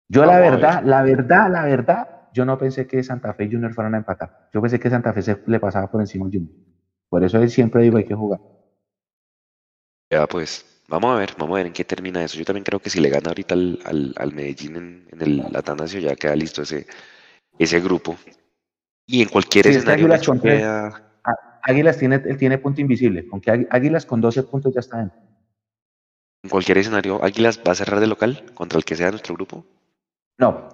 Yo 0.09 0.27
la 0.27 0.39
verdad, 0.39 0.83
la 0.85 1.03
verdad, 1.03 1.51
la 1.51 1.65
verdad, 1.65 2.14
yo 2.35 2.45
no 2.45 2.59
pensé 2.59 2.87
que 2.87 3.03
Santa 3.03 3.33
Fe 3.33 3.45
y 3.45 3.53
Junior 3.53 3.73
fueran 3.73 3.95
a 3.95 3.99
empatar. 3.99 4.49
Yo 4.53 4.61
pensé 4.61 4.79
que 4.81 4.91
Santa 4.91 5.13
Fe 5.13 5.23
se 5.23 5.39
le 5.47 5.61
pasaba 5.61 5.91
por 5.91 6.01
encima 6.01 6.27
al 6.27 6.33
Junior. 6.33 6.53
Por 7.09 7.23
eso 7.25 7.47
siempre 7.49 7.83
digo 7.83 7.97
hay 7.97 8.05
que 8.05 8.15
jugar. 8.15 8.41
Ya, 10.11 10.27
pues, 10.27 10.83
vamos 10.89 11.15
a 11.15 11.19
ver, 11.19 11.31
vamos 11.39 11.55
a 11.55 11.59
ver 11.59 11.67
en 11.69 11.73
qué 11.73 11.85
termina 11.85 12.25
eso. 12.25 12.37
Yo 12.39 12.45
también 12.45 12.65
creo 12.65 12.81
que 12.81 12.91
si 12.91 13.01
le 13.01 13.09
gana 13.09 13.29
ahorita 13.29 13.55
al, 13.55 14.13
al, 14.17 14.33
Medellín 14.35 14.77
en, 14.77 15.09
el 15.21 15.57
Atanasio, 15.57 16.01
ya 16.01 16.17
queda 16.17 16.35
listo 16.35 16.63
ese, 16.63 16.87
ese 17.59 17.81
grupo. 17.81 18.17
Y 19.07 19.23
en 19.23 19.29
cualquier 19.29 19.65
Sí, 19.67 19.71
es 19.71 19.75
que 19.77 19.79
escenario 19.79 20.07
Águilas 20.07 20.41
queda- 20.43 21.11
Á- 21.25 21.61
Águilas 21.63 21.99
tiene, 21.99 22.17
él 22.17 22.37
tiene 22.37 22.59
punto 22.59 22.81
invisible, 22.81 23.27
con 23.29 23.41
que 23.41 23.51
Águi- 23.53 23.69
Águilas 23.71 24.07
con 24.07 24.21
12 24.21 24.43
puntos 24.43 24.75
ya 24.75 24.81
está 24.81 24.99
dentro. 24.99 25.19
en 26.43 26.51
cualquier 26.51 26.79
escenario, 26.79 27.23
Águilas 27.25 27.61
va 27.67 27.73
a 27.73 27.75
cerrar 27.75 28.01
de 28.01 28.07
local 28.07 28.45
contra 28.55 28.77
el 28.77 28.85
que 28.85 28.97
sea 28.97 29.11
nuestro 29.11 29.35
grupo. 29.35 29.65
No, 30.39 30.69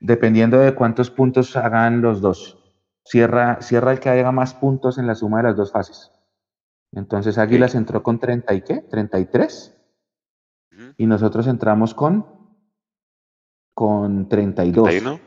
dependiendo 0.00 0.58
de 0.58 0.74
cuántos 0.74 1.10
puntos 1.10 1.56
hagan 1.56 2.00
los 2.00 2.20
dos. 2.20 2.58
Cierra, 3.04 3.60
cierra 3.60 3.92
el 3.92 4.00
que 4.00 4.08
haga 4.08 4.32
más 4.32 4.54
puntos 4.54 4.98
en 4.98 5.06
la 5.06 5.14
suma 5.14 5.38
de 5.38 5.44
las 5.44 5.56
dos 5.56 5.72
fases. 5.72 6.10
Entonces 6.92 7.38
Águilas 7.38 7.74
entró 7.74 8.02
con 8.02 8.18
30 8.18 8.52
y 8.54 8.62
qué? 8.62 8.82
33. 8.90 9.76
Ujú. 10.72 10.82
Y 10.96 11.06
nosotros 11.06 11.46
entramos 11.46 11.94
con 11.94 12.40
con 13.74 14.28
32. 14.28 14.84
31, 14.84 15.20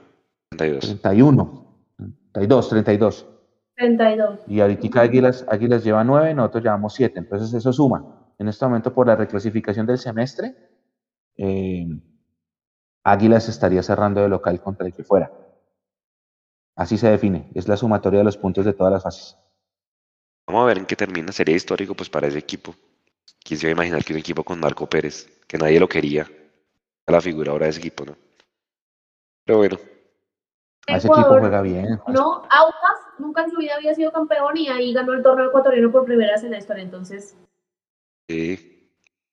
32. 0.49 1.01
31. 1.01 1.63
32, 2.34 2.69
32. 2.69 3.28
32. 3.76 4.39
Y 4.47 4.59
ahorita 4.59 5.01
Águilas, 5.01 5.45
Águilas 5.49 5.84
lleva 5.84 6.03
9, 6.03 6.34
nosotros 6.34 6.63
llevamos 6.63 6.93
7. 6.93 7.19
Entonces 7.19 7.53
eso 7.53 7.74
suma. 7.74 8.34
En 8.38 8.47
este 8.47 8.65
momento, 8.65 8.93
por 8.93 9.07
la 9.07 9.15
reclasificación 9.15 9.86
del 9.86 9.97
semestre, 9.97 10.55
eh, 11.38 11.88
Águilas 13.04 13.49
estaría 13.49 13.84
cerrando 13.84 14.22
de 14.22 14.30
local 14.30 14.62
contra 14.62 14.88
el 14.88 14.93
que 14.93 15.04
fuera. 15.04 15.32
Así 16.76 16.97
se 16.97 17.10
define. 17.10 17.49
Es 17.54 17.68
la 17.68 17.78
sumatoria 17.78 18.20
de 18.20 18.24
los 18.24 18.38
puntos 18.38 18.66
de 18.66 18.74
todas 18.74 18.93
las 18.93 19.04
fases. 19.04 19.38
Vamos 20.47 20.64
a 20.64 20.68
ver 20.68 20.78
en 20.78 20.86
qué 20.86 20.95
termina. 20.95 21.32
Sería 21.32 21.56
histórico 21.56 21.95
pues 21.95 22.10
para 22.10 22.28
ese 22.28 22.39
equipo. 22.39 22.76
¿Quién 23.43 23.60
se 23.60 23.68
iba 23.68 23.72
a 23.72 23.78
imaginar 23.78 24.04
que 24.04 24.14
un 24.14 24.20
equipo 24.20 24.43
con 24.43 24.60
Marco 24.60 24.88
Pérez, 24.88 25.28
que 25.47 25.58
nadie 25.58 25.80
lo 25.80 25.88
quería, 25.88 26.30
a 27.06 27.12
la 27.12 27.22
figura 27.22 27.51
ahora 27.51 27.66
de 27.66 27.72
ese 27.72 27.80
equipo, 27.80 28.06
¿no? 28.06 28.16
Pero 29.45 29.58
bueno, 29.58 29.78
ese 30.88 31.08
equipo 31.08 31.39
juega 31.39 31.62
bien. 31.62 31.99
No, 32.08 32.43
Aucas 32.49 32.99
nunca 33.20 33.43
en 33.43 33.51
su 33.51 33.58
vida 33.58 33.76
había 33.76 33.93
sido 33.93 34.12
campeón 34.12 34.56
y 34.56 34.70
ahí 34.70 34.93
ganó 34.93 35.14
el 35.14 35.22
torneo 35.22 35.47
ecuatoriano 35.47 35.91
por 35.91 36.06
primera 36.06 36.34
vez 36.34 36.43
en 36.43 36.51
la 36.51 36.58
historia. 36.58 36.84
Entonces, 36.84 37.36
sí. 38.30 38.70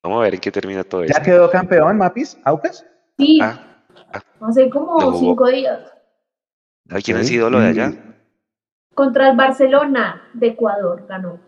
Vamos 0.02 0.20
a 0.20 0.22
ver 0.22 0.34
en 0.34 0.40
qué 0.40 0.50
termina 0.50 0.82
todo 0.82 1.04
¿Ya 1.04 1.12
esto. 1.12 1.22
quedó 1.22 1.50
campeón, 1.50 1.98
Mapis? 1.98 2.38
¿Aucas? 2.44 2.84
Sí, 3.20 3.38
Ah, 3.42 3.58
hace 4.40 4.68
como 4.70 4.98
No 5.00 5.18
cinco 5.18 5.48
días. 5.48 5.80
¿sabe 6.88 7.02
quién 7.02 7.16
ha 7.18 7.24
sido 7.24 7.50
lo 7.50 7.60
de 7.60 7.66
allá? 7.68 7.92
Contra 8.94 9.30
el 9.30 9.36
Barcelona 9.36 10.28
de 10.34 10.48
Ecuador 10.48 11.06
ganó. 11.08 11.38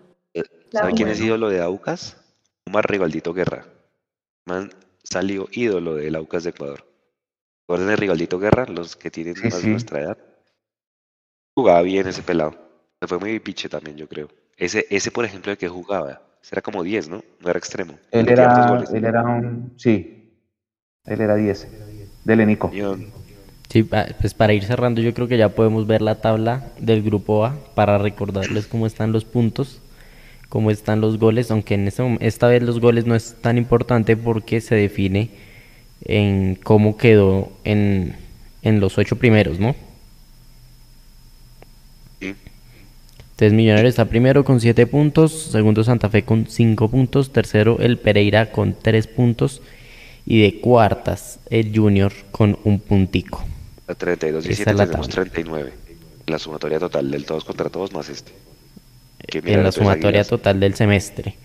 La 0.71 0.81
¿Sabe 0.81 0.93
quién 0.95 1.09
ha 1.09 1.13
buena. 1.13 1.15
sido 1.25 1.37
lo 1.37 1.49
de 1.51 1.61
Aucas? 1.61 2.17
Omar 2.67 2.87
Rivaldito 2.89 3.35
Guerra. 3.35 3.67
Man 4.47 4.71
salió 5.03 5.49
ídolo 5.53 5.97
del 5.97 6.15
Aucas 6.17 6.45
de 6.45 6.51
Ecuador. 6.51 6.85
¿Recuerdan 7.67 7.89
de 7.89 7.97
Rivaldito 7.97 8.39
Guerra? 8.39 8.67
Los 8.67 8.97
que 8.97 9.11
tienen 9.11 9.37
Sí, 9.37 9.45
más 9.45 9.55
sí. 9.57 9.67
de 9.67 9.73
nuestra 9.73 10.01
edad. 10.01 10.19
Jugaba 11.55 11.83
bien 11.83 12.07
ese 12.07 12.23
pelado. 12.23 12.55
Se 13.01 13.07
fue 13.09 13.19
muy 13.19 13.39
piche 13.41 13.69
también, 13.69 13.97
yo 13.97 14.09
creo. 14.09 14.29
Ese, 14.57 14.87
ese 14.91 15.11
por 15.11 15.25
ejemplo, 15.25 15.51
de 15.51 15.59
que 15.59 15.69
jugaba. 15.69 16.23
Era 16.51 16.63
como 16.63 16.83
10, 16.83 17.09
¿no? 17.09 17.23
No 17.41 17.51
era 17.51 17.59
extremo. 17.59 17.99
Él 18.11 18.29
era, 18.29 18.69
goles. 18.69 18.91
él 18.93 19.05
era 19.05 19.23
un. 19.23 19.75
Sí. 19.77 20.22
Él 21.07 21.21
era 21.21 21.35
10. 21.37 21.67
Del 22.25 22.41
Enico. 22.41 22.71
Yo- 22.73 22.97
Sí, 23.69 23.85
pues 23.85 24.35
para 24.35 24.53
ir 24.53 24.65
cerrando, 24.65 25.01
yo 25.01 25.15
creo 25.15 25.29
que 25.29 25.39
ya 25.39 25.49
podemos 25.49 25.87
ver 25.87 26.03
la 26.03 26.17
tabla 26.21 26.67
del 26.79 27.03
grupo 27.03 27.47
A 27.47 27.57
para 27.75 27.97
recordarles 27.97 28.67
cómo 28.67 28.87
están 28.87 29.13
los 29.13 29.25
puntos, 29.25 29.81
cómo 30.51 30.71
están 30.71 31.01
los 31.01 31.19
goles, 31.19 31.51
aunque 31.51 31.73
en 31.75 31.89
este 31.89 32.19
esta 32.21 32.49
vez 32.49 32.63
los 32.63 32.81
goles 32.81 33.07
no 33.07 33.15
es 33.15 33.35
tan 33.41 33.57
importante 33.57 34.15
porque 34.15 34.61
se 34.61 34.75
define 34.75 35.31
en 36.05 36.55
cómo 36.63 36.99
quedó 36.99 37.51
en, 37.65 38.15
en 38.61 38.79
los 38.81 38.99
ocho 38.99 39.17
primeros, 39.17 39.59
¿no? 39.59 39.75
Sí. 42.21 42.35
Entonces 43.31 43.55
Millonarios 43.55 43.89
está 43.93 44.05
primero 44.05 44.45
con 44.45 44.61
7 44.61 44.87
puntos, 44.87 45.33
segundo 45.51 45.83
Santa 45.83 46.11
Fe 46.11 46.25
con 46.25 46.45
5 46.47 46.91
puntos, 46.91 47.33
tercero 47.33 47.79
el 47.81 47.97
Pereira 47.99 48.53
con 48.53 48.75
3 48.75 49.07
puntos 49.07 49.63
y 50.27 50.43
de 50.43 50.61
cuartas 50.61 51.41
el 51.51 51.77
Junior 51.77 52.13
con 52.31 52.59
un 52.65 52.81
puntico. 52.81 53.45
A 53.89 53.95
32 53.95 54.47
y 54.47 54.53
Esa 54.53 54.57
7 54.57 54.71
es 54.73 54.77
la 54.77 54.87
tenemos 54.87 55.09
tabla. 55.09 55.09
39. 55.09 55.73
La 56.27 56.39
sumatoria 56.39 56.79
total 56.79 57.11
del 57.11 57.25
todos 57.27 57.45
contra 57.45 57.69
todos 57.71 57.93
más 57.93 58.09
este. 58.09 58.33
En 59.29 59.63
la 59.63 59.73
sumatoria 59.73 60.25
Águilas. 60.25 60.29
total 60.29 60.61
del 60.61 60.75
semestre 60.75 61.37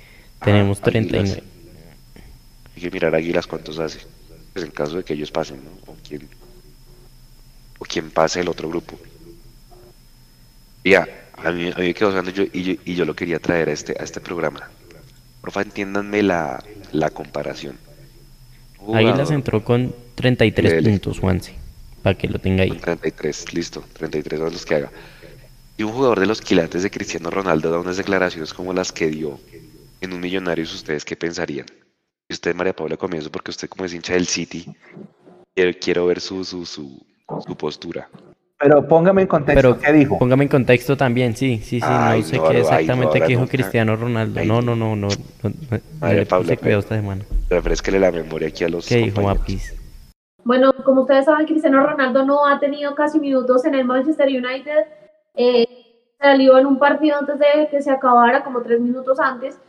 tenemos 0.43 0.81
Ah, 0.81 0.87
Águilas. 0.89 1.11
39. 1.11 1.43
Hay 2.75 2.81
que 2.81 2.91
mirar 2.91 3.15
Águilas 3.15 3.47
cuántos 3.47 3.79
hace. 3.79 3.99
Pues 4.53 4.65
en 4.65 4.71
caso 4.71 4.97
de 4.97 5.03
que 5.03 5.13
ellos 5.13 5.31
pasen, 5.31 5.63
¿no? 5.63 5.71
O 5.91 5.95
quién, 6.07 6.27
o 7.79 7.85
quién 7.85 8.11
pase 8.11 8.41
el 8.41 8.49
otro 8.49 8.69
grupo. 8.69 8.99
Ya, 10.83 11.07
a 11.43 11.51
mí, 11.51 11.67
a 11.69 11.75
mí 11.79 11.87
me 11.87 11.93
quedó 11.93 12.09
sonando 12.11 12.31
yo, 12.31 12.43
y, 12.53 12.63
yo, 12.63 12.73
y 12.85 12.95
yo 12.95 13.05
lo 13.05 13.15
quería 13.15 13.39
traer 13.39 13.69
a 13.69 13.73
este, 13.73 13.95
a 13.99 14.03
este 14.03 14.21
programa. 14.21 14.69
Porfa, 15.41 15.61
entiéndanme 15.61 16.23
la, 16.23 16.63
la 16.91 17.09
comparación. 17.11 17.77
Águilas 18.93 19.31
entró 19.31 19.63
con 19.63 19.93
33 20.15 20.71
Lele. 20.73 20.89
puntos, 20.89 21.19
Juanse, 21.19 21.55
para 22.01 22.17
que 22.17 22.27
lo 22.27 22.39
tenga 22.39 22.63
ahí. 22.63 22.69
con 22.69 22.79
33, 22.79 23.53
listo, 23.53 23.83
33 23.93 24.39
son 24.39 24.51
los 24.51 24.65
que 24.65 24.75
haga. 24.75 24.91
Y 25.77 25.83
un 25.83 25.91
jugador 25.91 26.19
de 26.19 26.25
los 26.25 26.41
quilates 26.41 26.83
de 26.83 26.89
Cristiano 26.91 27.29
Ronaldo 27.29 27.69
da 27.69 27.79
unas 27.79 27.97
declaraciones 27.97 28.53
como 28.53 28.73
las 28.73 28.91
que 28.91 29.07
dio 29.07 29.39
en 30.01 30.13
un 30.13 30.19
Millonarios, 30.19 30.73
¿ustedes 30.73 31.05
qué 31.05 31.15
pensarían? 31.15 31.65
Y 32.29 32.33
usted, 32.33 32.55
María 32.55 32.75
Paula, 32.75 32.97
comienzo 32.97 33.31
porque 33.31 33.51
usted 33.51 33.69
como 33.69 33.85
es 33.85 33.93
hincha 33.93 34.13
del 34.13 34.27
City, 34.27 34.65
quiero, 35.55 35.71
quiero 35.79 36.05
ver 36.07 36.19
su, 36.19 36.43
su, 36.43 36.65
su, 36.65 37.05
su 37.45 37.55
postura. 37.55 38.09
Pero 38.59 38.87
póngame 38.87 39.21
en 39.23 39.27
contexto. 39.27 39.61
Pero 39.61 39.79
¿Qué 39.79 39.93
dijo? 39.93 40.17
póngame 40.17 40.43
en 40.45 40.49
contexto 40.49 40.97
también, 40.97 41.35
sí, 41.35 41.57
sí, 41.59 41.79
sí, 41.79 41.85
Ay, 41.87 42.21
no 42.21 42.25
sé 42.25 42.37
no, 42.37 42.43
qué 42.43 42.49
ay, 42.49 42.53
no, 42.55 42.59
exactamente 42.61 43.19
qué 43.21 43.27
dijo. 43.27 43.47
Cristiano 43.47 43.95
Ronaldo. 43.95 44.39
Ay, 44.39 44.47
No, 44.47 44.61
no. 44.61 44.75
no, 44.75 44.95
no, 44.95 45.07
no, 45.07 45.07
puse 45.07 45.81
cuidado 45.99 46.57
pero- 46.61 46.79
esta 46.79 46.95
semana. 46.95 47.23
Refresquele 47.49 47.99
la 47.99 48.11
memoria 48.11 48.47
aquí 48.47 48.63
a 48.63 48.69
los 48.69 48.87
¿Qué 48.87 48.97
dijo. 48.97 49.21
Mapis? 49.21 49.75
Bueno, 50.43 50.73
como 50.83 51.01
ustedes 51.01 51.25
saben, 51.25 51.45
Cristiano 51.45 51.85
Ronaldo 51.85 52.25
no 52.25 52.45
ha 52.47 52.59
tenido 52.59 52.95
casi 52.95 53.19
minutos 53.19 53.63
en 53.65 53.75
el 53.75 53.85
Manchester 53.85 54.27
United. 54.27 54.85
Eh, 55.35 55.65
salió 56.19 56.57
en 56.57 56.65
un 56.65 56.79
partido 56.79 57.17
antes 57.17 57.37
de 57.37 57.67
que 57.69 57.81
se 57.81 57.91
acabara, 57.91 58.43
como 58.43 58.61
tres 58.61 58.79
minutos 58.79 59.19
antes, 59.19 59.59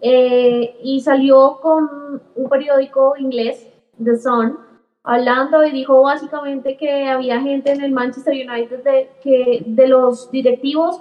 eh, 0.00 0.76
y 0.82 1.00
salió 1.00 1.58
con 1.60 2.22
un 2.36 2.48
periódico 2.48 3.14
inglés, 3.18 3.66
The 4.02 4.16
Sun, 4.18 4.58
hablando 5.06 5.64
y 5.64 5.70
dijo 5.70 6.02
básicamente 6.02 6.76
que 6.76 7.08
había 7.08 7.40
gente 7.40 7.72
en 7.72 7.82
el 7.82 7.92
Manchester 7.92 8.34
United 8.34 8.82
de, 8.82 9.10
que, 9.22 9.62
de 9.64 9.88
los 9.88 10.30
directivos 10.30 11.00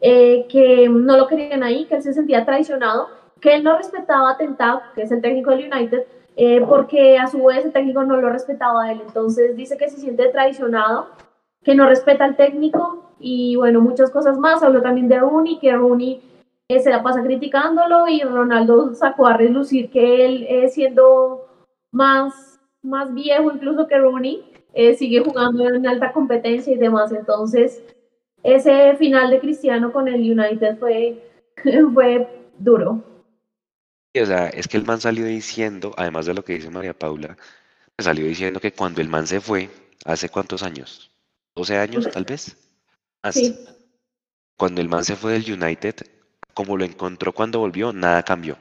eh, 0.00 0.46
que 0.48 0.88
no 0.88 1.16
lo 1.16 1.26
querían 1.26 1.62
ahí, 1.62 1.86
que 1.86 1.96
él 1.96 2.02
se 2.02 2.12
sentía 2.12 2.44
traicionado, 2.44 3.08
que 3.40 3.54
él 3.54 3.64
no 3.64 3.76
respetaba 3.76 4.30
a 4.30 4.36
Ten 4.36 4.54
Hag, 4.58 4.92
que 4.94 5.02
es 5.02 5.10
el 5.10 5.22
técnico 5.22 5.50
del 5.50 5.72
United, 5.72 6.04
eh, 6.36 6.60
porque 6.68 7.18
a 7.18 7.26
su 7.26 7.42
vez 7.42 7.64
el 7.64 7.72
técnico 7.72 8.04
no 8.04 8.16
lo 8.18 8.28
respetaba 8.28 8.84
a 8.84 8.92
él. 8.92 9.00
Entonces 9.06 9.56
dice 9.56 9.78
que 9.78 9.88
se 9.88 9.96
siente 9.96 10.28
traicionado, 10.28 11.08
que 11.62 11.74
no 11.74 11.86
respeta 11.86 12.24
al 12.24 12.36
técnico 12.36 13.14
y 13.18 13.56
bueno, 13.56 13.80
muchas 13.80 14.10
cosas 14.10 14.38
más. 14.38 14.62
Habló 14.62 14.82
también 14.82 15.08
de 15.08 15.18
Rooney, 15.18 15.58
que 15.58 15.72
Rooney 15.72 16.20
eh, 16.68 16.80
se 16.80 16.90
la 16.90 17.02
pasa 17.02 17.22
criticándolo 17.22 18.06
y 18.08 18.20
Ronaldo 18.22 18.94
sacó 18.94 19.26
a 19.26 19.36
relucir 19.36 19.90
que 19.90 20.26
él 20.26 20.46
eh, 20.48 20.68
siendo 20.68 21.46
más, 21.92 22.53
más 22.84 23.12
viejo 23.12 23.50
incluso 23.52 23.88
que 23.88 23.98
Rooney, 23.98 24.44
eh, 24.74 24.94
sigue 24.94 25.20
jugando 25.20 25.68
en 25.68 25.86
alta 25.86 26.12
competencia 26.12 26.72
y 26.72 26.76
demás. 26.76 27.12
Entonces 27.12 27.82
ese 28.44 28.94
final 28.96 29.30
de 29.30 29.40
Cristiano 29.40 29.92
con 29.92 30.06
el 30.06 30.20
United 30.20 30.78
fue, 30.78 31.18
fue 31.94 32.28
duro. 32.58 33.02
O 34.16 34.26
sea, 34.26 34.48
es 34.48 34.68
que 34.68 34.76
el 34.76 34.84
man 34.84 35.00
salió 35.00 35.24
diciendo, 35.24 35.92
además 35.96 36.26
de 36.26 36.34
lo 36.34 36.44
que 36.44 36.54
dice 36.54 36.70
María 36.70 36.96
Paula, 36.96 37.36
salió 37.98 38.26
diciendo 38.26 38.60
que 38.60 38.72
cuando 38.72 39.00
el 39.00 39.08
man 39.08 39.26
se 39.26 39.40
fue, 39.40 39.70
¿hace 40.04 40.28
cuántos 40.28 40.62
años? 40.62 41.10
¿12 41.56 41.78
años 41.78 42.08
tal 42.10 42.24
vez? 42.24 42.56
Más. 43.24 43.34
Sí. 43.34 43.58
Cuando 44.56 44.80
el 44.80 44.88
man 44.88 45.04
se 45.04 45.16
fue 45.16 45.32
del 45.32 45.52
United, 45.52 45.96
como 46.52 46.76
lo 46.76 46.84
encontró 46.84 47.32
cuando 47.32 47.58
volvió, 47.58 47.92
nada 47.92 48.22
cambió. 48.22 48.56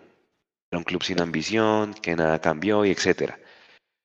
Era 0.71 0.79
un 0.79 0.83
club 0.83 1.03
sin 1.03 1.21
ambición, 1.21 1.93
que 1.93 2.15
nada 2.15 2.39
cambió 2.39 2.83
y 2.83 2.89
etcétera. 2.89 3.37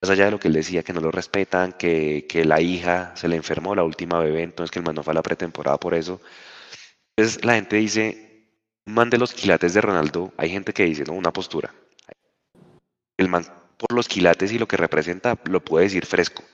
Más 0.00 0.10
allá 0.10 0.26
de 0.26 0.30
lo 0.30 0.38
que 0.38 0.48
él 0.48 0.54
decía, 0.54 0.82
que 0.82 0.92
no 0.92 1.00
lo 1.00 1.10
respetan, 1.10 1.72
que, 1.72 2.26
que 2.28 2.44
la 2.44 2.60
hija 2.60 3.12
se 3.16 3.28
le 3.28 3.36
enfermó, 3.36 3.74
la 3.74 3.82
última 3.82 4.20
bebé, 4.20 4.42
entonces 4.42 4.70
que 4.70 4.78
el 4.78 4.84
man 4.84 4.94
no 4.94 5.02
fue 5.02 5.12
a 5.12 5.14
la 5.14 5.22
pretemporada 5.22 5.78
por 5.78 5.94
eso. 5.94 6.20
Entonces 7.16 7.44
la 7.44 7.54
gente 7.54 7.76
dice, 7.76 8.48
man 8.86 9.10
de 9.10 9.18
los 9.18 9.34
quilates 9.34 9.74
de 9.74 9.80
Ronaldo, 9.80 10.32
hay 10.36 10.50
gente 10.50 10.72
que 10.72 10.84
dice, 10.84 11.04
no, 11.04 11.14
una 11.14 11.32
postura. 11.32 11.74
El 13.16 13.28
man 13.28 13.44
por 13.76 13.94
los 13.94 14.08
quilates 14.08 14.52
y 14.52 14.58
lo 14.58 14.68
que 14.68 14.76
representa 14.76 15.38
lo 15.44 15.64
puede 15.64 15.86
decir 15.86 16.06
fresco. 16.06 16.44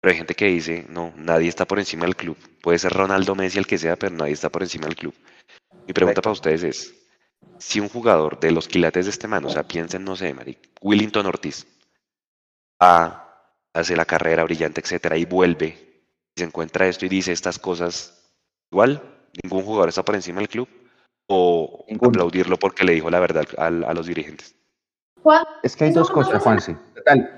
Pero 0.00 0.12
hay 0.12 0.18
gente 0.18 0.34
que 0.34 0.46
dice, 0.46 0.84
no, 0.88 1.12
nadie 1.16 1.48
está 1.48 1.64
por 1.64 1.78
encima 1.78 2.04
del 2.04 2.16
club. 2.16 2.36
Puede 2.60 2.78
ser 2.78 2.92
Ronaldo 2.92 3.34
Messi 3.36 3.58
el 3.58 3.66
que 3.66 3.78
sea, 3.78 3.96
pero 3.96 4.14
nadie 4.14 4.32
está 4.32 4.50
por 4.50 4.62
encima 4.62 4.86
del 4.86 4.96
club. 4.96 5.14
Mi 5.86 5.92
pregunta 5.92 6.20
para 6.20 6.32
ustedes 6.32 6.64
es, 6.64 6.94
si 7.58 7.78
un 7.78 7.88
jugador 7.88 8.40
de 8.40 8.50
los 8.50 8.66
quilates 8.66 9.06
de 9.06 9.10
este 9.10 9.28
man, 9.28 9.44
o 9.44 9.50
sea, 9.50 9.62
piensen, 9.62 10.04
no 10.04 10.16
sé, 10.16 10.34
Maric, 10.34 10.58
Willington 10.80 11.26
Ortiz, 11.26 11.66
a 12.82 13.18
hace 13.74 13.94
la 13.96 14.04
carrera 14.04 14.42
brillante, 14.44 14.80
etcétera, 14.80 15.16
y 15.16 15.24
vuelve, 15.24 15.68
y 16.36 16.40
se 16.40 16.44
encuentra 16.44 16.86
esto 16.86 17.06
y 17.06 17.08
dice 17.08 17.32
estas 17.32 17.58
cosas, 17.58 18.34
igual, 18.72 19.00
ningún 19.42 19.64
jugador 19.64 19.88
está 19.88 20.02
por 20.02 20.14
encima 20.16 20.40
del 20.40 20.48
club, 20.48 20.68
o 21.28 21.84
Ninguno. 21.88 22.10
aplaudirlo 22.10 22.56
porque 22.58 22.84
le 22.84 22.92
dijo 22.94 23.08
la 23.08 23.20
verdad 23.20 23.46
al- 23.56 23.84
a, 23.84 23.94
los 23.94 24.06
dirigentes. 24.06 24.54
Juan, 25.22 25.44
Es 25.62 25.76
que 25.76 25.84
hay 25.84 25.92
dos 25.92 26.08
no 26.10 26.14
cosas, 26.16 26.34
nos- 26.34 26.42
Juanse. 26.42 26.76
Dale, 27.06 27.30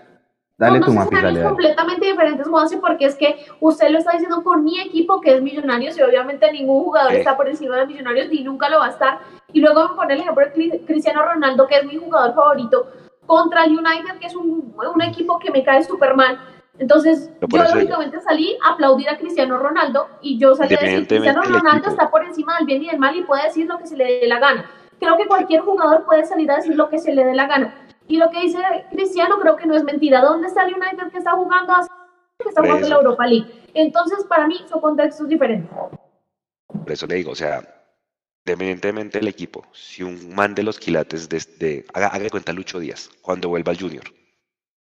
dale 0.58 0.80
tu 0.80 0.92
Mapi, 0.92 1.14
dale, 1.16 1.38
dale. 1.40 1.42
completamente 1.50 2.06
diferentes, 2.06 2.48
Juanse, 2.48 2.78
porque 2.78 3.04
es 3.04 3.14
que 3.14 3.46
usted 3.60 3.90
lo 3.90 3.98
está 3.98 4.12
diciendo 4.12 4.42
con 4.42 4.64
mi 4.64 4.80
equipo, 4.80 5.20
que 5.20 5.34
es 5.36 5.42
Millonarios, 5.42 5.96
y 5.98 6.02
obviamente 6.02 6.50
ningún 6.50 6.82
jugador 6.84 7.12
Sí. 7.12 7.18
está 7.18 7.36
por 7.36 7.48
encima 7.48 7.76
de 7.76 7.86
Millonarios, 7.86 8.28
ni 8.30 8.42
nunca 8.42 8.68
lo 8.70 8.78
va 8.78 8.86
a 8.86 8.90
estar. 8.90 9.20
Y 9.52 9.60
luego 9.60 9.90
me 9.90 9.94
pone 9.94 10.14
el 10.14 10.20
ejemplo 10.20 10.44
de 10.46 10.52
Cri- 10.54 10.86
Cristiano 10.86 11.22
Ronaldo, 11.24 11.66
que 11.68 11.76
es 11.76 11.84
mi 11.84 11.96
jugador 11.98 12.34
favorito, 12.34 12.88
contra 13.26 13.64
el 13.64 13.72
United, 13.78 14.18
que 14.20 14.26
es 14.26 14.34
un, 14.36 14.74
un 14.94 15.02
equipo 15.02 15.38
que 15.38 15.50
me 15.50 15.62
cae 15.64 15.82
súper 15.84 16.14
mal. 16.14 16.38
Entonces, 16.78 17.30
yo 17.40 17.46
lógicamente 17.76 18.20
salí 18.20 18.58
a 18.64 18.72
aplaudir 18.72 19.08
a 19.08 19.16
Cristiano 19.16 19.56
Ronaldo 19.58 20.08
y 20.20 20.38
yo 20.38 20.54
salí 20.56 20.74
a 20.74 20.78
decir, 20.80 20.98
Cristiano 21.22 21.42
Ronaldo 21.60 21.88
está 21.90 22.10
por 22.10 22.24
encima 22.24 22.56
del 22.56 22.66
bien 22.66 22.82
y 22.82 22.86
del 22.90 22.98
mal 22.98 23.14
y 23.16 23.22
puede 23.22 23.44
decir 23.44 23.66
lo 23.66 23.78
que 23.78 23.86
se 23.86 23.96
le 23.96 24.04
dé 24.20 24.26
la 24.26 24.40
gana. 24.40 24.68
Creo 24.98 25.16
que 25.16 25.26
cualquier 25.26 25.60
jugador 25.60 26.04
puede 26.04 26.24
salir 26.24 26.50
a 26.50 26.56
decir 26.56 26.74
lo 26.74 26.88
que 26.88 26.98
se 26.98 27.14
le 27.14 27.24
dé 27.24 27.34
la 27.34 27.46
gana. 27.46 27.74
Y 28.08 28.16
lo 28.16 28.28
que 28.30 28.40
dice 28.40 28.58
Cristiano 28.90 29.38
creo 29.40 29.56
que 29.56 29.66
no 29.66 29.74
es 29.74 29.84
mentira. 29.84 30.20
¿Dónde 30.20 30.48
está 30.48 30.64
el 30.64 30.74
United 30.74 31.10
que 31.12 31.18
está 31.18 31.32
jugando 31.32 31.72
hace- 31.74 31.90
que 32.40 32.48
está 32.48 32.60
jugando 32.60 32.84
en 32.86 32.90
la. 32.90 32.96
Europa 32.96 33.26
League? 33.26 33.62
Entonces, 33.74 34.24
para 34.24 34.46
mí 34.46 34.56
son 34.68 34.80
contextos 34.80 35.28
diferentes. 35.28 35.70
Por 36.66 36.90
eso 36.92 37.06
le 37.06 37.14
digo, 37.16 37.30
o 37.32 37.34
sea, 37.36 37.62
independientemente 38.46 39.18
del 39.18 39.28
equipo, 39.28 39.66
si 39.72 40.02
un 40.02 40.34
man 40.34 40.54
de 40.54 40.62
los 40.62 40.78
quilates, 40.78 41.28
desde, 41.28 41.86
haga, 41.94 42.08
haga 42.08 42.24
de 42.24 42.30
cuenta 42.30 42.52
Lucho 42.52 42.78
Díaz, 42.78 43.08
cuando 43.22 43.48
vuelva 43.48 43.72
al 43.72 43.80
Junior, 43.80 44.04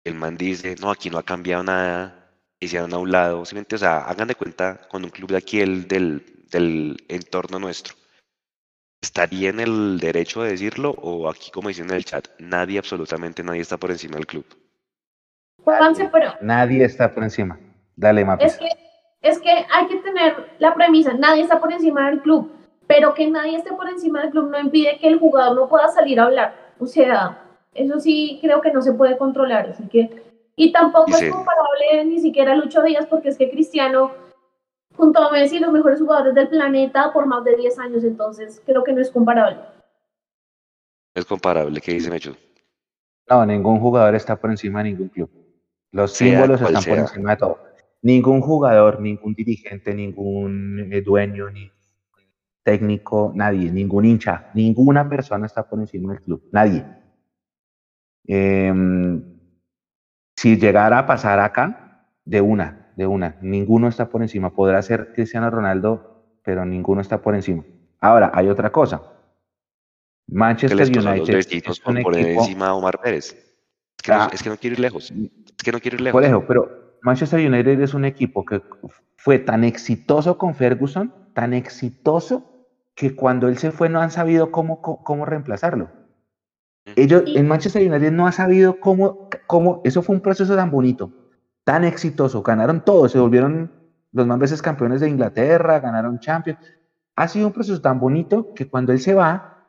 el 0.03 0.13
man 0.13 0.37
dice, 0.37 0.75
no, 0.79 0.91
aquí 0.91 1.09
no 1.09 1.17
ha 1.17 1.23
cambiado 1.23 1.63
nada, 1.63 2.31
hicieron 2.59 2.93
a 2.93 2.99
un 2.99 3.11
lado, 3.11 3.43
simplemente, 3.45 3.75
o 3.75 3.79
sea, 3.79 3.99
hagan 4.01 4.27
de 4.27 4.35
cuenta 4.35 4.87
con 4.87 5.03
un 5.03 5.09
club 5.09 5.31
de 5.31 5.37
aquí, 5.37 5.61
el 5.61 5.87
del, 5.87 6.45
del 6.51 7.03
entorno 7.07 7.57
nuestro. 7.57 7.95
¿Estaría 9.01 9.49
en 9.49 9.61
el 9.61 9.99
derecho 9.99 10.43
de 10.43 10.51
decirlo 10.51 10.91
o 10.91 11.29
aquí, 11.29 11.51
como 11.51 11.69
dicen 11.69 11.89
en 11.89 11.95
el 11.95 12.05
chat, 12.05 12.27
nadie, 12.37 12.77
absolutamente 12.77 13.43
nadie 13.43 13.61
está 13.61 13.77
por 13.77 13.91
encima 13.91 14.17
del 14.17 14.27
club? 14.27 14.45
Juanse, 15.63 16.09
pero 16.11 16.33
Nadie 16.41 16.83
está 16.83 17.13
por 17.13 17.23
encima. 17.23 17.57
Dale, 17.95 18.25
Mapi. 18.25 18.45
es 18.45 18.57
que, 18.57 18.67
es 19.21 19.39
que 19.39 19.49
hay 19.49 19.87
que 19.87 19.97
tener 19.97 20.51
la 20.59 20.73
premisa, 20.73 21.13
nadie 21.13 21.43
está 21.43 21.59
por 21.59 21.71
encima 21.71 22.09
del 22.09 22.21
club, 22.21 22.58
pero 22.89 23.13
que 23.13 23.29
nadie 23.29 23.55
esté 23.55 23.71
por 23.71 23.87
encima 23.87 24.21
del 24.21 24.31
club 24.31 24.49
no 24.49 24.59
impide 24.59 24.97
que 24.97 25.07
el 25.07 25.19
jugador 25.19 25.55
no 25.55 25.69
pueda 25.69 25.89
salir 25.89 26.19
a 26.19 26.23
hablar. 26.23 26.73
O 26.79 26.87
sea, 26.87 27.39
eso 27.75 27.99
sí 27.99 28.39
creo 28.41 28.61
que 28.61 28.73
no 28.73 28.81
se 28.81 28.93
puede 28.93 29.15
controlar, 29.15 29.69
así 29.69 29.87
que... 29.87 30.23
Y 30.55 30.71
tampoco 30.71 31.11
es 31.11 31.31
comparable 31.31 32.05
ni 32.05 32.19
siquiera 32.19 32.53
a 32.53 32.55
Lucho 32.55 32.81
Díaz, 32.81 33.05
porque 33.05 33.29
es 33.29 33.37
que 33.37 33.51
Cristiano, 33.51 34.11
junto 34.95 35.21
a 35.21 35.31
Messi, 35.31 35.59
los 35.59 35.71
mejores 35.71 35.99
jugadores 35.99 36.33
del 36.33 36.49
planeta 36.49 37.13
por 37.13 37.27
más 37.27 37.43
de 37.43 37.57
10 37.57 37.77
años, 37.77 38.03
entonces 38.03 38.59
creo 38.65 38.83
que 38.83 38.91
no 38.91 39.01
es 39.01 39.11
comparable. 39.11 39.59
Es 41.13 41.25
comparable, 41.25 41.79
¿qué 41.81 41.93
dice 41.93 42.09
Mechu? 42.09 42.35
No, 43.29 43.45
ningún 43.45 43.79
jugador 43.79 44.15
está 44.15 44.35
por 44.35 44.49
encima 44.49 44.81
de 44.81 44.89
ningún 44.89 45.09
club. 45.09 45.29
Los 45.91 46.13
Sea 46.13 46.27
símbolos 46.27 46.59
están 46.59 46.83
por 46.83 46.97
encima 46.97 47.31
de 47.31 47.37
todo. 47.37 47.59
Ningún 48.01 48.41
jugador, 48.41 48.99
ningún 48.99 49.35
dirigente, 49.35 49.93
ningún 49.93 50.91
eh, 50.91 51.01
dueño, 51.01 51.51
ni 51.51 51.71
técnico, 52.69 53.31
nadie, 53.33 53.71
ningún 53.71 54.05
hincha, 54.05 54.51
ninguna 54.53 55.09
persona 55.09 55.47
está 55.47 55.67
por 55.67 55.79
encima 55.79 56.13
del 56.13 56.21
club. 56.21 56.43
Nadie. 56.51 56.85
Em, 58.27 59.23
si 60.35 60.55
llegara 60.57 60.99
a 60.99 61.05
pasar 61.07 61.39
acá, 61.39 62.05
de 62.25 62.41
una, 62.41 62.91
de 62.95 63.07
una, 63.07 63.37
ninguno 63.41 63.87
está 63.87 64.07
por 64.09 64.21
encima. 64.21 64.53
Podrá 64.53 64.81
ser 64.83 65.13
Cristiano 65.13 65.49
Ronaldo, 65.49 66.37
pero 66.43 66.63
ninguno 66.63 67.01
está 67.01 67.23
por 67.23 67.33
encima. 67.33 67.63
Ahora, 67.99 68.29
hay 68.35 68.47
otra 68.49 68.71
cosa. 68.71 69.01
¿Qué 70.27 70.35
Manchester 70.35 70.87
United 70.87 71.35
es 71.37 71.81
un 71.87 72.01
por 72.03 72.15
equipo... 72.15 72.41
encima 72.43 72.75
Omar 72.75 72.99
Pérez? 73.01 73.33
Es 73.97 74.03
que, 74.03 74.11
no, 74.11 74.17
Ah. 74.21 74.29
es 74.31 74.43
que 74.43 74.49
no 74.49 74.57
quiero 74.57 74.75
ir 74.75 74.79
lejos. 74.79 75.09
Es 75.09 75.63
que 75.63 75.71
no 75.71 75.79
quiero 75.79 75.95
ir 75.95 76.01
lejos. 76.01 76.43
Pero 76.47 76.97
Manchester 77.01 77.39
United 77.39 77.81
es 77.81 77.95
un 77.95 78.05
equipo 78.05 78.45
que 78.45 78.61
fue 79.17 79.39
tan 79.39 79.63
exitoso 79.63 80.37
con 80.37 80.53
Ferguson, 80.53 81.11
tan 81.33 81.53
exitoso, 81.55 82.45
que 82.99 83.15
cuando 83.15 83.47
él 83.47 83.57
se 83.57 83.71
fue 83.71 83.87
no 83.87 84.01
han 84.01 84.11
sabido 84.11 84.51
cómo, 84.51 84.81
cómo, 84.81 85.01
cómo 85.05 85.25
reemplazarlo. 85.25 85.89
Ellos, 86.97 87.23
en 87.27 87.47
Manchester 87.47 87.89
United 87.89 88.11
no 88.11 88.27
ha 88.27 88.33
sabido 88.33 88.81
cómo, 88.81 89.29
cómo, 89.47 89.79
eso 89.85 90.01
fue 90.01 90.17
un 90.17 90.21
proceso 90.21 90.53
tan 90.53 90.69
bonito, 90.69 91.09
tan 91.63 91.85
exitoso, 91.85 92.43
ganaron 92.43 92.83
todo, 92.83 93.07
se 93.07 93.17
volvieron 93.17 93.71
los 94.11 94.27
más 94.27 94.37
veces 94.37 94.61
campeones 94.61 94.99
de 94.99 95.07
Inglaterra, 95.07 95.79
ganaron 95.79 96.19
Champions. 96.19 96.59
Ha 97.15 97.29
sido 97.29 97.47
un 97.47 97.53
proceso 97.53 97.79
tan 97.79 98.01
bonito 98.01 98.53
que 98.53 98.67
cuando 98.67 98.91
él 98.91 98.99
se 98.99 99.13
va, 99.13 99.65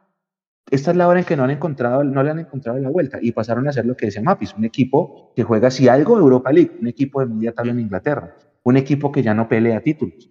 esta 0.69 0.91
es 0.91 0.97
la 0.97 1.07
hora 1.07 1.21
en 1.21 1.25
que 1.25 1.37
no 1.37 1.45
han 1.45 1.51
encontrado, 1.51 2.03
no 2.03 2.25
le 2.25 2.33
han 2.33 2.41
encontrado 2.41 2.81
la 2.81 2.89
vuelta 2.89 3.19
y 3.23 3.31
pasaron 3.31 3.69
a 3.69 3.73
ser 3.73 3.87
lo 3.87 3.97
que 3.97 4.07
decía 4.07 4.23
Mapis, 4.23 4.55
un 4.55 4.65
equipo 4.65 5.33
que 5.37 5.45
juega 5.45 5.71
si 5.71 5.87
algo 5.87 6.19
Europa 6.19 6.51
League, 6.51 6.79
un 6.81 6.89
equipo 6.89 7.21
de 7.21 7.27
media 7.27 7.53
tabla 7.53 7.71
en 7.71 7.79
Inglaterra, 7.79 8.35
un 8.65 8.77
equipo 8.77 9.13
que 9.13 9.23
ya 9.23 9.35
no 9.35 9.49
pelea 9.49 9.81
títulos. 9.83 10.31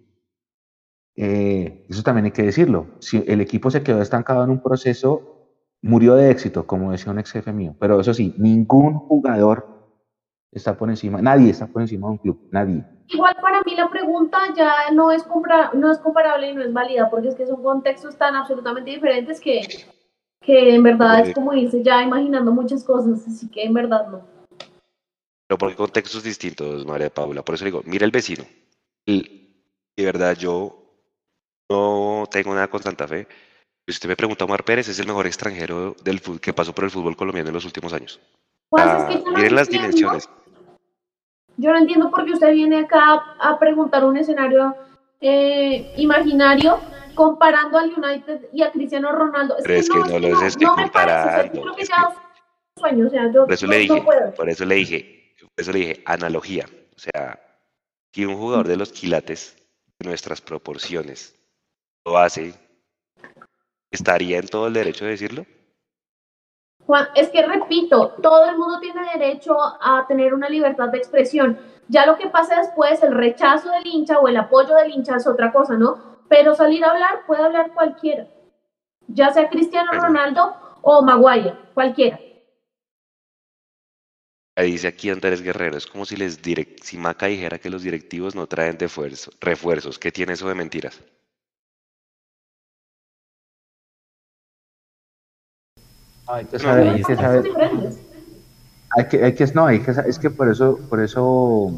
Eh, 1.22 1.84
eso 1.90 2.02
también 2.02 2.24
hay 2.24 2.30
que 2.30 2.42
decirlo. 2.44 2.86
Si 3.00 3.22
el 3.26 3.42
equipo 3.42 3.70
se 3.70 3.82
quedó 3.82 4.00
estancado 4.00 4.42
en 4.42 4.48
un 4.48 4.62
proceso, 4.62 5.50
murió 5.82 6.14
de 6.14 6.30
éxito, 6.30 6.66
como 6.66 6.92
decía 6.92 7.12
un 7.12 7.18
ex 7.18 7.30
jefe 7.32 7.52
mío. 7.52 7.74
Pero 7.78 8.00
eso 8.00 8.14
sí, 8.14 8.34
ningún 8.38 8.94
jugador 8.94 9.66
está 10.50 10.78
por 10.78 10.88
encima, 10.88 11.20
nadie 11.20 11.50
está 11.50 11.66
por 11.66 11.82
encima 11.82 12.06
de 12.06 12.12
un 12.12 12.18
club, 12.18 12.48
nadie. 12.50 12.82
Igual 13.08 13.36
para 13.42 13.60
mí 13.66 13.74
la 13.76 13.90
pregunta 13.90 14.38
ya 14.56 14.72
no 14.94 15.10
es, 15.12 15.22
compra- 15.24 15.72
no 15.74 15.92
es 15.92 15.98
comparable 15.98 16.52
y 16.52 16.54
no 16.54 16.62
es 16.62 16.72
válida, 16.72 17.10
porque 17.10 17.28
es 17.28 17.34
que 17.34 17.46
son 17.46 17.62
contextos 17.62 18.16
tan 18.16 18.34
absolutamente 18.34 18.90
diferentes 18.90 19.40
que, 19.40 19.60
que 20.40 20.74
en 20.74 20.82
verdad 20.82 21.20
es 21.20 21.34
como 21.34 21.52
irse 21.52 21.82
ya 21.82 22.02
imaginando 22.02 22.50
muchas 22.50 22.82
cosas, 22.82 23.26
así 23.26 23.46
que 23.50 23.64
en 23.64 23.74
verdad 23.74 24.08
no. 24.08 24.22
Pero 25.46 25.58
porque 25.58 25.76
contextos 25.76 26.22
distintos, 26.22 26.86
María 26.86 27.10
Paula. 27.10 27.42
Por 27.42 27.56
eso 27.56 27.66
digo, 27.66 27.82
mira 27.84 28.06
el 28.06 28.10
vecino. 28.10 28.44
Y 29.04 29.66
de 29.96 30.04
verdad, 30.04 30.34
yo 30.38 30.79
no 31.70 32.24
tengo 32.30 32.52
nada 32.54 32.68
con 32.68 32.82
Santa 32.82 33.06
Fe. 33.06 33.26
Si 33.86 33.92
usted 33.92 34.08
me 34.08 34.16
pregunta, 34.16 34.44
Omar 34.44 34.64
Pérez 34.64 34.88
es 34.88 34.98
el 34.98 35.06
mejor 35.06 35.26
extranjero 35.26 35.94
del 36.04 36.20
que 36.40 36.52
pasó 36.52 36.74
por 36.74 36.84
el 36.84 36.90
fútbol 36.90 37.16
colombiano 37.16 37.48
en 37.48 37.54
los 37.54 37.64
últimos 37.64 37.92
años. 37.92 38.20
Juan, 38.68 38.88
Ah, 38.88 38.98
es 38.98 39.04
que 39.16 39.22
yo 39.24 39.30
no 39.30 39.36
miren 39.36 39.54
las 39.54 39.68
entiendo- 39.68 39.88
dimensiones. 39.88 40.28
Yo 41.56 41.70
no 41.72 41.78
entiendo 41.78 42.10
por 42.10 42.24
qué 42.24 42.32
usted 42.32 42.52
viene 42.52 42.80
acá 42.80 43.22
a 43.38 43.58
preguntar 43.58 44.04
un 44.04 44.16
escenario 44.16 44.74
eh, 45.20 45.92
imaginario 45.98 46.80
comparando 47.14 47.76
al 47.78 47.92
United 47.92 48.48
y 48.52 48.62
a 48.62 48.70
Cristiano 48.72 49.12
Ronaldo. 49.12 49.56
Pero 49.62 49.74
es 49.74 49.90
que 49.90 49.98
no 49.98 50.06
es 50.16 50.22
los 50.22 50.42
estoy 50.42 50.66
no 50.66 50.74
comparando, 50.76 51.42
que 51.42 51.50
que- 51.50 51.60
Por 51.60 53.52
eso 53.52 53.66
no, 53.66 53.72
le 53.72 53.86
no 53.86 53.94
dije, 53.94 54.06
por 54.36 54.48
eso 54.48 54.64
le 54.64 54.74
dije, 54.76 55.34
por 55.38 55.50
eso 55.62 55.72
le 55.72 55.78
dije, 55.78 56.02
analogía. 56.06 56.66
O 56.96 56.98
sea, 56.98 57.38
si 58.14 58.24
un 58.24 58.36
jugador 58.36 58.66
de 58.66 58.76
los 58.78 58.92
quilates, 58.92 59.56
de 59.98 60.08
nuestras 60.08 60.40
proporciones, 60.40 61.34
lo 62.10 62.18
hace, 62.18 62.52
¿estaría 63.90 64.38
en 64.38 64.48
todo 64.48 64.66
el 64.66 64.72
derecho 64.74 65.04
de 65.04 65.12
decirlo? 65.12 65.46
Juan, 66.86 67.06
es 67.14 67.28
que 67.28 67.46
repito, 67.46 68.16
todo 68.20 68.50
el 68.50 68.58
mundo 68.58 68.80
tiene 68.80 69.02
derecho 69.14 69.54
a 69.60 70.06
tener 70.08 70.34
una 70.34 70.48
libertad 70.48 70.88
de 70.88 70.98
expresión. 70.98 71.56
Ya 71.88 72.06
lo 72.06 72.16
que 72.16 72.28
pasa 72.28 72.58
después, 72.60 73.00
el 73.02 73.14
rechazo 73.14 73.70
del 73.70 73.86
hincha 73.86 74.18
o 74.18 74.26
el 74.26 74.36
apoyo 74.36 74.74
del 74.74 74.90
hincha 74.90 75.16
es 75.16 75.26
otra 75.26 75.52
cosa, 75.52 75.76
¿no? 75.76 76.18
Pero 76.28 76.54
salir 76.54 76.84
a 76.84 76.90
hablar 76.90 77.26
puede 77.26 77.44
hablar 77.44 77.72
cualquiera, 77.72 78.26
ya 79.08 79.32
sea 79.32 79.48
Cristiano. 79.48 79.92
Ronaldo 79.92 80.56
o 80.82 81.02
Maguire, 81.02 81.54
cualquiera. 81.74 82.18
Ahí 84.56 84.72
dice 84.72 84.88
aquí 84.88 85.10
Andrés 85.10 85.42
Guerrero, 85.42 85.76
es 85.78 85.86
como 85.86 86.04
si 86.04 86.16
les 86.16 86.42
direct, 86.42 86.82
si 86.82 86.98
Maca 86.98 87.26
dijera 87.26 87.58
que 87.58 87.70
los 87.70 87.82
directivos 87.82 88.34
no 88.34 88.46
traen 88.46 88.78
refuerzo- 88.78 89.32
refuerzos. 89.40 89.98
¿Qué 89.98 90.10
tiene 90.10 90.32
eso 90.32 90.48
de 90.48 90.54
mentiras? 90.54 91.00
Hay 96.32 96.44
que 96.46 96.58
saber, 96.58 96.88
hay 96.88 97.02
que 97.02 97.16
saber, 97.16 97.42
diferentes. 97.42 98.00
hay 98.96 99.04
que, 99.08 99.24
hay 99.24 99.34
que, 99.34 99.46
no, 99.54 99.66
hay 99.66 99.80
que, 99.80 99.90
es 100.06 100.18
que 100.18 100.30
por 100.30 100.48
eso, 100.50 100.78
por 100.88 101.00
eso, 101.00 101.70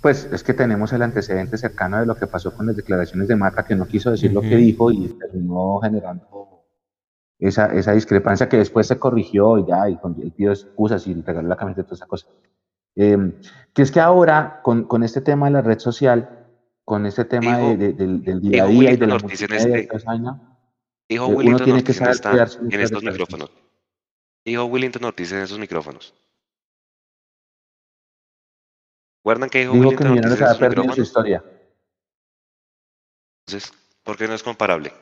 pues 0.00 0.28
es 0.32 0.42
que 0.42 0.54
tenemos 0.54 0.92
el 0.92 1.02
antecedente 1.02 1.56
cercano 1.58 1.98
de 2.00 2.06
lo 2.06 2.14
que 2.16 2.26
pasó 2.26 2.54
con 2.54 2.66
las 2.66 2.76
declaraciones 2.76 3.28
de 3.28 3.36
Maca, 3.36 3.64
que 3.64 3.74
no 3.76 3.86
quiso 3.86 4.10
decir 4.10 4.32
lo 4.32 4.40
que 4.40 4.56
dijo 4.56 4.90
y 4.90 5.08
terminó 5.18 5.78
generando 5.80 6.64
esa, 7.38 7.66
esa 7.66 7.92
discrepancia 7.92 8.48
que 8.48 8.58
después 8.58 8.86
se 8.86 8.98
corrigió 8.98 9.58
y 9.58 9.66
ya, 9.66 9.88
y 9.88 9.96
con, 9.96 10.16
él 10.20 10.32
pidió 10.32 10.50
excusas 10.52 11.06
y 11.06 11.14
regaló 11.14 11.48
la 11.48 11.56
camiseta 11.56 11.82
y 11.82 11.84
toda 11.84 11.94
esa 11.96 12.06
cosa. 12.06 12.26
Eh, 12.94 13.32
que 13.72 13.82
es 13.82 13.90
que 13.90 14.00
ahora, 14.00 14.60
con, 14.62 14.84
con 14.84 15.02
este 15.02 15.20
tema 15.20 15.46
de 15.46 15.52
la 15.52 15.62
red 15.62 15.78
social, 15.78 16.46
con 16.84 17.06
este 17.06 17.24
tema 17.24 17.58
Dijo- 17.58 17.68
de- 17.70 17.76
de- 17.76 17.92
del, 17.94 18.22
del 18.22 18.40
día 18.40 18.64
a 18.64 18.66
día 18.66 18.92
y 18.92 18.96
de 18.96 19.06
la 19.06 19.18
multimedia 19.18 19.56
y 19.78 19.80
este- 19.82 19.96
esa 19.96 20.06
vaina, 20.10 20.51
Dijo 21.12 21.26
uno 21.26 21.36
Willington 21.36 21.64
tiene 21.64 21.84
que 21.84 21.90
Ortiz 21.92 22.00
en, 22.00 22.08
esta- 22.08 22.42
estos 22.82 23.02
micrófonos. 23.02 23.50
Dijo 24.46 24.64
Willington 24.64 25.04
Ortiz 25.04 25.32
en 25.32 25.38
esos 25.42 25.58
micrófonos. 25.58 26.14
¿Recuerdan 29.24 29.50
que 29.50 29.58
dijo 29.60 29.72
dijo 29.74 29.90
que 29.90 30.04
Willington 30.04 30.06
Ortiz 30.12 30.24
en 30.24 30.32
esos 30.32 30.56
su 30.56 30.64
micrófonos? 30.68 30.98
historia. 30.98 31.44
Entonces, 33.46 33.72
¿por 34.02 34.16
qué 34.16 34.26
no 34.26 34.34
es 34.34 34.42
comparable? 34.42 34.92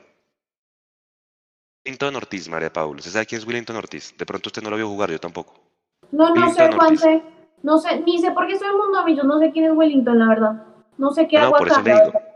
Willington 1.87 2.17
Ortiz, 2.17 2.49
María 2.49 2.73
Paula. 2.73 2.99
¿Usted 2.99 3.13
sabe 3.13 3.27
quién 3.27 3.41
es 3.41 3.47
Willington 3.47 3.77
Ortiz? 3.77 4.15
De 4.19 4.27
pronto 4.27 4.49
usted 4.49 4.63
no 4.63 4.71
lo 4.71 4.77
vio 4.77 4.89
jugar, 4.89 5.11
yo 5.11 5.21
tampoco. 5.21 5.55
No, 6.11 6.35
no 6.35 6.53
sé, 6.53 6.65
Ortiz. 6.65 6.77
Juanse. 6.77 7.23
No 7.63 7.79
sé, 7.79 8.01
ni 8.01 8.19
sé 8.19 8.31
por 8.33 8.47
qué 8.47 8.55
estoy 8.55 8.69
en 8.71 8.77
Mundo 8.79 9.05
Millos, 9.05 9.25
no 9.27 9.39
sé 9.39 9.53
quién 9.53 9.67
es 9.67 9.73
Wellington, 9.77 10.19
la 10.19 10.29
verdad. 10.29 10.67
No 10.99 11.13
sé 11.13 11.29
qué 11.29 11.37
No, 11.37 11.45
hago 11.45 11.57
por 11.59 11.69
eso 11.69 11.77
acá. 11.77 11.85
le 11.85 11.91
la 11.95 12.01
digo. 12.01 12.13
verdad. 12.13 12.29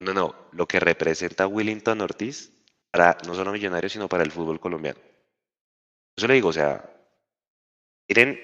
No, 0.00 0.14
no, 0.14 0.34
lo 0.52 0.66
que 0.66 0.80
representa 0.80 1.46
Willington 1.46 2.00
Ortiz 2.00 2.50
para 2.94 3.18
no 3.26 3.34
solo 3.34 3.50
Millonarios, 3.50 3.92
sino 3.92 4.08
para 4.08 4.22
el 4.22 4.30
fútbol 4.30 4.60
colombiano. 4.60 5.00
Eso 6.16 6.28
le 6.28 6.34
digo, 6.34 6.50
o 6.50 6.52
sea, 6.52 6.88
miren 8.08 8.38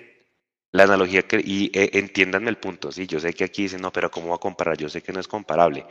la 0.72 0.82
analogía 0.82 1.22
que, 1.22 1.40
y 1.44 1.70
eh, 1.72 1.90
entiéndanme 1.92 2.50
el 2.50 2.58
punto, 2.58 2.90
sí, 2.90 3.06
yo 3.06 3.20
sé 3.20 3.32
que 3.32 3.44
aquí 3.44 3.62
dicen, 3.62 3.80
no, 3.80 3.92
pero 3.92 4.10
¿cómo 4.10 4.30
va 4.30 4.34
a 4.34 4.38
comparar? 4.38 4.76
Yo 4.76 4.88
sé 4.88 5.02
que 5.02 5.12
no 5.12 5.20
es 5.20 5.28
comparable. 5.28 5.86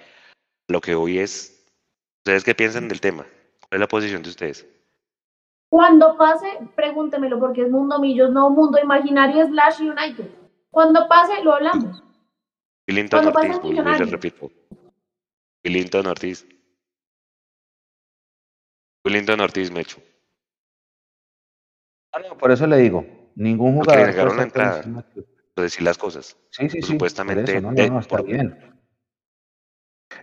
Lo 0.67 0.81
que 0.81 0.93
hoy 0.93 1.19
es, 1.19 1.65
¿ustedes 2.17 2.43
qué 2.43 2.53
piensan 2.53 2.89
del 2.89 2.99
tema? 2.99 3.25
¿Cuál 3.61 3.69
es 3.71 3.79
la 3.79 3.87
posición 3.87 4.23
de 4.23 4.29
ustedes? 4.29 4.67
Cuando 5.69 6.17
pase, 6.17 6.47
pregúntemelo, 6.75 7.39
porque 7.39 7.61
es 7.61 7.71
Mundo 7.71 7.97
Millos, 7.97 8.29
no 8.31 8.49
Mundo 8.49 8.77
Imaginario 8.77 9.47
slash 9.47 9.79
United. 9.79 10.29
Cuando 10.69 11.07
pase, 11.07 11.41
lo 11.45 11.53
hablamos. 11.53 12.03
Willington 12.89 13.21
Cuando 13.21 13.39
Ortiz, 13.39 13.55
les 13.55 13.63
Millonarios. 13.63 14.11
repito. 14.11 14.51
Willington 15.63 16.07
Ortiz. 16.07 16.45
Willington 19.09 19.39
Ortiz, 19.39 19.71
Mecho. 19.71 19.97
Ah, 22.13 22.19
no, 22.27 22.37
por 22.37 22.51
eso 22.51 22.67
le 22.67 22.77
digo, 22.77 23.05
ningún 23.35 23.75
Porque 23.75 23.91
jugador 23.91 24.05
le 24.07 24.11
negaron 24.11 24.35
puede 24.35 24.37
la 24.41 24.47
estar 24.47 24.83
por 24.83 24.87
entrada. 24.87 25.13
Por 25.55 25.63
decir 25.63 25.81
las 25.83 25.97
cosas. 25.97 26.37
Sí, 26.51 26.69
sí, 26.69 26.81
sí. 26.81 26.87
Supuestamente 26.93 27.51
eso, 27.51 27.61
no, 27.61 27.71
no, 27.71 27.87
no, 27.87 27.99
está 27.99 28.17
por- 28.17 28.25
bien. 28.27 28.55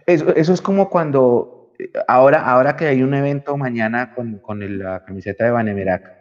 Eso, 0.07 0.35
eso 0.35 0.53
es 0.53 0.61
como 0.63 0.89
cuando, 0.89 1.73
eh, 1.79 1.91
ahora, 2.09 2.41
ahora 2.49 2.77
que 2.77 2.87
hay 2.87 3.03
un 3.03 3.15
evento 3.15 3.57
mañana 3.57 4.15
con, 4.15 4.39
con 4.39 4.63
el- 4.63 4.79
la 4.79 5.05
camiseta 5.05 5.45
de 5.45 5.51
Banemerac, 5.51 6.13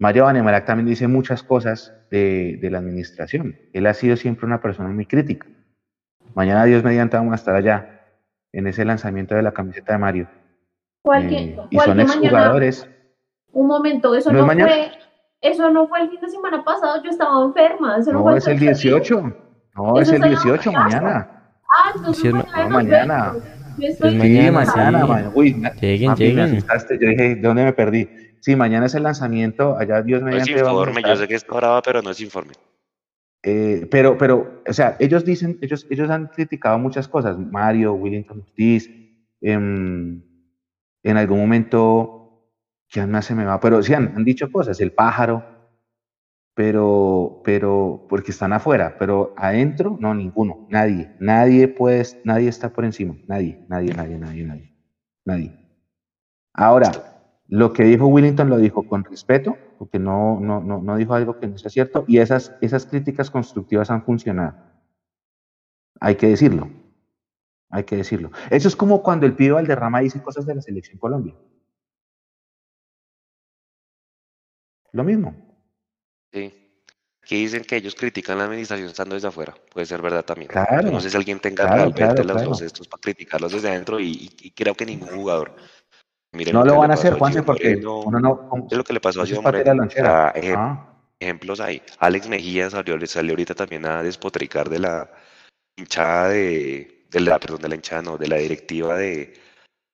Mario 0.00 0.24
Banemerac 0.24 0.64
también 0.66 0.86
dice 0.88 1.06
muchas 1.08 1.42
cosas 1.42 1.92
de, 2.10 2.58
de 2.60 2.70
la 2.70 2.78
administración. 2.78 3.56
Él 3.72 3.86
ha 3.86 3.94
sido 3.94 4.16
siempre 4.16 4.46
una 4.46 4.60
persona 4.60 4.88
muy 4.90 5.06
crítica. 5.06 5.46
Mañana, 6.34 6.64
Dios 6.64 6.82
mediante, 6.82 7.16
vamos 7.16 7.32
a 7.32 7.36
estar 7.36 7.54
allá 7.54 8.00
en 8.52 8.66
ese 8.66 8.84
lanzamiento 8.84 9.34
de 9.36 9.42
la 9.42 9.52
camiseta 9.52 9.92
de 9.92 9.98
Mario. 9.98 10.28
Cualquier, 11.04 11.40
Eh, 11.42 11.56
y 11.70 11.76
son 11.78 11.96
cualquier 11.96 12.00
exjugadores. 12.00 12.88
Un 13.52 13.66
momento, 13.66 14.14
eso 14.14 14.32
¿No 14.32 14.38
no, 14.38 14.44
es 14.44 14.46
mañana? 14.46 14.72
fue. 14.72 14.90
Eso 15.42 15.70
no 15.70 15.86
fue 15.86 16.00
el 16.00 16.08
fin 16.08 16.20
de 16.20 16.30
semana 16.30 16.64
pasado, 16.64 17.02
yo 17.04 17.10
estaba 17.10 17.44
enferma. 17.44 17.98
Eso 17.98 18.10
no, 18.12 18.20
No, 18.20 18.24
fue 18.24 18.38
es 18.38 18.46
el 18.48 18.58
tercer 18.58 18.60
día. 18.60 18.70
18. 18.70 19.20
No, 19.76 20.00
Eso 20.00 20.00
es 20.00 20.08
el 20.08 20.14
está 20.14 20.26
en 20.26 20.32
la 20.32 20.40
18 20.40 20.72
casa. 20.72 20.82
mañana. 20.82 21.30
Ah, 21.68 21.92
entonces 21.94 22.22
Sí, 22.22 22.28
es 22.28 22.34
ma- 22.34 22.42
mañana. 22.42 22.64
no, 22.64 22.70
mañana. 22.70 23.34
Yo 23.76 23.88
estoy 23.88 24.08
Es 24.08 24.12
Sí, 24.14 24.18
mañana, 24.18 24.52
mañana, 24.52 25.02
sí. 25.02 25.08
man. 25.08 25.30
Uy, 25.34 25.54
ma- 25.54 25.72
Lleguen, 25.74 26.10
papi, 26.10 26.32
me 26.32 26.42
asustaste. 26.42 26.98
Yo 26.98 27.08
dije, 27.08 27.34
¿de 27.34 27.40
dónde 27.42 27.64
me 27.64 27.72
perdí? 27.74 28.08
Sí, 28.40 28.56
mañana 28.56 28.86
es 28.86 28.94
el 28.94 29.02
lanzamiento. 29.02 29.76
Allá, 29.76 30.00
Dios 30.00 30.22
No 30.22 30.30
es 30.30 30.48
informe, 30.48 31.02
yo 31.02 31.16
sé 31.16 31.28
que 31.28 31.34
está 31.34 31.54
brava, 31.54 31.82
pero 31.82 32.00
no 32.00 32.10
es 32.10 32.20
informe. 32.22 32.52
Eh, 33.42 33.86
pero, 33.90 34.16
pero, 34.16 34.62
o 34.66 34.72
sea, 34.72 34.96
ellos 34.98 35.22
dicen, 35.24 35.58
ellos, 35.60 35.86
ellos 35.90 36.08
han 36.08 36.28
criticado 36.28 36.78
muchas 36.78 37.06
cosas. 37.08 37.36
Mario, 37.38 37.92
Willington 37.92 38.40
Ortiz, 38.40 38.88
em, 39.42 40.22
en 41.04 41.16
algún 41.18 41.38
momento, 41.40 42.50
¿quién 42.90 43.10
más 43.10 43.26
se 43.26 43.34
me 43.34 43.44
va? 43.44 43.60
Pero 43.60 43.82
sí 43.82 43.94
han, 43.94 44.16
han 44.16 44.24
dicho 44.24 44.50
cosas, 44.50 44.80
el 44.80 44.92
pájaro, 44.92 45.44
pero, 46.54 47.42
pero, 47.44 48.06
porque 48.08 48.30
están 48.30 48.52
afuera, 48.52 48.96
pero 48.98 49.34
adentro, 49.36 49.96
no, 50.00 50.14
ninguno, 50.14 50.66
nadie, 50.70 51.14
nadie 51.20 51.68
puede, 51.68 52.04
nadie 52.24 52.48
está 52.48 52.72
por 52.72 52.84
encima, 52.84 53.16
nadie, 53.26 53.64
nadie, 53.68 53.92
nadie, 53.94 54.18
nadie, 54.18 54.44
nadie, 54.44 54.72
nadie. 55.24 55.58
Ahora, 56.54 56.90
lo 57.48 57.72
que 57.72 57.84
dijo 57.84 58.06
Willington 58.06 58.48
lo 58.48 58.58
dijo 58.58 58.86
con 58.86 59.04
respeto, 59.04 59.58
porque 59.78 59.98
no, 59.98 60.40
no, 60.40 60.60
no, 60.60 60.80
no 60.80 60.96
dijo 60.96 61.14
algo 61.14 61.38
que 61.38 61.48
no 61.48 61.58
sea 61.58 61.70
cierto, 61.70 62.04
y 62.06 62.18
esas, 62.18 62.52
esas 62.60 62.86
críticas 62.86 63.30
constructivas 63.30 63.90
han 63.90 64.04
funcionado. 64.04 64.54
Hay 66.00 66.14
que 66.16 66.28
decirlo. 66.28 66.68
Hay 67.74 67.82
que 67.82 67.96
decirlo. 67.96 68.30
Eso 68.50 68.68
es 68.68 68.76
como 68.76 69.02
cuando 69.02 69.26
el 69.26 69.34
pibe 69.34 69.54
Valderrama 69.54 69.98
dice 69.98 70.22
cosas 70.22 70.46
de 70.46 70.54
la 70.54 70.62
selección 70.62 70.96
Colombia. 70.96 71.34
Lo 74.92 75.02
mismo. 75.02 75.34
Sí. 76.32 76.54
Aquí 77.22 77.36
dicen 77.36 77.64
que 77.64 77.76
ellos 77.76 77.96
critican 77.96 78.38
la 78.38 78.44
administración 78.44 78.88
estando 78.88 79.14
desde 79.16 79.26
afuera. 79.28 79.54
Puede 79.72 79.86
ser 79.86 80.00
verdad 80.02 80.24
también. 80.24 80.48
Claro, 80.50 80.90
no 80.92 81.00
sé 81.00 81.10
si 81.10 81.16
alguien 81.16 81.40
tenga 81.40 81.64
claro, 81.64 81.90
realmente 81.90 82.22
claro, 82.22 82.38
los, 82.38 82.48
los 82.48 82.60
estos 82.60 82.86
para 82.86 83.00
criticarlos 83.00 83.50
desde 83.52 83.70
adentro 83.70 83.98
y, 83.98 84.06
y- 84.10 84.30
y 84.42 84.50
creo 84.52 84.74
que 84.74 84.86
ningún 84.86 85.08
jugador. 85.08 85.56
Miren 86.32 86.54
No 86.54 86.62
que 86.62 86.68
lo 86.68 86.74
le 86.74 86.78
van 86.80 86.90
a 86.90 86.94
hacer, 86.94 87.14
Juanse, 87.14 87.42
porque 87.42 87.70
Moreno, 87.70 88.00
uno 88.02 88.20
no. 88.20 88.48
como- 88.48 88.64
miren 88.64 88.78
lo 88.78 88.84
que 88.84 88.92
le 88.92 89.00
pasó 89.00 89.20
a 89.20 89.24
es 89.24 89.30
Gio 89.30 89.38
la 89.38 89.42
Moreno. 89.42 89.84
ejem- 89.84 90.54
Ah, 90.56 90.96
ejemplos 91.18 91.58
ahí. 91.60 91.82
Alex 91.98 92.28
Mejía 92.28 92.70
salió, 92.70 93.04
salió 93.06 93.32
ahorita 93.32 93.54
también 93.54 93.84
a 93.86 94.02
despotricar 94.02 94.68
de 94.68 94.78
la 94.80 95.10
hinchada 95.76 96.28
de, 96.28 97.03
de 97.14 97.20
la, 97.20 97.38
perdón, 97.38 97.62
de 97.62 97.68
la 97.68 97.76
hinchada, 97.76 98.02
no, 98.02 98.18
de 98.18 98.26
la 98.26 98.36
directiva 98.36 98.96
de 98.96 99.34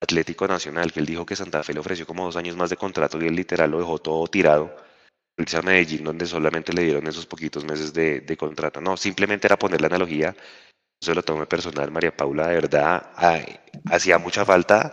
Atlético 0.01 0.49
Nacional, 0.49 0.91
que 0.91 1.01
él 1.01 1.07
dijo 1.07 1.27
que 1.27 1.37
Santa 1.37 1.63
Fe 1.63 1.75
le 1.75 1.81
ofreció 1.81 2.07
como 2.07 2.25
dos 2.25 2.37
años 2.37 2.57
más 2.57 2.71
de 2.71 2.77
contrato 2.77 3.23
y 3.23 3.27
él 3.27 3.37
literal 3.37 3.71
lo 3.71 3.79
dejó 3.79 3.99
todo 3.99 4.27
tirado. 4.27 4.75
Irse 5.37 5.59
a 5.59 5.63
Medellín, 5.63 6.05
donde 6.05 6.27
solamente 6.27 6.73
le 6.73 6.83
dieron 6.83 7.07
esos 7.07 7.27
poquitos 7.27 7.65
meses 7.65 7.93
de, 7.93 8.21
de 8.21 8.37
contrato. 8.37 8.81
No, 8.81 8.97
simplemente 8.97 9.47
era 9.47 9.59
poner 9.59 9.81
la 9.81 9.89
analogía. 9.89 10.35
Se 11.03 11.15
lo 11.15 11.23
tome 11.23 11.47
personal, 11.47 11.91
María 11.91 12.17
Paula, 12.17 12.49
de 12.49 12.55
verdad, 12.55 13.11
hacía 13.91 14.19
mucha 14.19 14.45
falta. 14.45 14.93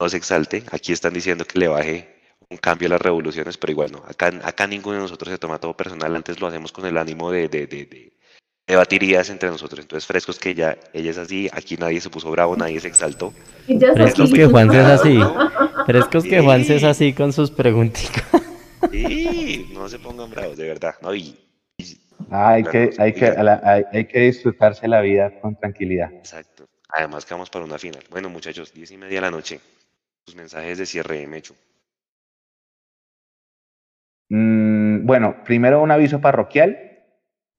No 0.00 0.08
se 0.08 0.18
exalte. 0.18 0.64
Aquí 0.70 0.92
están 0.92 1.14
diciendo 1.14 1.44
que 1.46 1.58
le 1.58 1.68
baje 1.68 2.18
un 2.50 2.58
cambio 2.58 2.88
a 2.88 2.90
las 2.90 3.00
revoluciones, 3.02 3.56
pero 3.58 3.72
igual 3.72 3.92
no. 3.92 4.04
Acá, 4.06 4.28
acá 4.44 4.66
ninguno 4.66 4.96
de 4.96 5.02
nosotros 5.02 5.30
se 5.32 5.38
toma 5.38 5.58
todo 5.58 5.76
personal. 5.76 6.14
Antes 6.16 6.40
lo 6.40 6.46
hacemos 6.46 6.72
con 6.72 6.86
el 6.86 6.96
ánimo 6.98 7.30
de, 7.30 7.48
de, 7.48 7.66
de, 7.66 8.17
de 8.68 8.74
debatir 8.74 9.02
ideas 9.02 9.30
entre 9.30 9.48
nosotros. 9.48 9.80
Entonces, 9.80 10.06
frescos 10.06 10.38
que 10.38 10.50
ella, 10.50 10.76
ella 10.92 11.10
es 11.10 11.18
así. 11.18 11.48
Aquí 11.52 11.76
nadie 11.76 12.00
se 12.00 12.10
puso 12.10 12.30
bravo, 12.30 12.54
nadie 12.54 12.78
se 12.80 12.88
exaltó. 12.88 13.32
Ya 13.66 13.92
Frescos 13.94 14.30
que 14.32 14.46
Juanse 14.46 14.78
es 14.80 14.86
así. 14.86 15.18
Frescos 15.86 16.24
que 16.24 16.40
Juanse 16.40 16.76
es 16.76 16.84
así 16.84 17.12
con 17.14 17.32
sus 17.32 17.50
preguntitas. 17.50 18.22
Sí, 18.92 19.70
no 19.74 19.88
se 19.88 19.98
pongan 19.98 20.30
bravos, 20.30 20.56
de 20.56 20.66
verdad. 20.68 20.94
No, 21.02 21.12
y, 21.14 21.36
y- 21.78 21.98
ah, 22.30 22.50
hay, 22.52 22.62
que, 22.64 22.90
hay, 22.96 23.12
que, 23.12 23.30
la- 23.32 23.60
hay, 23.64 23.82
hay 23.92 24.04
que 24.06 24.20
disfrutarse 24.20 24.86
la 24.86 25.00
vida 25.00 25.40
con 25.40 25.56
tranquilidad. 25.56 26.12
exacto. 26.12 26.64
Además 26.90 27.26
que 27.26 27.34
vamos 27.34 27.50
para 27.50 27.64
una 27.64 27.76
final. 27.78 28.02
Bueno, 28.10 28.28
muchachos, 28.30 28.72
diez 28.72 28.90
y 28.92 28.96
media 28.96 29.16
de 29.16 29.20
la 29.22 29.30
noche. 29.32 29.60
Sus 30.26 30.36
mensajes 30.36 30.78
de 30.78 30.86
cierre, 30.86 31.26
Mecho. 31.26 31.54
Mm, 34.30 35.04
bueno, 35.04 35.42
primero 35.44 35.82
un 35.82 35.90
aviso 35.90 36.20
parroquial. 36.20 36.87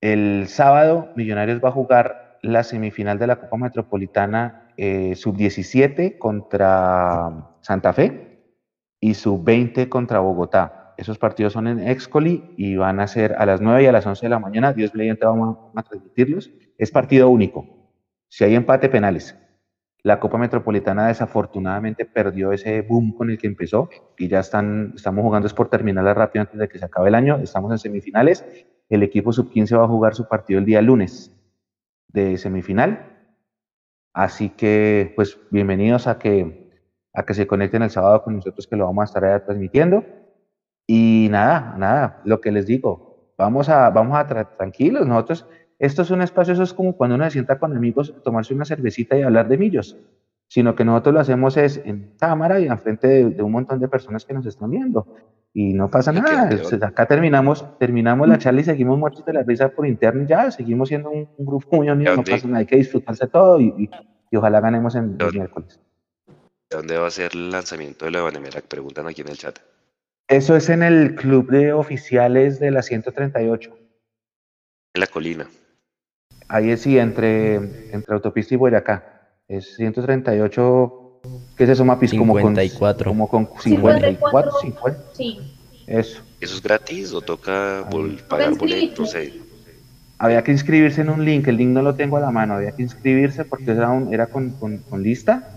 El 0.01 0.47
sábado 0.47 1.09
Millonarios 1.15 1.61
va 1.63 1.69
a 1.69 1.73
jugar 1.73 2.39
la 2.41 2.63
semifinal 2.63 3.19
de 3.19 3.27
la 3.27 3.35
Copa 3.35 3.57
Metropolitana 3.57 4.71
eh, 4.77 5.15
sub-17 5.15 6.17
contra 6.17 7.57
Santa 7.61 7.91
Fe 7.91 8.39
y 9.01 9.13
sub-20 9.13 9.89
contra 9.89 10.19
Bogotá. 10.19 10.93
Esos 10.97 11.17
partidos 11.17 11.53
son 11.53 11.67
en 11.67 11.87
Excoli 11.87 12.53
y 12.57 12.75
van 12.75 12.99
a 12.99 13.07
ser 13.07 13.35
a 13.37 13.45
las 13.45 13.61
9 13.61 13.83
y 13.83 13.85
a 13.87 13.91
las 13.91 14.05
11 14.05 14.25
de 14.25 14.29
la 14.29 14.39
mañana. 14.39 14.73
Dios 14.73 14.93
mediante 14.95 15.25
vamos 15.25 15.57
a, 15.75 15.83
transmitirlos. 15.83 16.49
Es 16.77 16.91
partido 16.91 17.29
único. 17.29 17.65
Si 18.29 18.43
hay 18.43 18.55
empate, 18.55 18.89
penales. 18.89 19.37
La 20.03 20.19
Copa 20.19 20.37
Metropolitana 20.37 21.07
desafortunadamente 21.07 22.05
perdió 22.05 22.53
ese 22.53 22.81
boom 22.81 23.13
con 23.13 23.29
el 23.29 23.37
que 23.37 23.47
empezó 23.47 23.89
y 24.17 24.29
ya 24.29 24.39
están, 24.39 24.93
estamos 24.95 25.23
jugando 25.23 25.47
es 25.47 25.53
por 25.53 25.69
terminarla 25.69 26.13
rápido 26.13 26.41
antes 26.43 26.57
de 26.57 26.69
que 26.69 26.79
se 26.79 26.85
acabe 26.85 27.09
el 27.09 27.15
año. 27.15 27.37
Estamos 27.37 27.71
en 27.71 27.79
semifinales. 27.79 28.45
El 28.89 29.03
equipo 29.03 29.31
sub-15 29.31 29.77
va 29.77 29.85
a 29.85 29.87
jugar 29.87 30.15
su 30.15 30.27
partido 30.27 30.59
el 30.59 30.65
día 30.65 30.81
lunes 30.81 31.31
de 32.07 32.37
semifinal. 32.37 33.17
Así 34.13 34.49
que, 34.49 35.13
pues, 35.15 35.39
bienvenidos 35.51 36.07
a 36.07 36.17
que, 36.17 36.69
a 37.13 37.23
que 37.23 37.33
se 37.33 37.47
conecten 37.47 37.83
el 37.83 37.89
sábado 37.91 38.23
con 38.23 38.35
nosotros, 38.35 38.67
que 38.67 38.75
lo 38.75 38.85
vamos 38.85 39.03
a 39.03 39.05
estar 39.05 39.23
allá 39.25 39.45
transmitiendo. 39.45 40.03
Y 40.87 41.27
nada, 41.29 41.75
nada, 41.77 42.21
lo 42.25 42.41
que 42.41 42.51
les 42.51 42.65
digo, 42.65 43.33
vamos 43.37 43.69
a, 43.69 43.89
vamos 43.91 44.17
a 44.17 44.27
tra- 44.27 44.57
tranquilos. 44.57 45.05
Nosotros, 45.07 45.47
esto 45.77 46.01
es 46.01 46.11
un 46.11 46.21
espacio, 46.21 46.53
eso 46.53 46.63
es 46.63 46.73
como 46.73 46.97
cuando 46.97 47.15
uno 47.15 47.25
se 47.25 47.31
sienta 47.31 47.59
con 47.59 47.75
amigos, 47.77 48.13
tomarse 48.23 48.53
una 48.53 48.65
cervecita 48.65 49.17
y 49.17 49.21
hablar 49.21 49.47
de 49.47 49.57
millos. 49.57 49.95
Sino 50.49 50.75
que 50.75 50.83
nosotros 50.83 51.13
lo 51.13 51.19
hacemos 51.21 51.55
es 51.57 51.77
en 51.85 52.15
cámara 52.19 52.59
y 52.59 52.65
en 52.67 52.77
frente 52.79 53.07
de, 53.07 53.29
de 53.29 53.43
un 53.43 53.51
montón 53.51 53.79
de 53.79 53.87
personas 53.87 54.25
que 54.25 54.33
nos 54.33 54.45
están 54.47 54.71
viendo. 54.71 55.05
Y 55.53 55.73
no 55.73 55.89
pasa 55.89 56.11
Lo 56.11 56.23
que 56.23 56.31
nada. 56.31 56.49
o 56.61 56.63
sea, 56.65 56.87
acá 56.87 57.05
terminamos, 57.05 57.65
terminamos 57.77 58.27
la 58.27 58.37
charla 58.39 58.61
y 58.61 58.63
seguimos 58.63 58.97
muertos 58.97 59.23
de 59.25 59.33
la 59.33 59.43
risa 59.43 59.69
por 59.69 59.85
interno 59.87 60.23
y 60.23 60.27
ya, 60.27 60.49
seguimos 60.51 60.89
siendo 60.89 61.09
un, 61.11 61.29
un 61.37 61.45
grupo 61.45 61.77
muy 61.77 61.89
unido, 61.89 62.15
no 62.15 62.23
pasa 62.23 62.47
nada, 62.47 62.59
hay 62.59 62.65
que 62.65 62.75
disfrutarse 62.77 63.27
todo 63.27 63.59
y, 63.59 63.73
y- 63.77 63.89
y 64.31 64.35
ojalá 64.37 64.59
ganemos 64.59 64.93
en 64.95 65.17
el 65.19 65.33
miércoles. 65.33 65.79
¿De 66.69 66.77
dónde 66.77 66.97
va 66.97 67.07
a 67.07 67.11
ser 67.11 67.31
el 67.33 67.49
lanzamiento 67.49 68.05
de 68.05 68.11
la 68.11 68.21
Banemera? 68.21 68.61
Preguntan 68.67 69.07
aquí 69.07 69.21
en 69.21 69.29
el 69.29 69.37
chat. 69.37 69.57
Eso 70.27 70.55
es 70.55 70.69
en 70.69 70.83
el 70.83 71.15
club 71.15 71.49
de 71.49 71.73
oficiales 71.73 72.59
de 72.59 72.69
la 72.69 72.83
138. 72.83 73.71
En 74.93 74.99
la 75.01 75.07
colina. 75.07 75.47
Ahí 76.47 76.69
es 76.69 76.81
sí, 76.81 76.99
entre, 76.99 77.55
entre 77.55 78.13
Autopista 78.13 78.53
y 78.53 78.57
Boyacá. 78.57 79.18
Es 79.49 79.75
138, 79.77 81.21
¿qué 81.57 81.63
es 81.63 81.69
eso, 81.71 81.83
Mapis? 81.83 82.11
Como 82.11 82.33
con, 82.33 82.55
54. 82.55 83.09
como 83.09 83.27
con 83.27 83.49
54, 83.59 84.51
50. 84.61 85.03
Sí. 85.13 85.39
Eso. 85.87 86.21
¿Eso 86.39 86.55
es 86.55 86.61
gratis 86.61 87.11
o 87.13 87.21
toca 87.21 87.81
bol- 87.89 88.21
pagar 88.29 88.55
boletos? 88.55 88.99
No 88.99 89.05
sé. 89.07 89.33
Había 90.19 90.43
que 90.43 90.51
inscribirse 90.51 91.01
en 91.01 91.09
un 91.09 91.25
link, 91.25 91.47
el 91.47 91.57
link 91.57 91.69
no 91.71 91.81
lo 91.81 91.95
tengo 91.95 92.17
a 92.17 92.19
la 92.19 92.29
mano, 92.29 92.53
había 92.55 92.73
que 92.73 92.83
inscribirse 92.83 93.43
porque 93.45 93.71
era, 93.71 93.89
un- 93.89 94.13
era 94.13 94.27
con, 94.27 94.51
con- 94.51 94.77
con 94.87 95.01
lista. 95.01 95.49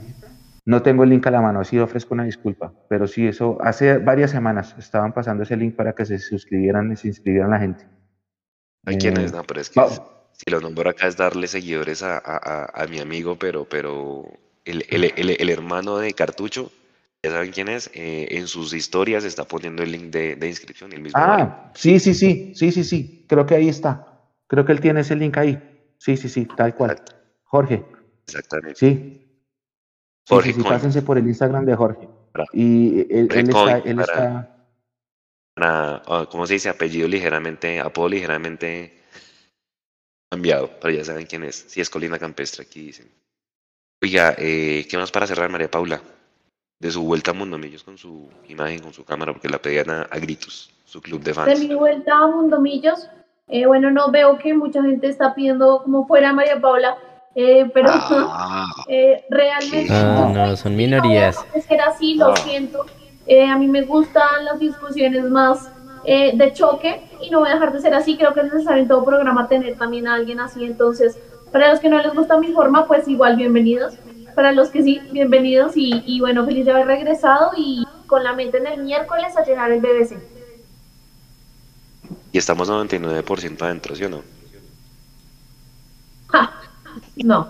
No 0.64 0.80
tengo 0.80 1.02
el 1.04 1.10
link 1.10 1.26
a 1.26 1.30
la 1.30 1.42
mano, 1.42 1.60
así 1.60 1.78
ofrezco 1.78 2.14
una 2.14 2.24
disculpa. 2.24 2.72
Pero 2.88 3.06
sí, 3.06 3.26
eso 3.26 3.58
hace 3.60 3.98
varias 3.98 4.30
semanas 4.30 4.74
estaban 4.78 5.12
pasando 5.12 5.42
ese 5.42 5.56
link 5.56 5.74
para 5.76 5.92
que 5.92 6.06
se 6.06 6.18
suscribieran 6.18 6.92
y 6.92 6.96
se 6.96 7.08
inscribieran 7.08 7.50
la 7.50 7.58
gente. 7.58 7.84
Hay 8.86 8.94
Eh, 8.94 8.98
quienes, 8.98 9.32
no, 9.34 9.42
pero 9.44 9.60
es 9.60 9.68
que 9.68 9.80
va- 9.80 9.88
si 10.32 10.50
lo 10.50 10.60
nombro 10.60 10.90
acá 10.90 11.06
es 11.06 11.16
darle 11.16 11.46
seguidores 11.46 12.02
a, 12.02 12.18
a- 12.18 12.70
a- 12.82 12.86
mi 12.86 12.98
amigo, 13.00 13.36
pero, 13.36 13.64
pero 13.64 14.24
el, 14.64 14.84
el- 14.90 15.12
el- 15.16 15.36
el 15.40 15.50
hermano 15.50 15.98
de 15.98 16.12
Cartucho, 16.12 16.70
ya 17.22 17.30
saben 17.30 17.52
quién 17.52 17.68
es, 17.68 17.90
eh, 17.94 18.28
en 18.32 18.48
sus 18.48 18.72
historias 18.74 19.24
está 19.24 19.44
poniendo 19.44 19.82
el 19.82 19.92
link 19.92 20.04
de, 20.10 20.34
de 20.36 20.48
inscripción, 20.48 20.92
el 20.92 21.00
mismo 21.02 21.20
Mario. 21.20 21.44
Ah, 21.48 21.72
sí, 21.74 22.00
sí, 22.00 22.14
sí, 22.14 22.52
sí, 22.54 22.72
sí, 22.72 22.82
sí, 22.84 23.24
creo 23.28 23.46
que 23.46 23.54
ahí 23.54 23.68
está. 23.68 24.08
Creo 24.48 24.64
que 24.64 24.72
él 24.72 24.80
tiene 24.80 25.00
ese 25.00 25.14
link 25.16 25.36
ahí. 25.38 25.92
Sí, 25.98 26.16
sí, 26.16 26.28
sí, 26.28 26.46
tal 26.56 26.74
cual. 26.74 26.90
Exacto. 26.92 27.14
Jorge, 27.44 27.84
Exactamente. 28.26 28.78
sí. 28.78 29.18
Jorge 30.28 30.52
sí, 30.52 30.62
pásense 30.62 31.02
por 31.02 31.18
el 31.18 31.26
Instagram 31.26 31.64
de 31.64 31.74
Jorge. 31.76 32.08
Para- 32.32 32.44
Y 32.52 33.00
él, 33.00 33.28
él 33.32 33.48
está, 33.50 33.78
él 33.78 33.96
para- 33.96 34.02
está, 34.02 34.66
Para, 35.54 36.02
ah, 36.06 36.26
¿cómo 36.30 36.46
se 36.46 36.54
dice? 36.54 36.68
Apellido 36.70 37.06
ligeramente, 37.08 37.78
apodo 37.78 38.08
ligeramente 38.08 39.01
cambiado, 40.36 40.70
pero 40.80 40.94
ya 40.94 41.04
saben 41.04 41.26
quién 41.26 41.44
es. 41.44 41.66
Si 41.68 41.80
es 41.82 41.90
Colina 41.90 42.18
Campestre, 42.18 42.64
aquí 42.64 42.80
dicen. 42.86 43.06
Oiga, 44.02 44.34
eh, 44.38 44.86
¿qué 44.90 44.96
más 44.96 45.10
para 45.10 45.26
cerrar, 45.26 45.50
María 45.50 45.70
Paula? 45.70 46.00
De 46.80 46.90
su 46.90 47.02
vuelta 47.02 47.32
a 47.32 47.34
Mundo 47.34 47.58
Millos 47.58 47.84
con 47.84 47.98
su 47.98 48.28
imagen, 48.48 48.80
con 48.80 48.94
su 48.94 49.04
cámara, 49.04 49.32
porque 49.32 49.48
la 49.50 49.58
pedían 49.60 49.90
a, 49.90 50.02
a 50.02 50.18
gritos, 50.18 50.70
su 50.86 51.00
club 51.02 51.20
de 51.20 51.30
De 51.30 51.34
fans. 51.34 51.60
mi 51.60 51.74
vuelta 51.74 52.16
a 52.16 52.26
Mundo 52.28 52.58
Millos, 52.60 53.08
eh, 53.48 53.66
bueno, 53.66 53.90
no 53.90 54.10
veo 54.10 54.38
que 54.38 54.54
mucha 54.54 54.82
gente 54.82 55.06
está 55.08 55.34
pidiendo 55.34 55.82
como 55.84 56.06
fuera 56.06 56.32
María 56.32 56.58
Paula, 56.60 56.96
eh, 57.34 57.70
pero 57.74 57.90
Ah, 57.92 58.66
eh, 58.88 59.24
realmente... 59.28 59.86
Ah, 59.92 60.30
no, 60.34 60.46
no, 60.46 60.56
son 60.56 60.74
minorías. 60.74 61.36
Es 61.54 61.66
que 61.66 61.74
era 61.74 61.88
así, 61.88 62.14
lo 62.14 62.32
Ah. 62.32 62.36
siento. 62.36 62.86
Eh, 63.26 63.46
a 63.46 63.56
mí 63.56 63.68
me 63.68 63.82
gustan 63.82 64.44
las 64.46 64.58
discusiones 64.58 65.24
más 65.30 65.70
eh, 66.04 66.32
de 66.36 66.52
choque 66.52 67.02
y 67.20 67.30
no 67.30 67.40
voy 67.40 67.50
a 67.50 67.54
dejar 67.54 67.72
de 67.72 67.80
ser 67.80 67.94
así. 67.94 68.16
Creo 68.16 68.32
que 68.34 68.40
es 68.40 68.52
necesario 68.52 68.82
en 68.82 68.88
todo 68.88 69.04
programa 69.04 69.48
tener 69.48 69.76
también 69.76 70.08
a 70.08 70.14
alguien 70.14 70.40
así. 70.40 70.64
Entonces, 70.64 71.18
para 71.52 71.70
los 71.70 71.80
que 71.80 71.88
no 71.88 71.98
les 72.00 72.14
gusta 72.14 72.38
mi 72.38 72.52
forma, 72.52 72.86
pues 72.86 73.06
igual 73.08 73.36
bienvenidos. 73.36 73.94
Para 74.34 74.52
los 74.52 74.70
que 74.70 74.82
sí, 74.82 75.00
bienvenidos 75.12 75.76
y, 75.76 76.02
y 76.06 76.20
bueno, 76.20 76.44
feliz 76.46 76.64
de 76.64 76.72
haber 76.72 76.86
regresado 76.86 77.50
y 77.56 77.86
con 78.06 78.24
la 78.24 78.32
mente 78.32 78.58
en 78.58 78.66
el 78.66 78.82
miércoles 78.82 79.36
a 79.36 79.44
llenar 79.44 79.70
el 79.70 79.80
BBC. 79.80 80.16
y 82.32 82.38
estamos 82.38 82.68
99% 82.70 83.60
adentro, 83.62 83.94
¿sí 83.94 84.04
o 84.04 84.08
no? 84.08 84.22
Ja, 86.28 86.50
no. 87.16 87.48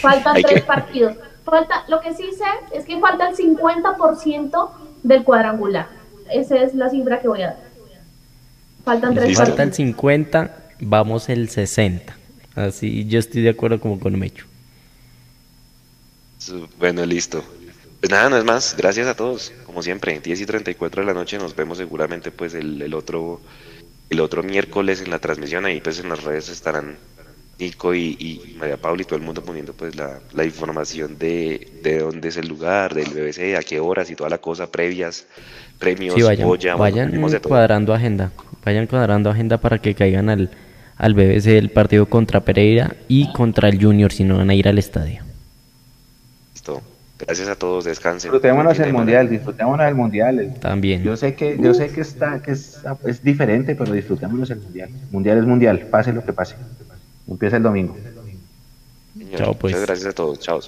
Faltan 0.00 0.34
tres 0.42 0.60
que- 0.60 0.66
partidos. 0.66 1.14
Falta, 1.44 1.84
lo 1.88 2.00
que 2.00 2.14
sí 2.14 2.30
sé 2.32 2.44
es 2.76 2.84
que 2.84 3.00
falta 3.00 3.28
el 3.28 3.36
50% 3.36 4.70
del 5.02 5.24
cuadrangular. 5.24 5.88
Esa 6.32 6.62
es 6.62 6.74
la 6.74 6.90
cifra 6.90 7.20
que 7.20 7.28
voy 7.28 7.42
a 7.42 7.48
dar. 7.48 7.56
Faltan 8.84 9.14
tres 9.14 9.28
Listo. 9.28 9.44
Falta 9.44 9.62
el 9.62 9.68
partidos. 9.68 9.94
50, 9.94 10.56
vamos 10.80 11.28
el 11.28 11.48
60. 11.48 12.16
Así 12.54 13.06
yo 13.06 13.18
estoy 13.18 13.42
de 13.42 13.50
acuerdo 13.50 13.80
como 13.80 13.98
con 13.98 14.18
Mecho. 14.18 14.46
Bueno, 16.78 17.06
listo. 17.06 17.44
Pues 18.00 18.10
nada, 18.10 18.28
no 18.28 18.36
es 18.36 18.44
más. 18.44 18.76
Gracias 18.76 19.06
a 19.06 19.14
todos. 19.14 19.52
Como 19.64 19.82
siempre, 19.82 20.18
10 20.18 20.40
y 20.40 20.46
34 20.46 21.02
de 21.02 21.06
la 21.06 21.14
noche 21.14 21.38
nos 21.38 21.54
vemos 21.54 21.78
seguramente 21.78 22.32
pues 22.32 22.54
el, 22.54 22.82
el 22.82 22.94
otro 22.94 23.40
el 24.10 24.20
otro 24.20 24.42
miércoles 24.42 25.00
en 25.00 25.10
la 25.10 25.20
transmisión. 25.20 25.64
Ahí 25.64 25.80
pues 25.80 26.00
en 26.00 26.08
las 26.08 26.22
redes 26.22 26.48
estarán 26.48 26.96
Nico 27.58 27.94
y, 27.94 28.16
y 28.18 28.56
María 28.58 28.76
Paula 28.76 29.02
y 29.02 29.04
todo 29.04 29.16
el 29.16 29.22
mundo 29.22 29.42
poniendo 29.42 29.72
pues 29.72 29.94
la, 29.94 30.20
la 30.32 30.44
información 30.44 31.16
de, 31.18 31.70
de 31.82 32.00
dónde 32.00 32.28
es 32.28 32.36
el 32.36 32.48
lugar, 32.48 32.92
del 32.94 33.08
BBC, 33.10 33.56
a 33.56 33.62
qué 33.62 33.78
horas 33.78 34.10
y 34.10 34.16
toda 34.16 34.28
la 34.28 34.38
cosa, 34.38 34.70
previas, 34.70 35.26
premios, 35.82 36.14
Sí, 36.14 36.22
vayan, 36.22 36.46
Goya, 36.46 36.76
vayan 36.76 37.10
de 37.10 37.40
todo. 37.40 37.48
cuadrando 37.50 37.92
agenda. 37.92 38.30
Vayan 38.64 38.86
cuadrando 38.86 39.30
agenda 39.30 39.58
para 39.58 39.78
que 39.78 39.94
caigan 39.94 40.30
al, 40.30 40.50
al 40.96 41.14
BBC 41.14 41.46
el 41.58 41.70
partido 41.70 42.06
contra 42.06 42.40
Pereira 42.40 42.94
y 43.08 43.32
contra 43.32 43.68
el 43.68 43.82
Junior 43.82 44.12
si 44.12 44.22
no 44.24 44.36
van 44.38 44.50
a 44.50 44.54
ir 44.54 44.68
al 44.68 44.78
estadio. 44.78 45.22
Listo. 46.54 46.80
Gracias 47.18 47.48
a 47.48 47.54
todos, 47.56 47.84
descansen. 47.84 48.30
disfrutémonos 48.30 48.78
el 48.80 48.92
mundial, 48.92 49.28
disfrutémonos 49.28 49.86
el 49.86 49.94
mundial. 49.94 50.54
También. 50.60 51.02
Yo 51.02 51.16
sé 51.16 51.34
que, 51.34 51.56
yo 51.60 51.72
sé 51.74 51.88
que 51.90 52.00
está, 52.00 52.40
que 52.42 52.52
es, 52.52 52.80
es 53.04 53.22
diferente, 53.22 53.74
pero 53.76 53.92
disfrutémonos 53.92 54.50
el 54.50 54.60
mundial. 54.60 54.90
Mundial 55.10 55.38
es 55.38 55.44
mundial, 55.44 55.78
pase 55.90 56.12
lo 56.12 56.24
que 56.24 56.32
pase. 56.32 56.56
Empieza 57.28 57.56
el 57.58 57.62
domingo. 57.62 57.96
Señor, 59.16 59.38
Chao, 59.38 59.54
pues. 59.54 59.72
Muchas 59.72 59.86
gracias 59.86 60.08
a 60.08 60.12
todos. 60.12 60.38
Chao. 60.40 60.60